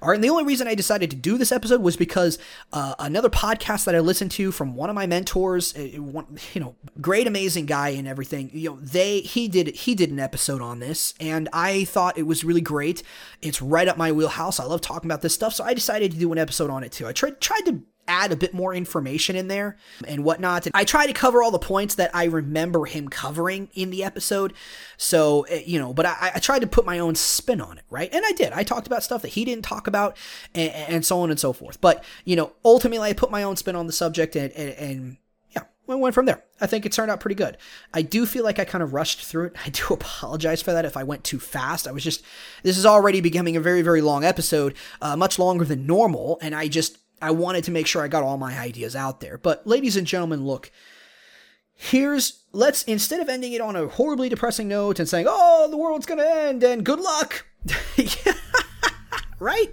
All 0.03 0.09
right. 0.09 0.17
And 0.17 0.25
the 0.25 0.31
only 0.31 0.43
reason 0.43 0.67
I 0.67 0.75
decided 0.75 1.11
to 1.11 1.17
do 1.17 1.39
this 1.39 1.53
episode 1.53 1.81
was 1.81 1.97
because 1.97 2.37
uh, 2.73 2.97
another 2.99 3.31
podcast 3.31 3.85
that 3.85 3.95
I 3.95 4.01
listened 4.01 4.33
to 4.33 4.51
from 4.51 4.75
one 4.75 4.91
of 4.91 4.97
my 4.97 5.07
mentors, 5.07 5.77
uh, 5.77 6.01
one, 6.01 6.27
you 6.55 6.61
know, 6.61 6.75
great, 7.01 7.29
amazing 7.29 7.67
guy 7.67 7.91
and 7.91 8.09
everything. 8.09 8.51
You 8.53 8.71
know, 8.71 8.79
they 8.81 9.21
he 9.21 9.47
did 9.47 9.69
he 9.69 9.95
did 9.95 10.11
an 10.11 10.19
episode 10.19 10.61
on 10.61 10.81
this, 10.81 11.15
and 11.21 11.49
I 11.53 11.85
thought 11.85 12.19
it 12.19 12.25
was 12.25 12.43
really 12.43 12.61
great. 12.61 13.05
It's 13.43 13.63
right 13.63 13.87
up 13.87 13.97
my 13.97 14.11
wheelhouse. 14.11 14.59
I 14.59 14.65
love 14.65 14.81
talking 14.81 15.09
about 15.09 15.23
this 15.23 15.35
stuff, 15.35 15.55
so 15.55 15.63
I 15.63 15.73
decided 15.73 16.11
to 16.11 16.19
do 16.19 16.33
an 16.33 16.39
episode 16.39 16.69
on 16.69 16.83
it 16.83 16.91
too. 16.91 17.07
I 17.07 17.13
tried 17.13 17.41
tried 17.41 17.63
to 17.67 17.83
add 18.09 18.33
a 18.33 18.37
bit 18.37 18.53
more 18.53 18.75
information 18.75 19.37
in 19.37 19.49
there 19.49 19.77
and 20.07 20.25
whatnot. 20.25 20.67
And 20.67 20.75
I 20.75 20.85
try 20.85 21.07
to 21.07 21.13
cover 21.13 21.43
all 21.43 21.51
the 21.51 21.59
points 21.59 21.95
that 21.97 22.15
I 22.15 22.25
remember 22.25 22.85
him 22.85 23.09
covering 23.09 23.69
in 23.75 23.91
the 23.91 24.03
episode. 24.05 24.53
So, 24.97 25.43
eh, 25.43 25.63
you 25.65 25.79
know, 25.79 25.93
but 25.93 26.07
I, 26.07 26.33
I 26.35 26.39
tried 26.39 26.61
to 26.61 26.67
put 26.67 26.85
my 26.85 26.99
own 26.99 27.15
spin 27.15 27.61
on 27.61 27.79
it, 27.79 27.85
right? 27.91 28.13
And 28.13 28.25
I 28.27 28.33
did. 28.33 28.53
I 28.53 28.65
talked 28.65 28.87
about 28.87 29.03
stuff 29.03 29.23
that 29.23 29.29
he 29.29 29.45
didn't 29.45 29.65
talk 29.65 29.87
about 29.87 30.17
and, 30.55 30.73
and 30.73 31.07
so 31.07 31.21
on 31.21 31.31
and 31.31 31.39
so 31.39 31.53
forth. 31.53 31.81
But, 31.81 32.05
you 32.25 32.37
know, 32.37 32.53
ultimately 32.65 33.09
I 33.09 33.13
put 33.13 33.31
my 33.31 33.43
own 33.43 33.57
spin 33.57 33.77
on 33.77 33.87
the 33.87 33.93
subject 33.93 34.37
and, 34.37 34.53
and, 34.53 34.75
and 34.79 35.17
yeah, 35.51 35.63
we 35.87 35.95
went 35.95 36.15
from 36.15 36.27
there. 36.27 36.43
I 36.61 36.67
think 36.67 36.87
it 36.87 36.93
turned 36.93 37.11
out 37.11 37.21
pretty 37.21 37.35
good. 37.35 37.57
I 37.95 38.03
do 38.03 38.27
feel 38.27 38.45
like 38.45 38.59
I 38.59 38.65
kind 38.65 38.83
of 38.83 38.95
rushed 38.95 39.25
through 39.25 39.47
it. 39.47 39.57
I 39.67 39.71
do 39.71 39.87
apologize 39.91 40.63
for 40.63 40.73
that 40.73 40.85
if 40.85 40.97
I 40.97 41.05
went 41.05 41.25
too 41.25 41.39
fast. 41.39 41.87
I 41.87 41.93
was 41.93 42.03
just, 42.03 42.25
this 42.63 42.79
is 42.79 42.87
already 42.87 43.21
becoming 43.21 43.57
a 43.57 43.61
very, 43.61 43.83
very 43.83 44.01
long 44.01 44.25
episode, 44.25 44.75
uh, 45.01 45.17
much 45.17 45.39
longer 45.39 45.65
than 45.65 45.87
normal. 45.87 46.39
And 46.43 46.55
I 46.55 46.69
just, 46.69 46.99
I 47.23 47.31
wanted 47.31 47.65
to 47.65 47.71
make 47.71 47.87
sure 47.87 48.03
I 48.03 48.09
got 48.09 48.25
all 48.25 48.37
my 48.37 48.59
ideas 48.59 48.97
out 48.97 49.21
there. 49.21 49.39
But 49.39 49.67
ladies 49.67 49.97
and 49.97 50.07
gentlemen, 50.07 50.45
look, 50.45 50.73
here's 51.73 52.43
let's 52.53 52.83
instead 52.85 53.21
of 53.21 53.29
ending 53.29 53.53
it 53.53 53.61
on 53.61 53.77
a 53.77 53.87
horribly 53.87 54.29
depressing 54.29 54.69
note 54.69 54.99
and 54.99 55.09
saying, 55.09 55.27
"Oh, 55.29 55.69
the 55.71 55.77
world's 55.77 56.05
going 56.05 56.19
to 56.19 56.29
end 56.29 56.65
and 56.65 56.85
good 56.85 57.01
luck." 57.01 57.47
right? 59.39 59.73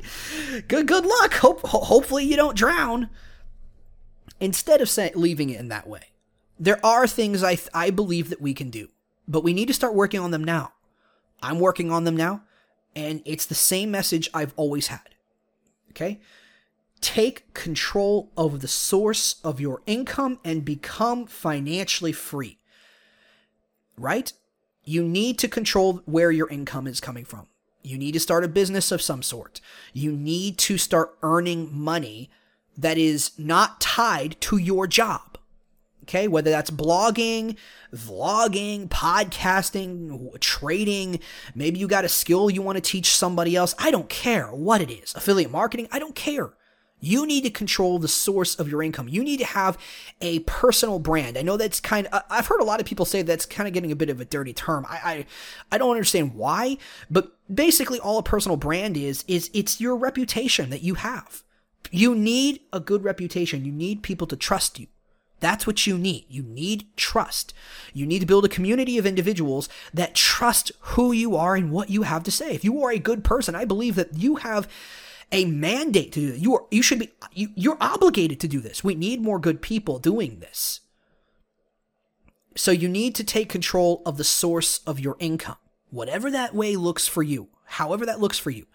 Good 0.68 0.88
good 0.88 1.06
luck. 1.06 1.34
Hope 1.34 1.62
hopefully 1.62 2.24
you 2.24 2.36
don't 2.36 2.56
drown. 2.56 3.10
Instead 4.40 4.80
of 4.80 4.90
saying 4.90 5.14
leaving 5.16 5.50
it 5.50 5.60
in 5.60 5.68
that 5.70 5.88
way. 5.88 6.04
There 6.60 6.84
are 6.86 7.08
things 7.08 7.44
I 7.44 7.58
I 7.74 7.90
believe 7.90 8.30
that 8.30 8.42
we 8.42 8.54
can 8.54 8.70
do, 8.70 8.90
but 9.28 9.44
we 9.44 9.54
need 9.54 9.68
to 9.70 9.74
start 9.74 9.96
working 9.96 10.20
on 10.20 10.32
them 10.32 10.44
now. 10.44 10.74
I'm 11.42 11.60
working 11.60 11.90
on 11.90 12.04
them 12.04 12.16
now, 12.16 12.44
and 12.96 13.22
it's 13.26 13.46
the 13.46 13.56
same 13.56 13.90
message 13.90 14.30
I've 14.34 14.54
always 14.56 14.88
had. 14.88 15.16
Okay? 15.92 16.20
Take 17.02 17.54
control 17.54 18.32
of 18.36 18.62
the 18.62 18.68
source 18.68 19.36
of 19.44 19.60
your 19.60 19.82
income 19.86 20.40
and 20.44 20.66
become 20.66 21.26
financially 21.26 22.12
free. 22.12 22.58
Right? 23.98 24.32
You 24.84 25.04
need 25.04 25.38
to 25.40 25.48
control 25.48 26.02
where 26.06 26.32
your 26.32 26.50
income 26.50 26.88
is 26.88 27.00
coming 27.00 27.26
from. 27.26 27.48
You 27.82 27.98
need 27.98 28.14
to 28.14 28.20
start 28.20 28.44
a 28.44 28.50
business 28.50 28.92
of 28.92 29.02
some 29.02 29.24
sort. 29.24 29.62
You 29.94 30.12
need 30.12 30.58
to 30.60 30.78
start 30.78 31.18
earning 31.22 31.70
money 31.72 32.30
that 32.78 32.98
is 32.98 33.32
not 33.38 33.82
tied 33.82 34.40
to 34.42 34.58
your 34.58 34.88
job. 34.88 35.38
Okay, 36.04 36.28
whether 36.28 36.50
that's 36.50 36.72
blogging, 36.72 37.56
vlogging, 37.94 38.88
podcasting, 38.88 40.40
trading, 40.40 41.20
maybe 41.54 41.78
you 41.78 41.88
got 41.88 42.04
a 42.04 42.10
skill 42.10 42.50
you 42.50 42.64
want 42.64 42.78
to 42.78 42.82
teach 42.82 43.12
somebody 43.12 43.56
else. 43.56 43.76
I 43.78 43.92
don't 43.92 44.10
care 44.10 44.48
what 44.48 44.82
it 44.82 44.90
is. 44.90 45.14
Affiliate 45.14 45.52
marketing, 45.52 45.88
I 45.92 46.00
don't 46.00 46.16
care. 46.16 46.54
You 47.00 47.26
need 47.26 47.44
to 47.44 47.50
control 47.50 48.00
the 48.00 48.08
source 48.08 48.56
of 48.56 48.70
your 48.70 48.84
income. 48.84 49.08
You 49.08 49.24
need 49.24 49.38
to 49.38 49.46
have 49.46 49.78
a 50.22 50.40
personal 50.40 51.00
brand. 51.00 51.38
I 51.38 51.42
know 51.42 51.58
that's 51.58 51.80
kind 51.80 52.08
of, 52.08 52.24
I've 52.30 52.48
heard 52.48 52.62
a 52.62 52.66
lot 52.66 52.80
of 52.80 52.86
people 52.86 53.06
say 53.06 53.22
that's 53.22 53.46
kind 53.46 53.68
of 53.68 53.74
getting 53.74 53.92
a 53.92 53.96
bit 53.96 54.10
of 54.10 54.20
a 54.20 54.26
dirty 54.26 54.54
term. 54.54 54.86
I, 54.90 55.00
I, 55.04 55.26
I 55.72 55.78
don't 55.78 55.92
understand 55.92 56.36
why, 56.36 56.78
but 57.10 57.32
basically 57.54 58.00
all 58.00 58.18
a 58.18 58.24
personal 58.24 58.58
brand 58.58 58.98
is, 58.98 59.24
is 59.28 59.50
it's 59.54 59.80
your 59.80 59.96
reputation 59.96 60.70
that 60.72 60.82
you 60.82 60.96
have. 60.96 61.44
You 61.92 62.14
need 62.14 62.62
a 62.74 62.80
good 62.80 63.04
reputation. 63.04 63.66
You 63.66 63.72
need 63.72 64.04
people 64.04 64.28
to 64.28 64.36
trust 64.36 64.80
you. 64.80 64.88
That's 65.40 65.66
what 65.66 65.88
you 65.88 65.98
need. 65.98 66.26
You 66.28 66.44
need 66.44 66.88
trust. 66.98 67.54
You 67.94 68.06
need 68.06 68.20
to 68.20 68.26
build 68.26 68.44
a 68.44 68.50
community 68.50 68.98
of 68.98 69.06
individuals 69.06 69.70
that 69.94 70.16
trust 70.16 70.72
who 70.80 71.14
you 71.14 71.36
are 71.36 71.56
and 71.56 71.72
what 71.72 71.90
you 71.90 72.02
have 72.02 72.24
to 72.24 72.32
say. 72.32 72.54
If 72.54 72.66
you 72.66 72.84
are 72.84 72.92
a 72.92 73.00
good 73.00 73.24
person, 73.24 73.56
I 73.56 73.64
believe 73.64 73.96
that 73.96 74.18
you 74.18 74.36
have 74.36 74.68
a 75.32 75.46
mandate 75.46 76.12
to 76.14 76.20
do 76.20 76.32
this. 76.32 76.42
You 76.42 76.56
are, 76.56 76.66
you 76.72 76.82
should 76.82 77.00
be, 77.00 77.12
you, 77.34 77.50
you're 77.56 77.78
obligated 77.80 78.40
to 78.42 78.48
do 78.48 78.60
this. 78.60 78.84
We 78.84 78.96
need 78.96 79.22
more 79.22 79.40
good 79.40 79.62
people 79.62 80.00
doing 80.00 80.40
this. 80.40 80.82
So 82.56 82.72
you 82.72 82.90
need 82.90 83.16
to 83.16 83.24
take 83.24 83.50
control 83.50 84.02
of 84.06 84.18
the 84.18 84.24
source 84.24 84.80
of 84.86 85.00
your 85.00 85.16
income, 85.20 85.58
whatever 85.92 86.32
that 86.32 86.56
way 86.56 86.76
looks 86.76 87.08
for 87.08 87.24
you, 87.24 87.50
however 87.66 88.06
that 88.06 88.20
looks 88.20 88.40
for 88.40 88.50
you. 88.50 88.66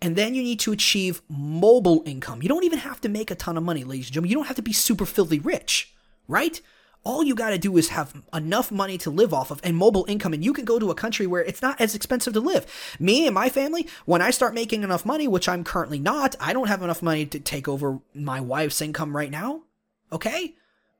And 0.00 0.16
then 0.16 0.34
you 0.34 0.42
need 0.42 0.60
to 0.60 0.72
achieve 0.72 1.20
mobile 1.28 2.02
income. 2.06 2.40
You 2.40 2.48
don't 2.48 2.64
even 2.64 2.78
have 2.78 3.00
to 3.02 3.08
make 3.08 3.30
a 3.30 3.34
ton 3.34 3.58
of 3.58 3.62
money, 3.62 3.84
ladies 3.84 4.06
and 4.06 4.14
gentlemen. 4.14 4.30
You 4.30 4.36
don't 4.36 4.46
have 4.46 4.56
to 4.56 4.62
be 4.62 4.72
super 4.72 5.04
filthy 5.04 5.38
rich, 5.38 5.92
right? 6.26 6.60
All 7.02 7.24
you 7.24 7.34
got 7.34 7.50
to 7.50 7.58
do 7.58 7.76
is 7.76 7.88
have 7.88 8.22
enough 8.32 8.70
money 8.70 8.98
to 8.98 9.10
live 9.10 9.32
off 9.32 9.50
of 9.50 9.60
and 9.64 9.76
mobile 9.76 10.04
income 10.08 10.32
and 10.32 10.44
you 10.44 10.52
can 10.52 10.64
go 10.64 10.78
to 10.78 10.90
a 10.90 10.94
country 10.94 11.26
where 11.26 11.42
it's 11.42 11.62
not 11.62 11.80
as 11.80 11.94
expensive 11.94 12.34
to 12.34 12.40
live. 12.40 12.66
Me 12.98 13.26
and 13.26 13.34
my 13.34 13.48
family 13.48 13.88
when 14.04 14.22
i 14.22 14.30
start 14.30 14.54
making 14.54 14.82
enough 14.82 15.06
money 15.06 15.26
which 15.26 15.48
i'm 15.48 15.64
currently 15.64 15.98
not 15.98 16.36
i 16.40 16.52
don't 16.52 16.68
have 16.68 16.82
enough 16.82 17.02
money 17.02 17.24
to 17.26 17.40
take 17.40 17.68
over 17.68 18.00
my 18.14 18.40
wife's 18.40 18.80
income 18.80 19.16
right 19.16 19.30
now 19.30 19.62
okay? 20.12 20.54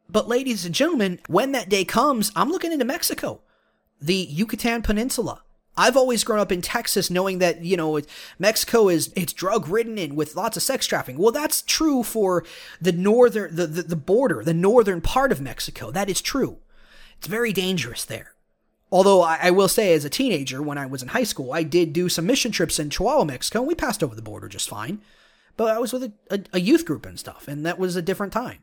But 0.08 0.28
ladies 0.28 0.64
and 0.64 0.74
gentlemen 0.74 1.20
when 1.28 1.52
that 1.52 1.68
day 1.68 1.84
comes 1.84 2.32
i'm 2.34 2.50
looking 2.50 2.72
into 2.72 2.84
mexico. 2.84 3.40
The 4.00 4.14
yucatan 4.14 4.82
peninsula 4.82 5.42
I've 5.76 5.96
always 5.96 6.24
grown 6.24 6.40
up 6.40 6.52
in 6.52 6.62
Texas 6.62 7.10
knowing 7.10 7.38
that, 7.38 7.64
you 7.64 7.76
know, 7.76 8.00
Mexico 8.38 8.88
is 8.88 9.12
it's 9.16 9.32
drug 9.32 9.68
ridden 9.68 9.98
and 9.98 10.16
with 10.16 10.36
lots 10.36 10.56
of 10.56 10.62
sex 10.62 10.86
trafficking. 10.86 11.20
Well, 11.20 11.32
that's 11.32 11.62
true 11.62 12.02
for 12.02 12.44
the 12.80 12.92
northern 12.92 13.54
the, 13.54 13.66
the, 13.66 13.82
the 13.82 13.96
border, 13.96 14.42
the 14.44 14.54
northern 14.54 15.00
part 15.00 15.32
of 15.32 15.40
Mexico. 15.40 15.90
That 15.90 16.10
is 16.10 16.20
true. 16.20 16.58
It's 17.18 17.28
very 17.28 17.52
dangerous 17.52 18.04
there. 18.04 18.32
Although 18.92 19.22
I, 19.22 19.38
I, 19.44 19.50
will 19.52 19.68
say, 19.68 19.92
as 19.94 20.04
a 20.04 20.10
teenager, 20.10 20.60
when 20.60 20.78
I 20.78 20.86
was 20.86 21.02
in 21.02 21.08
high 21.08 21.22
school, 21.22 21.52
I 21.52 21.62
did 21.62 21.92
do 21.92 22.08
some 22.08 22.26
mission 22.26 22.50
trips 22.50 22.78
in 22.78 22.90
Chihuahua, 22.90 23.24
Mexico, 23.24 23.60
and 23.60 23.68
we 23.68 23.74
passed 23.74 24.02
over 24.02 24.16
the 24.16 24.22
border 24.22 24.48
just 24.48 24.68
fine. 24.68 25.00
But 25.56 25.76
I 25.76 25.78
was 25.78 25.92
with 25.92 26.04
a, 26.04 26.12
a, 26.30 26.40
a 26.54 26.60
youth 26.60 26.84
group 26.84 27.06
and 27.06 27.18
stuff, 27.18 27.46
and 27.46 27.64
that 27.64 27.78
was 27.78 27.94
a 27.94 28.02
different 28.02 28.32
time. 28.32 28.58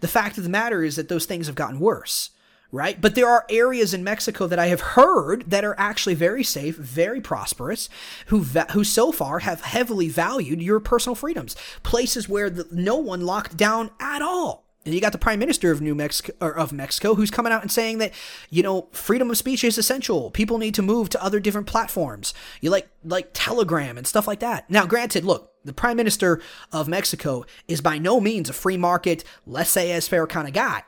The 0.00 0.08
fact 0.08 0.38
of 0.38 0.44
the 0.44 0.50
matter 0.50 0.84
is 0.84 0.96
that 0.96 1.08
those 1.08 1.26
things 1.26 1.46
have 1.46 1.56
gotten 1.56 1.80
worse 1.80 2.30
right? 2.74 3.00
But 3.00 3.14
there 3.14 3.28
are 3.28 3.46
areas 3.48 3.94
in 3.94 4.02
Mexico 4.02 4.48
that 4.48 4.58
I 4.58 4.66
have 4.66 4.80
heard 4.80 5.48
that 5.50 5.64
are 5.64 5.76
actually 5.78 6.14
very 6.16 6.42
safe, 6.42 6.76
very 6.76 7.20
prosperous, 7.20 7.88
who 8.26 8.40
va- 8.40 8.66
who 8.72 8.82
so 8.82 9.12
far 9.12 9.38
have 9.38 9.60
heavily 9.60 10.08
valued 10.08 10.60
your 10.60 10.80
personal 10.80 11.14
freedoms. 11.14 11.54
Places 11.84 12.28
where 12.28 12.50
the, 12.50 12.66
no 12.72 12.96
one 12.96 13.24
locked 13.24 13.56
down 13.56 13.90
at 14.00 14.22
all. 14.22 14.64
And 14.84 14.92
you 14.92 15.00
got 15.00 15.12
the 15.12 15.18
prime 15.18 15.38
minister 15.38 15.70
of 15.70 15.80
New 15.80 15.94
Mexico 15.94 16.32
or 16.40 16.58
of 16.58 16.72
Mexico 16.72 17.14
who's 17.14 17.30
coming 17.30 17.52
out 17.52 17.62
and 17.62 17.70
saying 17.70 17.98
that 17.98 18.12
you 18.50 18.62
know 18.62 18.88
freedom 18.90 19.30
of 19.30 19.38
speech 19.38 19.62
is 19.62 19.78
essential. 19.78 20.32
People 20.32 20.58
need 20.58 20.74
to 20.74 20.82
move 20.82 21.08
to 21.10 21.24
other 21.24 21.38
different 21.38 21.68
platforms. 21.68 22.34
You 22.60 22.70
like 22.70 22.88
like 23.04 23.30
Telegram 23.32 23.96
and 23.96 24.06
stuff 24.06 24.26
like 24.26 24.40
that. 24.40 24.68
Now, 24.68 24.84
granted, 24.84 25.24
look, 25.24 25.52
the 25.64 25.72
prime 25.72 25.96
minister 25.96 26.42
of 26.72 26.88
Mexico 26.88 27.46
is 27.68 27.80
by 27.80 27.98
no 27.98 28.20
means 28.20 28.50
a 28.50 28.52
free 28.52 28.76
market, 28.76 29.22
fair 29.46 30.26
kind 30.26 30.48
of 30.48 30.52
guy, 30.52 30.82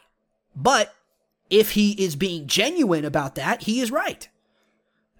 but 0.54 0.92
if 1.50 1.72
he 1.72 1.92
is 1.92 2.16
being 2.16 2.46
genuine 2.46 3.04
about 3.04 3.34
that, 3.36 3.62
he 3.62 3.80
is 3.80 3.90
right. 3.90 4.28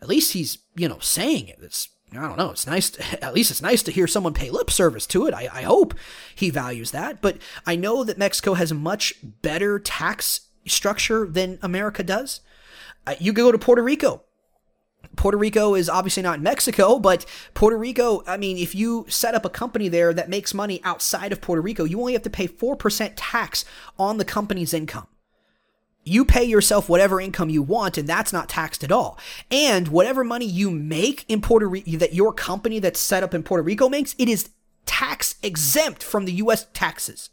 At 0.01 0.09
least 0.09 0.33
he's, 0.33 0.59
you 0.75 0.89
know, 0.89 0.99
saying 1.01 1.49
it. 1.49 1.59
It's, 1.63 1.89
I 2.13 2.17
don't 2.17 2.39
know. 2.39 2.51
It's 2.51 2.67
nice. 2.67 2.91
To, 2.91 3.03
at 3.25 3.35
least 3.35 3.51
it's 3.51 3.63
nice 3.63 3.83
to 3.85 3.93
hear 3.93 4.07
someone 4.07 4.35
pay 4.35 4.51
lip 4.51 4.71
service 4.71 5.07
to 5.09 5.27
it. 5.27 5.35
I, 5.35 5.49
I 5.53 5.63
hope 5.63 5.95
he 6.35 6.51
values 6.51 6.91
that. 6.91 7.23
But 7.23 7.39
I 7.67 7.77
know 7.77 8.05
that 8.05 8.19
Mexico 8.19 8.55
has 8.55 8.71
a 8.71 8.75
much 8.75 9.15
better 9.23 9.79
tax 9.79 10.43
structure 10.67 11.27
than 11.27 11.59
America 11.63 12.03
does. 12.03 12.41
Uh, 13.07 13.15
you 13.21 13.33
could 13.33 13.43
go 13.43 13.53
to 13.53 13.59
Puerto 13.59 13.83
Rico. 13.83 14.23
Puerto 15.15 15.39
Rico 15.39 15.75
is 15.75 15.89
obviously 15.89 16.23
not 16.23 16.41
Mexico, 16.41 16.99
but 16.99 17.25
Puerto 17.55 17.79
Rico, 17.79 18.25
I 18.27 18.37
mean, 18.37 18.59
if 18.59 18.75
you 18.75 19.07
set 19.09 19.35
up 19.35 19.45
a 19.45 19.51
company 19.51 19.89
there 19.89 20.13
that 20.13 20.29
makes 20.29 20.53
money 20.53 20.81
outside 20.83 21.33
of 21.33 21.41
Puerto 21.41 21.63
Rico, 21.63 21.85
you 21.85 22.01
only 22.01 22.13
have 22.15 22.23
to 22.23 22.31
pay 22.31 22.49
4% 22.49 23.13
tax 23.15 23.65
on 23.99 24.19
the 24.19 24.25
company's 24.25 24.75
income 24.75 25.07
you 26.07 26.25
pay 26.25 26.45
yourself 26.45 26.89
whatever 26.89 27.21
income 27.21 27.51
you 27.51 27.63
want 27.63 27.99
and 27.99 28.09
that's 28.09 28.33
not 28.33 28.49
taxed 28.49 28.85
at 28.85 28.93
all. 28.93 29.19
And 29.51 29.89
whatever 29.89 30.23
money 30.23 30.47
you 30.47 30.71
make 30.71 31.25
in 31.29 31.41
Puerto 31.41 31.69
Rico 31.69 31.99
that 31.99 32.15
your 32.15 32.33
company 32.33 32.79
that's 32.79 33.01
set 33.01 33.23
up 33.23 33.35
in 33.35 33.43
Puerto 33.43 33.63
Rico 33.63 33.89
makes, 33.89 34.15
it 34.17 34.29
is 34.29 34.51
tax 34.87 35.35
exempt 35.43 36.03
from 36.03 36.25
the 36.25 36.33
US 36.35 36.67
taxes. 36.73 37.31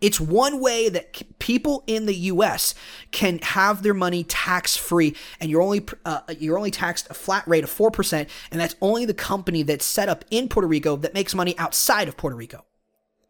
It's 0.00 0.20
one 0.20 0.60
way 0.60 0.90
that 0.90 1.38
people 1.38 1.82
in 1.86 2.04
the 2.04 2.14
U.S. 2.14 2.74
can 3.12 3.38
have 3.38 3.82
their 3.82 3.94
money 3.94 4.24
tax 4.24 4.76
free, 4.76 5.16
and 5.40 5.50
you're 5.50 5.62
only 5.62 5.86
uh, 6.04 6.20
you're 6.38 6.58
only 6.58 6.70
taxed 6.70 7.06
a 7.08 7.14
flat 7.14 7.48
rate 7.48 7.64
of 7.64 7.70
four 7.70 7.90
percent, 7.90 8.28
and 8.50 8.60
that's 8.60 8.76
only 8.82 9.06
the 9.06 9.14
company 9.14 9.62
that's 9.62 9.86
set 9.86 10.10
up 10.10 10.22
in 10.30 10.48
Puerto 10.48 10.68
Rico 10.68 10.96
that 10.96 11.14
makes 11.14 11.34
money 11.34 11.56
outside 11.56 12.08
of 12.08 12.16
Puerto 12.18 12.36
Rico. 12.36 12.66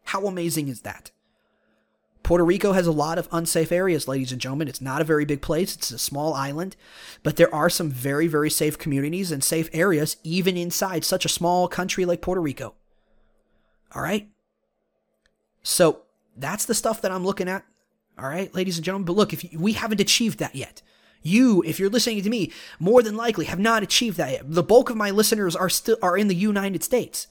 How 0.03 0.25
amazing 0.25 0.67
is 0.67 0.81
that? 0.81 1.11
Puerto 2.27 2.43
Rico 2.43 2.73
has 2.73 2.85
a 2.85 2.91
lot 2.91 3.17
of 3.17 3.29
unsafe 3.31 3.71
areas, 3.71 4.05
ladies 4.05 4.33
and 4.33 4.41
gentlemen. 4.41 4.67
It's 4.67 4.81
not 4.81 4.99
a 4.99 5.05
very 5.05 5.23
big 5.23 5.41
place, 5.41 5.73
it's 5.73 5.91
a 5.91 5.97
small 5.97 6.33
island, 6.33 6.75
but 7.23 7.37
there 7.37 7.55
are 7.55 7.69
some 7.69 7.89
very, 7.89 8.27
very 8.27 8.49
safe 8.49 8.77
communities 8.77 9.31
and 9.31 9.41
safe 9.41 9.69
areas, 9.71 10.17
even 10.25 10.57
inside 10.57 11.05
such 11.05 11.23
a 11.23 11.29
small 11.29 11.69
country 11.69 12.03
like 12.03 12.19
Puerto 12.19 12.41
Rico. 12.41 12.73
All 13.95 14.01
right? 14.01 14.27
So 15.63 16.01
that's 16.35 16.65
the 16.65 16.75
stuff 16.75 17.01
that 17.01 17.13
I'm 17.13 17.23
looking 17.23 17.47
at. 17.47 17.63
All 18.19 18.27
right, 18.27 18.53
ladies 18.53 18.77
and 18.77 18.83
gentlemen. 18.83 19.05
But 19.05 19.15
look, 19.15 19.31
if 19.31 19.45
you, 19.45 19.57
we 19.57 19.71
haven't 19.71 20.01
achieved 20.01 20.39
that 20.39 20.53
yet, 20.53 20.81
you, 21.21 21.63
if 21.65 21.79
you're 21.79 21.89
listening 21.89 22.23
to 22.23 22.29
me, 22.29 22.51
more 22.77 23.01
than 23.01 23.15
likely 23.15 23.45
have 23.45 23.57
not 23.57 23.83
achieved 23.83 24.17
that 24.17 24.31
yet. 24.33 24.53
The 24.53 24.63
bulk 24.63 24.89
of 24.89 24.97
my 24.97 25.11
listeners 25.11 25.55
are 25.55 25.69
still 25.69 25.97
are 26.01 26.17
in 26.17 26.27
the 26.27 26.35
United 26.35 26.83
States. 26.83 27.27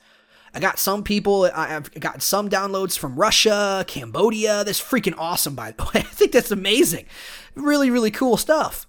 I 0.54 0.60
got 0.60 0.78
some 0.78 1.02
people, 1.02 1.50
I've 1.54 1.92
got 2.00 2.22
some 2.22 2.48
downloads 2.48 2.98
from 2.98 3.16
Russia, 3.16 3.84
Cambodia. 3.86 4.64
That's 4.64 4.80
freaking 4.80 5.14
awesome, 5.18 5.54
by 5.54 5.72
the 5.72 5.84
way. 5.94 6.00
I 6.00 6.02
think 6.02 6.32
that's 6.32 6.50
amazing. 6.50 7.06
Really, 7.54 7.90
really 7.90 8.10
cool 8.10 8.36
stuff. 8.36 8.86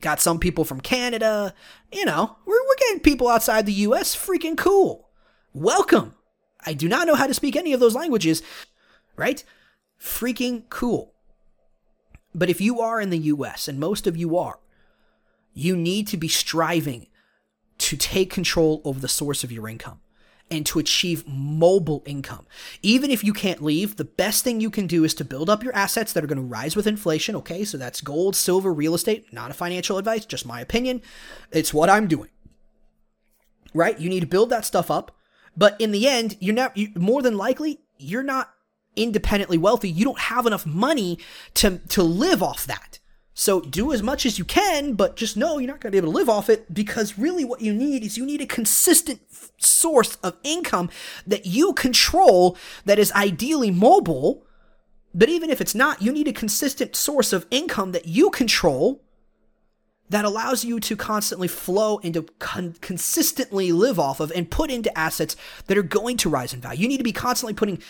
Got 0.00 0.20
some 0.20 0.38
people 0.38 0.64
from 0.64 0.80
Canada. 0.80 1.54
You 1.92 2.04
know, 2.04 2.36
we're, 2.46 2.62
we're 2.62 2.76
getting 2.78 3.00
people 3.00 3.28
outside 3.28 3.66
the 3.66 3.72
US. 3.72 4.14
Freaking 4.14 4.56
cool. 4.56 5.08
Welcome. 5.52 6.14
I 6.64 6.74
do 6.74 6.88
not 6.88 7.06
know 7.06 7.14
how 7.14 7.26
to 7.26 7.34
speak 7.34 7.56
any 7.56 7.72
of 7.72 7.80
those 7.80 7.94
languages, 7.94 8.42
right? 9.16 9.42
Freaking 10.00 10.68
cool. 10.68 11.14
But 12.34 12.50
if 12.50 12.60
you 12.60 12.80
are 12.80 13.00
in 13.00 13.10
the 13.10 13.18
US, 13.18 13.66
and 13.66 13.80
most 13.80 14.06
of 14.06 14.16
you 14.16 14.36
are, 14.36 14.58
you 15.54 15.76
need 15.76 16.06
to 16.08 16.16
be 16.16 16.28
striving 16.28 17.06
to 17.78 17.96
take 17.96 18.30
control 18.30 18.82
over 18.84 19.00
the 19.00 19.08
source 19.08 19.42
of 19.42 19.50
your 19.50 19.68
income 19.68 20.00
and 20.50 20.64
to 20.66 20.78
achieve 20.78 21.26
mobile 21.26 22.02
income. 22.06 22.46
Even 22.82 23.10
if 23.10 23.22
you 23.22 23.32
can't 23.32 23.62
leave, 23.62 23.96
the 23.96 24.04
best 24.04 24.44
thing 24.44 24.60
you 24.60 24.70
can 24.70 24.86
do 24.86 25.04
is 25.04 25.14
to 25.14 25.24
build 25.24 25.50
up 25.50 25.62
your 25.62 25.74
assets 25.74 26.12
that 26.12 26.24
are 26.24 26.28
going 26.28 26.38
to 26.38 26.42
rise 26.42 26.74
with 26.74 26.86
inflation. 26.86 27.36
Okay, 27.36 27.64
so 27.64 27.76
that's 27.76 28.00
gold, 28.00 28.34
silver, 28.34 28.72
real 28.72 28.94
estate, 28.94 29.32
not 29.32 29.50
a 29.50 29.54
financial 29.54 29.98
advice, 29.98 30.24
just 30.24 30.46
my 30.46 30.60
opinion. 30.60 31.02
It's 31.52 31.74
what 31.74 31.90
I'm 31.90 32.08
doing. 32.08 32.30
Right? 33.74 33.98
You 33.98 34.08
need 34.08 34.20
to 34.20 34.26
build 34.26 34.50
that 34.50 34.64
stuff 34.64 34.90
up. 34.90 35.14
But 35.56 35.80
in 35.80 35.90
the 35.90 36.06
end, 36.06 36.36
you're 36.40 36.54
not, 36.54 36.76
you, 36.76 36.90
more 36.96 37.20
than 37.20 37.36
likely, 37.36 37.80
you're 37.98 38.22
not 38.22 38.50
independently 38.96 39.58
wealthy. 39.58 39.90
You 39.90 40.04
don't 40.04 40.18
have 40.18 40.46
enough 40.46 40.64
money 40.64 41.18
to, 41.54 41.78
to 41.88 42.02
live 42.02 42.42
off 42.42 42.66
that. 42.66 42.97
So 43.38 43.60
do 43.60 43.92
as 43.92 44.02
much 44.02 44.26
as 44.26 44.36
you 44.36 44.44
can, 44.44 44.94
but 44.94 45.14
just 45.14 45.36
know 45.36 45.58
you're 45.58 45.68
not 45.68 45.78
going 45.78 45.92
to 45.92 45.92
be 45.92 45.98
able 45.98 46.10
to 46.10 46.18
live 46.18 46.28
off 46.28 46.50
it 46.50 46.74
because 46.74 47.16
really 47.16 47.44
what 47.44 47.60
you 47.60 47.72
need 47.72 48.02
is 48.02 48.16
you 48.16 48.26
need 48.26 48.40
a 48.40 48.46
consistent 48.46 49.20
f- 49.30 49.52
source 49.58 50.16
of 50.24 50.36
income 50.42 50.90
that 51.24 51.46
you 51.46 51.72
control 51.72 52.56
that 52.84 52.98
is 52.98 53.12
ideally 53.12 53.70
mobile. 53.70 54.44
But 55.14 55.28
even 55.28 55.50
if 55.50 55.60
it's 55.60 55.76
not, 55.76 56.02
you 56.02 56.10
need 56.10 56.26
a 56.26 56.32
consistent 56.32 56.96
source 56.96 57.32
of 57.32 57.46
income 57.48 57.92
that 57.92 58.08
you 58.08 58.30
control 58.30 59.04
that 60.08 60.24
allows 60.24 60.64
you 60.64 60.80
to 60.80 60.96
constantly 60.96 61.46
flow 61.46 61.98
into 61.98 62.22
con- 62.40 62.74
consistently 62.80 63.70
live 63.70 64.00
off 64.00 64.18
of 64.18 64.32
and 64.32 64.50
put 64.50 64.68
into 64.68 64.98
assets 64.98 65.36
that 65.68 65.78
are 65.78 65.84
going 65.84 66.16
to 66.16 66.28
rise 66.28 66.52
in 66.52 66.60
value. 66.60 66.82
You 66.82 66.88
need 66.88 66.98
to 66.98 67.04
be 67.04 67.12
constantly 67.12 67.54
putting 67.54 67.80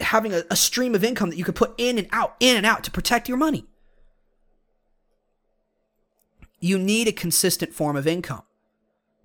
having 0.00 0.34
a, 0.34 0.42
a 0.50 0.56
stream 0.56 0.94
of 0.94 1.02
income 1.02 1.30
that 1.30 1.36
you 1.36 1.44
could 1.46 1.56
put 1.56 1.72
in 1.78 1.96
and 1.96 2.08
out, 2.12 2.36
in 2.40 2.58
and 2.58 2.66
out 2.66 2.84
to 2.84 2.90
protect 2.90 3.26
your 3.26 3.38
money 3.38 3.64
you 6.60 6.78
need 6.78 7.08
a 7.08 7.12
consistent 7.12 7.72
form 7.72 7.96
of 7.96 8.06
income. 8.06 8.42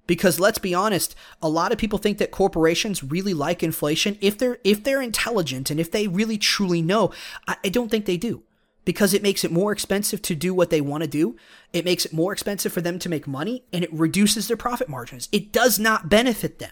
Because 0.05 0.39
let's 0.39 0.59
be 0.59 0.73
honest, 0.73 1.15
a 1.41 1.47
lot 1.47 1.71
of 1.71 1.77
people 1.77 1.97
think 1.97 2.17
that 2.17 2.31
corporations 2.31 3.03
really 3.03 3.33
like 3.33 3.63
inflation. 3.63 4.17
If 4.19 4.37
they're 4.37 4.57
if 4.63 4.83
they're 4.83 5.01
intelligent 5.01 5.71
and 5.71 5.79
if 5.79 5.91
they 5.91 6.07
really 6.07 6.37
truly 6.37 6.81
know, 6.81 7.11
I, 7.47 7.55
I 7.63 7.69
don't 7.69 7.89
think 7.89 8.05
they 8.05 8.17
do. 8.17 8.43
Because 8.85 9.13
it 9.13 9.23
makes 9.23 9.45
it 9.45 9.51
more 9.51 9.71
expensive 9.71 10.21
to 10.23 10.35
do 10.35 10.53
what 10.53 10.69
they 10.69 10.81
want 10.81 11.03
to 11.03 11.09
do. 11.09 11.37
It 11.71 11.85
makes 11.85 12.03
it 12.05 12.11
more 12.11 12.33
expensive 12.33 12.73
for 12.73 12.81
them 12.81 12.99
to 12.99 13.07
make 13.07 13.25
money 13.27 13.63
and 13.71 13.81
it 13.81 13.93
reduces 13.93 14.49
their 14.49 14.57
profit 14.57 14.89
margins. 14.89 15.29
It 15.31 15.53
does 15.53 15.79
not 15.79 16.09
benefit 16.09 16.59
them. 16.59 16.71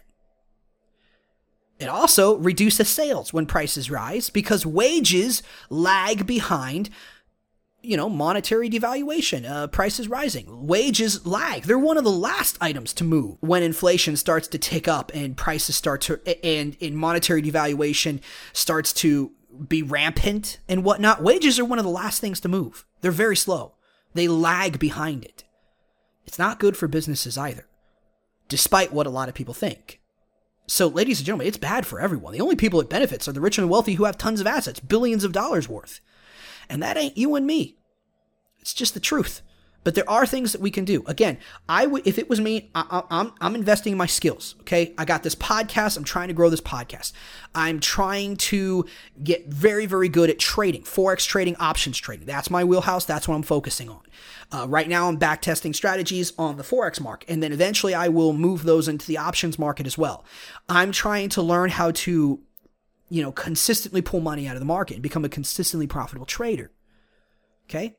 It 1.80 1.88
also 1.88 2.36
reduces 2.38 2.90
sales 2.90 3.32
when 3.32 3.46
prices 3.46 3.90
rise 3.90 4.30
because 4.30 4.66
wages 4.66 5.42
lag 5.70 6.28
behind 6.28 6.90
you 7.84 7.98
know, 7.98 8.10
monetary 8.10 8.70
devaluation, 8.70 9.50
uh, 9.50 9.68
prices 9.68 10.08
rising, 10.08 10.68
wages 10.68 11.26
lag. 11.26 11.64
They're 11.64 11.80
one 11.80 11.98
of 11.98 12.04
the 12.04 12.12
last 12.12 12.58
items 12.62 12.94
to 12.94 13.04
move 13.04 13.38
when 13.40 13.64
inflation 13.64 14.16
starts 14.18 14.48
to 14.50 14.58
tick 14.58 14.88
up 14.88 15.12
and 15.14 15.36
prices 15.36 15.76
start 15.76 16.02
to, 16.02 16.46
and, 16.46 16.78
and 16.80 16.98
monetary 16.98 17.42
devaluation 17.42 18.22
starts 18.54 18.94
to 18.94 19.32
be 19.68 19.84
rampant 19.84 20.60
and 20.68 20.84
whatnot. 20.84 21.24
Wages 21.24 21.60
are 21.60 21.66
one 21.66 21.80
of 21.80 21.86
the 21.86 21.92
last 21.92 22.22
things 22.22 22.40
to 22.42 22.50
move. 22.50 22.86
They're 23.02 23.12
very 23.12 23.36
slow. 23.36 23.74
They 24.14 24.28
lag 24.28 24.80
behind 24.80 25.24
it. 25.24 25.44
It's 26.26 26.40
not 26.40 26.60
good 26.60 26.78
for 26.78 26.88
businesses 26.88 27.38
either, 27.38 27.68
despite 28.48 28.94
what 28.94 29.08
a 29.08 29.12
lot 29.12 29.30
of 29.30 29.36
people 29.36 29.54
think. 29.54 30.00
So, 30.68 30.88
ladies 30.88 31.20
and 31.20 31.26
gentlemen, 31.26 31.48
it's 31.48 31.58
bad 31.58 31.86
for 31.86 32.00
everyone. 32.00 32.34
The 32.34 32.42
only 32.42 32.56
people 32.56 32.80
it 32.80 32.90
benefits 32.90 33.28
are 33.28 33.34
the 33.34 33.42
rich 33.42 33.58
and 33.58 33.70
wealthy 33.70 33.96
who 33.96 34.06
have 34.06 34.18
tons 34.18 34.40
of 34.40 34.48
assets, 34.48 34.80
billions 34.80 35.24
of 35.24 35.34
dollars 35.34 35.68
worth. 35.68 36.00
And 36.70 36.82
that 36.84 36.98
ain't 36.98 37.18
you 37.18 37.36
and 37.36 37.46
me. 37.46 37.78
It's 38.60 38.74
just 38.74 38.94
the 38.94 39.00
truth. 39.00 39.42
But 39.84 39.96
there 39.96 40.08
are 40.10 40.28
things 40.28 40.52
that 40.52 40.62
we 40.62 40.70
can 40.70 40.86
do. 40.86 41.04
Again, 41.08 41.40
I 41.68 41.88
would 41.88 42.06
if 42.06 42.20
it 42.20 42.30
was 42.30 42.40
me, 42.40 42.70
I, 42.76 42.82
am 42.92 43.04
I'm, 43.10 43.34
I'm 43.42 43.56
investing 43.56 43.94
in 43.94 43.98
my 43.98 44.06
skills. 44.06 44.56
Okay, 44.62 44.94
I 44.98 45.06
got 45.06 45.24
this 45.24 45.34
podcast. 45.34 45.98
I'm 45.98 46.04
trying 46.04 46.28
to 46.28 46.36
grow 46.36 46.50
this 46.50 46.62
podcast. 46.62 47.14
I'm 47.56 47.80
trying 47.80 48.38
to 48.38 48.86
get 49.24 49.48
very 49.48 49.88
very 49.88 50.08
good 50.08 50.30
at 50.30 50.38
trading, 50.38 50.84
forex 50.84 51.26
trading, 51.26 51.56
options 51.56 51.98
trading. 51.98 52.28
That's 52.28 52.52
my 52.52 52.64
wheelhouse. 52.64 53.06
That's 53.06 53.28
what 53.28 53.36
I'm 53.36 53.44
focusing 53.44 53.90
on. 53.90 54.02
Uh, 54.52 54.68
right 54.68 54.88
now, 54.88 55.08
I'm 55.08 55.16
back 55.16 55.42
testing 55.42 55.74
strategies 55.74 56.34
on 56.38 56.58
the 56.58 56.64
forex 56.64 57.02
market, 57.02 57.30
and 57.30 57.42
then 57.42 57.52
eventually 57.52 57.96
I 57.96 58.10
will 58.10 58.34
move 58.34 58.64
those 58.64 58.88
into 58.88 59.08
the 59.08 59.18
options 59.18 59.58
market 59.58 59.88
as 59.88 59.98
well. 59.98 60.26
I'm 60.70 60.92
trying 60.92 61.30
to 61.30 61.42
learn 61.42 61.70
how 61.70 61.92
to, 61.92 62.42
you 63.12 63.22
know, 63.22 63.32
consistently 63.32 64.02
pull 64.02 64.22
money 64.22 64.48
out 64.48 64.56
of 64.56 64.60
the 64.60 64.66
market 64.66 64.96
and 64.96 65.04
become 65.04 65.26
a 65.26 65.30
consistently 65.30 65.88
profitable 65.88 66.26
trader. 66.26 66.72
Okay 67.70 67.96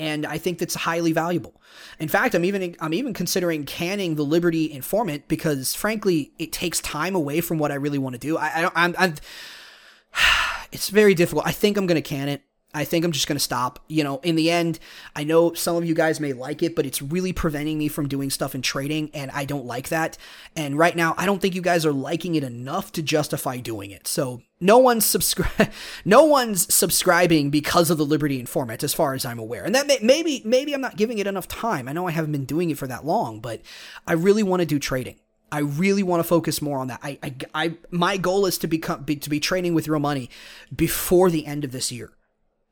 and 0.00 0.24
I 0.24 0.38
think 0.38 0.58
that's 0.58 0.74
highly 0.74 1.12
valuable. 1.12 1.60
In 1.98 2.08
fact, 2.08 2.34
I'm 2.34 2.44
even 2.44 2.74
I'm 2.80 2.94
even 2.94 3.12
considering 3.12 3.64
canning 3.64 4.14
the 4.14 4.24
Liberty 4.24 4.72
Informant 4.72 5.28
because, 5.28 5.74
frankly, 5.74 6.32
it 6.38 6.52
takes 6.52 6.80
time 6.80 7.14
away 7.14 7.42
from 7.42 7.58
what 7.58 7.70
I 7.70 7.74
really 7.74 7.98
want 7.98 8.14
to 8.14 8.18
do. 8.18 8.38
I, 8.38 8.50
I 8.54 8.62
don't. 8.62 8.72
I'm, 8.74 8.94
I'm. 8.98 9.14
It's 10.72 10.88
very 10.88 11.14
difficult. 11.14 11.44
I 11.48 11.50
think 11.50 11.76
I'm 11.76 11.88
going 11.88 12.00
to 12.00 12.08
can 12.08 12.28
it. 12.28 12.44
I 12.72 12.84
think 12.84 13.04
I'm 13.04 13.12
just 13.12 13.26
going 13.26 13.36
to 13.36 13.42
stop. 13.42 13.80
You 13.88 14.04
know, 14.04 14.18
in 14.18 14.36
the 14.36 14.50
end, 14.50 14.78
I 15.16 15.24
know 15.24 15.54
some 15.54 15.76
of 15.76 15.84
you 15.84 15.94
guys 15.94 16.20
may 16.20 16.32
like 16.32 16.62
it, 16.62 16.76
but 16.76 16.86
it's 16.86 17.02
really 17.02 17.32
preventing 17.32 17.78
me 17.78 17.88
from 17.88 18.08
doing 18.08 18.30
stuff 18.30 18.54
in 18.54 18.62
trading, 18.62 19.10
and 19.12 19.30
I 19.32 19.44
don't 19.44 19.66
like 19.66 19.88
that. 19.88 20.16
And 20.54 20.78
right 20.78 20.94
now, 20.94 21.14
I 21.18 21.26
don't 21.26 21.42
think 21.42 21.54
you 21.54 21.62
guys 21.62 21.84
are 21.84 21.92
liking 21.92 22.36
it 22.36 22.44
enough 22.44 22.92
to 22.92 23.02
justify 23.02 23.56
doing 23.56 23.90
it. 23.90 24.06
So 24.06 24.42
no 24.60 24.78
one's 24.78 25.04
subscribe, 25.04 25.72
no 26.04 26.24
one's 26.24 26.72
subscribing 26.72 27.50
because 27.50 27.90
of 27.90 27.98
the 27.98 28.06
Liberty 28.06 28.38
Informant, 28.38 28.84
as 28.84 28.94
far 28.94 29.14
as 29.14 29.24
I'm 29.24 29.38
aware. 29.38 29.64
And 29.64 29.74
that 29.74 29.88
may- 29.88 29.98
maybe 30.02 30.42
maybe 30.44 30.72
I'm 30.72 30.80
not 30.80 30.96
giving 30.96 31.18
it 31.18 31.26
enough 31.26 31.48
time. 31.48 31.88
I 31.88 31.92
know 31.92 32.06
I 32.06 32.12
haven't 32.12 32.32
been 32.32 32.44
doing 32.44 32.70
it 32.70 32.78
for 32.78 32.86
that 32.86 33.04
long, 33.04 33.40
but 33.40 33.62
I 34.06 34.12
really 34.12 34.44
want 34.44 34.60
to 34.60 34.66
do 34.66 34.78
trading. 34.78 35.16
I 35.52 35.60
really 35.60 36.04
want 36.04 36.20
to 36.20 36.28
focus 36.28 36.62
more 36.62 36.78
on 36.78 36.88
that. 36.88 37.00
I, 37.02 37.18
I, 37.22 37.34
I 37.54 37.74
my 37.90 38.16
goal 38.16 38.46
is 38.46 38.58
to 38.58 38.68
become 38.68 39.02
be, 39.02 39.16
to 39.16 39.30
be 39.30 39.40
trading 39.40 39.74
with 39.74 39.88
real 39.88 39.98
money 39.98 40.30
before 40.74 41.30
the 41.30 41.46
end 41.46 41.64
of 41.64 41.72
this 41.72 41.90
year. 41.90 42.12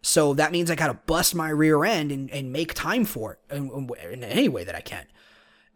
So 0.03 0.35
that 0.35 0.53
means 0.53 0.71
I 0.71 0.75
got 0.75 0.89
to 0.89 0.95
bust 0.95 1.35
my 1.35 1.51
rear 1.51 1.85
end 1.85 2.13
and, 2.13 2.31
and 2.31 2.53
make 2.53 2.75
time 2.75 3.05
for 3.05 3.33
it 3.33 3.55
in, 3.55 3.91
in 4.13 4.25
any 4.25 4.49
way 4.49 4.65
that 4.65 4.75
I 4.75 4.81
can. 4.81 5.07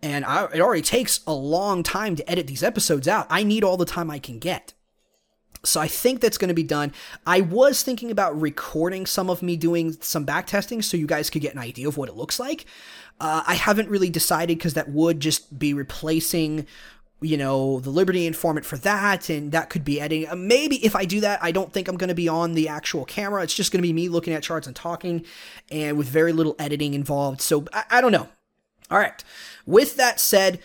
And 0.03 0.24
I, 0.24 0.44
it 0.53 0.61
already 0.61 0.82
takes 0.82 1.20
a 1.27 1.32
long 1.32 1.82
time 1.82 2.16
to 2.16 2.31
edit 2.31 2.47
these 2.47 2.62
episodes 2.62 3.07
out. 3.07 3.27
I 3.31 3.43
need 3.43 3.65
all 3.65 3.77
the 3.77 3.85
time 3.85 4.11
I 4.11 4.19
can 4.19 4.39
get. 4.39 4.74
So 5.65 5.81
I 5.81 5.86
think 5.86 6.20
that's 6.20 6.39
going 6.39 6.49
to 6.49 6.55
be 6.55 6.65
done. 6.65 6.93
I 7.24 7.40
was 7.40 7.82
thinking 7.82 8.11
about 8.11 8.40
recording 8.40 9.07
some 9.07 9.31
of 9.31 9.43
me 9.43 9.57
doing 9.57 9.93
some 10.01 10.24
back 10.24 10.49
testing 10.49 10.82
so 10.82 10.97
you 10.97 11.07
guys 11.07 11.31
could 11.31 11.43
get 11.43 11.53
an 11.53 11.61
idea 11.61 11.86
of 11.86 11.97
what 11.97 12.09
it 12.09 12.16
looks 12.16 12.40
like. 12.40 12.66
Uh, 13.20 13.44
I 13.47 13.55
haven't 13.55 13.89
really 13.89 14.11
decided 14.11 14.59
because 14.59 14.74
that 14.74 14.89
would 14.89 15.20
just 15.20 15.57
be 15.59 15.73
replacing 15.73 16.66
you 17.23 17.36
know, 17.36 17.81
the 17.81 17.90
Liberty 17.90 18.27
Informant 18.27 18.66
for 18.66 18.77
that, 18.78 19.31
and 19.31 19.53
that 19.53 19.70
could 19.70 19.85
be 19.85 20.01
editing. 20.01 20.28
Uh, 20.28 20.36
maybe 20.36 20.85
if 20.85 20.97
I 20.97 21.05
do 21.05 21.20
that, 21.20 21.43
I 21.43 21.53
don't 21.53 21.73
think 21.73 21.89
I'm 21.89 21.97
going 21.97 22.09
to 22.09 22.15
be 22.15 22.28
on 22.28 22.55
the 22.55 22.69
actual 22.69 23.05
camera. 23.05 23.43
It's 23.43 23.55
just 23.55 23.73
going 23.73 23.78
to 23.78 23.86
be 23.86 23.93
me 23.93 24.09
looking 24.09 24.32
at 24.35 24.43
charts 24.43 24.66
and 24.66 24.77
talking, 24.77 25.24
and 25.70 25.97
with 25.97 26.09
very 26.09 26.32
little 26.32 26.57
editing 26.59 26.94
involved. 26.94 27.40
So 27.40 27.66
I, 27.73 27.85
I 27.90 28.01
don't 28.01 28.12
know. 28.12 28.28
All 28.90 28.99
right. 28.99 29.23
With 29.65 29.97
that 29.97 30.20
said, 30.20 30.61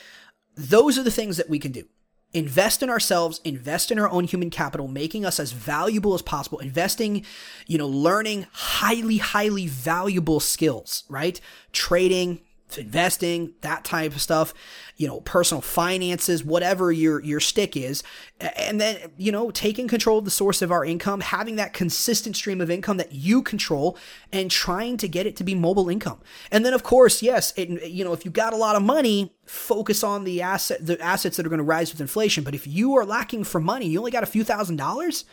those 0.55 0.97
are 0.97 1.03
the 1.03 1.11
things 1.11 1.37
that 1.37 1.49
we 1.49 1.59
can 1.59 1.71
do. 1.71 1.85
Invest 2.33 2.83
in 2.83 2.89
ourselves, 2.89 3.39
invest 3.45 3.89
in 3.89 3.97
our 3.97 4.09
own 4.09 4.25
human 4.25 4.49
capital, 4.49 4.87
making 4.87 5.25
us 5.25 5.39
as 5.39 5.53
valuable 5.53 6.13
as 6.13 6.21
possible, 6.21 6.59
investing, 6.59 7.25
you 7.67 7.77
know, 7.77 7.87
learning 7.87 8.47
highly, 8.51 9.17
highly 9.17 9.67
valuable 9.67 10.41
skills, 10.41 11.05
right? 11.07 11.39
Trading, 11.71 12.41
investing, 12.75 13.53
that 13.61 13.85
type 13.85 14.13
of 14.13 14.21
stuff, 14.21 14.53
you 14.97 15.07
know, 15.07 15.21
personal 15.21 15.61
finances, 15.61 16.43
whatever 16.43 16.91
your 16.91 17.23
your 17.23 17.39
stick 17.39 17.77
is, 17.77 18.03
and 18.39 18.81
then 18.81 18.97
you 19.17 19.31
know, 19.31 19.51
taking 19.51 19.87
control 19.87 20.17
of 20.17 20.25
the 20.25 20.31
source 20.31 20.61
of 20.61 20.71
our 20.71 20.83
income, 20.83 21.21
having 21.21 21.55
that 21.55 21.73
consistent 21.73 22.35
stream 22.35 22.59
of 22.59 22.69
income 22.69 22.97
that 22.97 23.13
you 23.13 23.41
control, 23.41 23.97
and 24.33 24.51
trying 24.51 24.97
to 24.97 25.07
get 25.07 25.25
it 25.25 25.35
to 25.37 25.43
be 25.43 25.55
mobile 25.55 25.89
income. 25.89 26.19
And 26.51 26.65
then, 26.65 26.73
of 26.73 26.83
course, 26.83 27.21
yes, 27.21 27.53
it, 27.55 27.69
you 27.87 28.03
know, 28.03 28.13
if 28.13 28.25
you 28.25 28.31
got 28.31 28.53
a 28.53 28.57
lot 28.57 28.75
of 28.75 28.81
money, 28.81 29.33
focus 29.45 30.03
on 30.03 30.23
the 30.23 30.41
asset 30.41 30.85
the 30.85 30.99
assets 30.99 31.37
that 31.37 31.45
are 31.45 31.49
going 31.49 31.59
to 31.59 31.63
rise 31.63 31.91
with 31.91 32.01
inflation. 32.01 32.43
But 32.43 32.55
if 32.55 32.67
you 32.67 32.95
are 32.95 33.05
lacking 33.05 33.45
for 33.45 33.61
money, 33.61 33.87
you 33.87 33.99
only 33.99 34.11
got 34.11 34.23
a 34.23 34.27
few 34.27 34.43
thousand 34.43 34.75
dollars. 34.75 35.25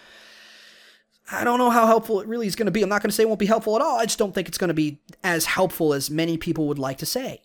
I 1.31 1.45
don't 1.45 1.59
know 1.59 1.71
how 1.71 1.87
helpful 1.87 2.21
it 2.21 2.29
really 2.29 2.47
is 2.47 2.57
going 2.57 2.67
to 2.67 2.73
be. 2.73 2.83
I'm 2.83 2.89
not 2.89 3.03
going 3.03 3.11
to 3.11 3.15
say 3.15 3.23
it 3.23 3.29
won't 3.29 3.39
be 3.41 3.47
helpful 3.47 3.77
at 3.77 3.83
all. 3.83 3.99
I 3.99 4.05
just 4.05 4.19
don't 4.19 4.35
think 4.35 4.49
it's 4.49 4.59
going 4.59 4.69
to 4.69 4.75
be 4.75 5.01
as 5.23 5.47
helpful 5.47 5.95
as 5.95 6.11
many 6.11 6.37
people 6.37 6.69
would 6.69 6.79
like 6.79 6.99
to 6.99 7.07
say. 7.07 7.43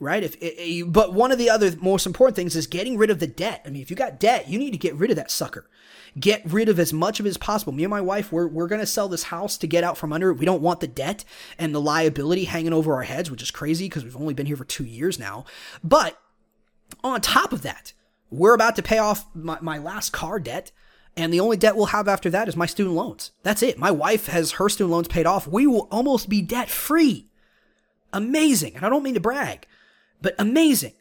Right? 0.00 0.24
If 0.24 0.36
it, 0.40 0.90
but 0.90 1.12
one 1.12 1.30
of 1.30 1.38
the 1.38 1.50
other 1.50 1.70
most 1.80 2.06
important 2.06 2.34
things 2.34 2.56
is 2.56 2.66
getting 2.66 2.96
rid 2.96 3.10
of 3.10 3.20
the 3.20 3.26
debt. 3.26 3.62
I 3.64 3.70
mean, 3.70 3.82
if 3.82 3.90
you 3.90 3.96
got 3.96 4.18
debt, 4.18 4.48
you 4.48 4.58
need 4.58 4.72
to 4.72 4.78
get 4.78 4.96
rid 4.96 5.10
of 5.10 5.16
that 5.16 5.30
sucker. 5.30 5.68
Get 6.18 6.42
rid 6.44 6.68
of 6.68 6.80
as 6.80 6.92
much 6.92 7.20
of 7.20 7.26
it 7.26 7.28
as 7.28 7.36
possible. 7.36 7.72
Me 7.72 7.84
and 7.84 7.90
my 7.90 8.00
wife, 8.00 8.32
we're, 8.32 8.48
we're 8.48 8.66
going 8.66 8.80
to 8.80 8.86
sell 8.86 9.08
this 9.08 9.24
house 9.24 9.56
to 9.58 9.66
get 9.66 9.84
out 9.84 9.96
from 9.96 10.12
under 10.12 10.30
it. 10.30 10.38
We 10.38 10.44
don't 10.44 10.62
want 10.62 10.80
the 10.80 10.88
debt 10.88 11.24
and 11.58 11.74
the 11.74 11.80
liability 11.80 12.44
hanging 12.44 12.72
over 12.72 12.94
our 12.94 13.02
heads, 13.02 13.30
which 13.30 13.42
is 13.42 13.50
crazy 13.50 13.86
because 13.86 14.02
we've 14.02 14.16
only 14.16 14.34
been 14.34 14.46
here 14.46 14.56
for 14.56 14.64
two 14.64 14.84
years 14.84 15.18
now. 15.18 15.44
But 15.84 16.18
on 17.04 17.20
top 17.20 17.52
of 17.52 17.62
that, 17.62 17.92
we're 18.30 18.54
about 18.54 18.76
to 18.76 18.82
pay 18.82 18.98
off 18.98 19.26
my, 19.34 19.58
my 19.60 19.78
last 19.78 20.12
car 20.12 20.40
debt. 20.40 20.72
And 21.16 21.32
the 21.32 21.40
only 21.40 21.56
debt 21.56 21.76
we'll 21.76 21.86
have 21.86 22.08
after 22.08 22.30
that 22.30 22.48
is 22.48 22.56
my 22.56 22.66
student 22.66 22.96
loans. 22.96 23.32
That's 23.42 23.62
it. 23.62 23.78
My 23.78 23.90
wife 23.90 24.26
has 24.26 24.52
her 24.52 24.68
student 24.68 24.92
loans 24.92 25.08
paid 25.08 25.26
off. 25.26 25.46
We 25.46 25.66
will 25.66 25.88
almost 25.90 26.28
be 26.28 26.40
debt 26.40 26.70
free. 26.70 27.28
Amazing. 28.12 28.76
And 28.76 28.84
I 28.84 28.88
don't 28.88 29.02
mean 29.02 29.14
to 29.14 29.20
brag, 29.20 29.66
but 30.20 30.34
amazing. 30.38 30.94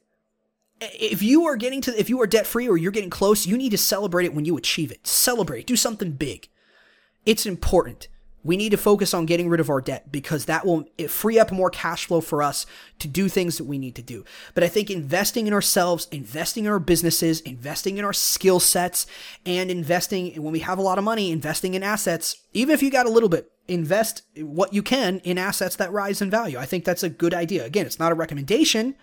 If 0.81 1.21
you 1.21 1.45
are 1.45 1.55
getting 1.55 1.81
to, 1.81 1.99
if 1.99 2.09
you 2.09 2.21
are 2.21 2.27
debt 2.27 2.47
free 2.47 2.67
or 2.67 2.77
you're 2.77 2.91
getting 2.91 3.09
close, 3.09 3.45
you 3.45 3.57
need 3.57 3.69
to 3.69 3.77
celebrate 3.77 4.25
it 4.25 4.33
when 4.33 4.45
you 4.45 4.57
achieve 4.57 4.91
it. 4.91 5.05
Celebrate. 5.05 5.67
Do 5.67 5.75
something 5.75 6.11
big. 6.11 6.49
It's 7.25 7.45
important. 7.45 8.07
We 8.43 8.57
need 8.57 8.69
to 8.69 8.77
focus 8.77 9.13
on 9.13 9.25
getting 9.25 9.49
rid 9.49 9.59
of 9.59 9.69
our 9.69 9.81
debt 9.81 10.11
because 10.11 10.45
that 10.45 10.65
will 10.65 10.85
free 11.07 11.39
up 11.39 11.51
more 11.51 11.69
cash 11.69 12.05
flow 12.05 12.21
for 12.21 12.41
us 12.41 12.65
to 12.99 13.07
do 13.07 13.29
things 13.29 13.57
that 13.57 13.65
we 13.65 13.77
need 13.77 13.95
to 13.95 14.01
do. 14.01 14.25
But 14.53 14.63
I 14.63 14.67
think 14.67 14.89
investing 14.89 15.47
in 15.47 15.53
ourselves, 15.53 16.07
investing 16.11 16.65
in 16.65 16.71
our 16.71 16.79
businesses, 16.79 17.41
investing 17.41 17.97
in 17.97 18.05
our 18.05 18.13
skill 18.13 18.59
sets, 18.59 19.05
and 19.45 19.69
investing 19.69 20.41
when 20.41 20.53
we 20.53 20.59
have 20.59 20.79
a 20.79 20.83
lot 20.83 20.97
of 20.97 21.03
money, 21.03 21.31
investing 21.31 21.73
in 21.73 21.83
assets, 21.83 22.41
even 22.53 22.73
if 22.73 22.81
you 22.81 22.89
got 22.89 23.05
a 23.05 23.11
little 23.11 23.29
bit, 23.29 23.51
invest 23.67 24.23
what 24.37 24.73
you 24.73 24.81
can 24.81 25.19
in 25.19 25.37
assets 25.37 25.75
that 25.75 25.91
rise 25.91 26.21
in 26.21 26.29
value. 26.29 26.57
I 26.57 26.65
think 26.65 26.83
that's 26.83 27.03
a 27.03 27.09
good 27.09 27.33
idea. 27.33 27.65
Again, 27.65 27.85
it's 27.85 27.99
not 27.99 28.11
a 28.11 28.15
recommendation 28.15 28.95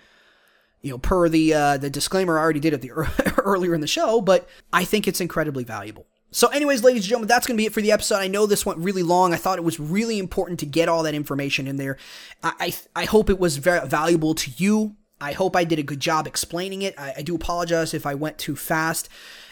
you 0.81 0.91
know, 0.91 0.99
per 0.99 1.29
the 1.29 1.55
uh, 1.55 1.77
the 1.77 1.91
disclaimer 1.91 2.39
I 2.39 2.43
already 2.43 2.61
did 2.61 2.75
at 2.75 2.83
the 2.83 2.93
earlier 3.39 3.75
in 3.75 3.81
the 3.81 3.87
show, 3.87 4.21
but 4.21 4.49
I 4.73 4.85
think 4.85 5.09
it's 5.09 5.21
incredibly 5.21 5.65
valuable. 5.65 6.07
So, 6.31 6.49
anyways, 6.49 6.85
ladies 6.85 7.05
and 7.05 7.09
gentlemen, 7.09 7.29
that's 7.29 7.47
going 7.47 7.57
to 7.57 7.61
be 7.61 7.67
it 7.67 7.73
for 7.73 7.81
the 7.81 7.93
episode. 7.93 8.17
I 8.17 8.29
know 8.29 8.45
this 8.45 8.67
went 8.67 8.79
really 8.81 9.03
long. 9.03 9.33
I 9.33 9.37
thought 9.37 9.59
it 9.59 9.65
was 9.65 9.81
really 9.81 10.19
important 10.19 10.61
to 10.61 10.67
get 10.67 10.89
all 10.89 11.03
that 11.05 11.15
information 11.15 11.67
in 11.67 11.77
there. 11.77 11.97
I, 12.43 12.53
I, 12.61 13.03
I 13.03 13.05
hope 13.07 13.31
it 13.31 13.39
was 13.39 13.57
very 13.57 13.87
valuable 13.89 14.35
to 14.35 14.51
you. 14.57 14.97
I 15.21 15.33
hope 15.33 15.57
I 15.57 15.65
did 15.65 15.79
a 15.79 15.83
good 15.83 16.01
job 16.01 16.27
explaining 16.27 16.83
it. 16.83 16.95
I, 16.99 17.15
I 17.19 17.23
do 17.23 17.35
apologize 17.35 17.95
if 17.95 18.05
I 18.05 18.15
went 18.15 18.37
too 18.37 18.57
fast. 18.57 19.09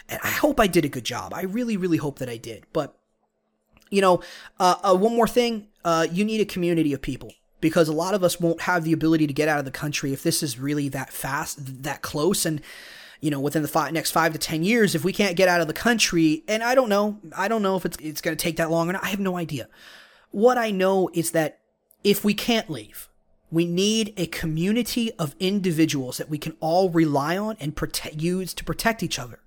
And 0.07 0.19
I 0.23 0.29
hope 0.29 0.59
I 0.59 0.67
did 0.67 0.85
a 0.85 0.89
good 0.89 1.03
job. 1.03 1.33
I 1.33 1.41
really, 1.41 1.77
really 1.77 1.97
hope 1.97 2.19
that 2.19 2.29
I 2.29 2.37
did. 2.37 2.65
But, 2.73 2.95
you 3.89 4.01
know, 4.01 4.21
uh, 4.59 4.75
uh, 4.83 4.95
one 4.95 5.15
more 5.15 5.27
thing 5.27 5.67
uh, 5.83 6.07
you 6.11 6.23
need 6.23 6.41
a 6.41 6.45
community 6.45 6.93
of 6.93 7.01
people 7.01 7.33
because 7.59 7.87
a 7.87 7.93
lot 7.93 8.13
of 8.13 8.23
us 8.23 8.39
won't 8.39 8.61
have 8.61 8.83
the 8.83 8.93
ability 8.93 9.25
to 9.25 9.33
get 9.33 9.49
out 9.49 9.59
of 9.59 9.65
the 9.65 9.71
country 9.71 10.13
if 10.13 10.21
this 10.21 10.43
is 10.43 10.59
really 10.59 10.89
that 10.89 11.11
fast, 11.11 11.83
that 11.83 12.03
close. 12.03 12.45
And, 12.45 12.61
you 13.19 13.31
know, 13.31 13.39
within 13.39 13.61
the 13.61 13.67
five, 13.67 13.93
next 13.93 14.11
five 14.11 14.33
to 14.33 14.39
10 14.39 14.63
years, 14.63 14.95
if 14.95 15.03
we 15.03 15.13
can't 15.13 15.35
get 15.35 15.47
out 15.47 15.61
of 15.61 15.67
the 15.67 15.73
country, 15.73 16.43
and 16.47 16.63
I 16.63 16.75
don't 16.75 16.89
know, 16.89 17.19
I 17.35 17.47
don't 17.47 17.61
know 17.61 17.75
if 17.75 17.85
it's, 17.85 17.97
it's 17.97 18.21
going 18.21 18.35
to 18.35 18.41
take 18.41 18.57
that 18.57 18.71
long 18.71 18.89
or 18.89 18.93
not. 18.93 19.03
I 19.03 19.09
have 19.09 19.19
no 19.19 19.37
idea. 19.37 19.67
What 20.31 20.57
I 20.57 20.71
know 20.71 21.09
is 21.13 21.31
that 21.31 21.59
if 22.03 22.23
we 22.23 22.33
can't 22.33 22.69
leave, 22.69 23.09
we 23.49 23.65
need 23.65 24.13
a 24.17 24.27
community 24.27 25.11
of 25.13 25.35
individuals 25.39 26.17
that 26.17 26.29
we 26.29 26.37
can 26.37 26.55
all 26.59 26.89
rely 26.89 27.37
on 27.37 27.55
and 27.59 27.75
protect, 27.75 28.21
use 28.21 28.53
to 28.53 28.63
protect 28.63 29.01
each 29.01 29.17
other. 29.17 29.39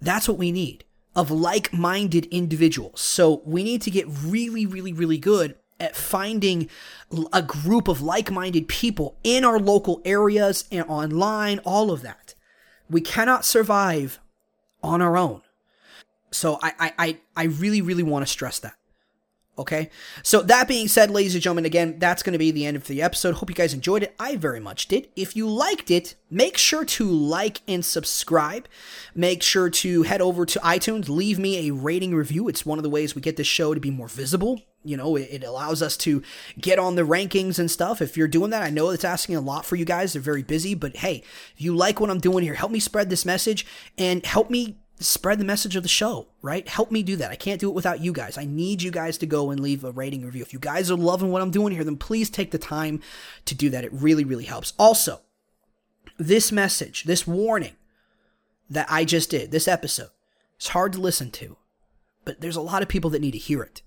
That's 0.00 0.28
what 0.28 0.38
we 0.38 0.52
need 0.52 0.84
of 1.14 1.30
like 1.30 1.72
minded 1.72 2.26
individuals. 2.26 3.00
So 3.00 3.42
we 3.44 3.64
need 3.64 3.82
to 3.82 3.90
get 3.90 4.06
really, 4.08 4.66
really, 4.66 4.92
really 4.92 5.18
good 5.18 5.56
at 5.80 5.96
finding 5.96 6.68
a 7.32 7.42
group 7.42 7.88
of 7.88 8.02
like 8.02 8.30
minded 8.30 8.68
people 8.68 9.18
in 9.24 9.44
our 9.44 9.58
local 9.58 10.00
areas 10.04 10.66
and 10.70 10.84
online, 10.88 11.58
all 11.60 11.90
of 11.90 12.02
that. 12.02 12.25
We 12.88 13.00
cannot 13.00 13.44
survive 13.44 14.20
on 14.82 15.02
our 15.02 15.16
own. 15.16 15.42
So 16.30 16.58
I, 16.62 16.92
I, 16.98 17.18
I 17.36 17.44
really, 17.44 17.80
really 17.80 18.02
want 18.02 18.26
to 18.26 18.30
stress 18.30 18.58
that. 18.60 18.74
Okay. 19.58 19.88
So 20.22 20.42
that 20.42 20.68
being 20.68 20.86
said, 20.86 21.10
ladies 21.10 21.34
and 21.34 21.42
gentlemen, 21.42 21.64
again, 21.64 21.98
that's 21.98 22.22
going 22.22 22.34
to 22.34 22.38
be 22.38 22.50
the 22.50 22.66
end 22.66 22.76
of 22.76 22.86
the 22.86 23.00
episode. 23.00 23.36
Hope 23.36 23.48
you 23.48 23.56
guys 23.56 23.72
enjoyed 23.72 24.02
it. 24.02 24.14
I 24.20 24.36
very 24.36 24.60
much 24.60 24.86
did. 24.86 25.08
If 25.16 25.34
you 25.34 25.48
liked 25.48 25.90
it, 25.90 26.14
make 26.30 26.58
sure 26.58 26.84
to 26.84 27.04
like 27.04 27.62
and 27.66 27.82
subscribe. 27.82 28.68
Make 29.14 29.42
sure 29.42 29.70
to 29.70 30.02
head 30.02 30.20
over 30.20 30.44
to 30.44 30.58
iTunes, 30.60 31.08
leave 31.08 31.38
me 31.38 31.68
a 31.68 31.74
rating 31.74 32.14
review. 32.14 32.48
It's 32.48 32.66
one 32.66 32.78
of 32.78 32.82
the 32.82 32.90
ways 32.90 33.14
we 33.14 33.22
get 33.22 33.36
this 33.36 33.46
show 33.46 33.72
to 33.72 33.80
be 33.80 33.90
more 33.90 34.08
visible. 34.08 34.60
You 34.86 34.96
know, 34.96 35.16
it, 35.16 35.42
allows 35.44 35.82
us 35.82 35.96
to 35.98 36.22
get 36.60 36.78
on 36.78 36.94
the 36.94 37.02
rankings 37.02 37.58
and 37.58 37.70
stuff. 37.70 38.00
If 38.00 38.16
you're 38.16 38.28
doing 38.28 38.50
that, 38.50 38.62
I 38.62 38.70
know 38.70 38.90
it's 38.90 39.04
asking 39.04 39.36
a 39.36 39.40
lot 39.40 39.64
for 39.64 39.76
you 39.76 39.84
guys. 39.84 40.12
They're 40.12 40.22
very 40.22 40.42
busy, 40.42 40.74
but 40.74 40.96
hey, 40.96 41.22
if 41.54 41.60
you 41.60 41.74
like 41.74 42.00
what 42.00 42.10
I'm 42.10 42.20
doing 42.20 42.44
here, 42.44 42.54
help 42.54 42.72
me 42.72 42.80
spread 42.80 43.10
this 43.10 43.24
message 43.24 43.66
and 43.98 44.24
help 44.24 44.50
me 44.50 44.76
spread 44.98 45.38
the 45.38 45.44
message 45.44 45.76
of 45.76 45.82
the 45.82 45.88
show, 45.88 46.26
right? 46.40 46.66
Help 46.68 46.90
me 46.90 47.02
do 47.02 47.16
that. 47.16 47.30
I 47.30 47.36
can't 47.36 47.60
do 47.60 47.68
it 47.68 47.74
without 47.74 48.00
you 48.00 48.12
guys. 48.12 48.38
I 48.38 48.44
need 48.44 48.82
you 48.82 48.90
guys 48.90 49.18
to 49.18 49.26
go 49.26 49.50
and 49.50 49.60
leave 49.60 49.84
a 49.84 49.92
rating 49.92 50.24
review. 50.24 50.42
If 50.42 50.52
you 50.52 50.58
guys 50.58 50.90
are 50.90 50.96
loving 50.96 51.30
what 51.30 51.42
I'm 51.42 51.50
doing 51.50 51.72
here, 51.72 51.84
then 51.84 51.96
please 51.96 52.30
take 52.30 52.50
the 52.50 52.58
time 52.58 53.00
to 53.44 53.54
do 53.54 53.68
that. 53.70 53.84
It 53.84 53.92
really, 53.92 54.24
really 54.24 54.44
helps. 54.44 54.72
Also, 54.78 55.20
this 56.18 56.50
message, 56.50 57.04
this 57.04 57.26
warning 57.26 57.76
that 58.70 58.86
I 58.90 59.04
just 59.04 59.30
did, 59.30 59.50
this 59.50 59.68
episode, 59.68 60.10
it's 60.56 60.68
hard 60.68 60.92
to 60.94 61.00
listen 61.00 61.30
to, 61.32 61.56
but 62.24 62.40
there's 62.40 62.56
a 62.56 62.62
lot 62.62 62.82
of 62.82 62.88
people 62.88 63.10
that 63.10 63.20
need 63.20 63.32
to 63.32 63.38
hear 63.38 63.62
it. 63.62 63.82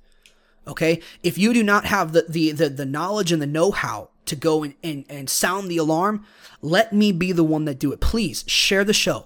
Okay? 0.69 1.01
If 1.23 1.37
you 1.37 1.53
do 1.53 1.63
not 1.63 1.85
have 1.85 2.13
the 2.13 2.25
the 2.29 2.51
the, 2.51 2.69
the 2.69 2.85
knowledge 2.85 3.31
and 3.31 3.41
the 3.41 3.47
know-how 3.47 4.09
to 4.25 4.35
go 4.35 4.63
and, 4.63 4.75
and, 4.83 5.05
and 5.09 5.29
sound 5.29 5.69
the 5.69 5.77
alarm, 5.77 6.25
let 6.61 6.93
me 6.93 7.11
be 7.11 7.31
the 7.31 7.43
one 7.43 7.65
that 7.65 7.79
do 7.79 7.91
it. 7.91 7.99
Please 7.99 8.45
share 8.47 8.83
the 8.83 8.93
show 8.93 9.25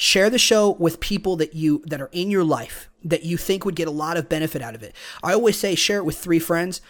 Share 0.00 0.30
the 0.30 0.38
show 0.38 0.70
with 0.78 1.00
people 1.00 1.34
that 1.34 1.54
you 1.54 1.82
that 1.84 2.00
are 2.00 2.08
in 2.12 2.30
your 2.30 2.44
life 2.44 2.88
that 3.02 3.24
you 3.24 3.36
think 3.36 3.64
would 3.64 3.74
get 3.74 3.88
a 3.88 3.90
lot 3.90 4.16
of 4.16 4.28
benefit 4.28 4.62
out 4.62 4.76
of 4.76 4.84
it. 4.84 4.94
I 5.24 5.32
always 5.32 5.58
say 5.58 5.74
share 5.74 5.98
it 5.98 6.04
with 6.04 6.16
three 6.16 6.38
friends, 6.38 6.80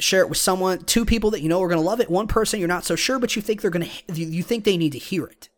share 0.00 0.22
it 0.22 0.28
with 0.28 0.38
someone, 0.38 0.80
two 0.80 1.04
people 1.04 1.30
that 1.30 1.42
you 1.42 1.48
know 1.48 1.62
are 1.62 1.68
going 1.68 1.80
to 1.80 1.86
love 1.86 2.00
it, 2.00 2.10
one 2.10 2.26
person 2.26 2.58
you're 2.58 2.66
not 2.66 2.84
so 2.84 2.96
sure 2.96 3.20
but 3.20 3.36
you 3.36 3.40
think 3.40 3.60
they're 3.60 3.70
going 3.70 3.88
to 4.08 4.12
you 4.20 4.42
think 4.42 4.64
they 4.64 4.76
need 4.76 4.90
to 4.90 4.98
hear 4.98 5.26
it. 5.26 5.48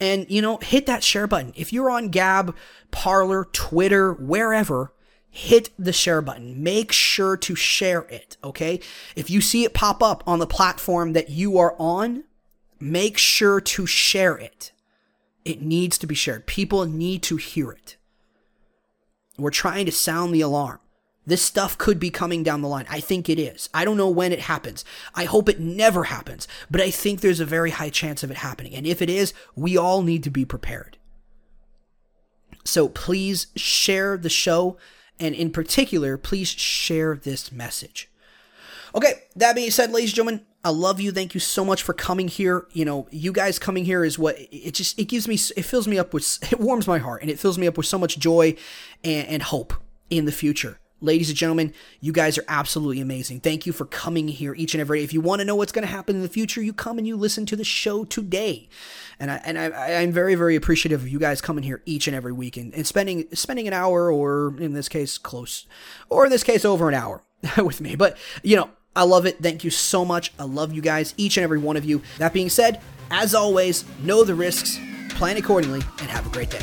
And 0.00 0.28
you 0.28 0.42
know, 0.42 0.56
hit 0.56 0.86
that 0.86 1.04
share 1.04 1.28
button. 1.28 1.52
If 1.54 1.72
you're 1.72 1.88
on 1.88 2.08
Gab, 2.08 2.56
Parler, 2.90 3.44
Twitter, 3.52 4.12
wherever, 4.12 4.92
hit 5.34 5.70
the 5.78 5.94
share 5.94 6.20
button. 6.20 6.62
Make 6.62 6.92
sure 6.92 7.38
to 7.38 7.54
share 7.54 8.02
it, 8.02 8.36
okay? 8.44 8.78
If 9.16 9.30
you 9.30 9.40
see 9.40 9.64
it 9.64 9.72
pop 9.72 10.02
up 10.02 10.22
on 10.26 10.38
the 10.38 10.46
platform 10.46 11.14
that 11.14 11.30
you 11.30 11.56
are 11.56 11.74
on, 11.78 12.24
make 12.78 13.16
sure 13.16 13.58
to 13.58 13.86
share 13.86 14.36
it. 14.36 14.72
It 15.42 15.62
needs 15.62 15.96
to 15.98 16.06
be 16.06 16.14
shared. 16.14 16.46
People 16.46 16.84
need 16.84 17.22
to 17.24 17.36
hear 17.36 17.72
it. 17.72 17.96
We're 19.38 19.50
trying 19.50 19.86
to 19.86 19.92
sound 19.92 20.34
the 20.34 20.42
alarm. 20.42 20.80
This 21.24 21.40
stuff 21.40 21.78
could 21.78 21.98
be 21.98 22.10
coming 22.10 22.42
down 22.42 22.60
the 22.60 22.68
line. 22.68 22.86
I 22.90 23.00
think 23.00 23.30
it 23.30 23.38
is. 23.38 23.70
I 23.72 23.86
don't 23.86 23.96
know 23.96 24.10
when 24.10 24.32
it 24.32 24.40
happens. 24.40 24.84
I 25.14 25.24
hope 25.24 25.48
it 25.48 25.60
never 25.60 26.04
happens, 26.04 26.46
but 26.70 26.82
I 26.82 26.90
think 26.90 27.20
there's 27.20 27.40
a 27.40 27.46
very 27.46 27.70
high 27.70 27.90
chance 27.90 28.22
of 28.22 28.30
it 28.30 28.38
happening. 28.38 28.74
And 28.74 28.86
if 28.86 29.00
it 29.00 29.08
is, 29.08 29.32
we 29.56 29.78
all 29.78 30.02
need 30.02 30.24
to 30.24 30.30
be 30.30 30.44
prepared. 30.44 30.98
So 32.64 32.88
please 32.88 33.46
share 33.56 34.18
the 34.18 34.28
show, 34.28 34.76
and 35.18 35.34
in 35.34 35.50
particular, 35.50 36.16
please 36.16 36.48
share 36.48 37.16
this 37.16 37.52
message. 37.52 38.10
Okay, 38.94 39.14
that 39.36 39.54
being 39.54 39.70
said, 39.70 39.90
ladies 39.90 40.10
and 40.10 40.16
gentlemen, 40.16 40.46
I 40.64 40.70
love 40.70 41.00
you. 41.00 41.12
Thank 41.12 41.34
you 41.34 41.40
so 41.40 41.64
much 41.64 41.82
for 41.82 41.92
coming 41.92 42.28
here. 42.28 42.66
You 42.72 42.84
know, 42.84 43.08
you 43.10 43.32
guys 43.32 43.58
coming 43.58 43.84
here 43.84 44.04
is 44.04 44.18
what 44.18 44.36
it 44.38 44.74
just 44.74 44.98
it 44.98 45.06
gives 45.06 45.26
me 45.26 45.34
it 45.34 45.64
fills 45.64 45.88
me 45.88 45.98
up 45.98 46.12
with 46.12 46.38
it 46.52 46.60
warms 46.60 46.86
my 46.86 46.98
heart 46.98 47.22
and 47.22 47.30
it 47.30 47.38
fills 47.38 47.58
me 47.58 47.66
up 47.66 47.76
with 47.76 47.86
so 47.86 47.98
much 47.98 48.18
joy 48.18 48.54
and, 49.02 49.26
and 49.28 49.42
hope 49.42 49.72
in 50.10 50.24
the 50.24 50.32
future. 50.32 50.78
Ladies 51.02 51.28
and 51.28 51.36
gentlemen, 51.36 51.74
you 52.00 52.12
guys 52.12 52.38
are 52.38 52.44
absolutely 52.46 53.00
amazing. 53.00 53.40
Thank 53.40 53.66
you 53.66 53.72
for 53.72 53.84
coming 53.84 54.28
here 54.28 54.54
each 54.54 54.72
and 54.72 54.80
every 54.80 55.00
day. 55.00 55.04
If 55.04 55.12
you 55.12 55.20
want 55.20 55.40
to 55.40 55.44
know 55.44 55.56
what's 55.56 55.72
going 55.72 55.86
to 55.86 55.92
happen 55.92 56.14
in 56.14 56.22
the 56.22 56.28
future, 56.28 56.62
you 56.62 56.72
come 56.72 56.96
and 56.96 57.06
you 57.06 57.16
listen 57.16 57.44
to 57.46 57.56
the 57.56 57.64
show 57.64 58.04
today. 58.04 58.68
And 59.18 59.30
I 59.30 59.40
and 59.44 59.58
I, 59.58 60.00
I'm 60.00 60.12
very 60.12 60.36
very 60.36 60.54
appreciative 60.54 61.02
of 61.02 61.08
you 61.08 61.18
guys 61.18 61.40
coming 61.40 61.64
here 61.64 61.82
each 61.86 62.06
and 62.06 62.14
every 62.14 62.32
week 62.32 62.56
and, 62.56 62.72
and 62.72 62.86
spending 62.86 63.26
spending 63.34 63.66
an 63.66 63.74
hour 63.74 64.12
or 64.12 64.54
in 64.58 64.74
this 64.74 64.88
case 64.88 65.18
close 65.18 65.66
or 66.08 66.24
in 66.24 66.30
this 66.30 66.44
case 66.44 66.64
over 66.64 66.88
an 66.88 66.94
hour 66.94 67.22
with 67.58 67.80
me. 67.80 67.96
But 67.96 68.16
you 68.42 68.56
know 68.56 68.70
I 68.94 69.04
love 69.04 69.26
it. 69.26 69.42
Thank 69.42 69.64
you 69.64 69.70
so 69.70 70.04
much. 70.04 70.32
I 70.38 70.44
love 70.44 70.72
you 70.72 70.82
guys, 70.82 71.14
each 71.16 71.36
and 71.36 71.44
every 71.44 71.58
one 71.58 71.76
of 71.76 71.84
you. 71.84 72.02
That 72.18 72.32
being 72.32 72.50
said, 72.50 72.80
as 73.10 73.34
always, 73.34 73.84
know 74.02 74.22
the 74.22 74.34
risks, 74.34 74.78
plan 75.10 75.36
accordingly, 75.36 75.80
and 76.00 76.10
have 76.10 76.26
a 76.26 76.30
great 76.30 76.50
day. 76.50 76.60